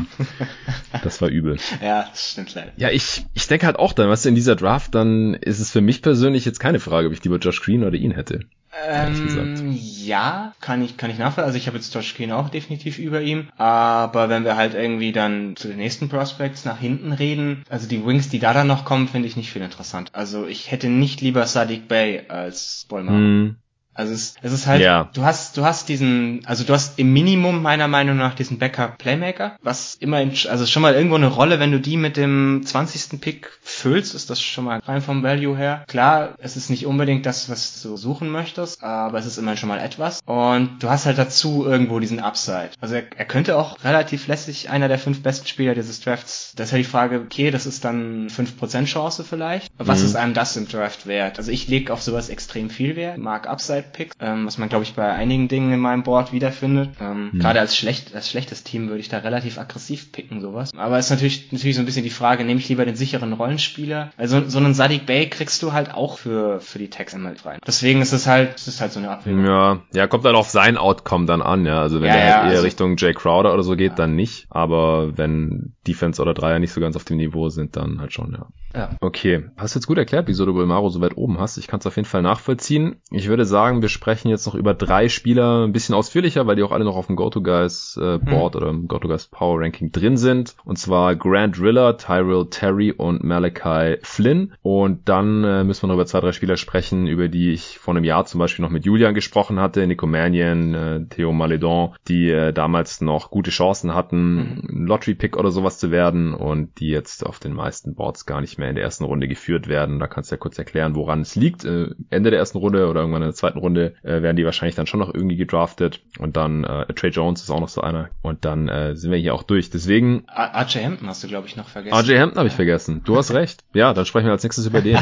Das 1.03 1.21
war 1.21 1.27
übel. 1.27 1.56
Ja, 1.81 2.07
das 2.09 2.31
stimmt 2.31 2.53
leider. 2.55 2.71
Ja, 2.77 2.89
ich, 2.89 3.25
ich 3.33 3.47
denke 3.47 3.65
halt 3.65 3.77
auch 3.77 3.93
dann, 3.93 4.09
was 4.09 4.25
in 4.25 4.35
dieser 4.35 4.55
Draft, 4.55 4.95
dann 4.95 5.33
ist 5.35 5.59
es 5.59 5.71
für 5.71 5.81
mich 5.81 6.01
persönlich 6.01 6.45
jetzt 6.45 6.59
keine 6.59 6.79
Frage, 6.79 7.07
ob 7.07 7.13
ich 7.13 7.23
lieber 7.23 7.37
Josh 7.37 7.61
Green 7.61 7.83
oder 7.83 7.95
ihn 7.95 8.11
hätte. 8.11 8.41
Ähm, 8.85 9.75
ja, 9.75 10.53
kann 10.61 10.83
ich, 10.83 10.97
kann 10.97 11.09
ich 11.09 11.17
nachvollziehen. 11.17 11.45
Also 11.45 11.57
ich 11.57 11.67
habe 11.67 11.77
jetzt 11.77 11.93
Josh 11.93 12.15
Green 12.15 12.31
auch 12.31 12.49
definitiv 12.49 12.99
über 12.99 13.21
ihm. 13.21 13.49
Aber 13.57 14.29
wenn 14.29 14.43
wir 14.43 14.55
halt 14.55 14.73
irgendwie 14.73 15.11
dann 15.11 15.55
zu 15.55 15.67
den 15.67 15.77
nächsten 15.77 16.09
Prospects 16.09 16.65
nach 16.65 16.79
hinten 16.79 17.11
reden, 17.11 17.63
also 17.69 17.87
die 17.87 18.05
Wings, 18.05 18.29
die 18.29 18.39
da 18.39 18.53
dann 18.53 18.67
noch 18.67 18.85
kommen, 18.85 19.07
finde 19.07 19.27
ich 19.27 19.35
nicht 19.35 19.51
viel 19.51 19.61
interessant. 19.61 20.11
Also 20.13 20.45
ich 20.45 20.71
hätte 20.71 20.89
nicht 20.89 21.21
lieber 21.21 21.45
Sadiq 21.45 21.87
Bay 21.87 22.23
als 22.27 22.85
Bolmar. 22.87 23.15
Mm. 23.15 23.57
Also 23.97 24.13
es, 24.13 24.35
es 24.43 24.51
ist 24.53 24.67
halt, 24.67 24.81
ja. 24.81 25.09
du 25.13 25.23
hast, 25.23 25.57
du 25.57 25.65
hast 25.65 25.89
diesen, 25.89 26.41
also 26.45 26.63
du 26.63 26.73
hast 26.73 26.99
im 26.99 27.11
Minimum 27.11 27.63
meiner 27.63 27.87
Meinung 27.87 28.15
nach 28.15 28.35
diesen 28.35 28.59
Backup 28.59 28.99
Playmaker, 28.99 29.57
was 29.63 29.95
immer, 29.95 30.21
in, 30.21 30.33
also 30.49 30.67
schon 30.67 30.83
mal 30.83 30.93
irgendwo 30.93 31.15
eine 31.15 31.27
Rolle, 31.27 31.59
wenn 31.59 31.71
du 31.71 31.79
die 31.79 31.97
mit 31.97 32.15
dem 32.15 32.61
20. 32.63 33.19
Pick 33.19 33.49
füllst, 33.63 34.13
ist 34.13 34.29
das 34.29 34.39
schon 34.39 34.65
mal 34.65 34.79
rein 34.79 35.01
vom 35.01 35.23
Value 35.23 35.57
her. 35.57 35.83
Klar, 35.87 36.35
es 36.37 36.55
ist 36.55 36.69
nicht 36.69 36.85
unbedingt 36.85 37.25
das, 37.25 37.49
was 37.49 37.81
du 37.81 37.97
suchen 37.97 38.29
möchtest, 38.29 38.83
aber 38.83 39.17
es 39.17 39.25
ist 39.25 39.39
immerhin 39.39 39.57
schon 39.57 39.69
mal 39.69 39.79
etwas. 39.79 40.19
Und 40.25 40.77
du 40.83 40.89
hast 40.89 41.07
halt 41.07 41.17
dazu 41.17 41.65
irgendwo 41.65 41.99
diesen 41.99 42.19
Upside. 42.19 42.69
Also 42.79 42.95
er, 42.95 43.03
er 43.15 43.25
könnte 43.25 43.57
auch 43.57 43.83
relativ 43.83 44.27
lässig 44.27 44.69
einer 44.69 44.89
der 44.89 44.99
fünf 44.99 45.23
besten 45.23 45.47
Spieler 45.47 45.73
dieses 45.73 46.01
Drafts. 46.01 46.53
Das 46.55 46.67
ist 46.67 46.73
halt 46.73 46.85
die 46.85 46.89
Frage, 46.89 47.19
okay, 47.19 47.49
das 47.49 47.65
ist 47.65 47.83
dann 47.83 48.29
5% 48.29 48.85
Chance 48.85 49.23
vielleicht. 49.23 49.71
Was 49.79 50.01
mhm. 50.01 50.05
ist 50.05 50.15
einem 50.15 50.33
das 50.35 50.55
im 50.55 50.67
Draft 50.67 51.07
wert? 51.07 51.39
Also 51.39 51.51
ich 51.51 51.67
lege 51.67 51.91
auf 51.91 52.03
sowas 52.03 52.29
extrem 52.29 52.69
viel 52.69 52.95
Wert, 52.95 53.17
mag 53.17 53.47
Upside 53.47 53.86
Picks, 53.93 54.15
ähm, 54.19 54.45
was 54.45 54.57
man 54.57 54.69
glaube 54.69 54.83
ich 54.83 54.93
bei 54.93 55.11
einigen 55.11 55.47
Dingen 55.47 55.71
in 55.71 55.79
meinem 55.79 56.03
Board 56.03 56.33
wiederfindet. 56.33 56.89
Ähm, 56.99 57.31
hm. 57.31 57.39
Gerade 57.39 57.59
als 57.59 57.75
schlecht, 57.77 58.15
als 58.15 58.29
schlechtes 58.29 58.63
Team 58.63 58.87
würde 58.87 58.99
ich 58.99 59.09
da 59.09 59.19
relativ 59.19 59.57
aggressiv 59.57 60.11
picken 60.11 60.41
sowas. 60.41 60.71
Aber 60.75 60.97
es 60.97 61.05
ist 61.05 61.11
natürlich 61.11 61.51
natürlich 61.51 61.75
so 61.75 61.81
ein 61.81 61.85
bisschen 61.85 62.03
die 62.03 62.09
Frage, 62.09 62.43
nehme 62.43 62.59
ich 62.59 62.69
lieber 62.69 62.85
den 62.85 62.95
sicheren 62.95 63.33
Rollenspieler? 63.33 64.11
Also 64.17 64.47
so 64.47 64.57
einen 64.59 64.73
Sadiq 64.73 65.05
Bay 65.05 65.29
kriegst 65.29 65.61
du 65.63 65.73
halt 65.73 65.93
auch 65.93 66.17
für 66.17 66.59
für 66.59 66.79
die 66.79 66.89
Tags 66.89 67.13
immer 67.13 67.33
rein. 67.45 67.59
Deswegen 67.65 68.01
ist 68.01 68.13
es 68.13 68.27
halt, 68.27 68.55
es 68.55 68.67
ist 68.67 68.81
halt 68.81 68.91
so 68.91 68.99
eine 68.99 69.09
Abwägung. 69.09 69.45
Ja, 69.45 69.81
ja, 69.93 70.07
kommt 70.07 70.25
dann 70.25 70.35
auf 70.35 70.49
sein 70.49 70.77
Outcome 70.77 71.25
dann 71.25 71.41
an, 71.41 71.65
ja. 71.65 71.81
Also 71.81 72.01
wenn 72.01 72.09
ja, 72.09 72.15
er 72.15 72.27
ja, 72.27 72.43
eher 72.43 72.49
also, 72.49 72.63
Richtung 72.63 72.97
Jay 72.97 73.13
Crowder 73.13 73.53
oder 73.53 73.63
so 73.63 73.75
geht, 73.75 73.91
ja. 73.91 73.95
dann 73.95 74.15
nicht. 74.15 74.47
Aber 74.49 75.17
wenn 75.17 75.73
Defense 75.87 76.21
oder 76.21 76.33
Dreier 76.33 76.59
nicht 76.59 76.73
so 76.73 76.81
ganz 76.81 76.95
auf 76.95 77.03
dem 77.03 77.17
Niveau 77.17 77.49
sind, 77.49 77.75
dann 77.75 77.99
halt 77.99 78.13
schon, 78.13 78.33
ja. 78.33 78.47
Ja. 78.75 78.89
Okay, 78.99 79.45
hast 79.57 79.75
jetzt 79.75 79.87
gut 79.87 79.97
erklärt, 79.97 80.27
wieso 80.27 80.45
du 80.45 80.53
Bolmaro 80.53 80.89
so 80.89 81.01
weit 81.01 81.17
oben 81.17 81.39
hast. 81.39 81.57
Ich 81.57 81.67
kann 81.67 81.79
es 81.79 81.87
auf 81.87 81.95
jeden 81.95 82.07
Fall 82.07 82.21
nachvollziehen. 82.21 82.97
Ich 83.09 83.27
würde 83.27 83.45
sagen, 83.45 83.76
wir 83.81 83.89
sprechen 83.89 84.29
jetzt 84.29 84.45
noch 84.45 84.55
über 84.55 84.73
drei 84.73 85.09
Spieler 85.09 85.65
ein 85.65 85.73
bisschen 85.73 85.95
ausführlicher, 85.95 86.47
weil 86.47 86.55
die 86.55 86.63
auch 86.63 86.71
alle 86.71 86.85
noch 86.85 86.95
auf 86.95 87.07
dem 87.07 87.15
GoToGuys 87.15 87.97
äh, 87.97 88.17
Board 88.19 88.55
hm. 88.55 88.61
oder 88.61 88.69
im 88.69 88.87
GoToGuys 88.87 89.27
Power 89.27 89.61
Ranking 89.61 89.91
drin 89.91 90.17
sind. 90.17 90.55
Und 90.65 90.77
zwar 90.77 91.15
Grant 91.15 91.59
Riller, 91.59 91.97
Tyrell 91.97 92.47
Terry 92.49 92.91
und 92.91 93.23
Malachi 93.23 93.97
Flynn. 94.01 94.53
Und 94.61 95.09
dann 95.09 95.43
äh, 95.43 95.63
müssen 95.63 95.83
wir 95.83 95.87
noch 95.87 95.95
über 95.95 96.05
zwei, 96.05 96.19
drei 96.19 96.31
Spieler 96.31 96.57
sprechen, 96.57 97.07
über 97.07 97.27
die 97.27 97.51
ich 97.51 97.79
vor 97.79 97.95
einem 97.95 98.03
Jahr 98.03 98.25
zum 98.25 98.39
Beispiel 98.39 98.63
noch 98.63 98.71
mit 98.71 98.85
Julian 98.85 99.13
gesprochen 99.13 99.59
hatte. 99.59 99.85
Nico 99.87 100.07
Mannion, 100.07 100.73
äh, 100.73 101.05
Theo 101.05 101.31
Maledon, 101.31 101.95
die 102.07 102.29
äh, 102.29 102.53
damals 102.53 103.01
noch 103.01 103.31
gute 103.31 103.51
Chancen 103.51 103.93
hatten, 103.93 104.61
mhm. 104.67 104.85
Lottery-Pick 104.87 105.37
oder 105.37 105.51
sowas 105.51 105.77
zu 105.77 105.91
werden 105.91 106.33
und 106.33 106.79
die 106.79 106.89
jetzt 106.89 107.25
auf 107.25 107.39
den 107.39 107.53
meisten 107.53 107.95
Boards 107.95 108.25
gar 108.25 108.41
nicht 108.41 108.57
mehr 108.57 108.69
in 108.69 108.75
der 108.75 108.83
ersten 108.83 109.03
Runde 109.03 109.27
geführt 109.27 109.67
werden. 109.67 109.99
Da 109.99 110.07
kannst 110.07 110.31
du 110.31 110.35
ja 110.35 110.39
kurz 110.39 110.57
erklären, 110.57 110.95
woran 110.95 111.21
es 111.21 111.35
liegt. 111.35 111.65
Äh, 111.65 111.89
Ende 112.09 112.31
der 112.31 112.39
ersten 112.39 112.57
Runde 112.57 112.87
oder 112.89 113.01
irgendwann 113.01 113.21
in 113.21 113.29
der 113.29 113.35
zweiten 113.35 113.59
Runde 113.59 113.66
äh, 113.75 113.91
werden 114.03 114.37
die 114.37 114.45
wahrscheinlich 114.45 114.75
dann 114.75 114.87
schon 114.87 114.99
noch 114.99 115.13
irgendwie 115.13 115.35
gedraftet. 115.35 116.01
Und 116.19 116.37
dann 116.37 116.63
äh, 116.63 116.85
Trey 116.93 117.09
Jones 117.09 117.41
ist 117.41 117.49
auch 117.49 117.59
noch 117.59 117.69
so 117.69 117.81
einer. 117.81 118.09
Und 118.21 118.45
dann 118.45 118.69
äh, 118.69 118.95
sind 118.95 119.11
wir 119.11 119.17
hier 119.17 119.33
auch 119.33 119.43
durch. 119.43 119.69
Deswegen. 119.69 120.25
RJ 120.29 120.83
Hampton 120.83 121.07
hast 121.07 121.23
du, 121.23 121.27
glaube 121.27 121.47
ich, 121.47 121.55
noch 121.55 121.67
vergessen. 121.67 121.97
RJ 121.97 122.19
Hampton 122.19 122.39
habe 122.39 122.47
ich 122.47 122.55
vergessen. 122.55 123.01
Du 123.03 123.17
hast 123.17 123.31
recht. 123.31 123.63
Ja, 123.73 123.93
dann 123.93 124.05
sprechen 124.05 124.27
wir 124.27 124.31
als 124.31 124.43
nächstes 124.43 124.65
über 124.65 124.81
den. 124.81 124.99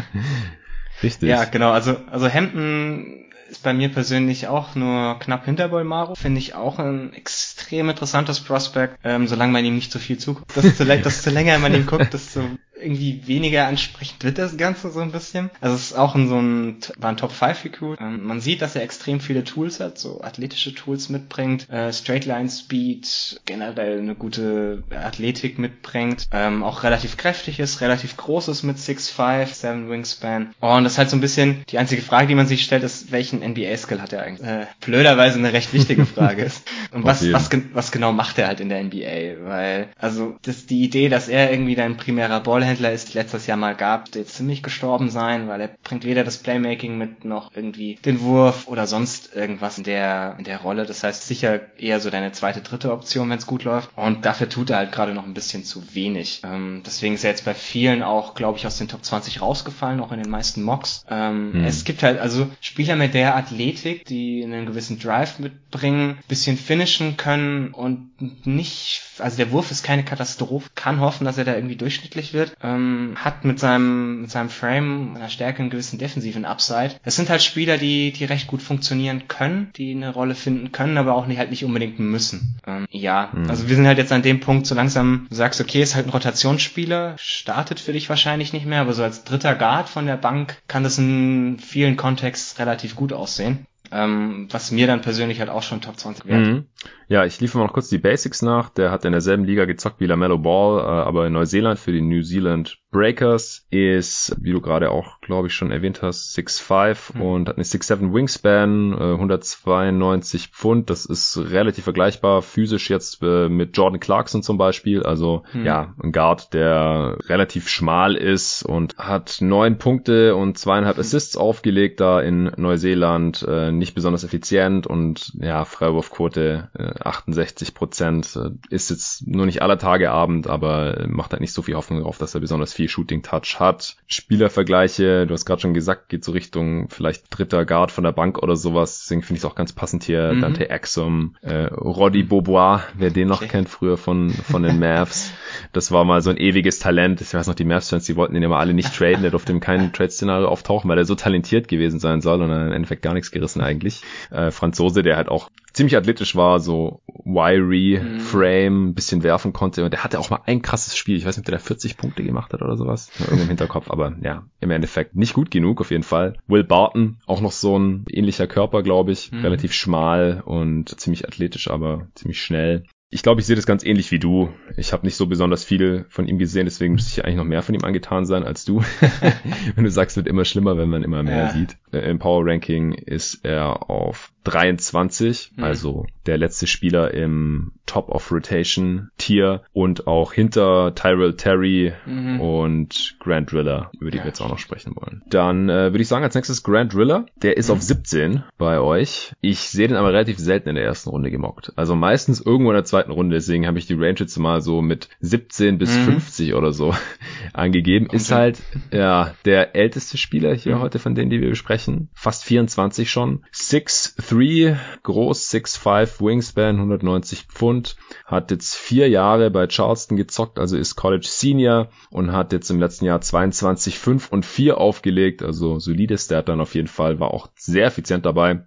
Richtig. 1.02 1.28
Ja, 1.28 1.44
genau. 1.44 1.70
Also, 1.70 1.96
also 2.10 2.28
Hampton 2.28 3.30
ist 3.50 3.62
bei 3.62 3.72
mir 3.72 3.88
persönlich 3.88 4.46
auch 4.46 4.74
nur 4.74 5.18
knapp 5.18 5.44
hinter 5.44 5.68
Bolmaro. 5.68 6.14
Finde 6.14 6.38
ich 6.38 6.54
auch 6.54 6.78
ein 6.78 7.12
extrem 7.12 7.90
interessantes 7.90 8.40
Prospect, 8.40 8.98
ähm, 9.04 9.26
solange 9.26 9.52
man 9.52 9.64
ihm 9.64 9.74
nicht 9.74 9.92
zu 9.92 9.98
viel 9.98 10.18
zuguckt. 10.18 10.54
Desto, 10.56 10.84
desto 10.84 11.30
länger 11.30 11.58
man 11.58 11.74
ihn 11.74 11.86
guckt, 11.86 12.12
desto 12.12 12.42
irgendwie 12.80 13.26
weniger 13.26 13.66
ansprechend 13.66 14.24
wird 14.24 14.38
das 14.38 14.56
Ganze 14.56 14.90
so 14.90 15.00
ein 15.00 15.12
bisschen. 15.12 15.50
Also 15.60 15.76
es 15.76 15.90
ist 15.90 15.96
auch 15.96 16.14
in 16.14 16.28
so 16.28 16.38
ein, 16.40 16.76
war 16.98 17.10
ein 17.10 17.16
Top 17.16 17.32
5 17.32 17.64
Recruit. 17.64 17.98
Ähm, 18.00 18.24
man 18.24 18.40
sieht, 18.40 18.62
dass 18.62 18.76
er 18.76 18.82
extrem 18.82 19.20
viele 19.20 19.44
Tools 19.44 19.80
hat, 19.80 19.98
so 19.98 20.22
athletische 20.22 20.74
Tools 20.74 21.08
mitbringt, 21.08 21.68
äh, 21.70 21.92
Straight 21.92 22.24
Line 22.24 22.48
Speed, 22.48 23.40
generell 23.44 23.98
eine 23.98 24.14
gute 24.14 24.82
Athletik 24.90 25.58
mitbringt, 25.58 26.26
ähm, 26.32 26.62
auch 26.62 26.82
relativ 26.82 27.16
kräftig 27.16 27.60
ist, 27.60 27.80
relativ 27.80 28.16
groß 28.16 28.48
ist 28.48 28.62
mit 28.62 28.78
6'5, 28.78 29.46
7 29.46 29.90
Wingspan. 29.90 30.54
und 30.60 30.84
das 30.84 30.92
ist 30.92 30.98
halt 30.98 31.10
so 31.10 31.16
ein 31.16 31.20
bisschen, 31.20 31.64
die 31.68 31.78
einzige 31.78 32.02
Frage, 32.02 32.28
die 32.28 32.34
man 32.34 32.46
sich 32.46 32.64
stellt, 32.64 32.82
ist, 32.82 33.12
welchen 33.12 33.40
NBA-Skill 33.40 34.00
hat 34.00 34.12
er 34.12 34.22
eigentlich? 34.22 34.48
Äh, 34.48 34.66
blöderweise 34.80 35.38
eine 35.38 35.52
recht 35.52 35.72
wichtige 35.72 36.06
Frage 36.06 36.42
ist. 36.42 36.62
Und 36.92 37.04
was, 37.04 37.30
was, 37.32 37.50
was 37.72 37.92
genau 37.92 38.12
macht 38.12 38.38
er 38.38 38.48
halt 38.48 38.60
in 38.60 38.68
der 38.68 38.82
NBA? 38.82 39.46
Weil, 39.46 39.88
also, 39.96 40.36
das, 40.42 40.66
die 40.66 40.82
Idee, 40.82 41.08
dass 41.08 41.28
er 41.28 41.52
irgendwie 41.52 41.74
dein 41.74 41.96
primärer 41.96 42.40
Ballhändler 42.40 42.69
ist, 42.78 43.14
letztes 43.14 43.46
Jahr 43.46 43.56
mal 43.56 43.74
gab, 43.74 44.14
jetzt 44.14 44.34
ziemlich 44.34 44.62
gestorben 44.62 45.10
sein, 45.10 45.48
weil 45.48 45.60
er 45.60 45.70
bringt 45.82 46.04
weder 46.04 46.24
das 46.24 46.38
Playmaking 46.38 46.98
mit 46.98 47.24
noch 47.24 47.50
irgendwie 47.54 47.96
den 48.04 48.20
Wurf 48.20 48.68
oder 48.68 48.86
sonst 48.86 49.34
irgendwas 49.34 49.78
in 49.78 49.84
der, 49.84 50.36
in 50.38 50.44
der 50.44 50.58
Rolle. 50.58 50.86
Das 50.86 51.02
heißt 51.02 51.26
sicher 51.26 51.60
eher 51.78 52.00
so 52.00 52.10
deine 52.10 52.32
zweite, 52.32 52.60
dritte 52.60 52.92
Option, 52.92 53.30
wenn 53.30 53.38
es 53.38 53.46
gut 53.46 53.64
läuft. 53.64 53.90
Und 53.96 54.24
dafür 54.24 54.48
tut 54.48 54.70
er 54.70 54.78
halt 54.78 54.92
gerade 54.92 55.14
noch 55.14 55.24
ein 55.24 55.34
bisschen 55.34 55.64
zu 55.64 55.94
wenig. 55.94 56.42
Ähm, 56.44 56.82
deswegen 56.84 57.14
ist 57.14 57.24
er 57.24 57.30
jetzt 57.30 57.44
bei 57.44 57.54
vielen 57.54 58.02
auch, 58.02 58.34
glaube 58.34 58.58
ich, 58.58 58.66
aus 58.66 58.78
den 58.78 58.88
Top 58.88 59.04
20 59.04 59.40
rausgefallen, 59.40 60.00
auch 60.00 60.12
in 60.12 60.22
den 60.22 60.30
meisten 60.30 60.62
Mocks. 60.62 61.04
Ähm, 61.10 61.52
hm. 61.52 61.64
Es 61.64 61.84
gibt 61.84 62.02
halt 62.02 62.18
also 62.18 62.48
Spieler 62.60 62.96
mit 62.96 63.14
der 63.14 63.36
Athletik, 63.36 64.04
die 64.04 64.42
einen 64.44 64.66
gewissen 64.66 64.98
Drive 64.98 65.38
mitbringen, 65.38 66.18
bisschen 66.28 66.56
finishen 66.56 67.16
können 67.16 67.72
und 67.72 68.09
nicht, 68.44 69.02
also 69.18 69.36
der 69.36 69.50
Wurf 69.50 69.70
ist 69.70 69.84
keine 69.84 70.04
Katastrophe, 70.04 70.70
kann 70.74 71.00
hoffen, 71.00 71.24
dass 71.24 71.38
er 71.38 71.44
da 71.44 71.54
irgendwie 71.54 71.76
durchschnittlich 71.76 72.32
wird, 72.32 72.54
ähm, 72.62 73.14
hat 73.16 73.44
mit 73.44 73.58
seinem, 73.58 74.22
mit 74.22 74.30
seinem 74.30 74.50
Frame, 74.50 75.16
einer 75.16 75.28
Stärke 75.28 75.60
einen 75.60 75.70
gewissen 75.70 75.98
defensiven 75.98 76.44
Upside. 76.44 76.92
Es 77.04 77.16
sind 77.16 77.30
halt 77.30 77.42
Spieler, 77.42 77.78
die, 77.78 78.12
die 78.12 78.24
recht 78.24 78.46
gut 78.46 78.62
funktionieren 78.62 79.28
können, 79.28 79.70
die 79.76 79.92
eine 79.92 80.12
Rolle 80.12 80.34
finden 80.34 80.72
können, 80.72 80.98
aber 80.98 81.14
auch 81.14 81.26
nicht 81.26 81.38
halt 81.38 81.50
nicht 81.50 81.64
unbedingt 81.64 81.98
müssen. 81.98 82.60
Ähm, 82.66 82.86
ja, 82.90 83.30
mhm. 83.32 83.48
also 83.48 83.68
wir 83.68 83.76
sind 83.76 83.86
halt 83.86 83.98
jetzt 83.98 84.12
an 84.12 84.22
dem 84.22 84.40
Punkt, 84.40 84.66
so 84.66 84.74
langsam 84.74 85.26
du 85.30 85.36
sagst, 85.36 85.60
okay, 85.60 85.82
ist 85.82 85.94
halt 85.94 86.06
ein 86.06 86.10
Rotationsspieler, 86.10 87.16
startet 87.18 87.80
für 87.80 87.92
dich 87.92 88.08
wahrscheinlich 88.08 88.52
nicht 88.52 88.66
mehr, 88.66 88.80
aber 88.80 88.92
so 88.92 89.02
als 89.02 89.24
dritter 89.24 89.54
Guard 89.54 89.88
von 89.88 90.06
der 90.06 90.16
Bank 90.16 90.56
kann 90.68 90.84
das 90.84 90.98
in 90.98 91.58
vielen 91.58 91.96
Kontexten 91.96 92.62
relativ 92.62 92.96
gut 92.96 93.12
aussehen. 93.12 93.66
Ähm, 93.92 94.46
was 94.50 94.70
mir 94.70 94.86
dann 94.86 95.00
persönlich 95.00 95.40
halt 95.40 95.50
auch 95.50 95.64
schon 95.64 95.80
Top 95.80 95.98
20 95.98 96.26
wert. 96.26 96.46
Mhm. 96.46 96.66
Ja, 97.10 97.24
ich 97.24 97.40
liefere 97.40 97.58
mal 97.58 97.66
noch 97.66 97.72
kurz 97.72 97.88
die 97.88 97.98
Basics 97.98 98.40
nach. 98.40 98.68
Der 98.68 98.92
hat 98.92 99.04
in 99.04 99.10
derselben 99.10 99.44
Liga 99.44 99.64
gezockt 99.64 99.98
wie 99.98 100.06
LaMelo 100.06 100.38
Ball, 100.38 100.78
äh, 100.78 100.82
aber 101.08 101.26
in 101.26 101.32
Neuseeland 101.32 101.76
für 101.76 101.90
die 101.90 102.02
New 102.02 102.22
Zealand 102.22 102.78
Breakers 102.92 103.66
ist, 103.70 104.36
wie 104.40 104.52
du 104.52 104.60
gerade 104.60 104.90
auch, 104.90 105.20
glaube 105.20 105.48
ich, 105.48 105.54
schon 105.54 105.70
erwähnt 105.70 106.02
hast, 106.02 106.36
6'5 106.36 107.16
mhm. 107.16 107.22
und 107.22 107.48
hat 107.48 107.56
eine 107.56 107.64
6'7 107.64 108.12
Wingspan, 108.12 108.92
äh, 108.92 109.12
192 109.14 110.48
Pfund. 110.48 110.90
Das 110.90 111.04
ist 111.04 111.36
relativ 111.36 111.84
vergleichbar 111.84 112.42
physisch 112.42 112.90
jetzt 112.90 113.22
äh, 113.22 113.48
mit 113.48 113.76
Jordan 113.76 114.00
Clarkson 114.00 114.42
zum 114.42 114.56
Beispiel. 114.56 115.02
Also 115.02 115.42
mhm. 115.52 115.66
ja, 115.66 115.94
ein 116.00 116.12
Guard, 116.12 116.54
der 116.54 117.18
relativ 117.26 117.68
schmal 117.68 118.14
ist 118.14 118.62
und 118.62 118.98
hat 118.98 119.38
neun 119.40 119.78
Punkte 119.78 120.36
und 120.36 120.58
zweieinhalb 120.58 120.96
hm. 120.96 121.00
Assists 121.00 121.36
aufgelegt 121.36 122.00
da 122.00 122.20
in 122.20 122.52
Neuseeland. 122.56 123.44
Äh, 123.48 123.72
nicht 123.72 123.94
besonders 123.94 124.24
effizient 124.24 124.86
und 124.86 125.32
ja, 125.40 125.64
Freiwurfquote 125.64 126.70
68 127.06 127.74
Prozent. 127.74 128.36
Äh, 128.36 128.50
ist 128.74 128.90
jetzt 128.90 129.26
nur 129.26 129.46
nicht 129.46 129.62
aller 129.62 129.78
Tage 129.78 130.10
Abend, 130.10 130.46
aber 130.46 131.06
macht 131.08 131.32
halt 131.32 131.40
nicht 131.40 131.52
so 131.52 131.62
viel 131.62 131.74
Hoffnung 131.74 132.00
darauf, 132.00 132.18
dass 132.18 132.34
er 132.34 132.40
besonders 132.40 132.72
viel 132.72 132.88
Shooting 132.88 133.22
Touch 133.22 133.58
hat. 133.58 133.96
Spielervergleiche, 134.06 135.26
du 135.26 135.34
hast 135.34 135.44
gerade 135.44 135.60
schon 135.60 135.74
gesagt, 135.74 136.08
geht 136.08 136.24
so 136.24 136.32
Richtung 136.32 136.88
vielleicht 136.88 137.24
dritter 137.30 137.64
Guard 137.64 137.90
von 137.92 138.04
der 138.04 138.12
Bank 138.12 138.42
oder 138.42 138.56
sowas. 138.56 139.00
Deswegen 139.02 139.22
finde 139.22 139.38
ich 139.38 139.44
es 139.44 139.50
auch 139.50 139.54
ganz 139.54 139.72
passend 139.72 140.04
hier. 140.04 140.32
Mhm. 140.34 140.40
Dante 140.40 140.70
Exum, 140.70 141.36
äh, 141.42 141.66
Roddy 141.66 142.22
Beaubois, 142.22 142.80
wer 142.94 143.10
den 143.10 143.28
noch 143.28 143.42
okay. 143.42 143.50
kennt 143.50 143.68
früher 143.68 143.96
von, 143.96 144.30
von 144.30 144.62
den 144.62 144.78
Mavs. 144.78 145.32
Das 145.72 145.90
war 145.90 146.04
mal 146.04 146.22
so 146.22 146.30
ein 146.30 146.36
ewiges 146.36 146.78
Talent. 146.78 147.20
Ich 147.20 147.34
weiß 147.34 147.46
noch, 147.46 147.54
die 147.54 147.64
Mavs-Fans, 147.64 148.06
die 148.06 148.16
wollten 148.16 148.36
ihn 148.36 148.42
immer 148.42 148.58
alle 148.58 148.72
nicht 148.72 148.94
traden. 148.94 149.22
Der 149.22 149.30
durfte 149.30 149.52
in 149.52 149.60
keinem 149.60 149.92
Trade-Szenario 149.92 150.48
auftauchen, 150.48 150.88
weil 150.88 150.98
er 150.98 151.04
so 151.04 151.14
talentiert 151.14 151.68
gewesen 151.68 151.98
sein 151.98 152.20
soll 152.20 152.40
und 152.42 152.50
er 152.50 152.66
im 152.66 152.72
Endeffekt 152.72 153.02
gar 153.02 153.14
nichts 153.14 153.30
gerissen 153.30 153.60
eigentlich. 153.60 154.02
Äh, 154.30 154.50
Franzose, 154.50 155.02
der 155.02 155.16
halt 155.16 155.28
auch 155.28 155.50
ziemlich 155.72 155.96
athletisch 155.96 156.36
war, 156.36 156.60
so 156.60 157.02
wiry 157.24 158.00
mhm. 158.02 158.20
Frame, 158.20 158.94
bisschen 158.94 159.22
werfen 159.22 159.52
konnte. 159.52 159.84
Und 159.84 159.92
der 159.92 160.04
hatte 160.04 160.18
auch 160.18 160.30
mal 160.30 160.40
ein 160.46 160.62
krasses 160.62 160.96
Spiel. 160.96 161.16
Ich 161.16 161.24
weiß 161.24 161.36
nicht, 161.36 161.42
ob 161.42 161.50
der 161.50 161.58
da 161.58 161.64
40 161.64 161.96
Punkte 161.96 162.22
gemacht 162.22 162.52
hat 162.52 162.62
oder 162.62 162.76
sowas. 162.76 163.10
Irgendwo 163.18 163.42
im 163.42 163.48
Hinterkopf, 163.48 163.90
aber 163.90 164.16
ja, 164.22 164.44
im 164.60 164.70
Endeffekt 164.70 165.16
nicht 165.16 165.34
gut 165.34 165.50
genug 165.50 165.80
auf 165.80 165.90
jeden 165.90 166.02
Fall. 166.02 166.34
Will 166.46 166.64
Barton, 166.64 167.18
auch 167.26 167.40
noch 167.40 167.52
so 167.52 167.78
ein 167.78 168.04
ähnlicher 168.10 168.46
Körper, 168.46 168.82
glaube 168.82 169.12
ich. 169.12 169.32
Mhm. 169.32 169.40
Relativ 169.40 169.72
schmal 169.72 170.42
und 170.44 171.00
ziemlich 171.00 171.26
athletisch, 171.26 171.70
aber 171.70 172.08
ziemlich 172.14 172.42
schnell. 172.42 172.84
Ich 173.12 173.24
glaube, 173.24 173.40
ich 173.40 173.46
sehe 173.46 173.56
das 173.56 173.66
ganz 173.66 173.84
ähnlich 173.84 174.12
wie 174.12 174.20
du. 174.20 174.50
Ich 174.76 174.92
habe 174.92 175.04
nicht 175.04 175.16
so 175.16 175.26
besonders 175.26 175.64
viel 175.64 176.06
von 176.08 176.28
ihm 176.28 176.38
gesehen, 176.38 176.66
deswegen 176.66 176.94
müsste 176.94 177.10
ich 177.10 177.24
eigentlich 177.24 177.36
noch 177.36 177.44
mehr 177.44 177.62
von 177.62 177.74
ihm 177.74 177.84
angetan 177.84 178.24
sein 178.24 178.44
als 178.44 178.64
du. 178.64 178.84
wenn 179.74 179.82
du 179.82 179.90
sagst, 179.90 180.16
wird 180.16 180.28
immer 180.28 180.44
schlimmer, 180.44 180.76
wenn 180.76 180.88
man 180.88 181.02
immer 181.02 181.24
mehr 181.24 181.46
ja. 181.46 181.50
sieht. 181.50 181.76
Äh, 181.92 182.08
Im 182.08 182.20
Power 182.20 182.46
Ranking 182.46 182.92
ist 182.92 183.44
er 183.44 183.90
auf 183.90 184.32
23, 184.44 185.52
mhm. 185.56 185.64
also 185.64 186.06
der 186.26 186.38
letzte 186.38 186.66
Spieler 186.66 187.12
im 187.12 187.72
Top 187.86 188.08
of 188.08 188.30
Rotation 188.30 189.10
Tier 189.18 189.62
und 189.72 190.06
auch 190.06 190.32
hinter 190.32 190.94
Tyrell 190.94 191.34
Terry 191.34 191.92
mhm. 192.06 192.40
und 192.40 193.16
Grant 193.18 193.50
Driller, 193.52 193.90
über 193.98 194.10
die 194.10 194.18
ja. 194.18 194.24
wir 194.24 194.28
jetzt 194.28 194.40
auch 194.40 194.48
noch 194.48 194.58
sprechen 194.58 194.94
wollen. 194.96 195.22
Dann 195.28 195.68
äh, 195.68 195.92
würde 195.92 196.00
ich 196.00 196.08
sagen, 196.08 196.24
als 196.24 196.34
nächstes 196.34 196.62
Grant 196.62 196.94
Driller, 196.94 197.26
der 197.42 197.56
ist 197.56 197.68
mhm. 197.68 197.74
auf 197.74 197.82
17 197.82 198.44
bei 198.58 198.78
euch. 198.78 199.32
Ich 199.40 199.58
sehe 199.60 199.88
den 199.88 199.96
aber 199.96 200.12
relativ 200.12 200.38
selten 200.38 200.68
in 200.68 200.76
der 200.76 200.84
ersten 200.84 201.10
Runde 201.10 201.30
gemockt. 201.30 201.72
Also 201.76 201.94
meistens 201.94 202.40
irgendwo 202.40 202.70
in 202.70 202.76
der 202.76 202.84
zweiten 202.84 202.99
Runde, 203.08 203.36
deswegen 203.36 203.66
habe 203.66 203.78
ich 203.78 203.86
die 203.86 203.94
Range 203.94 204.18
jetzt 204.18 204.36
mal 204.38 204.60
so 204.60 204.82
mit 204.82 205.08
17 205.20 205.78
bis 205.78 205.96
50 205.96 206.50
mhm. 206.50 206.56
oder 206.56 206.72
so 206.72 206.94
angegeben. 207.52 208.06
Okay. 208.06 208.16
Ist 208.16 208.32
halt 208.32 208.58
ja 208.92 209.34
der 209.44 209.74
älteste 209.74 210.18
Spieler 210.18 210.54
hier 210.54 210.76
mhm. 210.76 210.80
heute 210.80 210.98
von 210.98 211.14
denen, 211.14 211.30
die 211.30 211.40
wir 211.40 211.50
besprechen. 211.50 212.10
Fast 212.12 212.44
24 212.44 213.10
schon. 213.10 213.44
6 213.52 214.16
3, 214.28 214.78
groß, 215.02 215.50
6'5 215.50 216.20
Wingspan, 216.20 216.76
190 216.76 217.44
Pfund, 217.44 217.96
hat 218.26 218.50
jetzt 218.50 218.74
vier 218.74 219.08
Jahre 219.08 219.50
bei 219.50 219.66
Charleston 219.66 220.16
gezockt, 220.16 220.58
also 220.58 220.76
ist 220.76 220.96
College 220.96 221.26
Senior 221.26 221.88
und 222.10 222.32
hat 222.32 222.52
jetzt 222.52 222.70
im 222.70 222.80
letzten 222.80 223.06
Jahr 223.06 223.20
22, 223.20 223.98
5 223.98 224.32
und 224.32 224.44
4 224.44 224.78
aufgelegt, 224.78 225.42
also 225.42 225.78
solides 225.78 226.24
Stat 226.24 226.48
dann 226.48 226.60
auf 226.60 226.74
jeden 226.74 226.88
Fall, 226.88 227.20
war 227.20 227.32
auch 227.32 227.48
sehr 227.56 227.86
effizient 227.86 228.26
dabei. 228.26 228.64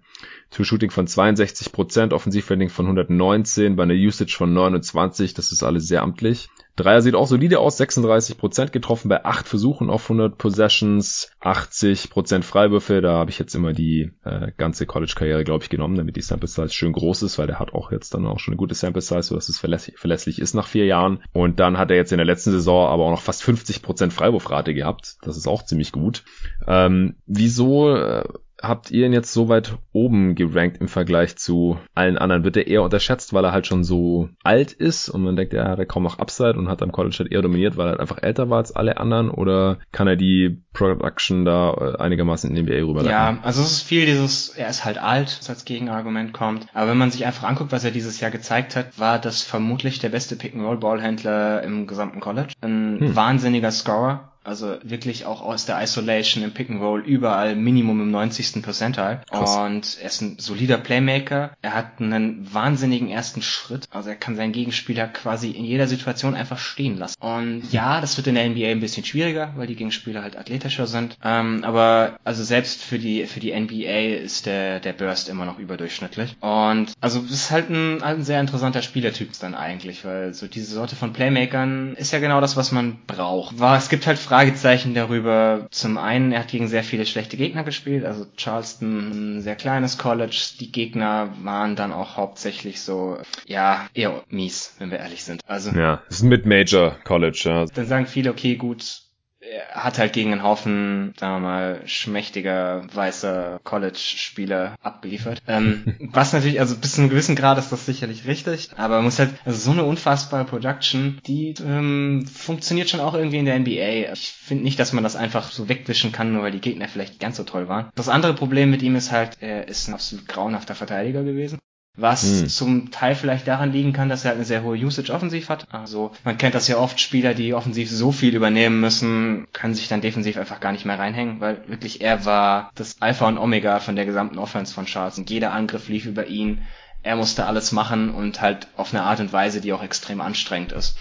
True 0.54 0.64
Shooting 0.64 0.90
von 0.90 1.08
62%, 1.08 2.12
Offensivrating 2.12 2.68
von 2.68 2.86
119, 2.86 3.74
bei 3.74 3.82
einer 3.82 3.94
Usage 3.94 4.36
von 4.36 4.52
29, 4.52 5.34
das 5.34 5.50
ist 5.50 5.64
alles 5.64 5.88
sehr 5.88 6.02
amtlich. 6.02 6.48
Dreier 6.76 7.02
sieht 7.02 7.16
auch 7.16 7.26
solide 7.26 7.58
aus, 7.58 7.80
36% 7.80 8.70
getroffen 8.70 9.08
bei 9.08 9.24
8 9.24 9.48
Versuchen 9.48 9.90
auf 9.90 10.04
100 10.04 10.38
Possessions, 10.38 11.30
80% 11.40 12.42
Freiwürfe, 12.42 13.00
da 13.00 13.14
habe 13.14 13.30
ich 13.30 13.38
jetzt 13.38 13.54
immer 13.54 13.72
die 13.72 14.12
äh, 14.24 14.52
ganze 14.56 14.86
College-Karriere, 14.86 15.42
glaube 15.42 15.64
ich, 15.64 15.70
genommen, 15.70 15.96
damit 15.96 16.14
die 16.14 16.20
Sample 16.20 16.48
Size 16.48 16.70
schön 16.70 16.92
groß 16.92 17.24
ist, 17.24 17.38
weil 17.38 17.48
der 17.48 17.58
hat 17.58 17.74
auch 17.74 17.90
jetzt 17.90 18.14
dann 18.14 18.26
auch 18.26 18.38
schon 18.38 18.52
eine 18.52 18.58
gute 18.58 18.74
Sample 18.74 19.02
Size, 19.02 19.22
sodass 19.22 19.48
es 19.48 19.58
verlässlich, 19.58 19.98
verlässlich 19.98 20.40
ist 20.40 20.54
nach 20.54 20.68
vier 20.68 20.86
Jahren. 20.86 21.22
Und 21.32 21.58
dann 21.58 21.78
hat 21.78 21.90
er 21.90 21.96
jetzt 21.96 22.12
in 22.12 22.18
der 22.18 22.26
letzten 22.26 22.52
Saison 22.52 22.88
aber 22.88 23.04
auch 23.04 23.10
noch 23.10 23.22
fast 23.22 23.42
50% 23.42 24.10
Freiwurfrate 24.10 24.74
gehabt, 24.74 25.16
das 25.22 25.36
ist 25.36 25.48
auch 25.48 25.64
ziemlich 25.64 25.90
gut. 25.90 26.24
Ähm, 26.66 27.16
wieso 27.26 27.94
äh, 27.94 28.24
habt 28.68 28.90
ihr 28.90 29.06
ihn 29.06 29.12
jetzt 29.12 29.32
so 29.32 29.48
weit 29.48 29.76
oben 29.92 30.34
gerankt 30.34 30.78
im 30.80 30.88
Vergleich 30.88 31.36
zu 31.36 31.78
allen 31.94 32.18
anderen? 32.18 32.44
Wird 32.44 32.56
er 32.56 32.66
eher 32.66 32.82
unterschätzt, 32.82 33.32
weil 33.32 33.44
er 33.44 33.52
halt 33.52 33.66
schon 33.66 33.84
so 33.84 34.28
alt 34.42 34.72
ist 34.72 35.08
und 35.08 35.22
man 35.22 35.36
denkt, 35.36 35.54
er 35.54 35.68
hat 35.68 35.88
kaum 35.88 36.02
noch 36.02 36.18
Upside 36.18 36.54
und 36.54 36.68
hat 36.68 36.82
am 36.82 36.92
College 36.92 37.16
halt 37.18 37.32
eher 37.32 37.42
dominiert, 37.42 37.76
weil 37.76 37.86
er 37.86 37.90
halt 37.90 38.00
einfach 38.00 38.22
älter 38.22 38.50
war 38.50 38.58
als 38.58 38.72
alle 38.72 38.98
anderen? 38.98 39.30
Oder 39.30 39.78
kann 39.92 40.08
er 40.08 40.16
die 40.16 40.62
Production 40.72 41.44
da 41.44 41.72
äh, 41.72 42.02
einigermaßen 42.02 42.50
in 42.50 42.56
den 42.56 42.64
NBA 42.64 42.86
rüberleiten? 42.86 43.10
Ja, 43.10 43.38
also 43.42 43.62
es 43.62 43.72
ist 43.72 43.82
viel 43.82 44.06
dieses, 44.06 44.50
er 44.50 44.68
ist 44.68 44.84
halt 44.84 44.98
alt, 44.98 45.36
was 45.38 45.48
als 45.50 45.64
Gegenargument 45.64 46.32
kommt. 46.32 46.66
Aber 46.74 46.90
wenn 46.90 46.98
man 46.98 47.10
sich 47.10 47.26
einfach 47.26 47.48
anguckt, 47.48 47.72
was 47.72 47.84
er 47.84 47.90
dieses 47.90 48.20
Jahr 48.20 48.30
gezeigt 48.30 48.76
hat, 48.76 48.98
war 48.98 49.18
das 49.18 49.42
vermutlich 49.42 49.98
der 49.98 50.08
beste 50.08 50.36
Pick-and-Roll-Ballhändler 50.36 51.62
im 51.62 51.86
gesamten 51.86 52.20
College. 52.20 52.52
Ein 52.60 52.98
hm. 53.00 53.16
wahnsinniger 53.16 53.70
Scorer 53.70 54.33
Also 54.44 54.76
wirklich 54.82 55.26
auch 55.26 55.42
aus 55.42 55.66
der 55.66 55.82
Isolation 55.82 56.44
im 56.44 56.52
Pick 56.52 56.70
and 56.70 56.80
Roll 56.80 57.00
überall 57.00 57.56
Minimum 57.56 58.00
im 58.02 58.10
90. 58.10 58.62
Percentile. 58.62 59.22
Krass. 59.30 59.56
Und 59.56 59.98
er 60.00 60.06
ist 60.06 60.20
ein 60.20 60.38
solider 60.38 60.78
Playmaker. 60.78 61.50
Er 61.62 61.74
hat 61.74 62.00
einen 62.00 62.52
wahnsinnigen 62.52 63.08
ersten 63.08 63.42
Schritt. 63.42 63.86
Also 63.90 64.10
er 64.10 64.16
kann 64.16 64.36
seinen 64.36 64.52
Gegenspieler 64.52 65.08
quasi 65.08 65.50
in 65.50 65.64
jeder 65.64 65.86
Situation 65.86 66.34
einfach 66.34 66.58
stehen 66.58 66.98
lassen. 66.98 67.16
Und 67.20 67.72
ja, 67.72 68.00
das 68.00 68.16
wird 68.16 68.26
in 68.26 68.34
der 68.34 68.48
NBA 68.48 68.68
ein 68.68 68.80
bisschen 68.80 69.04
schwieriger, 69.04 69.52
weil 69.56 69.66
die 69.66 69.76
Gegenspieler 69.76 70.22
halt 70.22 70.36
athletischer 70.36 70.86
sind. 70.86 71.16
Ähm, 71.24 71.64
aber 71.64 72.18
also 72.24 72.44
selbst 72.44 72.82
für 72.82 72.98
die 72.98 73.26
für 73.26 73.40
die 73.40 73.58
NBA 73.58 74.22
ist 74.22 74.46
der 74.46 74.80
der 74.80 74.92
Burst 74.92 75.28
immer 75.28 75.44
noch 75.44 75.58
überdurchschnittlich. 75.58 76.36
Und 76.40 76.92
also 77.00 77.20
es 77.20 77.30
ist 77.30 77.50
halt 77.50 77.70
ein, 77.70 78.00
halt 78.02 78.18
ein 78.18 78.24
sehr 78.24 78.40
interessanter 78.40 78.82
Spielertyp 78.82 79.30
dann 79.40 79.54
eigentlich, 79.54 80.04
weil 80.04 80.34
so 80.34 80.46
diese 80.46 80.74
Sorte 80.74 80.96
von 80.96 81.12
Playmakern 81.12 81.94
ist 81.96 82.12
ja 82.12 82.18
genau 82.18 82.40
das, 82.40 82.56
was 82.56 82.72
man 82.72 82.98
braucht. 83.06 83.58
War, 83.58 83.76
es 83.76 83.88
gibt 83.88 84.06
halt 84.06 84.18
Fragezeichen 84.34 84.94
darüber. 84.94 85.68
Zum 85.70 85.96
einen, 85.96 86.32
er 86.32 86.40
hat 86.40 86.48
gegen 86.48 86.66
sehr 86.66 86.82
viele 86.82 87.06
schlechte 87.06 87.36
Gegner 87.36 87.62
gespielt, 87.62 88.04
also 88.04 88.26
Charleston 88.36 89.36
ein 89.36 89.42
sehr 89.42 89.54
kleines 89.54 89.96
College. 89.96 90.54
Die 90.58 90.72
Gegner 90.72 91.28
waren 91.44 91.76
dann 91.76 91.92
auch 91.92 92.16
hauptsächlich 92.16 92.80
so, 92.80 93.18
ja, 93.46 93.86
eher 93.94 94.24
mies, 94.30 94.74
wenn 94.80 94.90
wir 94.90 94.98
ehrlich 94.98 95.22
sind. 95.22 95.40
Also 95.46 95.70
ja, 95.70 96.02
es 96.08 96.16
ist 96.16 96.22
ein 96.24 96.30
Mid-Major 96.30 96.96
College. 97.04 97.42
Ja. 97.44 97.66
Dann 97.66 97.86
sagen 97.86 98.06
viele, 98.06 98.30
okay, 98.30 98.56
gut, 98.56 99.03
er 99.50 99.84
hat 99.84 99.98
halt 99.98 100.12
gegen 100.12 100.32
einen 100.32 100.42
Haufen, 100.42 101.14
sagen 101.18 101.34
wir 101.34 101.48
mal, 101.48 101.82
schmächtiger 101.86 102.86
weißer 102.92 103.60
College-Spieler 103.64 104.76
abgeliefert. 104.82 105.42
Ähm, 105.46 105.96
was 106.12 106.32
natürlich, 106.32 106.60
also 106.60 106.76
bis 106.76 106.94
zu 106.94 107.00
einem 107.00 107.10
gewissen 107.10 107.36
Grad 107.36 107.58
ist 107.58 107.70
das 107.70 107.86
sicherlich 107.86 108.26
richtig, 108.26 108.70
aber 108.76 108.96
man 108.96 109.04
muss 109.04 109.18
halt, 109.18 109.30
also 109.44 109.58
so 109.58 109.72
eine 109.72 109.84
unfassbare 109.84 110.44
Production, 110.44 111.20
die 111.26 111.54
ähm, 111.64 112.26
funktioniert 112.26 112.88
schon 112.88 113.00
auch 113.00 113.14
irgendwie 113.14 113.38
in 113.38 113.44
der 113.44 113.58
NBA. 113.58 114.12
Ich 114.12 114.32
finde 114.32 114.64
nicht, 114.64 114.78
dass 114.78 114.92
man 114.92 115.04
das 115.04 115.16
einfach 115.16 115.50
so 115.50 115.68
wegwischen 115.68 116.12
kann, 116.12 116.32
nur 116.32 116.42
weil 116.42 116.52
die 116.52 116.60
Gegner 116.60 116.88
vielleicht 116.88 117.20
ganz 117.20 117.36
so 117.36 117.44
toll 117.44 117.68
waren. 117.68 117.90
Das 117.94 118.08
andere 118.08 118.34
Problem 118.34 118.70
mit 118.70 118.82
ihm 118.82 118.96
ist 118.96 119.12
halt, 119.12 119.38
er 119.40 119.68
ist 119.68 119.88
ein 119.88 119.94
absolut 119.94 120.28
grauenhafter 120.28 120.74
Verteidiger 120.74 121.22
gewesen. 121.22 121.58
Was 121.96 122.22
hm. 122.22 122.48
zum 122.48 122.90
Teil 122.90 123.14
vielleicht 123.14 123.46
daran 123.46 123.72
liegen 123.72 123.92
kann, 123.92 124.08
dass 124.08 124.24
er 124.24 124.30
halt 124.30 124.38
eine 124.38 124.44
sehr 124.44 124.64
hohe 124.64 124.76
Usage 124.76 125.12
offensiv 125.12 125.48
hat. 125.48 125.66
Also 125.72 126.10
man 126.24 126.38
kennt 126.38 126.56
das 126.56 126.66
ja 126.66 126.76
oft, 126.76 127.00
Spieler, 127.00 127.34
die 127.34 127.54
offensiv 127.54 127.88
so 127.88 128.10
viel 128.10 128.34
übernehmen 128.34 128.80
müssen, 128.80 129.46
können 129.52 129.74
sich 129.74 129.86
dann 129.86 130.00
defensiv 130.00 130.36
einfach 130.36 130.58
gar 130.58 130.72
nicht 130.72 130.84
mehr 130.84 130.98
reinhängen, 130.98 131.40
weil 131.40 131.68
wirklich 131.68 132.00
er 132.00 132.24
war 132.24 132.72
das 132.74 133.00
Alpha 133.00 133.28
und 133.28 133.38
Omega 133.38 133.78
von 133.78 133.94
der 133.94 134.06
gesamten 134.06 134.38
Offense 134.38 134.74
von 134.74 134.86
Charles 134.86 135.18
und 135.18 135.30
jeder 135.30 135.52
Angriff 135.52 135.88
lief 135.88 136.04
über 136.06 136.26
ihn. 136.26 136.62
Er 137.04 137.16
musste 137.16 137.46
alles 137.46 137.70
machen 137.70 138.10
und 138.10 138.40
halt 138.40 138.66
auf 138.76 138.92
eine 138.92 139.04
Art 139.04 139.20
und 139.20 139.32
Weise, 139.32 139.60
die 139.60 139.72
auch 139.72 139.82
extrem 139.82 140.20
anstrengend 140.20 140.72
ist. 140.72 140.96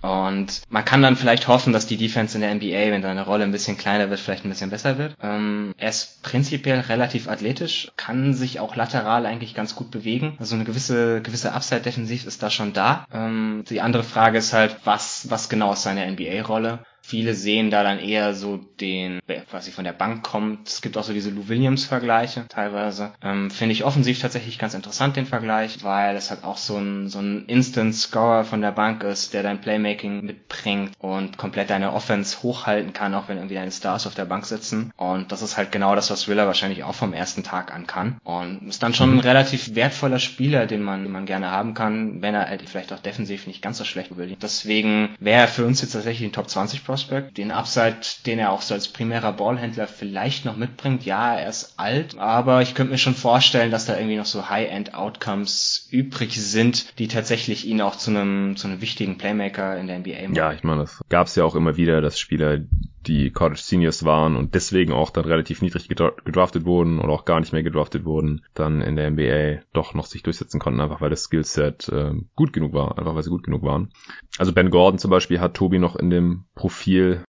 Und 0.00 0.62
man 0.68 0.84
kann 0.84 1.02
dann 1.02 1.16
vielleicht 1.16 1.48
hoffen, 1.48 1.72
dass 1.72 1.86
die 1.86 1.96
Defense 1.96 2.36
in 2.36 2.42
der 2.42 2.54
NBA, 2.54 2.92
wenn 2.92 3.02
seine 3.02 3.24
Rolle 3.24 3.44
ein 3.44 3.52
bisschen 3.52 3.76
kleiner 3.76 4.10
wird, 4.10 4.20
vielleicht 4.20 4.44
ein 4.44 4.50
bisschen 4.50 4.70
besser 4.70 4.98
wird. 4.98 5.16
Ähm, 5.22 5.74
er 5.76 5.90
ist 5.90 6.22
prinzipiell 6.22 6.80
relativ 6.80 7.28
athletisch, 7.28 7.90
kann 7.96 8.34
sich 8.34 8.60
auch 8.60 8.76
lateral 8.76 9.26
eigentlich 9.26 9.54
ganz 9.54 9.74
gut 9.74 9.90
bewegen. 9.90 10.36
Also 10.38 10.54
eine 10.54 10.64
gewisse, 10.64 11.20
gewisse 11.22 11.52
Upside 11.52 11.80
defensiv 11.80 12.26
ist 12.26 12.42
da 12.42 12.50
schon 12.50 12.72
da. 12.72 13.06
Ähm, 13.12 13.64
die 13.68 13.80
andere 13.80 14.04
Frage 14.04 14.38
ist 14.38 14.52
halt, 14.52 14.76
was, 14.84 15.30
was 15.30 15.48
genau 15.48 15.72
ist 15.72 15.82
seine 15.82 16.10
NBA-Rolle? 16.10 16.80
Viele 17.08 17.32
sehen 17.32 17.70
da 17.70 17.82
dann 17.82 17.98
eher 17.98 18.34
so 18.34 18.58
den, 18.80 19.20
wer 19.26 19.40
quasi 19.40 19.70
von 19.70 19.84
der 19.84 19.94
Bank 19.94 20.22
kommt. 20.22 20.68
Es 20.68 20.82
gibt 20.82 20.98
auch 20.98 21.04
so 21.04 21.14
diese 21.14 21.30
Lou 21.30 21.48
Williams-Vergleiche 21.48 22.44
teilweise. 22.50 23.12
Ähm, 23.22 23.50
Finde 23.50 23.72
ich 23.72 23.84
offensiv 23.84 24.20
tatsächlich 24.20 24.58
ganz 24.58 24.74
interessant, 24.74 25.16
den 25.16 25.24
Vergleich, 25.24 25.82
weil 25.82 26.16
es 26.16 26.28
halt 26.28 26.44
auch 26.44 26.58
so 26.58 26.76
ein, 26.76 27.08
so 27.08 27.20
ein 27.20 27.46
Instant-Scorer 27.46 28.44
von 28.44 28.60
der 28.60 28.72
Bank 28.72 29.04
ist, 29.04 29.32
der 29.32 29.42
dein 29.42 29.62
Playmaking 29.62 30.22
mitbringt 30.22 30.92
und 30.98 31.38
komplett 31.38 31.70
deine 31.70 31.94
Offense 31.94 32.42
hochhalten 32.42 32.92
kann, 32.92 33.14
auch 33.14 33.26
wenn 33.28 33.38
irgendwie 33.38 33.54
deine 33.54 33.72
Stars 33.72 34.06
auf 34.06 34.14
der 34.14 34.26
Bank 34.26 34.44
sitzen. 34.44 34.92
Und 34.98 35.32
das 35.32 35.40
ist 35.40 35.56
halt 35.56 35.72
genau 35.72 35.94
das, 35.94 36.10
was 36.10 36.28
Willer 36.28 36.46
wahrscheinlich 36.46 36.84
auch 36.84 36.94
vom 36.94 37.14
ersten 37.14 37.42
Tag 37.42 37.72
an 37.72 37.86
kann. 37.86 38.18
Und 38.22 38.68
ist 38.68 38.82
dann 38.82 38.92
schon 38.92 39.12
ein 39.12 39.14
mhm. 39.14 39.20
relativ 39.20 39.74
wertvoller 39.74 40.18
Spieler, 40.18 40.66
den 40.66 40.82
man, 40.82 41.04
den 41.04 41.12
man 41.12 41.24
gerne 41.24 41.50
haben 41.50 41.72
kann, 41.72 42.20
wenn 42.20 42.34
er 42.34 42.50
halt 42.50 42.68
vielleicht 42.68 42.92
auch 42.92 43.00
defensiv 43.00 43.46
nicht 43.46 43.62
ganz 43.62 43.78
so 43.78 43.84
schlecht 43.84 44.14
will. 44.18 44.36
Deswegen 44.42 45.16
wäre 45.20 45.40
er 45.40 45.48
für 45.48 45.64
uns 45.64 45.80
jetzt 45.80 45.92
tatsächlich 45.92 46.28
ein 46.28 46.32
Top 46.32 46.50
20 46.50 46.84
Prospect 46.84 46.97
Prospect. 46.98 47.38
Den 47.38 47.50
Upside, 47.50 47.98
den 48.26 48.38
er 48.38 48.52
auch 48.52 48.62
so 48.62 48.74
als 48.74 48.88
primärer 48.88 49.32
Ballhändler 49.32 49.86
vielleicht 49.86 50.44
noch 50.44 50.56
mitbringt. 50.56 51.04
Ja, 51.04 51.34
er 51.34 51.48
ist 51.48 51.74
alt, 51.76 52.18
aber 52.18 52.62
ich 52.62 52.74
könnte 52.74 52.92
mir 52.92 52.98
schon 52.98 53.14
vorstellen, 53.14 53.70
dass 53.70 53.86
da 53.86 53.96
irgendwie 53.96 54.16
noch 54.16 54.26
so 54.26 54.48
High-End-Outcomes 54.48 55.88
übrig 55.90 56.40
sind, 56.40 56.98
die 56.98 57.08
tatsächlich 57.08 57.66
ihn 57.66 57.80
auch 57.80 57.96
zu 57.96 58.10
einem, 58.10 58.56
zu 58.56 58.68
einem 58.68 58.80
wichtigen 58.80 59.18
Playmaker 59.18 59.78
in 59.78 59.86
der 59.86 59.98
NBA 60.00 60.22
machen. 60.22 60.34
Ja, 60.34 60.52
ich 60.52 60.64
meine, 60.64 60.82
das 60.82 61.02
gab 61.08 61.28
es 61.28 61.36
ja 61.36 61.44
auch 61.44 61.54
immer 61.54 61.76
wieder, 61.76 62.00
dass 62.00 62.18
Spieler, 62.18 62.58
die 63.06 63.30
College 63.30 63.60
Seniors 63.62 64.04
waren 64.04 64.36
und 64.36 64.54
deswegen 64.54 64.92
auch 64.92 65.10
dann 65.10 65.24
relativ 65.24 65.62
niedrig 65.62 65.88
gedraftet 65.88 66.64
wurden 66.64 66.98
oder 66.98 67.12
auch 67.12 67.24
gar 67.24 67.40
nicht 67.40 67.52
mehr 67.52 67.62
gedraftet 67.62 68.04
wurden, 68.04 68.44
dann 68.54 68.82
in 68.82 68.96
der 68.96 69.10
NBA 69.10 69.62
doch 69.72 69.94
noch 69.94 70.06
sich 70.06 70.22
durchsetzen 70.22 70.60
konnten, 70.60 70.80
einfach 70.80 71.00
weil 71.00 71.10
das 71.10 71.24
Skillset 71.24 71.88
äh, 71.88 72.12
gut 72.34 72.52
genug 72.52 72.74
war, 72.74 72.98
einfach 72.98 73.14
weil 73.14 73.22
sie 73.22 73.30
gut 73.30 73.44
genug 73.44 73.62
waren. 73.62 73.90
Also 74.36 74.52
Ben 74.52 74.70
Gordon 74.70 74.98
zum 74.98 75.10
Beispiel 75.10 75.40
hat 75.40 75.54
Tobi 75.54 75.78
noch 75.78 75.96
in 75.96 76.10
dem 76.10 76.44
Profil 76.54 76.87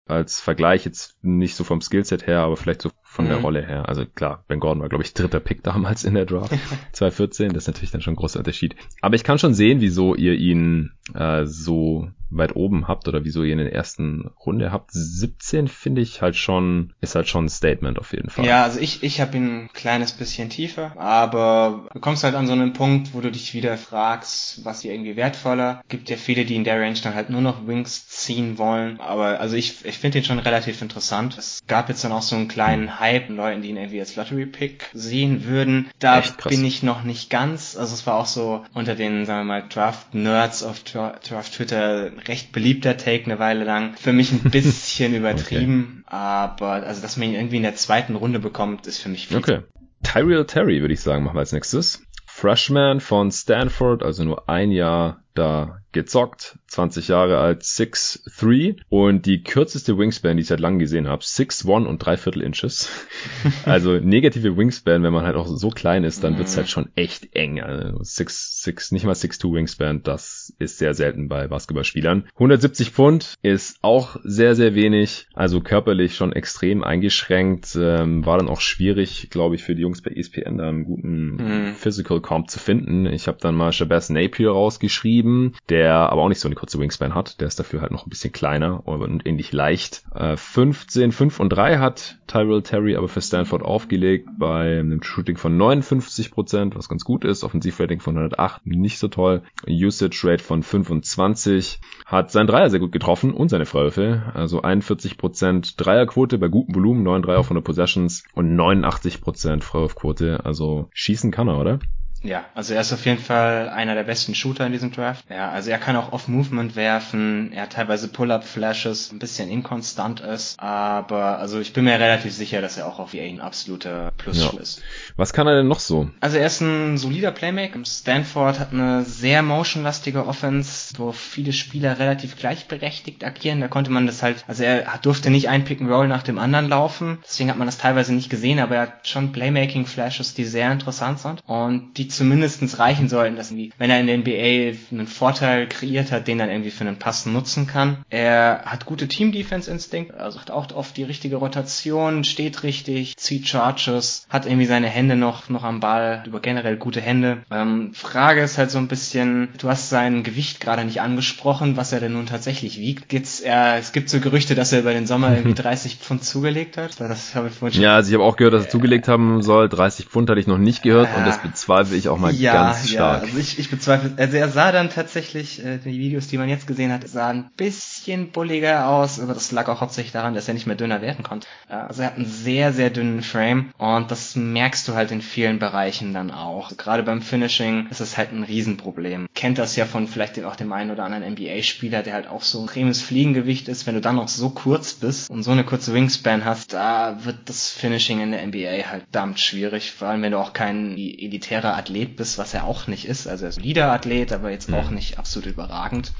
als 0.05 0.41
Vergleich 0.41 0.85
jetzt 0.85 1.15
nicht 1.23 1.55
so 1.55 1.63
vom 1.63 1.81
Skillset 1.81 2.27
her, 2.27 2.39
aber 2.39 2.57
vielleicht 2.57 2.81
so 2.81 2.91
von 3.03 3.25
mhm. 3.25 3.30
der 3.30 3.38
Rolle 3.39 3.65
her. 3.65 3.88
Also 3.88 4.05
klar, 4.05 4.43
Ben 4.47 4.59
Gordon 4.59 4.81
war, 4.81 4.89
glaube 4.89 5.03
ich, 5.03 5.13
dritter 5.13 5.39
Pick 5.39 5.63
damals 5.63 6.03
in 6.03 6.13
der 6.13 6.25
Draft 6.25 6.51
2014. 6.91 7.53
Das 7.53 7.63
ist 7.63 7.67
natürlich 7.67 7.91
dann 7.91 8.01
schon 8.01 8.13
ein 8.13 8.17
großer 8.17 8.39
Unterschied. 8.39 8.75
Aber 9.01 9.15
ich 9.15 9.23
kann 9.23 9.39
schon 9.39 9.53
sehen, 9.53 9.81
wieso 9.81 10.15
ihr 10.15 10.34
ihn 10.34 10.91
äh, 11.13 11.45
so 11.45 12.09
weit 12.38 12.55
oben 12.55 12.88
habt 12.88 13.07
oder 13.07 13.23
wieso 13.23 13.43
ihr 13.43 13.53
in 13.53 13.60
der 13.60 13.73
ersten 13.73 14.31
Runde 14.45 14.72
habt. 14.72 14.91
17 14.91 15.68
finde 15.68 16.01
ich 16.01 16.22
halt 16.22 16.35
schon, 16.35 16.93
ist 17.01 17.15
halt 17.15 17.27
schon 17.27 17.45
ein 17.45 17.49
Statement 17.49 17.99
auf 17.99 18.14
jeden 18.14 18.30
Fall. 18.30 18.45
Ja, 18.45 18.64
also 18.64 18.80
ich, 18.80 19.03
ich 19.03 19.22
habe 19.22 19.38
ihn 19.38 19.65
ein 19.65 19.69
kleines 19.73 20.14
bisschen 20.14 20.49
tiefer, 20.49 20.93
aber 20.97 21.88
du 21.93 21.99
kommst 21.99 22.23
halt 22.23 22.35
an 22.35 22.47
so 22.47 22.53
einen 22.53 22.73
Punkt, 22.73 23.14
wo 23.14 23.22
du 23.22 23.31
dich 23.31 23.53
wieder 23.53 23.77
fragst, 23.77 24.64
was 24.65 24.81
dir 24.81 24.93
irgendwie 24.93 25.15
wertvoller. 25.15 25.81
Gibt 25.88 26.10
ja 26.10 26.18
viele, 26.18 26.45
die 26.45 26.55
in 26.55 26.64
der 26.64 26.80
Range 26.80 26.99
dann 27.03 27.15
halt 27.15 27.30
nur 27.30 27.41
noch 27.41 27.68
Wings 27.68 28.07
ziehen 28.07 28.57
wollen, 28.57 28.99
aber 28.99 29.39
also 29.39 29.55
ich, 29.55 29.85
ich 29.85 29.97
finde 29.97 30.19
ihn 30.19 30.26
schon 30.26 30.39
relativ 30.39 30.81
interessant. 30.81 31.38
Es 31.38 31.61
gab 31.68 31.89
jetzt 31.89 32.03
dann 32.03 32.11
auch 32.11 32.22
so 32.22 32.35
einen 32.35 32.47
kleinen 32.47 32.99
Hype, 32.99 33.30
Leuten, 33.30 33.61
die 33.61 33.69
ihn 33.69 33.77
irgendwie 33.77 33.99
als 33.99 34.15
Lottery 34.15 34.45
Pick 34.45 34.89
sehen 34.93 35.45
würden. 35.45 35.89
Da 35.99 36.22
bin 36.47 36.65
ich 36.65 36.84
noch 36.84 37.03
nicht 37.03 37.30
ganz, 37.30 37.76
also 37.77 37.93
es 37.93 38.05
war 38.05 38.15
auch 38.15 38.26
so 38.26 38.64
unter 38.73 38.95
den, 38.95 39.26
sagen 39.26 39.41
wir 39.41 39.61
mal, 39.61 39.64
Draft 39.68 40.14
Nerds 40.14 40.64
auf 40.64 40.84
Draft 40.84 41.53
Twitter 41.53 42.11
recht 42.27 42.51
beliebter 42.51 42.97
Take 42.97 43.25
eine 43.25 43.39
Weile 43.39 43.63
lang. 43.63 43.95
Für 43.97 44.13
mich 44.13 44.31
ein 44.31 44.39
bisschen 44.51 45.15
übertrieben, 45.15 46.03
okay. 46.05 46.15
aber 46.15 46.71
also 46.71 47.01
dass 47.01 47.17
man 47.17 47.29
ihn 47.29 47.35
irgendwie 47.35 47.57
in 47.57 47.63
der 47.63 47.75
zweiten 47.75 48.15
Runde 48.15 48.39
bekommt, 48.39 48.87
ist 48.87 48.99
für 48.99 49.09
mich 49.09 49.27
viel. 49.27 49.37
Okay. 49.37 49.59
Tyrell 50.03 50.45
Terry 50.45 50.81
würde 50.81 50.93
ich 50.93 51.01
sagen, 51.01 51.23
machen 51.23 51.35
wir 51.35 51.41
als 51.41 51.53
nächstes. 51.53 52.03
Freshman 52.25 52.99
von 52.99 53.31
Stanford, 53.31 54.03
also 54.03 54.23
nur 54.23 54.49
ein 54.49 54.71
Jahr 54.71 55.22
da 55.34 55.80
gezockt, 55.93 56.57
20 56.68 57.07
Jahre 57.07 57.38
alt, 57.38 57.61
6'3 57.61 58.77
und 58.89 59.26
die 59.26 59.43
kürzeste 59.43 59.97
Wingspan, 59.97 60.35
die 60.35 60.41
ich 60.41 60.47
seit 60.47 60.60
langem 60.60 60.80
gesehen 60.80 61.07
habe, 61.07 61.23
6'1 61.23 61.85
und 61.85 61.99
3 61.99 62.18
Viertel 62.18 62.41
Inches. 62.41 62.89
also 63.65 63.93
negative 63.93 64.57
Wingspan, 64.57 65.03
wenn 65.03 65.14
man 65.14 65.23
halt 65.23 65.35
auch 65.35 65.47
so 65.47 65.69
klein 65.69 66.03
ist, 66.03 66.23
dann 66.23 66.38
wird's 66.38 66.57
halt 66.57 66.69
schon 66.69 66.89
echt 66.95 67.35
eng. 67.35 67.61
Also 67.61 67.99
6, 68.01 68.64
6, 68.64 68.91
nicht 68.91 69.05
mal 69.05 69.14
6'2 69.14 69.53
Wingspan, 69.53 70.03
das 70.03 70.53
ist 70.57 70.80
sehr 70.80 70.93
selten 70.95 71.30
bei 71.30 71.47
Basketballspielern. 71.47 72.27
170 72.34 72.89
Pfund 72.89 73.35
ist 73.43 73.77
auch 73.81 74.18
sehr, 74.23 74.55
sehr 74.55 74.76
wenig, 74.76 75.27
also 75.34 75.61
körperlich 75.61 76.15
schon 76.15 76.34
extrem 76.34 76.84
eingeschränkt, 76.84 77.77
ähm, 77.80 78.26
war 78.26 78.39
dann 78.39 78.49
auch 78.49 78.61
schwierig, 78.61 79.30
glaube 79.30 79.55
ich, 79.55 79.64
für 79.64 79.76
die 79.76 79.84
Jungs 79.84 80.01
bei 80.01 80.11
ESPN 80.11 80.57
da 80.57 80.69
einen 80.69 80.85
guten 80.85 81.35
mhm. 81.35 81.76
Physical 81.76 82.19
Comp 82.19 82.49
zu 82.49 82.57
finden. 82.57 83.05
Ich 83.05 83.27
habe 83.27 83.38
dann 83.39 83.55
mal 83.55 83.72
Shabazz 83.72 84.10
Napier 84.10 84.49
rausgeschrieben, 84.49 85.22
der 85.69 85.83
der 85.83 86.11
aber 86.11 86.21
auch 86.21 86.29
nicht 86.29 86.39
so 86.39 86.47
eine 86.47 86.55
kurze 86.55 86.79
Wingspan 86.79 87.13
hat. 87.13 87.41
Der 87.41 87.47
ist 87.47 87.59
dafür 87.59 87.81
halt 87.81 87.91
noch 87.91 88.05
ein 88.05 88.09
bisschen 88.09 88.31
kleiner 88.31 88.87
und 88.87 89.27
ähnlich 89.27 89.51
leicht. 89.51 90.03
Äh, 90.15 90.37
15, 90.37 91.11
5 91.11 91.39
und 91.41 91.49
3 91.49 91.77
hat 91.79 92.19
Tyrell 92.25 92.61
Terry 92.61 92.95
aber 92.95 93.09
für 93.09 93.21
Stanford 93.21 93.63
aufgelegt 93.63 94.29
bei 94.37 94.79
einem 94.79 95.03
Shooting 95.03 95.35
von 95.35 95.57
59%, 95.57 96.75
was 96.75 96.87
ganz 96.87 97.03
gut 97.03 97.25
ist. 97.25 97.43
Offensivrating 97.43 97.99
von 97.99 98.15
108, 98.17 98.65
nicht 98.65 98.97
so 98.97 99.09
toll. 99.09 99.43
Usage 99.67 100.21
Rate 100.23 100.43
von 100.43 100.63
25. 100.63 101.81
Hat 102.05 102.31
sein 102.31 102.47
Dreier 102.47 102.69
sehr 102.69 102.79
gut 102.79 102.93
getroffen 102.93 103.33
und 103.33 103.49
seine 103.49 103.65
Freiwürfe. 103.65 104.31
Also 104.33 104.61
41% 104.61 105.75
Dreierquote 105.75 106.37
bei 106.37 106.47
gutem 106.47 106.75
Volumen, 106.75 107.03
9 107.03 107.23
Dreier 107.23 107.39
auf 107.39 107.47
100 107.47 107.63
Possessions 107.63 108.23
und 108.33 108.55
89% 108.55 109.63
Freiwurfquote. 109.63 110.45
Also 110.45 110.87
schießen 110.93 111.31
kann 111.31 111.49
er, 111.49 111.59
oder? 111.59 111.79
Ja, 112.23 112.45
also 112.55 112.73
er 112.73 112.81
ist 112.81 112.93
auf 112.93 113.05
jeden 113.05 113.19
Fall 113.19 113.69
einer 113.69 113.95
der 113.95 114.03
besten 114.03 114.33
Shooter 114.33 114.65
in 114.65 114.71
diesem 114.71 114.91
Draft. 114.91 115.25
Ja, 115.29 115.49
also 115.49 115.69
er 115.69 115.77
kann 115.77 115.97
auch 115.97 116.13
Off-Movement 116.13 116.75
werfen, 116.75 117.51
er 117.53 117.63
hat 117.63 117.73
teilweise 117.73 118.07
Pull-Up-Flashes, 118.07 119.11
ein 119.11 119.19
bisschen 119.19 119.49
inkonstant 119.49 120.21
ist, 120.21 120.57
aber 120.59 121.39
also 121.39 121.59
ich 121.59 121.73
bin 121.73 121.83
mir 121.83 121.99
relativ 121.99 122.33
sicher, 122.33 122.61
dass 122.61 122.77
er 122.77 122.87
auch 122.87 122.99
auf 122.99 123.13
ein 123.13 123.41
absoluter 123.41 124.11
Plus 124.17 124.41
ja. 124.41 124.59
ist. 124.59 124.81
Was 125.17 125.33
kann 125.33 125.47
er 125.47 125.57
denn 125.57 125.67
noch 125.67 125.81
so? 125.81 126.09
Also 126.21 126.37
er 126.37 126.47
ist 126.47 126.61
ein 126.61 126.97
solider 126.97 127.31
Playmaker. 127.31 127.79
Stanford 127.85 128.59
hat 128.59 128.71
eine 128.71 129.03
sehr 129.03 129.41
motionlastige 129.41 130.25
Offense, 130.25 130.93
wo 130.97 131.11
viele 131.11 131.51
Spieler 131.51 131.99
relativ 131.99 132.37
gleichberechtigt 132.37 133.23
agieren. 133.23 133.59
Da 133.59 133.67
konnte 133.67 133.91
man 133.91 134.05
das 134.05 134.23
halt, 134.23 134.45
also 134.47 134.63
er 134.63 134.85
durfte 135.01 135.29
nicht 135.29 135.49
ein 135.49 135.65
Pick 135.65 135.81
and 135.81 135.89
Roll 135.89 136.07
nach 136.07 136.23
dem 136.23 136.39
anderen 136.39 136.69
laufen, 136.69 137.19
deswegen 137.23 137.49
hat 137.49 137.57
man 137.57 137.67
das 137.67 137.77
teilweise 137.77 138.13
nicht 138.13 138.29
gesehen, 138.29 138.59
aber 138.59 138.75
er 138.75 138.81
hat 138.83 139.07
schon 139.07 139.33
Playmaking-Flashes, 139.33 140.33
die 140.33 140.45
sehr 140.45 140.71
interessant 140.71 141.19
sind 141.19 141.43
und 141.45 141.97
die 141.97 142.07
zumindestens 142.15 142.80
reichen 142.80 143.10
sollten, 143.10 143.35
dass 143.35 143.52
irgendwie, 143.52 143.72
wenn 143.77 143.90
er 143.90 143.99
in 143.99 144.07
der 144.07 144.18
NBA 144.18 144.77
einen 144.91 145.07
Vorteil 145.07 145.68
kreiert 145.68 146.11
hat, 146.11 146.27
den 146.27 146.38
dann 146.38 146.49
irgendwie 146.49 146.72
für 146.72 146.85
einen 146.85 146.98
Pass 146.98 147.26
nutzen 147.26 147.68
kann. 147.68 147.98
Er 148.10 148.64
hat 148.65 148.85
gute 148.85 149.07
Team-Defense-Instinkt, 149.07 150.14
also 150.15 150.40
hat 150.40 150.52
auch 150.52 150.72
oft 150.73 150.95
die 150.98 151.03
richtige 151.03 151.38
Rotation, 151.38 152.23
steht 152.23 152.64
richtig, 152.64 153.18
zieht 153.18 153.48
Charges, 153.48 154.26
hat 154.30 154.45
irgendwie 154.45 154.65
seine 154.65 154.88
Hände 154.88 155.15
noch, 155.15 155.49
noch 155.49 155.64
am 155.64 155.80
Ball, 155.80 156.23
über 156.26 156.40
generell 156.40 156.77
gute 156.77 157.02
Hände. 157.02 157.40
Ähm, 157.52 157.94
Frage 157.94 158.41
ist 158.41 158.57
halt 158.57 158.72
so 158.72 158.77
ein 158.77 158.88
bisschen, 158.88 159.49
du 159.57 159.69
hast 159.69 159.90
sein 159.90 160.23
Gewicht 160.23 160.60
gerade 160.60 160.85
nicht 160.85 161.02
angesprochen, 161.02 161.77
was 161.77 161.91
er 161.91 161.99
denn 161.99 162.14
nun 162.14 162.26
tatsächlich 162.26 162.80
wiegt. 162.80 163.10
Gibt's, 163.10 163.40
er, 163.40 163.77
es 163.77 163.91
gibt 163.91 164.10
so 164.10 164.19
Gerüchte, 164.19 164.56
dass 164.56 164.72
er 164.72 164.80
über 164.80 164.94
den 164.94 165.07
Sommer 165.07 165.35
irgendwie 165.35 165.53
30 165.61 165.98
Pfund 165.98 166.23
zugelegt 166.23 166.77
hat. 166.77 166.99
Das 166.99 167.35
habe 167.35 167.48
ich 167.48 167.53
vorhin 167.53 167.76
schon 167.76 167.84
ja, 167.84 167.95
also 167.95 168.10
ich 168.10 168.14
habe 168.15 168.23
auch 168.23 168.35
gehört, 168.35 168.53
dass 168.53 168.65
er 168.65 168.69
zugelegt 168.69 169.07
haben 169.07 169.41
soll. 169.41 169.69
30 169.69 170.06
Pfund 170.07 170.30
hatte 170.30 170.40
ich 170.40 170.48
noch 170.48 170.57
nicht 170.57 170.84
gehört 170.84 171.10
äh, 171.14 171.18
und 171.18 171.27
das 171.27 171.41
bezweifle 171.41 171.95
ich 171.95 172.02
auch 172.07 172.17
mal 172.19 172.34
ja, 172.34 172.53
ganz 172.53 172.89
stark. 172.89 173.23
Ja, 173.23 173.27
also 173.27 173.38
ich, 173.38 173.57
ich 173.57 173.71
bezweifle, 173.71 174.13
also 174.17 174.38
er 174.38 174.49
sah 174.49 174.71
dann 174.71 174.89
tatsächlich, 174.89 175.63
äh, 175.63 175.77
die 175.77 175.97
Videos, 175.97 176.27
die 176.27 176.38
man 176.38 176.49
jetzt 176.49 176.67
gesehen 176.67 176.91
hat, 176.91 177.07
sahen 177.07 177.38
ein 177.38 177.51
bisschen 177.57 178.31
bulliger 178.31 178.88
aus, 178.88 179.19
aber 179.19 179.34
das 179.34 179.51
lag 179.51 179.67
auch 179.69 179.81
hauptsächlich 179.81 180.13
daran, 180.13 180.34
dass 180.34 180.47
er 180.47 180.53
nicht 180.53 180.67
mehr 180.67 180.75
dünner 180.75 181.01
werden 181.01 181.23
konnte. 181.23 181.47
Äh, 181.69 181.75
also 181.75 182.01
er 182.01 182.09
hat 182.09 182.17
einen 182.17 182.25
sehr, 182.25 182.73
sehr 182.73 182.89
dünnen 182.89 183.23
Frame 183.23 183.71
und 183.77 184.11
das 184.11 184.35
merkst 184.35 184.88
du 184.88 184.93
halt 184.93 185.11
in 185.11 185.21
vielen 185.21 185.59
Bereichen 185.59 186.13
dann 186.13 186.31
auch. 186.31 186.65
Also 186.65 186.75
gerade 186.75 187.03
beim 187.03 187.21
Finishing 187.21 187.88
ist 187.89 188.01
es 188.01 188.17
halt 188.17 188.31
ein 188.31 188.43
Riesenproblem. 188.43 189.27
Kennt 189.34 189.57
das 189.57 189.75
ja 189.75 189.85
von 189.85 190.07
vielleicht 190.07 190.43
auch 190.43 190.55
dem 190.55 190.71
einen 190.73 190.91
oder 190.91 191.05
anderen 191.05 191.34
NBA-Spieler, 191.34 192.03
der 192.03 192.13
halt 192.13 192.27
auch 192.27 192.41
so 192.43 192.61
ein 192.61 192.67
extremes 192.73 193.01
Fliegengewicht 193.01 193.67
ist. 193.67 193.85
Wenn 193.85 193.95
du 193.95 194.01
dann 194.01 194.15
noch 194.15 194.27
so 194.27 194.49
kurz 194.49 194.93
bist 194.93 195.30
und 195.30 195.43
so 195.43 195.51
eine 195.51 195.63
kurze 195.63 195.93
Wingspan 195.93 196.43
hast, 196.43 196.73
da 196.73 197.23
wird 197.23 197.38
das 197.45 197.69
Finishing 197.69 198.19
in 198.19 198.31
der 198.31 198.45
NBA 198.45 198.89
halt 198.89 199.03
verdammt 199.03 199.39
schwierig. 199.39 199.91
Vor 199.91 200.07
allem, 200.07 200.23
wenn 200.23 200.31
du 200.31 200.39
auch 200.39 200.53
kein 200.53 200.97
elitärer 200.97 201.77
Athlet 201.77 201.92
bist, 202.15 202.37
was 202.37 202.53
er 202.53 202.65
auch 202.65 202.87
nicht 202.87 203.07
ist. 203.07 203.27
Also 203.27 203.45
er 203.45 203.49
ist 203.49 203.57
ein 203.57 203.63
Leader-Athlet, 203.63 204.31
aber 204.33 204.49
jetzt 204.49 204.69
mhm. 204.69 204.75
auch 204.75 204.89
nicht 204.89 205.17
absolut 205.17 205.47
überragend. 205.47 206.13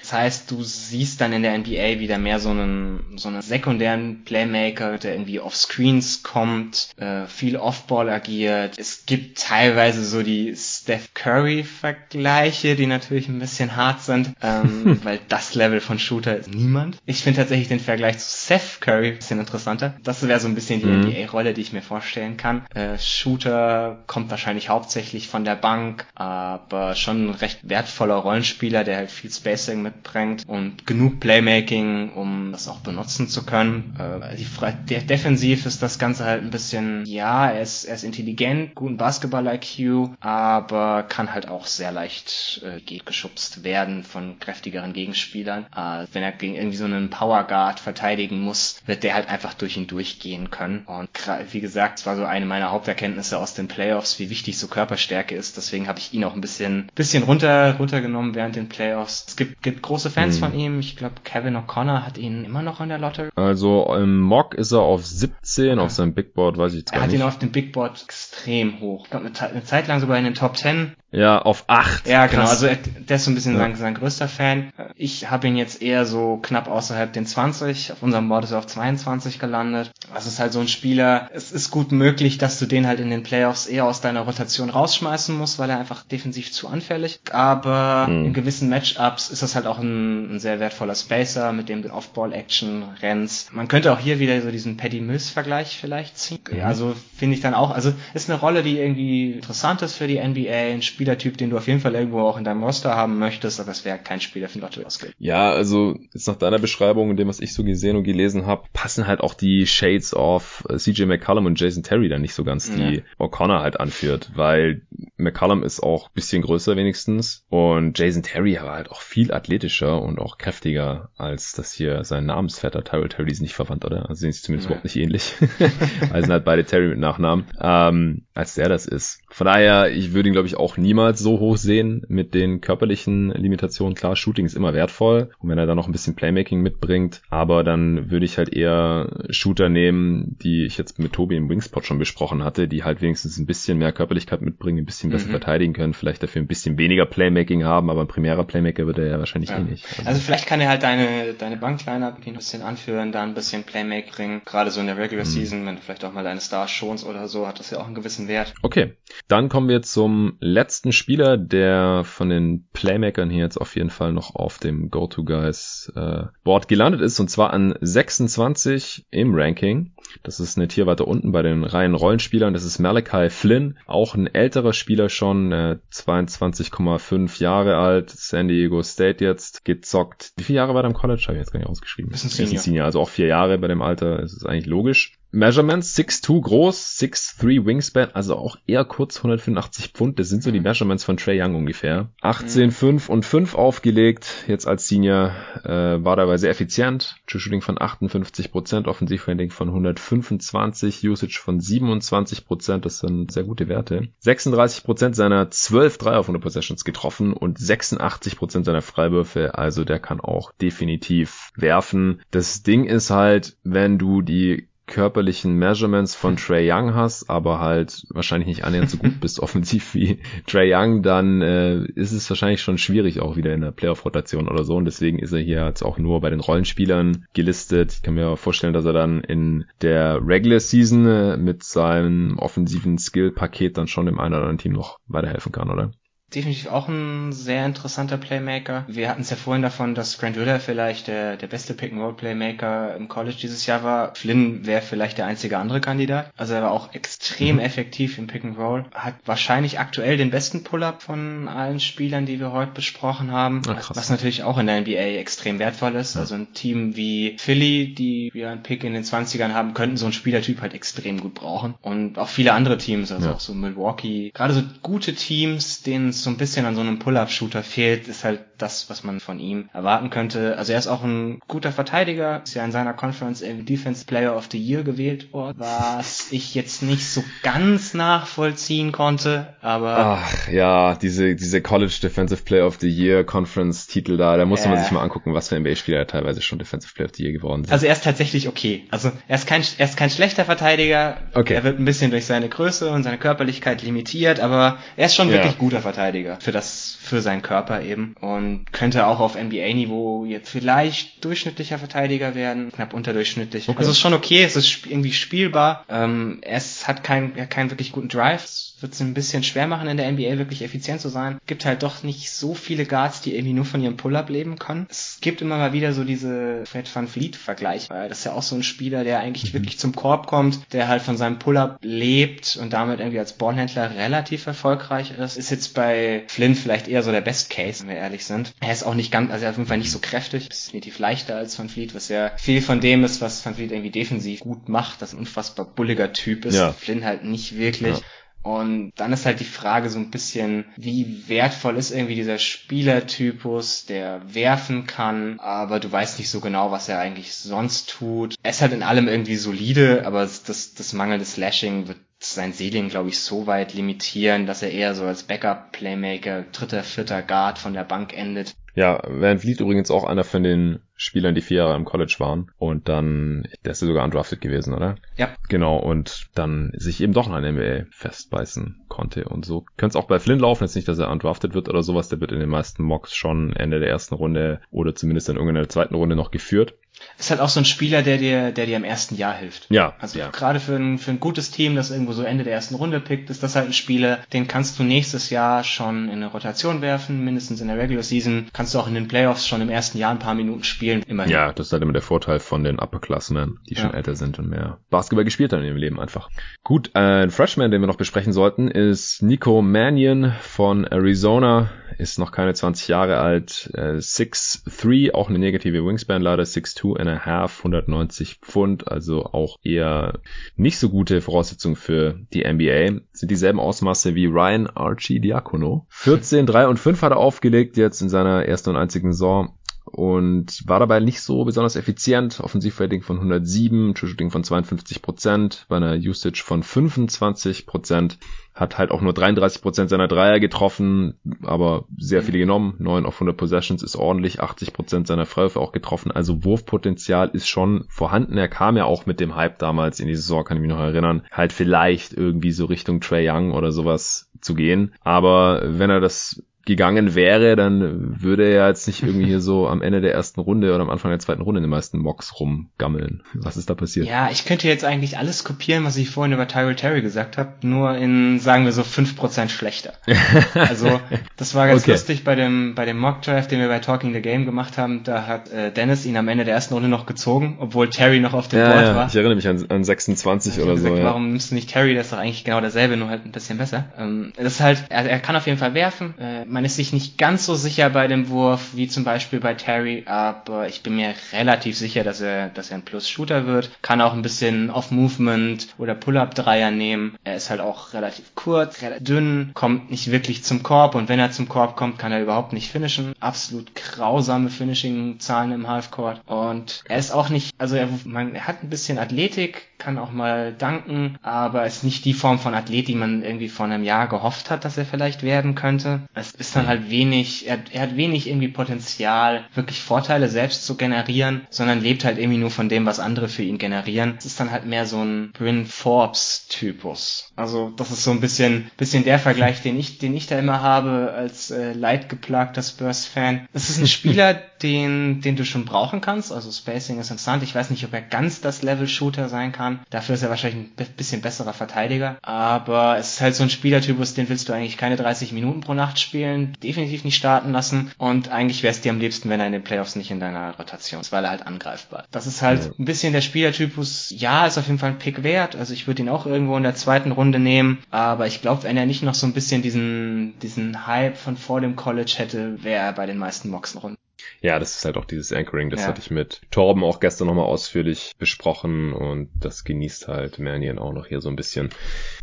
Das 0.00 0.12
heißt, 0.12 0.50
du 0.50 0.62
siehst 0.62 1.20
dann 1.20 1.32
in 1.32 1.42
der 1.42 1.56
NBA 1.58 2.00
wieder 2.00 2.18
mehr 2.18 2.40
so 2.40 2.50
einen, 2.50 3.16
so 3.16 3.28
einen 3.28 3.42
sekundären 3.42 4.24
Playmaker, 4.24 4.98
der 4.98 5.12
irgendwie 5.12 5.40
auf 5.40 5.56
Screens 5.56 6.22
kommt, 6.22 6.90
äh, 6.96 7.26
viel 7.26 7.56
Offball 7.56 8.08
agiert. 8.08 8.78
Es 8.78 9.06
gibt 9.06 9.38
teilweise 9.38 10.04
so 10.04 10.22
die 10.22 10.54
Steph 10.56 11.14
Curry-Vergleiche, 11.14 12.76
die 12.76 12.86
natürlich 12.86 13.28
ein 13.28 13.38
bisschen 13.38 13.76
hart 13.76 14.02
sind, 14.02 14.32
ähm, 14.42 15.00
weil 15.04 15.20
das 15.28 15.54
Level 15.54 15.80
von 15.80 15.98
Shooter 15.98 16.36
ist 16.36 16.54
niemand. 16.54 16.98
Ich 17.06 17.22
finde 17.22 17.40
tatsächlich 17.40 17.68
den 17.68 17.80
Vergleich 17.80 18.18
zu 18.18 18.28
Seth 18.28 18.80
Curry 18.80 19.08
ein 19.08 19.16
bisschen 19.16 19.40
interessanter. 19.40 19.94
Das 20.02 20.26
wäre 20.26 20.40
so 20.40 20.48
ein 20.48 20.54
bisschen 20.54 20.80
die 20.80 20.86
mhm. 20.86 21.08
NBA-Rolle, 21.08 21.54
die 21.54 21.60
ich 21.60 21.72
mir 21.72 21.82
vorstellen 21.82 22.36
kann. 22.36 22.66
Äh, 22.74 22.98
Shooter 22.98 24.02
kommt 24.06 24.30
wahrscheinlich 24.30 24.68
hauptsächlich 24.68 25.28
von 25.28 25.44
der 25.44 25.56
Bank, 25.56 26.06
aber 26.14 26.94
schon 26.94 27.28
ein 27.28 27.34
recht 27.34 27.68
wertvoller 27.68 28.16
Rollenspieler, 28.16 28.84
der 28.84 28.96
halt 28.96 29.10
viel 29.10 29.30
Spacing 29.30 29.82
mitbringt 29.88 30.44
und 30.46 30.86
genug 30.86 31.20
Playmaking, 31.20 32.12
um 32.12 32.52
das 32.52 32.68
auch 32.68 32.80
benutzen 32.80 33.28
zu 33.28 33.44
können. 33.44 33.96
Äh, 33.98 34.36
die, 34.36 35.06
defensiv 35.06 35.66
ist 35.66 35.82
das 35.82 35.98
Ganze 35.98 36.24
halt 36.24 36.42
ein 36.42 36.50
bisschen, 36.50 37.04
ja, 37.06 37.50
er 37.50 37.62
ist, 37.62 37.84
er 37.84 37.94
ist 37.94 38.04
intelligent, 38.04 38.74
guten 38.74 38.96
Basketball-IQ, 38.96 40.10
aber 40.20 41.04
kann 41.04 41.32
halt 41.32 41.48
auch 41.48 41.66
sehr 41.66 41.92
leicht 41.92 42.62
äh, 42.64 42.80
geht 42.80 43.06
geschubst 43.06 43.64
werden 43.64 44.04
von 44.04 44.38
kräftigeren 44.38 44.92
Gegenspielern. 44.92 45.66
Äh, 45.74 46.06
wenn 46.12 46.22
er 46.22 46.32
gegen 46.32 46.54
irgendwie 46.54 46.76
so 46.76 46.84
einen 46.84 47.10
Power 47.10 47.44
Guard 47.44 47.80
verteidigen 47.80 48.40
muss, 48.40 48.80
wird 48.86 49.02
der 49.02 49.14
halt 49.14 49.28
einfach 49.28 49.54
durch 49.54 49.76
ihn 49.76 49.86
durchgehen 49.86 50.50
können. 50.50 50.84
Und 50.86 51.08
wie 51.52 51.60
gesagt, 51.60 52.00
es 52.00 52.06
war 52.06 52.16
so 52.16 52.24
eine 52.24 52.46
meiner 52.46 52.70
Haupterkenntnisse 52.70 53.38
aus 53.38 53.54
den 53.54 53.68
Playoffs, 53.68 54.18
wie 54.18 54.30
wichtig 54.30 54.58
so 54.58 54.68
Körperstärke 54.68 55.34
ist. 55.34 55.56
Deswegen 55.56 55.88
habe 55.88 55.98
ich 55.98 56.12
ihn 56.12 56.24
auch 56.24 56.34
ein 56.34 56.40
bisschen, 56.40 56.90
bisschen 56.94 57.22
runter, 57.22 57.76
runtergenommen 57.78 58.34
während 58.34 58.56
den 58.56 58.68
Playoffs. 58.68 59.24
Es 59.28 59.36
gibt, 59.36 59.62
gibt 59.62 59.77
große 59.82 60.10
Fans 60.10 60.36
hm. 60.36 60.40
von 60.40 60.58
ihm. 60.58 60.80
Ich 60.80 60.96
glaube, 60.96 61.14
Kevin 61.24 61.56
O'Connor 61.56 62.06
hat 62.06 62.18
ihn 62.18 62.44
immer 62.44 62.62
noch 62.62 62.80
in 62.80 62.88
der 62.88 62.98
Lottery. 62.98 63.30
Also 63.36 63.94
im 63.94 64.20
Mock 64.20 64.54
ist 64.54 64.72
er 64.72 64.80
auf 64.80 65.06
17, 65.06 65.72
okay. 65.72 65.80
auf 65.80 65.90
seinem 65.90 66.14
Big 66.14 66.34
Board 66.34 66.56
weiß 66.58 66.72
ich 66.72 66.80
jetzt 66.80 66.92
gar 66.92 67.00
nicht. 67.00 67.06
Er 67.06 67.08
hat 67.08 67.14
ihn 67.14 67.22
auf 67.22 67.38
dem 67.38 67.50
Big 67.50 67.72
Board 67.72 68.02
extrem 68.02 68.80
hoch. 68.80 69.04
Ich 69.04 69.10
glaube, 69.10 69.26
eine, 69.26 69.50
eine 69.50 69.64
Zeit 69.64 69.88
lang 69.88 70.00
sogar 70.00 70.18
in 70.18 70.24
den 70.24 70.34
Top 70.34 70.56
10. 70.56 70.94
Ja, 71.10 71.40
auf 71.40 71.64
8. 71.68 72.06
Ja, 72.06 72.26
genau. 72.26 72.46
Also 72.46 72.66
er, 72.66 72.76
der 72.76 73.16
ist 73.16 73.24
so 73.24 73.30
ein 73.30 73.34
bisschen 73.34 73.54
ja. 73.54 73.60
sein, 73.60 73.76
sein 73.76 73.94
größter 73.94 74.28
Fan. 74.28 74.72
Ich 74.94 75.30
habe 75.30 75.48
ihn 75.48 75.56
jetzt 75.56 75.80
eher 75.80 76.04
so 76.04 76.38
knapp 76.42 76.68
außerhalb 76.68 77.12
den 77.12 77.24
20. 77.24 77.92
Auf 77.92 78.02
unserem 78.02 78.28
Board 78.28 78.44
ist 78.44 78.50
er 78.50 78.58
auf 78.58 78.66
22 78.66 79.38
gelandet. 79.38 79.90
Das 80.12 80.26
ist 80.26 80.38
halt 80.38 80.52
so 80.52 80.60
ein 80.60 80.68
Spieler. 80.68 81.30
Es 81.32 81.50
ist 81.50 81.70
gut 81.70 81.92
möglich, 81.92 82.36
dass 82.36 82.58
du 82.58 82.66
den 82.66 82.86
halt 82.86 83.00
in 83.00 83.08
den 83.08 83.22
Playoffs 83.22 83.66
eher 83.66 83.86
aus 83.86 84.02
deiner 84.02 84.22
Rotation 84.22 84.68
rausschmeißen 84.68 85.34
musst, 85.34 85.58
weil 85.58 85.70
er 85.70 85.78
einfach 85.78 86.02
defensiv 86.02 86.52
zu 86.52 86.68
anfällig. 86.68 87.20
Aber 87.30 88.06
mhm. 88.08 88.26
in 88.26 88.32
gewissen 88.34 88.68
Matchups 88.68 89.30
ist 89.30 89.42
das 89.42 89.54
halt 89.54 89.66
auch 89.66 89.78
ein, 89.78 90.34
ein 90.34 90.40
sehr 90.40 90.60
wertvoller 90.60 90.94
Spacer, 90.94 91.52
mit 91.52 91.70
dem 91.70 91.82
du 91.82 91.90
Off-Ball-Action 91.90 92.84
rennst. 93.00 93.54
Man 93.54 93.68
könnte 93.68 93.94
auch 93.94 93.98
hier 93.98 94.18
wieder 94.18 94.42
so 94.42 94.50
diesen 94.50 94.76
Paddy 94.76 95.00
Mills-Vergleich 95.00 95.78
vielleicht 95.80 96.18
ziehen. 96.18 96.40
Mhm. 96.50 96.60
Also 96.60 96.94
finde 97.16 97.34
ich 97.34 97.40
dann 97.40 97.54
auch, 97.54 97.70
also 97.70 97.94
ist 98.12 98.28
eine 98.28 98.38
Rolle, 98.38 98.62
die 98.62 98.78
irgendwie 98.78 99.32
interessant 99.32 99.80
ist 99.80 99.94
für 99.94 100.06
die 100.06 100.20
NBA. 100.20 100.74
Ein 100.74 100.82
Spielertyp, 100.98 101.38
den 101.38 101.50
du 101.50 101.56
auf 101.56 101.68
jeden 101.68 101.78
Fall 101.78 101.94
irgendwo 101.94 102.22
auch 102.22 102.36
in 102.36 102.42
deinem 102.42 102.64
Roster 102.64 102.96
haben 102.96 103.20
möchtest, 103.20 103.60
aber 103.60 103.70
es 103.70 103.84
wäre 103.84 103.98
kein 103.98 104.20
Spieler 104.20 104.48
für 104.48 104.58
Lottery 104.58 104.84
ausgeht. 104.84 105.14
Ja, 105.20 105.52
also 105.52 105.94
jetzt 106.12 106.26
nach 106.26 106.34
deiner 106.34 106.58
Beschreibung 106.58 107.08
und 107.08 107.16
dem, 107.18 107.28
was 107.28 107.38
ich 107.38 107.54
so 107.54 107.62
gesehen 107.62 107.94
und 107.94 108.02
gelesen 108.02 108.46
habe, 108.46 108.64
passen 108.72 109.06
halt 109.06 109.20
auch 109.20 109.34
die 109.34 109.68
Shades 109.68 110.12
of 110.12 110.64
äh, 110.68 110.76
CJ 110.76 111.04
McCollum 111.04 111.46
und 111.46 111.60
Jason 111.60 111.84
Terry 111.84 112.08
dann 112.08 112.20
nicht 112.20 112.34
so 112.34 112.42
ganz, 112.42 112.72
die 112.72 112.96
ja. 112.96 113.02
O'Connor 113.20 113.60
halt 113.60 113.78
anführt, 113.78 114.32
weil 114.34 114.82
McCollum 115.16 115.62
ist 115.62 115.84
auch 115.84 116.08
bisschen 116.08 116.42
größer 116.42 116.76
wenigstens 116.76 117.46
und 117.48 117.96
Jason 117.96 118.24
Terry 118.24 118.56
war 118.56 118.74
halt 118.74 118.90
auch 118.90 119.00
viel 119.00 119.32
athletischer 119.32 120.02
und 120.02 120.18
auch 120.18 120.36
kräftiger 120.36 121.10
als 121.16 121.52
das 121.52 121.72
hier 121.72 122.02
sein 122.02 122.26
Namensvetter 122.26 122.82
Tyrell 122.82 123.08
Terry 123.08 123.30
ist 123.30 123.40
nicht 123.40 123.54
verwandt, 123.54 123.84
oder? 123.84 124.08
Also 124.08 124.22
sehen 124.22 124.32
sie 124.32 124.42
zumindest 124.42 124.68
ja. 124.68 124.70
überhaupt 124.72 124.84
nicht 124.84 124.96
ähnlich. 124.96 125.34
also 126.10 126.22
sind 126.22 126.32
halt 126.32 126.44
beide 126.44 126.64
Terry 126.64 126.88
mit 126.88 126.98
Nachnamen, 126.98 127.44
ähm, 127.60 128.26
als 128.38 128.54
der 128.54 128.68
das 128.68 128.86
ist. 128.86 129.20
Von 129.30 129.46
daher, 129.46 129.92
ich 129.92 130.12
würde 130.12 130.28
ihn 130.28 130.32
glaube 130.32 130.48
ich 130.48 130.56
auch 130.56 130.76
nie 130.76 130.88
niemals 130.88 131.18
so 131.18 131.38
hoch 131.38 131.58
sehen 131.58 132.02
mit 132.08 132.32
den 132.32 132.62
körperlichen 132.62 133.30
Limitationen. 133.32 133.94
Klar, 133.94 134.16
Shooting 134.16 134.46
ist 134.46 134.56
immer 134.56 134.72
wertvoll 134.72 135.30
und 135.38 135.50
wenn 135.50 135.58
er 135.58 135.66
da 135.66 135.74
noch 135.74 135.86
ein 135.86 135.92
bisschen 135.92 136.16
Playmaking 136.16 136.62
mitbringt, 136.62 137.20
aber 137.28 137.62
dann 137.62 138.10
würde 138.10 138.24
ich 138.24 138.38
halt 138.38 138.48
eher 138.48 139.26
Shooter 139.28 139.68
nehmen, 139.68 140.38
die 140.42 140.64
ich 140.64 140.78
jetzt 140.78 140.98
mit 140.98 141.12
Tobi 141.12 141.36
im 141.36 141.50
Wingspot 141.50 141.84
schon 141.84 141.98
besprochen 141.98 142.42
hatte, 142.42 142.68
die 142.68 142.84
halt 142.84 143.02
wenigstens 143.02 143.36
ein 143.36 143.44
bisschen 143.44 143.76
mehr 143.76 143.92
Körperlichkeit 143.92 144.40
mitbringen, 144.40 144.78
ein 144.78 144.86
bisschen 144.86 145.10
besser 145.10 145.26
mhm. 145.26 145.32
verteidigen 145.32 145.74
können, 145.74 145.92
vielleicht 145.92 146.22
dafür 146.22 146.40
ein 146.40 146.46
bisschen 146.46 146.78
weniger 146.78 147.04
Playmaking 147.04 147.64
haben, 147.64 147.90
aber 147.90 148.00
ein 148.00 148.08
primärer 148.08 148.44
Playmaker 148.44 148.86
wird 148.86 148.96
er 148.96 149.08
ja 149.08 149.18
wahrscheinlich 149.18 149.50
ja. 149.50 149.58
eh 149.58 149.62
nicht. 149.62 149.84
Also, 149.98 150.08
also, 150.08 150.20
vielleicht 150.22 150.46
kann 150.46 150.62
er 150.62 150.70
halt 150.70 150.82
deine, 150.82 151.34
deine 151.34 151.58
Bankline 151.58 152.14
ein 152.14 152.34
bisschen 152.34 152.62
anführen, 152.62 153.12
da 153.12 153.22
ein 153.22 153.34
bisschen 153.34 153.64
Playmaking 153.64 154.10
bringen, 154.10 154.42
gerade 154.46 154.70
so 154.70 154.80
in 154.80 154.86
der 154.86 154.96
Regular 154.96 155.26
mhm. 155.26 155.30
Season, 155.30 155.66
wenn 155.66 155.76
du 155.76 155.82
vielleicht 155.82 156.04
auch 156.06 156.14
mal 156.14 156.24
deine 156.24 156.40
Stars 156.40 156.70
schonst 156.70 157.04
oder 157.04 157.28
so, 157.28 157.46
hat 157.46 157.58
das 157.58 157.70
ja 157.70 157.78
auch 157.78 157.86
einen 157.86 157.94
gewissen 157.94 158.26
Wert. 158.28 158.54
Okay, 158.62 158.94
dann 159.26 159.48
kommen 159.48 159.68
wir 159.68 159.82
zum 159.82 160.36
letzten 160.40 160.92
Spieler, 160.92 161.36
der 161.36 162.02
von 162.04 162.28
den 162.28 162.68
Playmakern 162.72 163.30
hier 163.30 163.42
jetzt 163.42 163.60
auf 163.60 163.74
jeden 163.76 163.90
Fall 163.90 164.12
noch 164.12 164.34
auf 164.34 164.58
dem 164.58 164.90
Go-To-Guys 164.90 165.92
äh, 165.96 166.24
gelandet 166.66 167.00
ist, 167.00 167.18
und 167.20 167.28
zwar 167.28 167.52
an 167.52 167.74
26 167.80 169.06
im 169.10 169.34
Ranking. 169.34 169.94
Das 170.22 170.40
ist 170.40 170.56
eine 170.56 170.68
Tier 170.68 170.86
weiter 170.86 171.06
unten 171.06 171.32
bei 171.32 171.42
den 171.42 171.64
reinen 171.64 171.94
Rollenspielern. 171.94 172.54
Das 172.54 172.64
ist 172.64 172.78
Malachi 172.78 173.30
Flynn, 173.30 173.78
auch 173.86 174.14
ein 174.14 174.26
älterer 174.26 174.72
Spieler 174.72 175.08
schon, 175.08 175.52
äh, 175.52 175.78
22,5 175.92 177.40
Jahre 177.40 177.76
alt, 177.76 178.10
San 178.10 178.48
Diego 178.48 178.82
State 178.82 179.24
jetzt, 179.24 179.64
gezockt. 179.64 180.32
Wie 180.36 180.44
viele 180.44 180.58
Jahre 180.58 180.74
war 180.74 180.82
er 180.82 180.88
im 180.88 180.94
College? 180.94 181.24
Habe 181.26 181.34
ich 181.34 181.40
jetzt 181.40 181.52
gar 181.52 181.60
nicht 181.60 181.68
ausgeschrieben. 181.68 182.12
Ist 182.12 182.24
ein 182.24 182.30
Senior. 182.30 182.54
Ist 182.54 182.64
Senior, 182.64 182.84
also 182.84 183.00
auch 183.00 183.08
vier 183.08 183.26
Jahre 183.26 183.58
bei 183.58 183.68
dem 183.68 183.82
Alter, 183.82 184.20
ist 184.20 184.32
es 184.32 184.44
eigentlich 184.44 184.66
logisch. 184.66 185.17
Measurements, 185.30 185.96
6'2 185.96 186.40
groß, 186.40 186.98
6'3 186.98 187.66
Wingspan, 187.66 188.10
also 188.14 188.36
auch 188.36 188.56
eher 188.66 188.84
kurz, 188.84 189.18
185 189.18 189.88
Pfund. 189.88 190.18
Das 190.18 190.28
sind 190.28 190.42
so 190.42 190.50
die 190.50 190.60
Measurements 190.60 191.04
von 191.04 191.18
Trey 191.18 191.40
Young 191.40 191.54
ungefähr. 191.54 192.08
18, 192.22 192.70
5 192.70 193.08
und 193.08 193.26
5 193.26 193.54
aufgelegt. 193.54 194.44
Jetzt 194.46 194.66
als 194.66 194.88
Senior 194.88 195.32
äh, 195.64 196.02
war 196.02 196.16
dabei 196.16 196.38
sehr 196.38 196.50
effizient. 196.50 197.16
True 197.26 197.40
Shooting 197.40 197.60
von 197.60 197.76
58%, 197.76 198.86
Offensivrating 198.86 199.50
von 199.50 199.68
125, 199.68 201.06
Usage 201.06 201.38
von 201.42 201.60
27%. 201.60 202.78
Das 202.78 203.00
sind 203.00 203.30
sehr 203.30 203.44
gute 203.44 203.68
Werte. 203.68 204.08
36% 204.24 205.14
seiner 205.14 205.50
12 205.50 205.98
Dreier 205.98 206.20
auf 206.20 206.26
100 206.26 206.42
Possessions 206.42 206.84
getroffen 206.84 207.34
und 207.34 207.58
86% 207.58 208.64
seiner 208.64 208.82
Freiwürfe. 208.82 209.56
Also 209.56 209.84
der 209.84 209.98
kann 209.98 210.20
auch 210.20 210.52
definitiv 210.52 211.50
werfen. 211.54 212.22
Das 212.30 212.62
Ding 212.62 212.84
ist 212.84 213.10
halt, 213.10 213.56
wenn 213.62 213.98
du 213.98 214.22
die 214.22 214.67
körperlichen 214.88 215.54
Measurements 215.54 216.16
von 216.16 216.36
Trey 216.48 216.68
Young 216.68 216.94
hast, 216.94 217.30
aber 217.30 217.60
halt 217.60 218.04
wahrscheinlich 218.10 218.48
nicht 218.48 218.64
annähernd 218.64 218.90
so 218.90 218.98
gut 218.98 219.20
bist 219.20 219.38
offensiv 219.42 219.94
wie 219.94 220.18
Trey 220.46 220.74
Young, 220.74 221.02
dann 221.02 221.40
äh, 221.40 221.84
ist 221.94 222.10
es 222.10 222.28
wahrscheinlich 222.28 222.60
schon 222.60 222.78
schwierig 222.78 223.20
auch 223.20 223.36
wieder 223.36 223.54
in 223.54 223.60
der 223.60 223.70
Playoff-Rotation 223.70 224.48
oder 224.48 224.64
so. 224.64 224.74
Und 224.74 224.86
deswegen 224.86 225.20
ist 225.20 225.32
er 225.32 225.40
hier 225.40 225.64
jetzt 225.64 225.82
auch 225.82 225.98
nur 225.98 226.20
bei 226.20 226.30
den 226.30 226.40
Rollenspielern 226.40 227.26
gelistet. 227.34 227.92
Ich 227.92 228.02
kann 228.02 228.14
mir 228.14 228.36
vorstellen, 228.36 228.72
dass 228.72 228.84
er 228.84 228.92
dann 228.92 229.20
in 229.20 229.66
der 229.82 230.18
Regular 230.26 230.58
Season 230.58 231.06
äh, 231.06 231.36
mit 231.36 231.62
seinem 231.62 232.38
offensiven 232.38 232.98
Skill-Paket 232.98 233.78
dann 233.78 233.86
schon 233.86 234.06
dem 234.06 234.18
einen 234.18 234.34
oder 234.34 234.42
anderen 234.42 234.58
Team 234.58 234.72
noch 234.72 234.98
weiterhelfen 235.06 235.52
kann, 235.52 235.70
oder? 235.70 235.92
Definitiv 236.34 236.66
auch 236.68 236.88
ein 236.88 237.32
sehr 237.32 237.64
interessanter 237.64 238.18
Playmaker. 238.18 238.84
Wir 238.86 239.08
hatten 239.08 239.22
es 239.22 239.30
ja 239.30 239.36
vorhin 239.36 239.62
davon, 239.62 239.94
dass 239.94 240.18
Grant 240.18 240.36
Riller 240.36 240.60
vielleicht 240.60 241.06
der, 241.06 241.36
der 241.36 241.46
beste 241.46 241.74
Pick-and-Roll-Playmaker 241.74 242.94
im 242.96 243.08
College 243.08 243.36
dieses 243.40 243.64
Jahr 243.66 243.82
war. 243.82 244.14
Flynn 244.14 244.66
wäre 244.66 244.82
vielleicht 244.82 245.18
der 245.18 245.26
einzige 245.26 245.58
andere 245.58 245.80
Kandidat. 245.80 246.30
Also 246.36 246.54
er 246.54 246.62
war 246.62 246.72
auch 246.72 246.92
extrem 246.92 247.56
mhm. 247.56 247.62
effektiv 247.62 248.18
im 248.18 248.26
Pick-and-Roll. 248.26 248.84
Hat 248.94 249.14
wahrscheinlich 249.24 249.78
aktuell 249.78 250.18
den 250.18 250.30
besten 250.30 250.64
Pull-Up 250.64 251.02
von 251.02 251.48
allen 251.48 251.80
Spielern, 251.80 252.26
die 252.26 252.40
wir 252.40 252.52
heute 252.52 252.72
besprochen 252.72 253.32
haben. 253.32 253.62
Ach, 253.66 253.90
was 253.94 254.10
natürlich 254.10 254.42
auch 254.42 254.58
in 254.58 254.66
der 254.66 254.82
NBA 254.82 255.18
extrem 255.18 255.58
wertvoll 255.58 255.94
ist. 255.94 256.16
Also 256.16 256.34
ein 256.34 256.52
Team 256.52 256.94
wie 256.94 257.36
Philly, 257.38 257.94
die 257.94 258.30
wir 258.34 258.50
einen 258.50 258.62
Pick 258.62 258.84
in 258.84 258.92
den 258.92 259.04
20ern 259.04 259.54
haben, 259.54 259.72
könnten 259.72 259.96
so 259.96 260.04
einen 260.04 260.12
Spielertyp 260.12 260.60
halt 260.60 260.74
extrem 260.74 261.20
gut 261.20 261.34
brauchen. 261.34 261.74
Und 261.80 262.18
auch 262.18 262.28
viele 262.28 262.52
andere 262.52 262.76
Teams, 262.76 263.10
also 263.12 263.28
ja. 263.28 263.34
auch 263.34 263.40
so 263.40 263.54
Milwaukee. 263.54 264.30
Gerade 264.34 264.52
so 264.52 264.62
gute 264.82 265.14
Teams, 265.14 265.82
denen 265.82 266.12
so 266.22 266.30
ein 266.30 266.36
bisschen 266.36 266.66
an 266.66 266.74
so 266.74 266.80
einem 266.80 266.98
Pull-Up-Shooter 266.98 267.62
fehlt, 267.62 268.08
ist 268.08 268.24
halt 268.24 268.44
das, 268.58 268.90
was 268.90 269.04
man 269.04 269.20
von 269.20 269.38
ihm 269.38 269.68
erwarten 269.72 270.10
könnte. 270.10 270.56
Also 270.58 270.72
er 270.72 270.78
ist 270.78 270.86
auch 270.86 271.02
ein 271.02 271.40
guter 271.48 271.72
Verteidiger, 271.72 272.42
ist 272.44 272.54
ja 272.54 272.64
in 272.64 272.72
seiner 272.72 272.92
Conference 272.92 273.40
im 273.40 273.64
Defense 273.64 274.04
Player 274.04 274.36
of 274.36 274.48
the 274.50 274.58
Year 274.58 274.82
gewählt 274.82 275.32
worden, 275.32 275.58
was 275.60 276.30
ich 276.30 276.54
jetzt 276.54 276.82
nicht 276.82 277.06
so 277.08 277.22
ganz 277.42 277.94
nachvollziehen 277.94 278.92
konnte, 278.92 279.54
aber... 279.60 279.96
Ach 279.98 280.48
ja, 280.48 280.94
diese, 280.94 281.34
diese 281.34 281.60
College 281.60 281.98
Defensive 282.02 282.42
Player 282.42 282.66
of 282.66 282.78
the 282.80 282.88
Year 282.88 283.24
Conference 283.24 283.86
Titel 283.86 284.16
da, 284.16 284.36
da 284.36 284.44
musste 284.44 284.68
äh, 284.68 284.72
man 284.72 284.82
sich 284.82 284.90
mal 284.90 285.02
angucken, 285.02 285.34
was 285.34 285.48
für 285.48 285.58
NBA-Spieler 285.58 286.06
teilweise 286.06 286.42
schon 286.42 286.58
Defensive 286.58 286.94
Player 286.94 287.08
of 287.08 287.16
the 287.16 287.24
Year 287.24 287.32
geworden 287.32 287.64
sind. 287.64 287.72
Also 287.72 287.86
er 287.86 287.92
ist 287.92 288.04
tatsächlich 288.04 288.48
okay. 288.48 288.86
Also 288.90 289.12
er 289.28 289.36
ist 289.36 289.46
kein, 289.46 289.62
er 289.78 289.84
ist 289.84 289.96
kein 289.96 290.10
schlechter 290.10 290.44
Verteidiger. 290.44 291.18
Okay. 291.34 291.54
Er 291.54 291.64
wird 291.64 291.78
ein 291.78 291.84
bisschen 291.84 292.10
durch 292.10 292.26
seine 292.26 292.48
Größe 292.48 292.90
und 292.90 293.02
seine 293.02 293.18
Körperlichkeit 293.18 293.82
limitiert, 293.82 294.40
aber 294.40 294.78
er 294.96 295.06
ist 295.06 295.14
schon 295.14 295.30
wirklich 295.30 295.58
guter 295.58 295.80
Verteidiger. 295.80 295.98
Verteidiger 295.98 296.38
für 296.40 296.52
das 296.52 296.98
für 297.00 297.20
seinen 297.20 297.42
Körper 297.42 297.82
eben 297.82 298.14
und 298.20 298.47
könnte 298.72 299.06
auch 299.06 299.20
auf 299.20 299.34
NBA-Niveau 299.34 300.24
jetzt 300.24 300.50
vielleicht 300.50 301.24
durchschnittlicher 301.24 301.78
Verteidiger 301.78 302.34
werden, 302.34 302.72
knapp 302.72 302.94
unterdurchschnittlich. 302.94 303.68
Okay. 303.68 303.78
Also 303.78 303.90
ist 303.90 304.00
schon 304.00 304.14
okay, 304.14 304.42
es 304.42 304.56
ist 304.56 304.86
irgendwie 304.86 305.12
spielbar. 305.12 305.84
Ähm, 305.88 306.38
es 306.42 306.88
hat 306.88 307.04
keinen 307.04 307.34
keinen 307.48 307.70
wirklich 307.70 307.92
guten 307.92 308.08
Drive 308.08 308.67
wird 308.80 308.92
es 308.92 309.00
ein 309.00 309.14
bisschen 309.14 309.42
schwer 309.42 309.66
machen, 309.66 309.88
in 309.88 309.96
der 309.96 310.10
NBA 310.10 310.38
wirklich 310.38 310.62
effizient 310.62 311.00
zu 311.00 311.08
sein. 311.08 311.38
Gibt 311.46 311.64
halt 311.64 311.82
doch 311.82 312.02
nicht 312.02 312.30
so 312.30 312.54
viele 312.54 312.84
Guards, 312.84 313.20
die 313.20 313.34
irgendwie 313.34 313.52
nur 313.52 313.64
von 313.64 313.82
ihrem 313.82 313.96
Pull-Up 313.96 314.28
leben 314.28 314.58
können. 314.58 314.86
Es 314.90 315.18
gibt 315.20 315.42
immer 315.42 315.58
mal 315.58 315.72
wieder 315.72 315.92
so 315.92 316.04
diese 316.04 316.64
Fred 316.66 316.94
Van 316.94 317.08
Fleet-Vergleich, 317.08 317.90
weil 317.90 318.08
das 318.08 318.18
ist 318.18 318.24
ja 318.24 318.32
auch 318.32 318.42
so 318.42 318.56
ein 318.56 318.62
Spieler, 318.62 319.04
der 319.04 319.20
eigentlich 319.20 319.52
mhm. 319.52 319.58
wirklich 319.58 319.78
zum 319.78 319.94
Korb 319.94 320.26
kommt, 320.26 320.72
der 320.72 320.88
halt 320.88 321.02
von 321.02 321.16
seinem 321.16 321.38
Pull-Up 321.38 321.78
lebt 321.82 322.56
und 322.60 322.72
damit 322.72 323.00
irgendwie 323.00 323.18
als 323.18 323.32
Ballhändler 323.32 323.94
relativ 323.96 324.46
erfolgreich 324.46 325.12
ist. 325.18 325.36
Ist 325.36 325.50
jetzt 325.50 325.74
bei 325.74 326.24
Flynn 326.28 326.54
vielleicht 326.54 326.88
eher 326.88 327.02
so 327.02 327.12
der 327.12 327.20
Best 327.20 327.50
Case, 327.50 327.82
wenn 327.82 327.90
wir 327.90 327.96
ehrlich 327.96 328.24
sind. 328.24 328.52
Er 328.60 328.72
ist 328.72 328.84
auch 328.84 328.94
nicht 328.94 329.10
ganz, 329.10 329.30
also 329.30 329.44
er 329.44 329.50
ist 329.50 329.54
auf 329.54 329.58
jeden 329.58 329.68
Fall 329.68 329.78
nicht 329.78 329.92
so 329.92 329.98
kräftig, 329.98 330.50
ist 330.50 330.68
definitiv 330.68 330.98
leichter 330.98 331.36
als 331.36 331.58
Van 331.58 331.68
Fleet, 331.68 331.94
was 331.94 332.08
ja 332.08 332.30
viel 332.36 332.62
von 332.62 332.80
dem 332.80 333.04
ist, 333.04 333.20
was 333.20 333.44
Van 333.44 333.54
Fleet 333.54 333.72
irgendwie 333.72 333.90
defensiv 333.90 334.40
gut 334.40 334.68
macht, 334.68 335.02
das 335.02 335.12
ein 335.12 335.18
unfassbar 335.18 335.66
bulliger 335.66 336.12
Typ 336.12 336.44
ist. 336.44 336.54
Ja. 336.54 336.72
Flynn 336.72 337.04
halt 337.04 337.24
nicht 337.24 337.56
wirklich. 337.56 337.96
Ja. 337.96 338.02
Und 338.48 338.92
dann 338.96 339.12
ist 339.12 339.26
halt 339.26 339.40
die 339.40 339.44
Frage 339.44 339.90
so 339.90 339.98
ein 339.98 340.10
bisschen, 340.10 340.64
wie 340.76 341.28
wertvoll 341.28 341.76
ist 341.76 341.90
irgendwie 341.90 342.14
dieser 342.14 342.38
Spielertypus, 342.38 343.84
der 343.84 344.22
werfen 344.32 344.86
kann, 344.86 345.38
aber 345.38 345.80
du 345.80 345.92
weißt 345.92 346.18
nicht 346.18 346.30
so 346.30 346.40
genau, 346.40 346.70
was 346.70 346.88
er 346.88 346.98
eigentlich 346.98 347.34
sonst 347.34 347.90
tut. 347.90 348.36
Er 348.42 348.50
ist 348.50 348.62
halt 348.62 348.72
in 348.72 348.82
allem 348.82 349.06
irgendwie 349.06 349.36
solide, 349.36 350.06
aber 350.06 350.20
das, 350.20 350.72
das 350.72 350.92
mangelnde 350.94 351.26
Slashing 351.26 351.88
wird 351.88 351.98
sein 352.20 352.54
Ceiling, 352.54 352.88
glaube 352.88 353.10
ich, 353.10 353.20
so 353.20 353.46
weit 353.46 353.74
limitieren, 353.74 354.46
dass 354.46 354.62
er 354.62 354.70
eher 354.70 354.94
so 354.94 355.04
als 355.04 355.24
Backup-Playmaker, 355.24 356.46
dritter, 356.50 356.84
vierter 356.84 357.20
Guard 357.20 357.58
von 357.58 357.74
der 357.74 357.84
Bank 357.84 358.16
endet. 358.16 358.54
Ja, 358.78 359.02
Van 359.08 359.40
Vliet 359.40 359.58
übrigens 359.58 359.90
auch 359.90 360.04
einer 360.04 360.22
von 360.22 360.44
den 360.44 360.78
Spielern, 360.94 361.34
die 361.34 361.40
vier 361.40 361.56
Jahre 361.56 361.74
im 361.74 361.84
College 361.84 362.14
waren 362.18 362.52
und 362.58 362.88
dann, 362.88 363.48
der 363.64 363.72
ist 363.72 363.82
ja 363.82 363.88
sogar 363.88 364.04
undrafted 364.04 364.40
gewesen, 364.40 364.72
oder? 364.72 364.94
Ja. 365.16 365.30
Genau, 365.48 365.78
und 365.78 366.28
dann 366.36 366.70
sich 366.76 367.00
eben 367.00 367.12
doch 367.12 367.28
an 367.28 367.42
der 367.42 367.50
NBA 367.50 367.86
festbeißen 367.90 368.84
konnte 368.86 369.24
und 369.24 369.44
so. 369.44 369.64
Könnte 369.76 369.98
es 369.98 370.00
auch 370.00 370.06
bei 370.06 370.20
Flynn 370.20 370.38
laufen, 370.38 370.62
jetzt 370.62 370.76
nicht, 370.76 370.86
dass 370.86 371.00
er 371.00 371.10
undrafted 371.10 371.54
wird 371.54 371.68
oder 371.68 371.82
sowas, 371.82 372.08
der 372.08 372.20
wird 372.20 372.30
in 372.30 372.38
den 372.38 372.50
meisten 372.50 372.84
Mocks 372.84 373.16
schon 373.16 373.52
Ende 373.52 373.80
der 373.80 373.88
ersten 373.88 374.14
Runde 374.14 374.60
oder 374.70 374.94
zumindest 374.94 375.28
in 375.28 375.34
irgendeiner 375.34 375.68
zweiten 375.68 375.96
Runde 375.96 376.14
noch 376.14 376.30
geführt. 376.30 376.74
Ist 377.18 377.30
halt 377.30 377.40
auch 377.40 377.48
so 377.48 377.60
ein 377.60 377.64
Spieler, 377.64 378.02
der 378.02 378.18
dir, 378.18 378.52
der 378.52 378.66
dir 378.66 378.76
im 378.76 378.84
ersten 378.84 379.16
Jahr 379.16 379.34
hilft. 379.34 379.66
Ja. 379.70 379.94
Also 379.98 380.18
ja. 380.18 380.28
gerade 380.30 380.60
für 380.60 380.76
ein, 380.76 380.98
für 380.98 381.10
ein 381.10 381.20
gutes 381.20 381.50
Team, 381.50 381.74
das 381.74 381.90
irgendwo 381.90 382.12
so 382.12 382.22
Ende 382.22 382.44
der 382.44 382.52
ersten 382.52 382.76
Runde 382.76 383.00
pickt, 383.00 383.28
ist 383.30 383.42
das 383.42 383.56
halt 383.56 383.66
ein 383.66 383.72
Spieler, 383.72 384.20
den 384.32 384.46
kannst 384.46 384.78
du 384.78 384.84
nächstes 384.84 385.30
Jahr 385.30 385.64
schon 385.64 386.04
in 386.04 386.16
eine 386.16 386.26
Rotation 386.28 386.80
werfen, 386.80 387.24
mindestens 387.24 387.60
in 387.60 387.68
der 387.68 387.78
Regular 387.78 388.02
Season. 388.02 388.48
Kannst 388.52 388.74
du 388.74 388.78
auch 388.78 388.86
in 388.86 388.94
den 388.94 389.08
Playoffs 389.08 389.48
schon 389.48 389.60
im 389.60 389.68
ersten 389.68 389.98
Jahr 389.98 390.12
ein 390.12 390.20
paar 390.20 390.34
Minuten 390.34 390.64
spielen, 390.64 391.02
immerhin. 391.02 391.32
Ja, 391.32 391.52
das 391.52 391.66
ist 391.66 391.72
halt 391.72 391.82
immer 391.82 391.92
der 391.92 392.02
Vorteil 392.02 392.38
von 392.38 392.62
den 392.62 392.78
Upperclassmen, 392.78 393.58
die 393.68 393.74
schon 393.74 393.90
ja. 393.90 393.96
älter 393.96 394.14
sind 394.14 394.38
und 394.38 394.48
mehr 394.48 394.78
Basketball 394.90 395.24
gespielt 395.24 395.52
haben 395.52 395.60
in 395.60 395.66
ihrem 395.66 395.76
Leben 395.76 395.98
einfach. 395.98 396.28
Gut, 396.62 396.94
ein 396.94 397.30
Freshman, 397.30 397.70
den 397.70 397.80
wir 397.80 397.88
noch 397.88 397.96
besprechen 397.96 398.32
sollten, 398.32 398.68
ist 398.68 399.22
Nico 399.22 399.60
Mannion 399.60 400.32
von 400.40 400.84
Arizona 400.84 401.70
ist 401.98 402.18
noch 402.18 402.32
keine 402.32 402.54
20 402.54 402.88
Jahre 402.88 403.18
alt, 403.18 403.70
äh, 403.74 403.98
6'3, 404.00 405.12
auch 405.12 405.28
eine 405.28 405.38
negative 405.38 405.84
Wingspan 405.84 406.22
leider, 406.22 406.44
6'2 406.44 406.87
and 406.96 407.08
a 407.08 407.24
half, 407.24 407.58
190 407.58 408.38
Pfund, 408.42 408.88
also 408.88 409.24
auch 409.24 409.58
eher 409.62 410.20
nicht 410.56 410.78
so 410.78 410.88
gute 410.88 411.20
Voraussetzungen 411.20 411.76
für 411.76 412.18
die 412.32 412.44
NBA. 412.44 413.00
Sind 413.12 413.30
dieselben 413.30 413.60
Ausmaße 413.60 414.14
wie 414.14 414.26
Ryan 414.26 414.68
Archie 414.68 415.20
Diacono. 415.20 415.86
14, 415.90 416.46
3 416.46 416.68
und 416.68 416.78
5 416.78 417.02
hat 417.02 417.12
er 417.12 417.18
aufgelegt 417.18 417.76
jetzt 417.76 418.00
in 418.00 418.08
seiner 418.08 418.44
ersten 418.44 418.70
und 418.70 418.76
einzigen 418.76 419.12
Saison 419.12 419.57
und 419.88 420.62
war 420.66 420.80
dabei 420.80 421.00
nicht 421.00 421.20
so 421.20 421.44
besonders 421.44 421.76
effizient. 421.76 422.40
Offensivrating 422.40 423.02
von 423.02 423.16
107, 423.16 423.94
True 423.94 424.08
Shooting 424.08 424.30
von 424.30 424.44
52% 424.44 425.66
bei 425.68 425.76
einer 425.76 425.94
Usage 425.94 426.42
von 426.44 426.62
25% 426.62 428.18
hat 428.58 428.76
halt 428.76 428.90
auch 428.90 429.00
nur 429.00 429.12
33% 429.12 429.88
seiner 429.88 430.08
Dreier 430.08 430.40
getroffen, 430.40 431.14
aber 431.42 431.84
sehr 431.96 432.22
viele 432.22 432.38
genommen. 432.38 432.74
9 432.78 433.06
auf 433.06 433.14
100 433.14 433.36
Possessions 433.36 433.82
ist 433.82 433.94
ordentlich, 433.94 434.42
80% 434.42 435.06
seiner 435.06 435.26
Freiwürfe 435.26 435.60
auch 435.60 435.70
getroffen. 435.70 436.10
Also 436.10 436.44
Wurfpotenzial 436.44 437.30
ist 437.32 437.48
schon 437.48 437.84
vorhanden. 437.88 438.36
Er 438.36 438.48
kam 438.48 438.76
ja 438.76 438.84
auch 438.84 439.06
mit 439.06 439.20
dem 439.20 439.36
Hype 439.36 439.58
damals 439.58 440.00
in 440.00 440.08
die 440.08 440.16
Saison, 440.16 440.44
kann 440.44 440.56
ich 440.56 440.62
mich 440.62 440.70
noch 440.70 440.80
erinnern, 440.80 441.22
halt 441.30 441.52
vielleicht 441.52 442.14
irgendwie 442.14 442.50
so 442.50 442.64
Richtung 442.64 443.00
Trey 443.00 443.28
Young 443.30 443.52
oder 443.52 443.70
sowas 443.70 444.28
zu 444.40 444.54
gehen. 444.54 444.92
Aber 445.02 445.62
wenn 445.64 445.90
er 445.90 446.00
das 446.00 446.42
gegangen 446.68 447.14
wäre, 447.14 447.56
dann 447.56 448.22
würde 448.22 448.44
er 448.44 448.68
jetzt 448.68 448.86
nicht 448.86 449.02
irgendwie 449.02 449.24
hier 449.24 449.40
so 449.40 449.66
am 449.66 449.82
Ende 449.82 450.00
der 450.00 450.12
ersten 450.12 450.40
Runde 450.40 450.72
oder 450.72 450.82
am 450.82 450.90
Anfang 450.90 451.10
der 451.10 451.18
zweiten 451.18 451.40
Runde 451.40 451.58
in 451.58 451.64
den 451.64 451.70
meisten 451.70 451.98
Mocks 451.98 452.38
rumgammeln. 452.38 453.22
Was 453.34 453.56
ist 453.56 453.70
da 453.70 453.74
passiert? 453.74 454.06
Ja, 454.06 454.30
ich 454.30 454.44
könnte 454.44 454.68
jetzt 454.68 454.84
eigentlich 454.84 455.16
alles 455.18 455.44
kopieren, 455.44 455.84
was 455.84 455.96
ich 455.96 456.10
vorhin 456.10 456.34
über 456.34 456.46
Tyrell 456.46 456.76
Terry 456.76 457.00
gesagt 457.00 457.38
habe, 457.38 457.54
nur 457.62 457.96
in, 457.96 458.38
sagen 458.38 458.66
wir 458.66 458.72
so, 458.72 458.84
fünf 458.84 459.16
Prozent 459.16 459.50
schlechter. 459.50 459.94
also, 460.54 461.00
das 461.36 461.54
war 461.54 461.66
ganz 461.66 461.82
okay. 461.82 461.92
lustig 461.92 462.22
bei 462.22 462.34
dem, 462.34 462.74
bei 462.74 462.84
dem 462.84 462.98
Mock 462.98 463.22
Draft, 463.22 463.50
den 463.50 463.60
wir 463.60 463.68
bei 463.68 463.78
Talking 463.78 464.12
the 464.12 464.20
Game 464.20 464.44
gemacht 464.44 464.76
haben, 464.76 465.02
da 465.04 465.26
hat 465.26 465.50
äh, 465.50 465.72
Dennis 465.72 466.04
ihn 466.04 466.18
am 466.18 466.28
Ende 466.28 466.44
der 466.44 466.54
ersten 466.54 466.74
Runde 466.74 466.90
noch 466.90 467.06
gezogen, 467.06 467.56
obwohl 467.60 467.88
Terry 467.88 468.20
noch 468.20 468.34
auf 468.34 468.48
dem 468.48 468.60
ja, 468.60 468.70
Board 468.70 468.84
ja, 468.84 468.94
war. 468.94 469.06
Ich 469.06 469.16
erinnere 469.16 469.36
mich 469.36 469.48
an, 469.48 469.64
an 469.70 469.84
26 469.84 470.60
oder 470.60 470.74
gesagt, 470.74 470.94
so. 470.94 471.00
Ja. 471.00 471.04
Warum 471.06 471.30
nimmst 471.30 471.50
du 471.50 471.54
nicht 471.54 471.70
Terry? 471.70 471.94
Das 471.94 472.06
ist 472.06 472.12
doch 472.12 472.18
eigentlich 472.18 472.44
genau 472.44 472.60
derselbe, 472.60 472.98
nur 472.98 473.08
halt 473.08 473.24
ein 473.24 473.32
bisschen 473.32 473.56
besser. 473.56 473.86
Ähm, 473.98 474.32
das 474.36 474.54
ist 474.54 474.60
halt, 474.60 474.84
er, 474.90 475.08
er 475.08 475.18
kann 475.18 475.34
auf 475.34 475.46
jeden 475.46 475.58
Fall 475.58 475.72
werfen. 475.72 476.14
Äh, 476.18 476.44
man 476.58 476.64
ist 476.64 476.74
sich 476.74 476.92
nicht 476.92 477.18
ganz 477.18 477.46
so 477.46 477.54
sicher 477.54 477.88
bei 477.88 478.08
dem 478.08 478.30
Wurf 478.30 478.70
wie 478.74 478.88
zum 478.88 479.04
Beispiel 479.04 479.38
bei 479.38 479.54
Terry, 479.54 480.02
aber 480.06 480.66
ich 480.66 480.82
bin 480.82 480.96
mir 480.96 481.14
relativ 481.32 481.78
sicher, 481.78 482.02
dass 482.02 482.20
er, 482.20 482.48
dass 482.48 482.72
er 482.72 482.78
ein 482.78 482.84
Plus-Shooter 482.84 483.46
wird. 483.46 483.70
Kann 483.80 484.00
auch 484.00 484.12
ein 484.12 484.22
bisschen 484.22 484.68
Off-Movement 484.68 485.68
oder 485.78 485.94
Pull-Up-Dreier 485.94 486.72
nehmen. 486.72 487.16
Er 487.22 487.36
ist 487.36 487.50
halt 487.50 487.60
auch 487.60 487.92
relativ 487.92 488.34
kurz, 488.34 488.82
relativ 488.82 489.06
dünn, 489.06 489.52
kommt 489.54 489.92
nicht 489.92 490.10
wirklich 490.10 490.42
zum 490.42 490.64
Korb 490.64 490.96
und 490.96 491.08
wenn 491.08 491.20
er 491.20 491.30
zum 491.30 491.48
Korb 491.48 491.76
kommt, 491.76 491.96
kann 491.96 492.10
er 492.10 492.22
überhaupt 492.22 492.52
nicht 492.52 492.72
finishen. 492.72 493.12
Absolut 493.20 493.76
grausame 493.76 494.50
Finishing-Zahlen 494.50 495.52
im 495.52 495.68
Halfcourt 495.68 496.22
und 496.26 496.82
er 496.88 496.98
ist 496.98 497.12
auch 497.12 497.28
nicht, 497.28 497.54
also 497.58 497.76
er, 497.76 497.88
man, 498.04 498.34
er 498.34 498.48
hat 498.48 498.64
ein 498.64 498.68
bisschen 498.68 498.98
Athletik, 498.98 499.68
kann 499.78 499.96
auch 499.96 500.10
mal 500.10 500.52
danken, 500.52 501.18
aber 501.22 501.66
ist 501.66 501.84
nicht 501.84 502.04
die 502.04 502.14
Form 502.14 502.38
von 502.38 502.54
Athlet, 502.54 502.88
die 502.88 502.94
man 502.94 503.22
irgendwie 503.22 503.48
vor 503.48 503.66
einem 503.66 503.84
Jahr 503.84 504.08
gehofft 504.08 504.50
hat, 504.50 504.64
dass 504.64 504.76
er 504.76 504.84
vielleicht 504.84 505.22
werden 505.22 505.54
könnte. 505.54 506.00
Es 506.14 506.32
ist 506.38 506.56
dann 506.56 506.66
halt 506.66 506.90
wenig, 506.90 507.46
er, 507.46 507.58
er 507.72 507.82
hat 507.82 507.96
wenig 507.96 508.28
irgendwie 508.28 508.48
Potenzial, 508.48 509.44
wirklich 509.54 509.80
Vorteile 509.80 510.28
selbst 510.28 510.64
zu 510.64 510.76
generieren, 510.76 511.46
sondern 511.50 511.80
lebt 511.80 512.04
halt 512.04 512.18
irgendwie 512.18 512.38
nur 512.38 512.50
von 512.50 512.68
dem, 512.68 512.86
was 512.86 513.00
andere 513.00 513.28
für 513.28 513.42
ihn 513.42 513.58
generieren. 513.58 514.14
Es 514.18 514.26
ist 514.26 514.40
dann 514.40 514.50
halt 514.50 514.64
mehr 514.64 514.86
so 514.86 515.02
ein 515.02 515.32
Bryn 515.32 515.66
Forbes 515.66 516.46
Typus. 516.48 517.32
Also 517.36 517.70
das 517.76 517.90
ist 517.90 518.04
so 518.04 518.10
ein 518.10 518.20
bisschen, 518.20 518.70
bisschen 518.76 519.04
der 519.04 519.18
Vergleich, 519.18 519.62
den 519.62 519.78
ich, 519.78 519.98
den 519.98 520.16
ich 520.16 520.26
da 520.26 520.38
immer 520.38 520.62
habe 520.62 521.12
als 521.14 521.50
äh, 521.50 521.72
leidgeplagter 521.72 522.62
Spurs-Fan. 522.62 523.48
Es 523.52 523.70
ist 523.70 523.78
ein 523.78 523.86
Spieler, 523.86 524.40
den, 524.62 525.20
den 525.20 525.36
du 525.36 525.44
schon 525.44 525.64
brauchen 525.64 526.00
kannst. 526.00 526.32
Also 526.32 526.50
Spacing 526.50 526.98
ist 526.98 527.10
interessant. 527.10 527.42
Ich 527.42 527.54
weiß 527.54 527.70
nicht, 527.70 527.84
ob 527.84 527.92
er 527.92 528.02
ganz 528.02 528.40
das 528.40 528.62
Level-Shooter 528.62 529.28
sein 529.28 529.52
kann. 529.52 529.80
Dafür 529.90 530.14
ist 530.14 530.22
er 530.22 530.30
wahrscheinlich 530.30 530.66
ein 530.66 530.94
bisschen 530.96 531.20
besserer 531.20 531.52
Verteidiger. 531.52 532.18
Aber 532.22 532.98
es 532.98 533.14
ist 533.14 533.20
halt 533.20 533.34
so 533.34 533.42
ein 533.42 533.50
Spielertypus, 533.50 534.14
den 534.14 534.28
willst 534.28 534.48
du 534.48 534.52
eigentlich 534.52 534.76
keine 534.76 534.96
30 534.96 535.32
Minuten 535.32 535.60
pro 535.60 535.74
Nacht 535.74 535.98
spielen, 535.98 536.56
definitiv 536.62 537.04
nicht 537.04 537.16
starten 537.16 537.52
lassen. 537.52 537.90
Und 537.98 538.30
eigentlich 538.30 538.62
wäre 538.62 538.72
es 538.72 538.80
dir 538.80 538.92
am 538.92 539.00
liebsten, 539.00 539.28
wenn 539.30 539.40
er 539.40 539.46
in 539.46 539.52
den 539.52 539.64
Playoffs 539.64 539.96
nicht 539.96 540.10
in 540.10 540.20
deiner 540.20 540.54
Rotation 540.56 541.00
ist, 541.00 541.12
weil 541.12 541.24
er 541.24 541.30
halt 541.30 541.46
angreifbar. 541.46 542.04
Das 542.10 542.26
ist 542.26 542.42
halt 542.42 542.78
ein 542.78 542.84
bisschen 542.84 543.12
der 543.12 543.20
Spielertypus. 543.20 544.12
Ja, 544.16 544.46
ist 544.46 544.58
auf 544.58 544.66
jeden 544.66 544.78
Fall 544.78 544.90
ein 544.90 544.98
Pick 544.98 545.22
wert. 545.22 545.56
Also 545.56 545.72
ich 545.72 545.86
würde 545.86 546.02
ihn 546.02 546.08
auch 546.08 546.26
irgendwo 546.26 546.56
in 546.56 546.62
der 546.62 546.74
zweiten 546.74 547.12
Runde 547.12 547.38
nehmen. 547.38 547.78
Aber 547.90 548.26
ich 548.26 548.40
glaube, 548.40 548.62
wenn 548.64 548.76
er 548.76 548.86
nicht 548.86 549.02
noch 549.02 549.14
so 549.14 549.26
ein 549.26 549.32
bisschen 549.32 549.62
diesen, 549.62 550.38
diesen 550.40 550.86
Hype 550.86 551.16
von 551.16 551.36
vor 551.36 551.60
dem 551.60 551.76
College 551.76 552.14
hätte, 552.16 552.62
wäre 552.62 552.86
er 552.86 552.92
bei 552.92 553.06
den 553.06 553.18
meisten 553.18 553.50
Moxen-Runden. 553.50 553.97
Ja, 554.40 554.58
das 554.58 554.76
ist 554.76 554.84
halt 554.84 554.96
auch 554.96 555.04
dieses 555.04 555.32
Anchoring, 555.32 555.70
das 555.70 555.82
ja. 555.82 555.88
hatte 555.88 556.00
ich 556.00 556.10
mit 556.10 556.42
Torben 556.50 556.84
auch 556.84 557.00
gestern 557.00 557.26
nochmal 557.26 557.46
ausführlich 557.46 558.12
besprochen 558.18 558.92
und 558.92 559.30
das 559.40 559.64
genießt 559.64 560.06
halt 560.06 560.38
Manion 560.38 560.78
auch 560.78 560.92
noch 560.92 561.06
hier 561.06 561.20
so 561.20 561.28
ein 561.28 561.36
bisschen. 561.36 561.70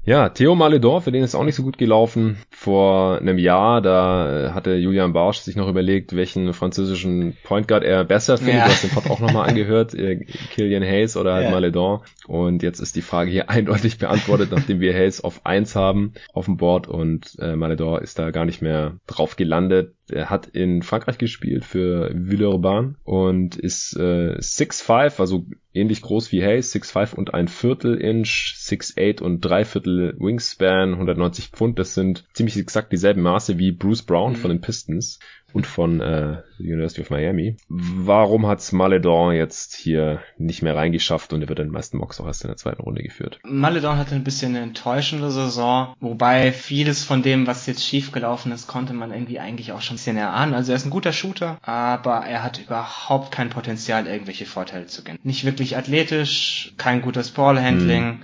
Ja, 0.05 0.29
Theo 0.29 0.55
Maledor, 0.55 1.01
für 1.01 1.11
den 1.11 1.23
ist 1.23 1.35
auch 1.35 1.43
nicht 1.43 1.55
so 1.55 1.63
gut 1.63 1.77
gelaufen. 1.77 2.37
Vor 2.51 3.17
einem 3.17 3.37
Jahr, 3.37 3.81
da 3.81 4.51
hatte 4.53 4.75
Julian 4.75 5.13
Barsch 5.13 5.39
sich 5.39 5.55
noch 5.55 5.67
überlegt, 5.67 6.15
welchen 6.15 6.53
französischen 6.53 7.35
Point 7.43 7.67
Guard 7.67 7.83
er 7.83 8.03
besser 8.03 8.37
findet. 8.37 8.55
Ja. 8.55 8.65
Du 8.65 8.71
hast 8.71 8.83
den 8.83 8.91
Pod 8.91 9.09
auch 9.09 9.19
nochmal 9.19 9.49
angehört, 9.49 9.93
äh, 9.93 10.23
Killian 10.51 10.83
Hayes 10.83 11.17
oder 11.17 11.33
halt 11.33 11.45
ja. 11.45 11.51
Maledon. 11.51 12.01
Und 12.27 12.63
jetzt 12.63 12.79
ist 12.79 12.95
die 12.95 13.01
Frage 13.01 13.31
hier 13.31 13.49
eindeutig 13.55 13.97
beantwortet, 13.97 14.51
nachdem 14.51 14.79
wir 14.79 14.93
Hayes 14.93 15.21
auf 15.21 15.45
eins 15.45 15.75
haben 15.75 16.13
auf 16.33 16.45
dem 16.45 16.57
Board 16.57 16.87
und 16.87 17.35
äh, 17.39 17.55
Maledor 17.55 18.01
ist 18.01 18.19
da 18.19 18.31
gar 18.31 18.45
nicht 18.45 18.61
mehr 18.61 18.97
drauf 19.07 19.35
gelandet. 19.35 19.95
Er 20.07 20.29
hat 20.29 20.45
in 20.45 20.83
Frankreich 20.83 21.17
gespielt 21.17 21.65
für 21.65 22.04
Villeurbanne 22.13 22.95
und 23.03 23.55
ist 23.55 23.95
äh, 23.95 24.37
6'5, 24.37 25.19
also 25.19 25.45
ähnlich 25.73 26.01
groß 26.01 26.31
wie 26.31 26.43
Hayes, 26.43 26.73
6'5 26.73 27.15
und 27.15 27.33
ein 27.33 27.47
Viertel 27.47 27.95
Inch, 27.95 28.55
6'8 28.57 29.21
und 29.21 29.41
drei 29.41 29.65
Viertel 29.65 30.15
Wingspan, 30.19 30.93
190 30.93 31.49
Pfund. 31.49 31.79
Das 31.79 31.93
sind 31.93 32.25
ziemlich 32.33 32.57
exakt 32.57 32.91
dieselben 32.91 33.21
Maße 33.21 33.57
wie 33.57 33.71
Bruce 33.71 34.03
Brown 34.03 34.33
mhm. 34.33 34.37
von 34.37 34.49
den 34.49 34.61
Pistons 34.61 35.19
und 35.55 35.65
von 35.65 36.01
äh, 36.01 36.41
University 36.59 36.99
of 36.99 37.09
Miami. 37.09 37.55
Warum 37.69 38.45
hat's 38.45 38.73
Maledon 38.73 39.33
jetzt 39.33 39.73
hier 39.73 40.19
nicht 40.37 40.61
mehr 40.61 40.75
reingeschafft 40.75 41.31
und 41.31 41.41
er 41.41 41.47
wird 41.47 41.59
in 41.59 41.67
den 41.67 41.71
meisten 41.71 41.97
Mocks 41.97 42.19
auch 42.19 42.25
erst 42.25 42.43
in 42.43 42.49
der 42.49 42.57
zweiten 42.57 42.81
Runde 42.81 43.01
geführt? 43.01 43.39
Maledon 43.45 43.97
hatte 43.97 44.15
ein 44.15 44.25
bisschen 44.25 44.53
eine 44.53 44.65
enttäuschende 44.65 45.31
Saison, 45.31 45.95
wobei 46.01 46.51
vieles 46.51 47.05
von 47.05 47.23
dem, 47.23 47.47
was 47.47 47.67
jetzt 47.67 47.85
schiefgelaufen 47.85 48.51
ist, 48.51 48.67
konnte 48.67 48.93
man 48.93 49.13
irgendwie 49.13 49.39
eigentlich 49.39 49.71
auch 49.71 49.81
schon 49.81 49.93
ein 49.93 49.97
bisschen 49.97 50.17
erahnen. 50.17 50.53
Also 50.53 50.73
er 50.73 50.75
ist 50.75 50.85
ein 50.85 50.89
guter 50.89 51.13
Shooter, 51.13 51.57
aber 51.61 52.25
er 52.25 52.43
hat 52.43 52.59
überhaupt 52.59 53.31
kein 53.31 53.49
Potenzial, 53.49 54.07
irgendwelche 54.07 54.45
Vorteile 54.45 54.87
zu 54.87 55.03
gewinnen. 55.03 55.21
Nicht 55.23 55.45
wirklich 55.45 55.77
athletisch, 55.77 56.73
kein 56.75 57.01
gutes 57.01 57.31
Ballhandling. 57.31 58.03
Hm 58.03 58.19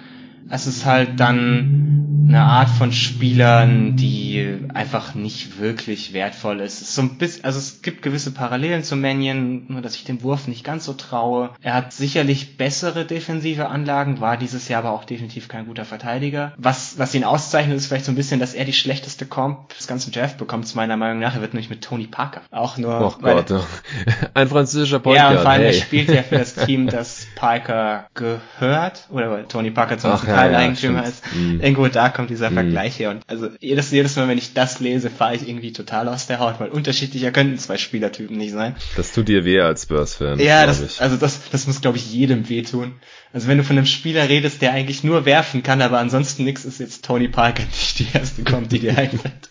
es 0.49 0.67
ist 0.67 0.85
halt 0.85 1.19
dann 1.19 2.01
eine 2.27 2.43
Art 2.43 2.69
von 2.69 2.91
Spielern, 2.91 3.95
die 3.95 4.59
einfach 4.73 5.15
nicht 5.15 5.59
wirklich 5.59 6.13
wertvoll 6.13 6.61
ist. 6.61 6.75
Es 6.75 6.89
ist 6.89 6.95
so 6.95 7.01
ein 7.01 7.17
bisschen, 7.17 7.43
also 7.43 7.59
es 7.59 7.81
gibt 7.81 8.01
gewisse 8.01 8.31
Parallelen 8.31 8.83
zu 8.83 8.95
Mannion, 8.95 9.65
nur 9.67 9.81
dass 9.81 9.95
ich 9.95 10.05
dem 10.05 10.23
Wurf 10.23 10.47
nicht 10.47 10.63
ganz 10.63 10.85
so 10.85 10.93
traue. 10.93 11.49
Er 11.61 11.73
hat 11.73 11.93
sicherlich 11.93 12.57
bessere 12.57 13.05
defensive 13.05 13.67
Anlagen, 13.67 14.21
war 14.21 14.37
dieses 14.37 14.69
Jahr 14.69 14.83
aber 14.83 14.93
auch 14.93 15.03
definitiv 15.03 15.47
kein 15.47 15.65
guter 15.65 15.83
Verteidiger. 15.83 16.53
Was, 16.57 16.97
was 16.97 17.13
ihn 17.13 17.23
auszeichnet, 17.23 17.75
ist 17.75 17.87
vielleicht 17.87 18.05
so 18.05 18.11
ein 18.11 18.15
bisschen, 18.15 18.39
dass 18.39 18.53
er 18.53 18.65
die 18.65 18.73
schlechteste 18.73 19.25
Comp 19.25 19.75
des 19.77 19.87
ganzen 19.87 20.11
Draft 20.11 20.37
bekommt, 20.37 20.73
meiner 20.75 20.95
Meinung 20.95 21.19
nach. 21.19 21.35
Er 21.35 21.41
wird 21.41 21.53
nämlich 21.53 21.69
mit 21.69 21.83
Tony 21.83 22.07
Parker. 22.07 22.41
Auch 22.51 22.77
nur. 22.77 23.01
Oh 23.01 23.21
Gott, 23.21 23.53
ein 24.33 24.47
französischer 24.47 24.99
Point 24.99 25.17
Ja, 25.17 25.31
und 25.31 25.39
vor 25.39 25.49
allem, 25.49 25.63
hey. 25.63 25.71
er 25.71 25.81
spielt 25.81 26.09
ja 26.09 26.23
für 26.23 26.37
das 26.37 26.55
Team, 26.65 26.87
das 26.87 27.27
Parker 27.35 28.07
gehört, 28.13 29.07
oder 29.09 29.47
Tony 29.47 29.71
Parker 29.71 29.97
zum 29.97 30.11
Ach, 30.11 30.25
Teileigentümer 30.35 31.03
ja, 31.03 31.09
ist. 31.09 31.23
Mhm. 31.35 31.61
Irgendwo 31.61 31.87
da 31.87 32.09
kommt 32.09 32.29
dieser 32.29 32.49
mhm. 32.49 32.55
Vergleich 32.55 32.99
her. 32.99 33.11
Und 33.11 33.23
also 33.27 33.49
jedes, 33.59 33.91
jedes 33.91 34.15
Mal, 34.15 34.27
wenn 34.27 34.37
ich 34.37 34.53
das 34.53 34.79
lese, 34.79 35.09
fahre 35.09 35.35
ich 35.35 35.47
irgendwie 35.47 35.73
total 35.73 36.07
aus 36.07 36.27
der 36.27 36.39
Haut, 36.39 36.59
weil 36.59 36.69
unterschiedlicher 36.69 37.31
könnten 37.31 37.57
zwei 37.57 37.77
Spielertypen 37.77 38.37
nicht 38.37 38.51
sein. 38.51 38.75
Das 38.95 39.11
tut 39.11 39.27
dir 39.27 39.45
weh 39.45 39.59
als 39.61 39.83
Spurs-Fan. 39.83 40.39
Ja, 40.39 40.65
das, 40.65 40.81
ich. 40.81 41.01
also 41.01 41.17
das, 41.17 41.49
das 41.51 41.67
muss, 41.67 41.81
glaube 41.81 41.97
ich, 41.97 42.11
jedem 42.11 42.49
wehtun. 42.49 42.93
Also 43.33 43.47
wenn 43.47 43.57
du 43.57 43.63
von 43.63 43.77
einem 43.77 43.85
Spieler 43.85 44.27
redest, 44.27 44.61
der 44.61 44.73
eigentlich 44.73 45.03
nur 45.03 45.25
werfen 45.25 45.63
kann, 45.63 45.81
aber 45.81 45.99
ansonsten 45.99 46.43
nichts, 46.43 46.65
ist 46.65 46.79
jetzt 46.79 47.05
Tony 47.05 47.27
Parker 47.27 47.63
nicht 47.71 47.99
die 47.99 48.07
erste 48.13 48.43
kommt, 48.43 48.71
die 48.71 48.79
dir 48.79 48.97
einfällt. 48.97 49.49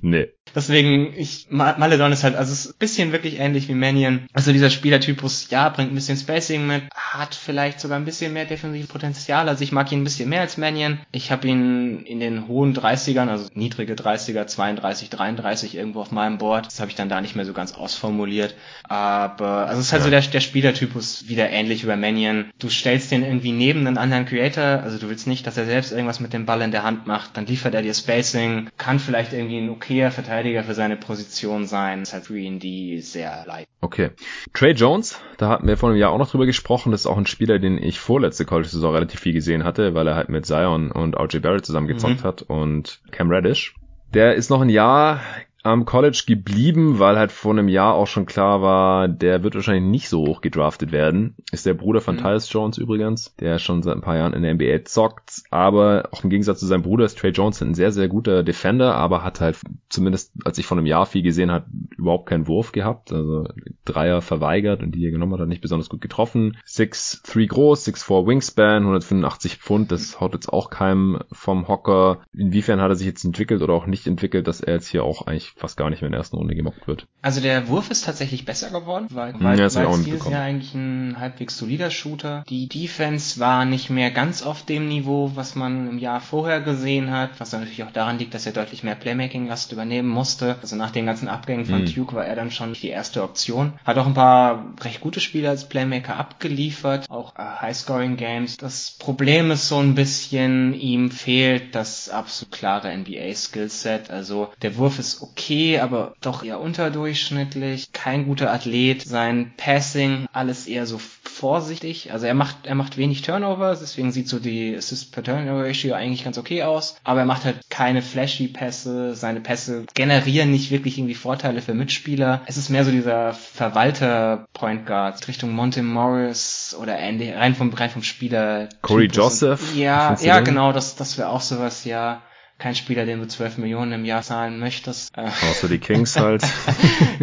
Nee. 0.00 0.28
Deswegen, 0.54 1.12
ich, 1.16 1.46
Maledon 1.50 2.12
ist 2.12 2.24
halt, 2.24 2.36
also 2.36 2.52
es 2.52 2.66
ist 2.66 2.70
ein 2.72 2.78
bisschen 2.78 3.12
wirklich 3.12 3.38
ähnlich 3.38 3.68
wie 3.68 3.74
Manion. 3.74 4.26
Also 4.32 4.52
dieser 4.52 4.70
Spielertypus, 4.70 5.50
ja, 5.50 5.68
bringt 5.68 5.92
ein 5.92 5.94
bisschen 5.94 6.16
Spacing 6.16 6.66
mit, 6.66 6.82
hat 6.94 7.34
vielleicht 7.34 7.80
sogar 7.80 7.98
ein 7.98 8.04
bisschen 8.04 8.32
mehr 8.32 8.44
defensives 8.44 8.88
Potenzial. 8.88 9.48
Also 9.48 9.64
ich 9.64 9.72
mag 9.72 9.90
ihn 9.92 10.00
ein 10.00 10.04
bisschen 10.04 10.28
mehr 10.28 10.40
als 10.40 10.56
Manion. 10.56 10.98
Ich 11.12 11.30
habe 11.30 11.48
ihn 11.48 12.04
in 12.04 12.20
den 12.20 12.48
hohen 12.48 12.74
30ern, 12.74 13.28
also 13.28 13.48
niedrige 13.54 13.94
30er, 13.94 14.46
32, 14.46 15.10
33 15.10 15.76
irgendwo 15.76 16.00
auf 16.00 16.10
meinem 16.10 16.38
Board. 16.38 16.66
Das 16.66 16.80
habe 16.80 16.90
ich 16.90 16.96
dann 16.96 17.08
da 17.08 17.20
nicht 17.20 17.36
mehr 17.36 17.44
so 17.44 17.52
ganz 17.52 17.72
ausformuliert. 17.72 18.54
Aber, 18.84 19.66
also 19.66 19.80
es 19.80 19.86
ist 19.86 19.92
halt 19.92 20.00
ja. 20.00 20.04
so 20.04 20.10
der, 20.10 20.20
der 20.20 20.40
Spielertypus 20.40 21.28
wieder 21.28 21.50
ähnlich 21.50 21.82
wie 21.82 21.88
bei 21.88 21.96
Manion. 21.96 22.46
Du 22.58 22.68
stellst 22.68 23.10
den 23.10 23.22
irgendwie 23.22 23.52
neben 23.52 23.86
einen 23.86 23.98
anderen 23.98 24.26
Creator, 24.26 24.82
also 24.82 24.98
du 24.98 25.08
willst 25.08 25.26
nicht, 25.26 25.46
dass 25.46 25.56
er 25.56 25.66
selbst 25.66 25.92
irgendwas 25.92 26.20
mit 26.20 26.32
dem 26.32 26.46
Ball 26.46 26.62
in 26.62 26.72
der 26.72 26.82
Hand 26.82 27.06
macht, 27.06 27.36
dann 27.36 27.46
liefert 27.46 27.74
er 27.74 27.82
dir 27.82 27.94
Spacing, 27.94 28.68
kann 28.76 28.98
vielleicht 28.98 29.32
irgendwie 29.32 29.58
ein 29.58 29.70
okayer 29.70 30.10
Verteidiger 30.10 30.37
für 30.64 30.74
seine 30.74 30.96
Position 30.96 31.66
sein. 31.66 32.00
Das 32.00 32.26
für 32.26 32.38
ihn 32.38 32.58
die 32.58 33.00
sehr 33.00 33.44
leid. 33.46 33.66
Okay. 33.80 34.10
Trey 34.52 34.72
Jones, 34.72 35.20
da 35.36 35.48
hatten 35.48 35.66
wir 35.66 35.76
vor 35.76 35.90
einem 35.90 35.98
Jahr 35.98 36.10
auch 36.10 36.18
noch 36.18 36.30
drüber 36.30 36.46
gesprochen. 36.46 36.92
Das 36.92 37.02
ist 37.02 37.06
auch 37.06 37.16
ein 37.16 37.26
Spieler, 37.26 37.58
den 37.58 37.78
ich 37.78 37.98
vorletzte 37.98 38.44
College-Saison 38.44 38.94
relativ 38.94 39.20
viel 39.20 39.32
gesehen 39.32 39.64
hatte, 39.64 39.94
weil 39.94 40.08
er 40.08 40.16
halt 40.16 40.28
mit 40.28 40.46
Zion 40.46 40.90
und 40.90 41.16
RJ 41.16 41.38
Barrett 41.38 41.66
zusammen 41.66 41.88
gezockt 41.88 42.20
mhm. 42.20 42.24
hat 42.24 42.42
und 42.42 43.00
Cam 43.10 43.30
Reddish. 43.30 43.74
Der 44.14 44.34
ist 44.34 44.50
noch 44.50 44.60
ein 44.60 44.70
Jahr 44.70 45.20
am 45.68 45.84
College 45.84 46.24
geblieben, 46.26 46.98
weil 46.98 47.18
halt 47.18 47.32
vor 47.32 47.52
einem 47.52 47.68
Jahr 47.68 47.94
auch 47.94 48.06
schon 48.06 48.26
klar 48.26 48.62
war, 48.62 49.08
der 49.08 49.42
wird 49.42 49.54
wahrscheinlich 49.54 49.90
nicht 49.90 50.08
so 50.08 50.26
hoch 50.26 50.40
gedraftet 50.40 50.92
werden. 50.92 51.34
Ist 51.52 51.66
der 51.66 51.74
Bruder 51.74 52.00
von 52.00 52.16
mhm. 52.16 52.20
Tyus 52.20 52.52
Jones 52.52 52.78
übrigens, 52.78 53.34
der 53.36 53.58
schon 53.58 53.82
seit 53.82 53.94
ein 53.94 54.02
paar 54.02 54.16
Jahren 54.16 54.32
in 54.32 54.42
der 54.42 54.54
NBA 54.54 54.84
zockt. 54.84 55.42
Aber 55.50 56.08
auch 56.12 56.24
im 56.24 56.30
Gegensatz 56.30 56.60
zu 56.60 56.66
seinem 56.66 56.82
Bruder 56.82 57.04
ist 57.04 57.18
Trey 57.18 57.30
Jones 57.30 57.62
ein 57.62 57.74
sehr, 57.74 57.92
sehr 57.92 58.08
guter 58.08 58.42
Defender, 58.42 58.94
aber 58.94 59.24
hat 59.24 59.40
halt 59.40 59.58
zumindest, 59.88 60.32
als 60.44 60.58
ich 60.58 60.66
vor 60.66 60.76
einem 60.76 60.86
Jahr 60.86 61.06
viel 61.06 61.22
gesehen 61.22 61.50
hat, 61.50 61.66
überhaupt 61.96 62.28
keinen 62.28 62.46
Wurf 62.46 62.72
gehabt. 62.72 63.12
Also 63.12 63.46
Dreier 63.84 64.22
verweigert 64.22 64.82
und 64.82 64.94
die 64.94 65.04
er 65.04 65.10
genommen 65.10 65.34
hat, 65.34 65.40
hat 65.40 65.48
nicht 65.48 65.62
besonders 65.62 65.88
gut 65.88 66.00
getroffen. 66.00 66.56
6'3 66.66 67.46
groß, 67.46 67.86
6'4 67.86 68.26
Wingspan, 68.26 68.82
185 68.82 69.56
Pfund, 69.56 69.92
das 69.92 70.20
haut 70.20 70.34
jetzt 70.34 70.52
auch 70.52 70.70
keinem 70.70 71.18
vom 71.32 71.68
Hocker. 71.68 72.20
Inwiefern 72.32 72.80
hat 72.80 72.90
er 72.90 72.96
sich 72.96 73.06
jetzt 73.06 73.24
entwickelt 73.24 73.62
oder 73.62 73.74
auch 73.74 73.86
nicht 73.86 74.06
entwickelt, 74.06 74.46
dass 74.46 74.60
er 74.60 74.74
jetzt 74.74 74.88
hier 74.88 75.04
auch 75.04 75.26
eigentlich 75.26 75.54
fast 75.58 75.76
gar 75.76 75.90
nicht 75.90 76.00
mehr 76.00 76.06
in 76.06 76.12
der 76.12 76.20
ersten 76.20 76.36
Runde 76.36 76.54
gemockt 76.54 76.86
wird. 76.86 77.06
Also 77.20 77.40
der 77.40 77.68
Wurf 77.68 77.90
ist 77.90 78.04
tatsächlich 78.04 78.44
besser 78.44 78.70
geworden, 78.70 79.08
weil, 79.10 79.34
hm, 79.34 79.42
weil, 79.42 79.58
ja, 79.58 79.74
weil 79.74 79.86
es 79.86 80.04
dieses 80.04 80.28
Jahr 80.28 80.42
eigentlich 80.42 80.74
ein 80.74 81.16
halbwegs 81.18 81.58
solider 81.58 81.90
Shooter. 81.90 82.44
Die 82.48 82.68
Defense 82.68 83.40
war 83.40 83.64
nicht 83.64 83.90
mehr 83.90 84.10
ganz 84.10 84.42
auf 84.42 84.64
dem 84.64 84.88
Niveau, 84.88 85.32
was 85.34 85.56
man 85.56 85.88
im 85.88 85.98
Jahr 85.98 86.20
vorher 86.20 86.60
gesehen 86.60 87.10
hat, 87.10 87.30
was 87.38 87.52
natürlich 87.52 87.82
auch 87.82 87.90
daran 87.90 88.18
liegt, 88.18 88.34
dass 88.34 88.46
er 88.46 88.52
deutlich 88.52 88.84
mehr 88.84 88.94
Playmaking-Last 88.94 89.72
übernehmen 89.72 90.08
musste. 90.08 90.56
Also 90.62 90.76
nach 90.76 90.92
den 90.92 91.06
ganzen 91.06 91.28
Abgängen 91.28 91.66
von 91.66 91.82
mhm. 91.82 91.92
Duke 91.92 92.14
war 92.14 92.24
er 92.24 92.36
dann 92.36 92.50
schon 92.50 92.74
die 92.74 92.88
erste 92.88 93.22
Option. 93.22 93.72
Hat 93.84 93.98
auch 93.98 94.06
ein 94.06 94.14
paar 94.14 94.74
recht 94.80 95.00
gute 95.00 95.20
Spiele 95.20 95.48
als 95.48 95.68
Playmaker 95.68 96.16
abgeliefert, 96.16 97.10
auch 97.10 97.34
äh, 97.36 97.42
High-Scoring-Games. 97.42 98.58
Das 98.58 98.96
Problem 98.98 99.50
ist 99.50 99.68
so 99.68 99.78
ein 99.78 99.94
bisschen, 99.94 100.72
ihm 100.74 101.10
fehlt 101.10 101.74
das 101.74 102.08
absolut 102.08 102.52
klare 102.52 102.96
NBA-Skillset. 102.96 104.10
Also 104.10 104.52
der 104.62 104.76
Wurf 104.76 104.98
ist 104.98 105.22
okay 105.22 105.37
okay, 105.38 105.78
aber 105.78 106.14
doch 106.20 106.42
eher 106.42 106.60
unterdurchschnittlich. 106.60 107.92
Kein 107.92 108.26
guter 108.26 108.52
Athlet. 108.52 109.02
Sein 109.02 109.52
Passing, 109.56 110.26
alles 110.32 110.66
eher 110.66 110.86
so 110.86 110.98
vorsichtig. 110.98 112.12
Also 112.12 112.26
er 112.26 112.34
macht, 112.34 112.66
er 112.66 112.74
macht 112.74 112.96
wenig 112.96 113.22
Turnovers, 113.22 113.80
deswegen 113.80 114.10
sieht 114.10 114.28
so 114.28 114.40
die 114.40 114.74
Assist 114.76 115.12
per 115.12 115.22
Turnover 115.22 115.64
Ratio 115.64 115.94
eigentlich 115.94 116.24
ganz 116.24 116.38
okay 116.38 116.64
aus. 116.64 116.96
Aber 117.04 117.20
er 117.20 117.26
macht 117.26 117.44
halt 117.44 117.70
keine 117.70 118.02
flashy 118.02 118.48
Pässe. 118.48 119.14
Seine 119.14 119.40
Pässe 119.40 119.86
generieren 119.94 120.50
nicht 120.50 120.70
wirklich 120.70 120.98
irgendwie 120.98 121.14
Vorteile 121.14 121.62
für 121.62 121.74
Mitspieler. 121.74 122.42
Es 122.46 122.56
ist 122.56 122.68
mehr 122.68 122.84
so 122.84 122.90
dieser 122.90 123.32
Verwalter 123.32 124.46
Point 124.52 124.86
Guard 124.86 125.26
Richtung 125.28 125.52
Monte 125.52 125.82
Morris 125.82 126.76
oder 126.80 126.98
Andy, 126.98 127.30
rein 127.30 127.54
vom, 127.54 127.72
rein 127.72 127.90
vom 127.90 128.02
Spieler. 128.02 128.68
Corey 128.82 129.06
Joseph. 129.06 129.76
Ja, 129.76 130.16
ja, 130.20 130.40
genau, 130.40 130.72
das, 130.72 130.96
das 130.96 131.16
wäre 131.16 131.28
auch 131.28 131.42
sowas, 131.42 131.84
ja 131.84 132.22
kein 132.58 132.74
Spieler, 132.74 133.06
den 133.06 133.20
du 133.20 133.28
12 133.28 133.58
Millionen 133.58 133.92
im 133.92 134.04
Jahr 134.04 134.22
zahlen 134.22 134.58
möchtest. 134.58 135.16
Äh. 135.16 135.30
Außer 135.50 135.68
die 135.68 135.78
Kings 135.78 136.16
halt. 136.20 136.42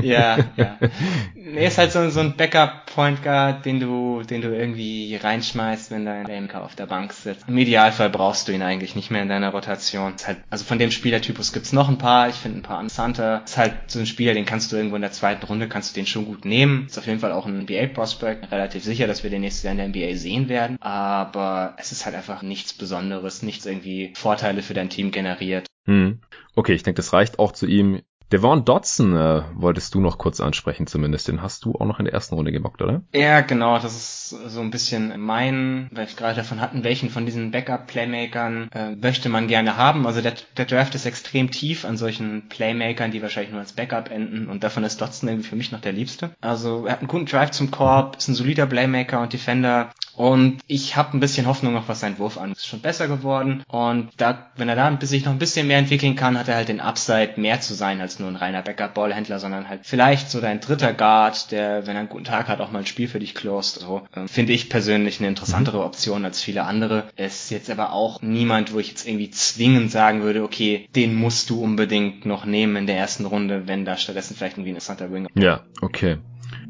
ja, 0.02 0.38
ja. 0.56 0.78
Nee, 1.48 1.68
ist 1.68 1.78
halt 1.78 1.92
so, 1.92 2.10
so 2.10 2.22
ein 2.22 2.36
Backup-Point 2.36 3.22
Guard, 3.22 3.66
den 3.66 3.80
du, 3.80 4.24
den 4.24 4.42
du 4.42 4.48
irgendwie 4.48 5.16
reinschmeißt, 5.16 5.92
wenn 5.92 6.04
dein 6.04 6.26
Lameker 6.26 6.64
auf 6.64 6.76
der 6.76 6.88
Bank 6.88 7.14
sitzt. 7.14 7.48
Im 7.48 7.58
Idealfall 7.58 8.10
brauchst 8.10 8.48
du 8.48 8.52
ihn 8.52 8.64
eigentlich 8.64 8.96
nicht 8.96 9.12
mehr 9.12 9.22
in 9.22 9.30
deiner 9.30 9.52
Rotation. 9.52 10.16
Ist 10.16 10.28
halt, 10.28 10.40
also 10.50 10.66
von 10.66 10.80
dem 10.80 10.90
Spielertypus 10.90 11.54
gibt's 11.54 11.72
noch 11.72 11.88
ein 11.88 12.00
paar. 12.00 12.30
Ich 12.30 12.36
finde 12.36 12.60
ein 12.60 12.64
paar 12.64 12.82
interessanter. 12.82 13.44
Ist 13.46 13.58
halt 13.58 13.76
so 13.88 14.00
ein 14.00 14.08
Spieler, 14.08 14.34
den 14.34 14.46
kannst 14.46 14.72
du 14.72 14.76
irgendwo 14.76 14.96
in 14.96 15.04
der 15.04 15.12
zweiten 15.12 15.46
Runde, 15.46 15.70
kannst 15.70 15.96
du 15.96 16.00
den 16.00 16.08
schon 16.08 16.26
gut 16.26 16.46
nehmen. 16.46 16.88
Ist 16.88 16.98
auf 16.98 17.06
jeden 17.06 17.20
Fall 17.20 17.32
auch 17.32 17.46
ein 17.46 17.62
NBA-Prospect. 17.62 18.52
Relativ 18.52 18.84
sicher, 18.84 19.06
dass 19.06 19.24
wir 19.24 19.30
den 19.30 19.42
nächstes 19.42 19.64
Jahr 19.64 19.74
in 19.74 19.78
der 19.78 19.90
NBA 19.90 20.18
sehen 20.18 20.50
werden. 20.50 20.78
Aber 20.82 21.76
es 21.78 21.92
ist 21.92 22.06
halt 22.06 22.16
einfach 22.16 22.42
nichts 22.42 22.74
Besonderes, 22.74 23.44
nichts 23.44 23.68
irgendwie 23.68 24.14
Vorteile 24.16 24.64
für 24.64 24.74
dein 24.74 24.90
Team 24.90 25.12
generiert. 25.12 25.68
Hm. 25.86 26.22
Okay, 26.56 26.74
ich 26.74 26.82
denke, 26.82 26.98
das 26.98 27.14
reicht 27.14 27.38
auch 27.38 27.52
zu 27.52 27.68
ihm. 27.68 28.02
Devon 28.32 28.66
Dodson 28.66 29.16
äh, 29.16 29.44
wolltest 29.54 29.94
du 29.94 30.00
noch 30.00 30.18
kurz 30.18 30.40
ansprechen 30.40 30.88
zumindest. 30.88 31.28
Den 31.28 31.42
hast 31.42 31.66
du 31.66 31.74
auch 31.76 31.86
noch 31.86 32.00
in 32.00 32.06
der 32.06 32.14
ersten 32.14 32.36
Runde 32.36 32.52
gemockt, 32.52 32.82
oder? 32.82 33.02
Ja, 33.14 33.42
genau. 33.42 33.78
Das 33.78 33.96
ist 33.96 34.30
so 34.30 34.62
ein 34.62 34.72
bisschen 34.72 35.20
mein, 35.20 35.90
weil 35.92 36.08
wir 36.08 36.16
gerade 36.16 36.36
davon 36.36 36.60
hatten, 36.60 36.84
welchen 36.84 37.10
von 37.10 37.26
diesen 37.26 37.52
Backup-Playmakern 37.52 38.70
äh, 38.72 38.96
möchte 38.96 39.30
man 39.30 39.48
gerne 39.48 39.78
haben. 39.78 40.08
Also 40.08 40.22
der, 40.22 40.34
der 40.58 40.66
Draft 40.66 40.96
ist 40.96 41.06
extrem 41.06 41.52
tief 41.52 41.86
an 41.86 41.98
solchen 41.98 42.50
Playmakern, 42.50 43.12
die 43.12 43.22
wahrscheinlich 43.22 43.52
nur 43.52 43.62
als 43.62 43.74
Backup 43.74 44.10
enden. 44.10 44.50
Und 44.50 44.64
davon 44.64 44.84
ist 44.84 45.00
Dodson 45.00 45.30
irgendwie 45.30 45.48
für 45.48 45.56
mich 45.56 45.72
noch 45.72 45.82
der 45.82 45.94
liebste. 45.94 46.32
Also 46.42 46.86
er 46.86 46.94
hat 46.94 47.00
einen 47.00 47.08
guten 47.08 47.28
Drive 47.28 47.52
zum 47.52 47.70
Korb, 47.70 48.18
ist 48.18 48.28
ein 48.28 48.36
solider 48.36 48.66
Playmaker 48.66 49.22
und 49.22 49.34
Defender. 49.34 49.92
Und 50.16 50.60
ich 50.68 50.96
habe 50.96 51.16
ein 51.16 51.20
bisschen 51.20 51.48
Hoffnung 51.48 51.74
noch, 51.74 51.88
was 51.88 52.00
sein 52.00 52.20
Wurf 52.20 52.38
an. 52.38 52.54
Ist 52.54 52.68
schon 52.68 52.82
besser 52.82 53.08
geworden. 53.08 53.64
Und 53.68 54.10
da, 54.18 54.52
wenn 54.56 54.70
er 54.70 54.76
da 54.76 54.98
sich 55.06 55.26
noch 55.26 55.32
ein 55.32 55.40
bisschen 55.40 55.68
mehr 55.68 55.78
entwickeln 55.78 56.16
kann, 56.16 56.38
hat 56.38 56.48
er 56.48 56.56
halt 56.56 56.70
den 56.70 56.80
Upside, 56.80 57.34
mehr 57.38 57.62
zu 57.62 57.74
sein 57.74 58.02
als 58.02 58.20
nur 58.20 58.30
ein 58.30 58.36
reiner 58.36 58.62
Backup-Ballhändler, 58.62 59.40
sondern 59.40 59.70
halt 59.70 59.82
vielleicht 59.84 60.30
so 60.30 60.42
dein 60.42 60.60
dritter 60.60 60.94
Guard, 60.94 61.52
der, 61.52 61.86
wenn 61.86 61.96
er 61.96 62.02
einen 62.02 62.10
guten 62.10 62.24
Tag 62.24 62.48
hat, 62.48 62.60
auch 62.62 62.72
mal 62.72 62.80
ein 62.80 62.86
Spiel 62.86 63.08
für 63.08 63.20
dich 63.20 63.36
closed. 63.36 63.80
So, 63.80 64.08
ähm, 64.16 64.28
finde 64.28 64.54
ich 64.54 64.70
persönlich 64.70 65.20
eine 65.20 65.28
interessantere. 65.28 65.76
Option 65.86 66.26
als 66.26 66.42
viele 66.42 66.64
andere. 66.64 67.06
Ist 67.16 67.52
jetzt 67.52 67.70
aber 67.70 67.94
auch 67.94 68.22
niemand, 68.22 68.74
wo 68.74 68.80
ich 68.80 68.90
jetzt 68.90 69.08
irgendwie 69.08 69.30
zwingend 69.30 69.92
sagen 69.92 70.22
würde, 70.22 70.44
okay, 70.44 70.88
den 70.96 71.16
musst 71.16 71.50
du 71.50 71.62
unbedingt 71.62 72.26
noch 72.26 72.46
nehmen 72.46 72.76
in 72.76 72.88
der 72.88 72.98
ersten 72.98 73.26
Runde, 73.26 73.68
wenn 73.68 73.86
da 73.86 73.98
stattdessen 73.98 74.36
vielleicht 74.36 74.58
irgendwie 74.58 74.72
ein 74.72 74.76
interessanter 74.76 75.12
Winger. 75.12 75.30
Ja, 75.36 75.62
okay. 75.82 76.18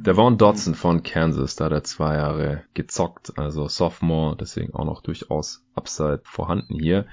Devon 0.05 0.37
Dodson 0.37 0.75
von 0.75 1.01
Kansas, 1.01 1.55
da 1.55 1.65
hat 1.65 1.71
er 1.71 1.83
zwei 1.83 2.15
Jahre 2.15 2.63
gezockt, 2.75 3.37
also 3.37 3.67
Sophomore, 3.67 4.37
deswegen 4.37 4.73
auch 4.75 4.85
noch 4.85 5.01
durchaus 5.01 5.65
Upside 5.73 6.21
vorhanden 6.23 6.79
hier. 6.79 7.05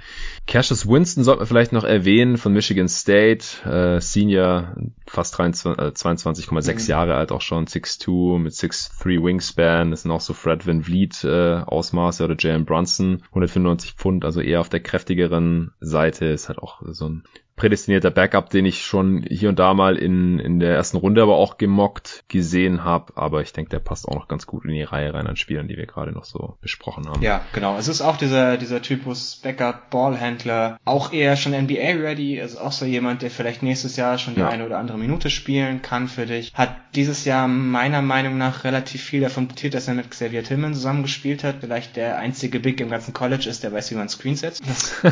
Cassius 0.47 0.87
Winston 0.87 1.25
sollte 1.25 1.41
man 1.41 1.47
vielleicht 1.47 1.73
noch 1.73 1.85
erwähnen 1.85 2.37
von 2.37 2.53
Michigan 2.53 2.89
State, 2.89 3.45
äh, 3.65 4.01
Senior, 4.01 4.77
fast 5.07 5.39
23, 5.39 5.83
äh, 5.83 5.89
22,6 5.89 6.85
mhm. 6.85 6.91
Jahre 6.91 7.15
alt 7.15 7.33
auch 7.33 7.41
schon, 7.41 7.67
6'2 7.67 8.39
mit 8.39 8.53
6'3 8.53 9.25
Wingspan, 9.25 9.91
das 9.91 10.03
sind 10.03 10.11
auch 10.11 10.21
so 10.21 10.35
Fred 10.35 10.67
Van 10.67 10.83
Vliet 10.83 11.25
äh, 11.25 11.63
Ausmaße 11.65 12.23
oder 12.25 12.37
Jalen 12.39 12.67
Brunson, 12.67 13.23
195 13.29 13.93
Pfund, 13.93 14.25
also 14.25 14.41
eher 14.41 14.61
auf 14.61 14.69
der 14.69 14.81
kräftigeren 14.81 15.73
Seite, 15.81 16.27
ist 16.27 16.49
halt 16.49 16.59
auch 16.59 16.83
so 16.85 17.09
ein 17.09 17.25
prädestinierter 17.57 18.11
Backup, 18.11 18.51
den 18.51 18.67
ich 18.67 18.85
schon 18.85 19.25
hier 19.29 19.49
und 19.49 19.59
da 19.59 19.73
mal 19.75 19.97
in, 19.97 20.39
in 20.39 20.59
der 20.59 20.75
ersten 20.75 20.97
Runde 20.97 21.23
aber 21.23 21.37
auch 21.37 21.59
gemockt 21.59 22.25
gesehen 22.29 22.85
habe. 22.85 23.13
Aber 23.17 23.41
ich 23.41 23.53
denke, 23.53 23.71
der 23.71 23.79
passt 23.79 24.09
auch 24.09 24.15
noch 24.15 24.29
ganz 24.29 24.47
gut 24.47 24.65
in 24.65 24.73
die 24.73 24.83
Reihe 24.83 25.15
rein 25.15 25.27
an 25.27 25.37
Spielern, 25.37 25.69
die 25.69 25.77
wir 25.77 25.87
gerade 25.87 26.13
noch 26.13 26.25
so 26.25 26.57
besprochen 26.61 27.09
haben. 27.09 27.23
Ja, 27.23 27.43
genau. 27.53 27.79
Es 27.79 27.89
ist 27.89 28.03
auch 28.03 28.17
dieser, 28.17 28.57
dieser 28.57 28.83
Typus 28.83 29.37
Backup, 29.43 29.91
Ballhändler, 29.91 30.79
auch 30.85 31.13
eher 31.13 31.37
schon 31.37 31.53
NBA-ready, 31.53 32.41
also 32.41 32.59
auch 32.59 32.73
so 32.73 32.85
jemand, 32.85 33.23
der 33.23 33.31
vielleicht 33.31 33.63
nächstes 33.63 33.97
Jahr 33.97 34.19
schon 34.19 34.35
die 34.35 34.41
ja. 34.41 34.49
eine 34.49 34.67
oder 34.67 34.79
andere 34.79 34.99
Minute 34.99 35.31
spielen 35.31 35.83
kann 35.83 36.09
für 36.09 36.27
dich. 36.27 36.53
Hat 36.55 36.77
dieses 36.95 37.25
Jahr 37.25 37.49
meiner 37.49 38.03
Meinung 38.03 38.39
nach 38.39 38.65
relativ 38.65 39.03
viel 39.03 39.21
davon 39.21 39.49
profitiert, 39.49 39.75
dass 39.75 39.89
er 39.89 39.95
mit 39.95 40.11
Xavier 40.11 40.43
Tillman 40.43 40.75
zusammengespielt 40.75 41.45
hat. 41.45 41.57
Vielleicht 41.61 41.97
der 41.97 42.19
einzige 42.19 42.61
Big 42.61 42.81
im 42.81 42.91
ganzen 42.91 43.15
College 43.15 43.49
ist, 43.49 43.63
der 43.63 43.73
weiß, 43.73 43.91
wie 43.91 43.95
man 43.95 44.09
Screen 44.09 44.37
setzt. 44.37 44.63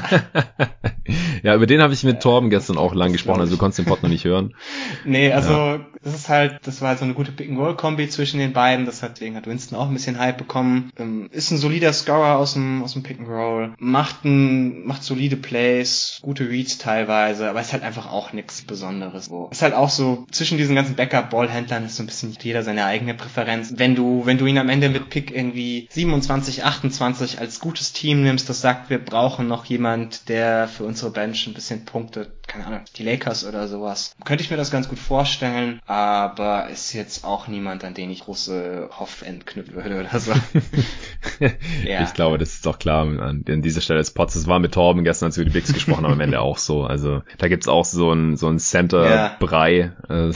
ja, 1.42 1.54
über 1.54 1.66
den 1.66 1.82
habe 1.82 1.92
ich 1.92 2.02
mit 2.04 2.20
Tor 2.20 2.39
Torben 2.40 2.48
gestern 2.50 2.78
auch 2.78 2.94
lang 2.94 3.12
gesprochen, 3.12 3.40
also 3.40 3.52
du 3.52 3.58
konntest 3.58 3.80
den 3.80 3.84
Pod 3.84 4.02
noch 4.02 4.08
nicht 4.08 4.24
hören. 4.24 4.54
Nee, 5.04 5.32
also 5.32 5.52
ja. 5.52 5.80
das 6.02 6.14
ist 6.14 6.28
halt, 6.28 6.60
das 6.64 6.80
war 6.80 6.88
halt 6.90 6.98
so 6.98 7.04
eine 7.04 7.14
gute 7.14 7.32
Pick-and-Roll-Kombi 7.32 8.08
zwischen 8.08 8.38
den 8.38 8.52
beiden. 8.52 8.86
Das 8.86 9.02
hat, 9.02 9.16
deswegen 9.16 9.36
hat 9.36 9.46
Winston 9.46 9.78
auch 9.78 9.88
ein 9.88 9.94
bisschen 9.94 10.18
Hype 10.18 10.38
bekommen. 10.38 10.90
Ähm, 10.98 11.28
ist 11.32 11.50
ein 11.50 11.58
solider 11.58 11.92
Scorer 11.92 12.36
aus 12.36 12.54
dem, 12.54 12.82
aus 12.82 12.92
dem 12.92 13.02
Pick-and-Roll. 13.02 13.74
Macht 13.78 14.24
ein, 14.24 14.84
macht 14.84 15.02
solide 15.02 15.36
Plays, 15.36 16.18
gute 16.22 16.48
Reads 16.48 16.78
teilweise, 16.78 17.48
aber 17.48 17.60
ist 17.60 17.72
halt 17.72 17.82
einfach 17.82 18.10
auch 18.10 18.32
nichts 18.32 18.62
Besonderes. 18.62 19.26
So. 19.26 19.48
Ist 19.50 19.62
halt 19.62 19.74
auch 19.74 19.90
so, 19.90 20.26
zwischen 20.30 20.58
diesen 20.58 20.74
ganzen 20.74 20.96
Backup-Ballhändlern 20.96 21.84
ist 21.84 21.96
so 21.96 22.02
ein 22.02 22.06
bisschen 22.06 22.36
jeder 22.40 22.62
seine 22.62 22.84
eigene 22.84 23.14
Präferenz. 23.14 23.74
Wenn 23.76 23.94
du, 23.94 24.26
wenn 24.26 24.38
du 24.38 24.46
ihn 24.46 24.58
am 24.58 24.68
Ende 24.68 24.88
mit 24.88 25.10
Pick 25.10 25.34
irgendwie 25.34 25.88
27, 25.90 26.64
28 26.64 27.40
als 27.40 27.60
gutes 27.60 27.92
Team 27.92 28.22
nimmst, 28.22 28.48
das 28.48 28.60
sagt, 28.60 28.90
wir 28.90 28.98
brauchen 28.98 29.48
noch 29.48 29.64
jemand, 29.64 30.28
der 30.28 30.68
für 30.68 30.84
unsere 30.84 31.10
Bench 31.10 31.46
ein 31.46 31.54
bisschen 31.54 31.84
punktet, 32.20 32.48
keine 32.50 32.66
Ahnung, 32.66 32.80
die 32.96 33.04
Lakers 33.04 33.46
oder 33.46 33.68
sowas. 33.68 34.16
Könnte 34.24 34.42
ich 34.42 34.50
mir 34.50 34.56
das 34.56 34.70
ganz 34.70 34.88
gut 34.88 34.98
vorstellen, 34.98 35.80
aber 35.86 36.68
ist 36.68 36.92
jetzt 36.92 37.24
auch 37.24 37.46
niemand, 37.46 37.84
an 37.84 37.94
den 37.94 38.10
ich 38.10 38.24
große 38.24 38.90
Hoffend 38.98 39.46
knüpfen 39.46 39.76
würde 39.76 40.00
oder 40.00 40.18
so. 40.18 40.32
ja. 41.84 42.02
Ich 42.02 42.12
glaube, 42.14 42.38
das 42.38 42.54
ist 42.54 42.66
doch 42.66 42.78
klar 42.78 43.02
an, 43.02 43.44
an 43.46 43.62
dieser 43.62 43.80
Stelle 43.80 44.00
des 44.00 44.10
Pots. 44.10 44.34
Das 44.34 44.48
war 44.48 44.58
mit 44.58 44.74
Torben 44.74 45.04
gestern, 45.04 45.26
als 45.26 45.38
wir 45.38 45.44
die 45.44 45.52
Bigs 45.52 45.72
gesprochen 45.72 46.04
haben, 46.04 46.14
am 46.14 46.20
Ende 46.20 46.40
auch 46.40 46.58
so. 46.58 46.82
Also 46.82 47.22
da 47.38 47.48
gibt's 47.48 47.68
auch 47.68 47.84
so 47.84 48.12
ein, 48.12 48.36
so 48.36 48.48
ein 48.48 48.58
Center-Brei, 48.58 49.92
ja. 50.08 50.28
äh, 50.28 50.32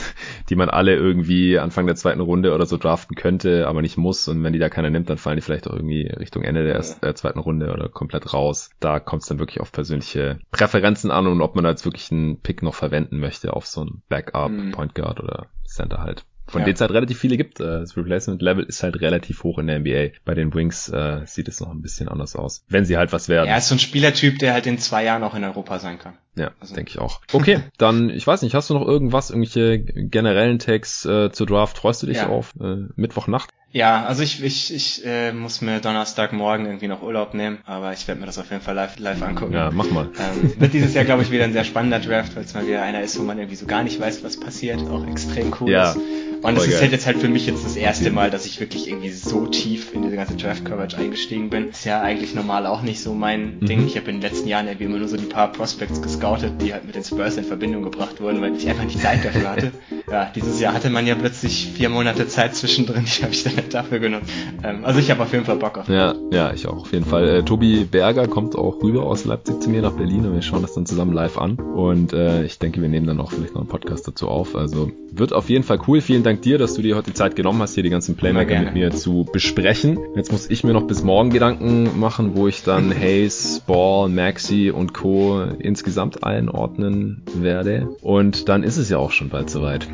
die 0.49 0.55
man 0.55 0.69
alle 0.69 0.95
irgendwie 0.95 1.59
Anfang 1.59 1.85
der 1.85 1.95
zweiten 1.95 2.21
Runde 2.21 2.53
oder 2.53 2.65
so 2.65 2.77
draften 2.77 3.15
könnte, 3.15 3.67
aber 3.67 3.81
nicht 3.81 3.97
muss. 3.97 4.27
Und 4.29 4.41
wenn 4.43 4.53
die 4.53 4.59
da 4.59 4.69
keiner 4.69 4.89
nimmt, 4.89 5.09
dann 5.09 5.17
fallen 5.17 5.35
die 5.35 5.41
vielleicht 5.41 5.67
auch 5.67 5.73
irgendwie 5.73 6.07
Richtung 6.07 6.43
Ende 6.43 6.63
der, 6.63 6.75
ersten, 6.75 7.01
der 7.01 7.15
zweiten 7.15 7.39
Runde 7.39 7.73
oder 7.73 7.89
komplett 7.89 8.33
raus. 8.33 8.69
Da 8.79 9.01
kommt 9.01 9.23
es 9.23 9.27
dann 9.27 9.39
wirklich 9.39 9.59
auf 9.59 9.73
persönliche 9.73 10.39
Präferenzen 10.51 11.11
an 11.11 11.27
und 11.27 11.41
ob 11.41 11.55
man 11.55 11.65
da 11.65 11.74
wirklich 11.83 12.11
einen 12.11 12.39
Pick 12.39 12.63
noch 12.63 12.75
verwenden 12.75 13.19
möchte 13.19 13.53
auf 13.53 13.65
so 13.65 13.83
ein 13.83 14.03
Backup, 14.07 14.51
mhm. 14.51 14.71
Point 14.71 14.95
Guard 14.95 15.19
oder 15.19 15.47
Center 15.65 16.01
halt. 16.01 16.23
Von 16.47 16.61
ja. 16.61 16.65
denen 16.65 16.75
es 16.75 16.81
halt 16.81 16.91
relativ 16.91 17.19
viele 17.19 17.37
gibt. 17.37 17.59
Äh, 17.59 17.63
das 17.63 17.97
Replacement 17.97 18.41
Level 18.41 18.63
ist 18.63 18.83
halt 18.83 19.01
relativ 19.01 19.43
hoch 19.43 19.57
in 19.57 19.67
der 19.67 19.79
NBA. 19.79 20.17
Bei 20.25 20.35
den 20.35 20.53
Wings 20.53 20.89
äh, 20.89 21.21
sieht 21.25 21.47
es 21.47 21.59
noch 21.59 21.71
ein 21.71 21.81
bisschen 21.81 22.07
anders 22.07 22.35
aus. 22.35 22.63
Wenn 22.69 22.85
sie 22.85 22.97
halt 22.97 23.11
was 23.13 23.29
werden. 23.29 23.47
Er 23.47 23.57
ist 23.57 23.67
so 23.67 23.75
ein 23.75 23.79
Spielertyp, 23.79 24.37
der 24.37 24.53
halt 24.53 24.67
in 24.67 24.77
zwei 24.77 25.03
Jahren 25.03 25.23
auch 25.23 25.33
in 25.33 25.43
Europa 25.43 25.79
sein 25.79 25.97
kann. 25.97 26.17
Ja, 26.35 26.51
also. 26.59 26.75
denke 26.75 26.91
ich 26.91 26.99
auch. 26.99 27.21
Okay, 27.33 27.61
dann, 27.77 28.09
ich 28.09 28.27
weiß 28.27 28.43
nicht, 28.43 28.53
hast 28.53 28.69
du 28.69 28.75
noch 28.75 28.85
irgendwas, 28.85 29.31
irgendwelche 29.31 29.79
generellen 29.79 30.59
Tags 30.59 31.03
äh, 31.05 31.31
zur 31.31 31.47
Draft? 31.47 31.77
Freust 31.77 32.03
du 32.03 32.07
dich 32.07 32.17
ja. 32.17 32.29
auf 32.29 32.53
äh, 32.61 32.85
Mittwochnacht? 32.95 33.49
Ja, 33.75 34.05
also 34.05 34.23
ich, 34.23 34.41
ich, 34.41 34.73
ich 34.73 35.05
äh, 35.05 35.33
muss 35.33 35.59
mir 35.59 35.81
Donnerstagmorgen 35.81 36.65
irgendwie 36.65 36.87
noch 36.87 37.01
Urlaub 37.01 37.33
nehmen, 37.33 37.57
aber 37.65 37.91
ich 37.91 38.07
werde 38.07 38.21
mir 38.21 38.25
das 38.25 38.37
auf 38.37 38.49
jeden 38.49 38.61
Fall 38.61 38.73
live, 38.73 38.97
live 38.99 39.21
angucken. 39.21 39.51
Ja, 39.51 39.69
mach 39.69 39.91
mal. 39.91 40.09
Ähm, 40.17 40.53
wird 40.57 40.71
dieses 40.71 40.93
Jahr, 40.93 41.03
glaube 41.03 41.23
ich, 41.23 41.29
wieder 41.29 41.43
ein 41.43 41.51
sehr 41.51 41.65
spannender 41.65 41.99
Draft, 41.99 42.37
weil 42.37 42.45
es 42.45 42.53
mal 42.53 42.65
wieder 42.65 42.81
einer 42.81 43.01
ist, 43.01 43.19
wo 43.19 43.23
man 43.23 43.37
irgendwie 43.37 43.57
so 43.57 43.65
gar 43.65 43.83
nicht 43.83 43.99
weiß, 43.99 44.23
was 44.23 44.39
passiert. 44.39 44.79
Auch 44.79 45.05
extrem 45.05 45.53
cool 45.59 45.71
ja. 45.71 45.91
ist. 45.91 45.99
Und 46.45 46.57
es 46.57 46.67
ist 46.67 46.81
halt 46.81 46.91
jetzt 46.91 47.05
halt 47.05 47.17
für 47.17 47.27
mich 47.27 47.47
jetzt 47.47 47.65
das 47.65 47.75
erste 47.75 48.11
Mal, 48.11 48.29
dass 48.29 48.45
ich 48.45 48.59
wirklich 48.59 48.87
irgendwie 48.87 49.09
so 49.09 49.45
tief 49.47 49.93
in 49.93 50.03
diese 50.03 50.15
ganze 50.15 50.35
Draft-Coverage 50.35 50.97
eingestiegen 50.97 51.49
bin. 51.49 51.69
Ist 51.69 51.85
ja 51.85 52.01
eigentlich 52.01 52.35
normal 52.35 52.65
auch 52.65 52.81
nicht 52.81 53.01
so 53.01 53.13
mein 53.13 53.59
mhm. 53.59 53.65
Ding. 53.65 53.87
Ich 53.87 53.97
habe 53.97 54.09
in 54.09 54.17
den 54.17 54.21
letzten 54.21 54.47
Jahren 54.47 54.67
irgendwie 54.67 54.85
immer 54.85 54.97
nur 54.97 55.07
so 55.07 55.17
die 55.17 55.25
paar 55.25 55.51
Prospects 55.51 56.01
gescoutet, 56.01 56.61
die 56.61 56.73
halt 56.73 56.85
mit 56.85 56.95
den 56.95 57.03
Spurs 57.03 57.37
in 57.37 57.43
Verbindung 57.43 57.83
gebracht 57.83 58.21
wurden, 58.21 58.41
weil 58.41 58.55
ich 58.55 58.67
einfach 58.69 58.83
nicht 58.83 58.99
Zeit 58.99 59.23
dafür 59.25 59.49
hatte. 59.49 59.71
Ja, 60.07 60.31
dieses 60.35 60.59
Jahr 60.59 60.75
hatte 60.75 60.91
man 60.91 61.07
ja 61.07 61.15
plötzlich 61.15 61.71
vier 61.73 61.89
Monate 61.89 62.27
Zeit 62.27 62.55
zwischendrin, 62.55 63.05
die 63.17 63.23
habe 63.23 63.33
ich 63.33 63.43
dann 63.43 63.53
dafür 63.71 63.97
genutzt. 63.97 64.29
Ähm, 64.63 64.85
also 64.85 64.99
ich 64.99 65.09
habe 65.09 65.23
auf 65.23 65.33
jeden 65.33 65.45
Fall 65.45 65.55
Bock 65.55 65.79
auf. 65.79 65.89
Ja, 65.89 66.13
ja, 66.31 66.53
ich 66.53 66.67
auch 66.67 66.81
auf 66.81 66.93
jeden 66.93 67.05
Fall. 67.05 67.27
Äh, 67.27 67.43
Tobi 67.43 67.85
Berger 67.85 68.27
kommt 68.27 68.55
auch 68.55 68.83
rüber 68.83 69.03
aus 69.03 69.25
Leipzig 69.25 69.61
zu 69.61 69.69
mir 69.69 69.81
nach 69.81 69.93
Berlin 69.93 70.25
und 70.25 70.35
wir 70.35 70.43
schauen 70.43 70.61
das 70.61 70.73
dann 70.73 70.85
zusammen 70.85 71.13
live 71.13 71.39
an. 71.39 71.55
Und 71.55 72.13
äh, 72.13 72.43
ich 72.43 72.59
denke, 72.59 72.81
wir 72.81 72.89
nehmen 72.89 73.07
dann 73.07 73.19
auch 73.19 73.31
vielleicht 73.31 73.55
noch 73.55 73.61
einen 73.61 73.69
Podcast 73.69 74.07
dazu 74.07 74.27
auf. 74.27 74.55
Also 74.55 74.91
wird 75.11 75.33
auf 75.33 75.49
jeden 75.49 75.63
Fall 75.63 75.79
cool. 75.87 76.01
Vielen 76.01 76.23
Dank 76.23 76.34
dir, 76.41 76.57
dass 76.57 76.73
du 76.73 76.81
dir 76.81 76.95
heute 76.95 77.11
die 77.11 77.13
Zeit 77.13 77.35
genommen 77.35 77.61
hast, 77.61 77.75
hier 77.75 77.83
die 77.83 77.89
ganzen 77.89 78.15
Playmaker 78.15 78.59
mit 78.59 78.73
mir 78.73 78.91
zu 78.91 79.25
besprechen. 79.31 79.99
Jetzt 80.15 80.31
muss 80.31 80.49
ich 80.49 80.63
mir 80.63 80.73
noch 80.73 80.87
bis 80.87 81.03
morgen 81.03 81.29
Gedanken 81.29 81.99
machen, 81.99 82.35
wo 82.35 82.47
ich 82.47 82.63
dann 82.63 82.93
Hayes, 82.99 83.61
Ball, 83.65 84.09
Maxi 84.09 84.71
und 84.71 84.93
Co. 84.93 85.43
insgesamt 85.59 86.23
einordnen 86.23 87.23
werde. 87.35 87.87
Und 88.01 88.49
dann 88.49 88.63
ist 88.63 88.77
es 88.77 88.89
ja 88.89 88.97
auch 88.97 89.11
schon 89.11 89.29
bald 89.29 89.49
soweit. 89.49 89.87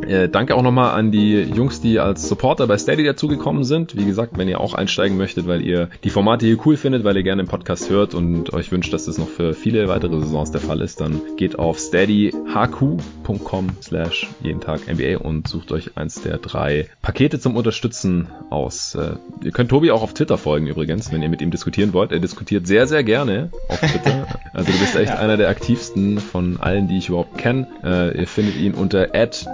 Äh, 0.00 0.30
danke 0.30 0.54
auch 0.54 0.62
nochmal 0.62 0.98
an 0.98 1.10
die 1.12 1.42
Jungs, 1.42 1.82
die 1.82 1.98
als 1.98 2.26
Supporter 2.26 2.66
bei 2.66 2.78
Steady 2.78 3.04
dazugekommen 3.04 3.62
sind. 3.62 3.94
Wie 3.94 4.06
gesagt, 4.06 4.38
wenn 4.38 4.48
ihr 4.48 4.58
auch 4.58 4.72
einsteigen 4.72 5.18
möchtet, 5.18 5.46
weil 5.46 5.60
ihr 5.60 5.90
die 6.02 6.08
Formate 6.08 6.46
hier 6.46 6.56
cool 6.64 6.78
findet, 6.78 7.04
weil 7.04 7.14
ihr 7.16 7.22
gerne 7.22 7.42
den 7.42 7.48
Podcast 7.48 7.90
hört 7.90 8.14
und 8.14 8.54
euch 8.54 8.72
wünscht, 8.72 8.90
dass 8.94 9.04
das 9.04 9.18
noch 9.18 9.28
für 9.28 9.52
viele 9.52 9.88
weitere 9.88 10.18
Saisons 10.20 10.50
der 10.50 10.62
Fall 10.62 10.80
ist, 10.80 11.02
dann 11.02 11.20
geht 11.36 11.58
auf 11.58 11.78
steadyhq.com 11.78 13.66
slash 13.82 14.30
jeden 14.42 14.60
Tag 14.60 14.80
NBA 14.90 15.18
und 15.18 15.46
sucht 15.46 15.70
euch 15.72 15.90
eins 15.94 16.22
der 16.22 16.38
drei 16.38 16.88
Pakete 17.02 17.38
zum 17.38 17.54
Unterstützen 17.54 18.28
aus. 18.48 18.94
Äh, 18.94 19.16
ihr 19.44 19.52
könnt 19.52 19.68
Tobi 19.68 19.90
auch 19.90 20.02
auf 20.02 20.14
Twitter 20.14 20.38
folgen 20.38 20.68
übrigens, 20.68 21.12
wenn 21.12 21.20
ihr 21.20 21.28
mit 21.28 21.42
ihm 21.42 21.50
diskutieren 21.50 21.92
wollt. 21.92 22.12
Er 22.12 22.18
diskutiert 22.18 22.66
sehr, 22.66 22.86
sehr 22.86 23.04
gerne 23.04 23.50
auf 23.68 23.78
Twitter. 23.80 24.26
Also 24.54 24.70
du 24.70 24.78
bist 24.80 24.94
echt 24.96 25.08
ja. 25.08 25.18
einer 25.18 25.38
der 25.38 25.48
aktivsten 25.48 26.18
von 26.18 26.60
allen, 26.60 26.86
die 26.86 26.98
ich 26.98 27.08
überhaupt 27.08 27.38
kenne. 27.38 27.66
Äh, 27.82 28.20
ihr 28.20 28.26
findet 28.26 28.56
ihn 28.56 28.74
unter 28.74 29.08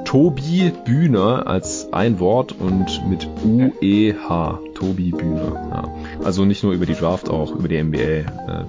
Tobi 0.04 0.27
Bühner 0.30 1.46
als 1.46 1.92
ein 1.92 2.20
Wort 2.20 2.52
und 2.52 3.08
mit 3.08 3.28
U-E-H. 3.44 4.60
Tobi 4.74 5.10
Bühner. 5.10 5.52
Ja. 5.70 5.94
Also 6.24 6.44
nicht 6.44 6.62
nur 6.62 6.72
über 6.72 6.86
die 6.86 6.94
Draft, 6.94 7.30
auch 7.30 7.52
über 7.54 7.68
die 7.68 7.82
NBA. 7.82 7.98
Äh, 7.98 8.24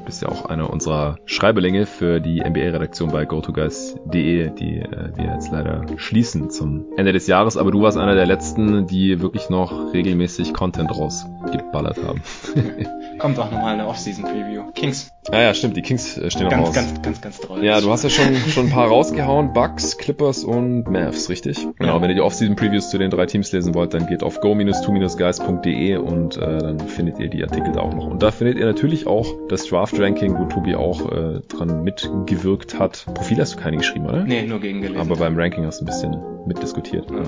bist 0.06 0.22
ja 0.22 0.30
auch 0.30 0.46
einer 0.46 0.70
unserer 0.70 1.18
Schreiberlinge 1.26 1.86
für 1.86 2.20
die 2.20 2.40
NBA-Redaktion 2.40 3.12
bei 3.12 3.26
GoToGuys.de, 3.26 4.50
die 4.56 4.80
äh, 4.80 5.12
wir 5.16 5.26
jetzt 5.26 5.52
leider 5.52 5.86
schließen 5.98 6.50
zum 6.50 6.86
Ende 6.98 7.14
des 7.14 7.28
Jahres. 7.28 7.58
Aber 7.58 7.72
du 7.72 7.82
warst 7.82 7.98
einer 7.98 8.16
der 8.16 8.26
letzten, 8.26 8.88
die 8.88 9.22
wirklich 9.22 9.50
noch 9.50 9.94
regelmäßig 9.94 10.54
Content 10.54 10.90
rausgeballert 10.92 11.98
haben. 12.04 12.22
Kommt 13.20 13.38
auch 13.38 13.52
nochmal 13.52 13.74
eine 13.74 13.88
Off-Season-Preview. 13.88 14.72
Kings. 14.74 15.12
Ah 15.32 15.42
ja, 15.42 15.54
stimmt, 15.54 15.76
die 15.76 15.82
Kings 15.82 16.18
äh, 16.18 16.32
stehen 16.32 16.46
noch 16.46 16.52
ganz, 16.52 16.68
raus. 16.70 16.76
Ganz, 16.76 17.02
ganz, 17.02 17.22
ganz 17.22 17.40
toll. 17.40 17.64
Ja, 17.64 17.82
du 17.82 17.92
hast 17.92 18.04
ja 18.04 18.10
schon, 18.10 18.36
schon 18.36 18.68
ein 18.68 18.72
paar 18.72 18.88
rausgehauen. 18.88 19.54
Bucks, 19.54 19.98
Clippers 19.98 20.44
und 20.44 20.90
Mavs, 20.90 21.30
richtig? 21.30 21.68
Genau, 21.78 21.96
ja. 21.96 22.02
wenn 22.02 22.10
ihr 22.10 22.16
die 22.16 22.22
Off-Season-Previews 22.22 22.90
zu 22.90 22.98
den 22.98 23.12
drei 23.12 23.26
Teams 23.26 23.52
lesen 23.52 23.76
wollt, 23.76 23.94
dann 23.94 24.08
geht 24.08 24.24
auf 24.24 24.40
go-2-guys.de 24.40 25.98
und 25.98 26.38
äh, 26.38 26.40
dann 26.40 26.80
findet 26.80 27.20
ihr 27.20 27.30
die 27.30 27.44
Artikel 27.44 27.74
da 27.74 27.82
auch 27.82 27.94
noch. 27.94 28.08
Und 28.08 28.24
da 28.24 28.32
findet 28.32 28.58
ihr 28.58 28.66
natürlich 28.66 29.06
auch 29.06 29.28
das 29.50 29.66
Draft-Ranking, 29.66 30.40
wo 30.40 30.46
Tobi 30.46 30.76
auch 30.76 31.12
äh, 31.12 31.42
dran 31.50 31.84
mitgewirkt 31.84 32.80
hat. 32.80 33.06
Profil 33.14 33.40
hast 33.40 33.56
du 33.56 33.58
keine 33.58 33.78
geschrieben, 33.78 34.06
oder? 34.06 34.24
Nee, 34.24 34.44
nur 34.44 34.60
gegen 34.60 34.82
gelesen. 34.82 35.02
Aber 35.02 35.18
beim 35.18 35.38
Ranking 35.38 35.66
hast 35.66 35.82
du 35.82 35.84
ein 35.84 35.88
bisschen 35.88 36.18
mitdiskutiert. 36.46 37.12
Ja. 37.12 37.24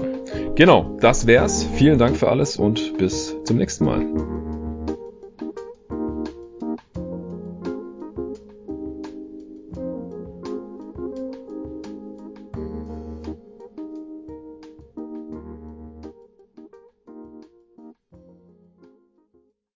Genau, 0.56 0.98
das 1.02 1.28
wär's. 1.28 1.68
Vielen 1.76 2.00
Dank 2.00 2.18
für 2.18 2.30
alles 2.30 2.58
und 2.58 2.98
bis 2.98 3.36
zum 3.44 3.58
nächsten 3.58 3.86
Mal. 3.86 4.06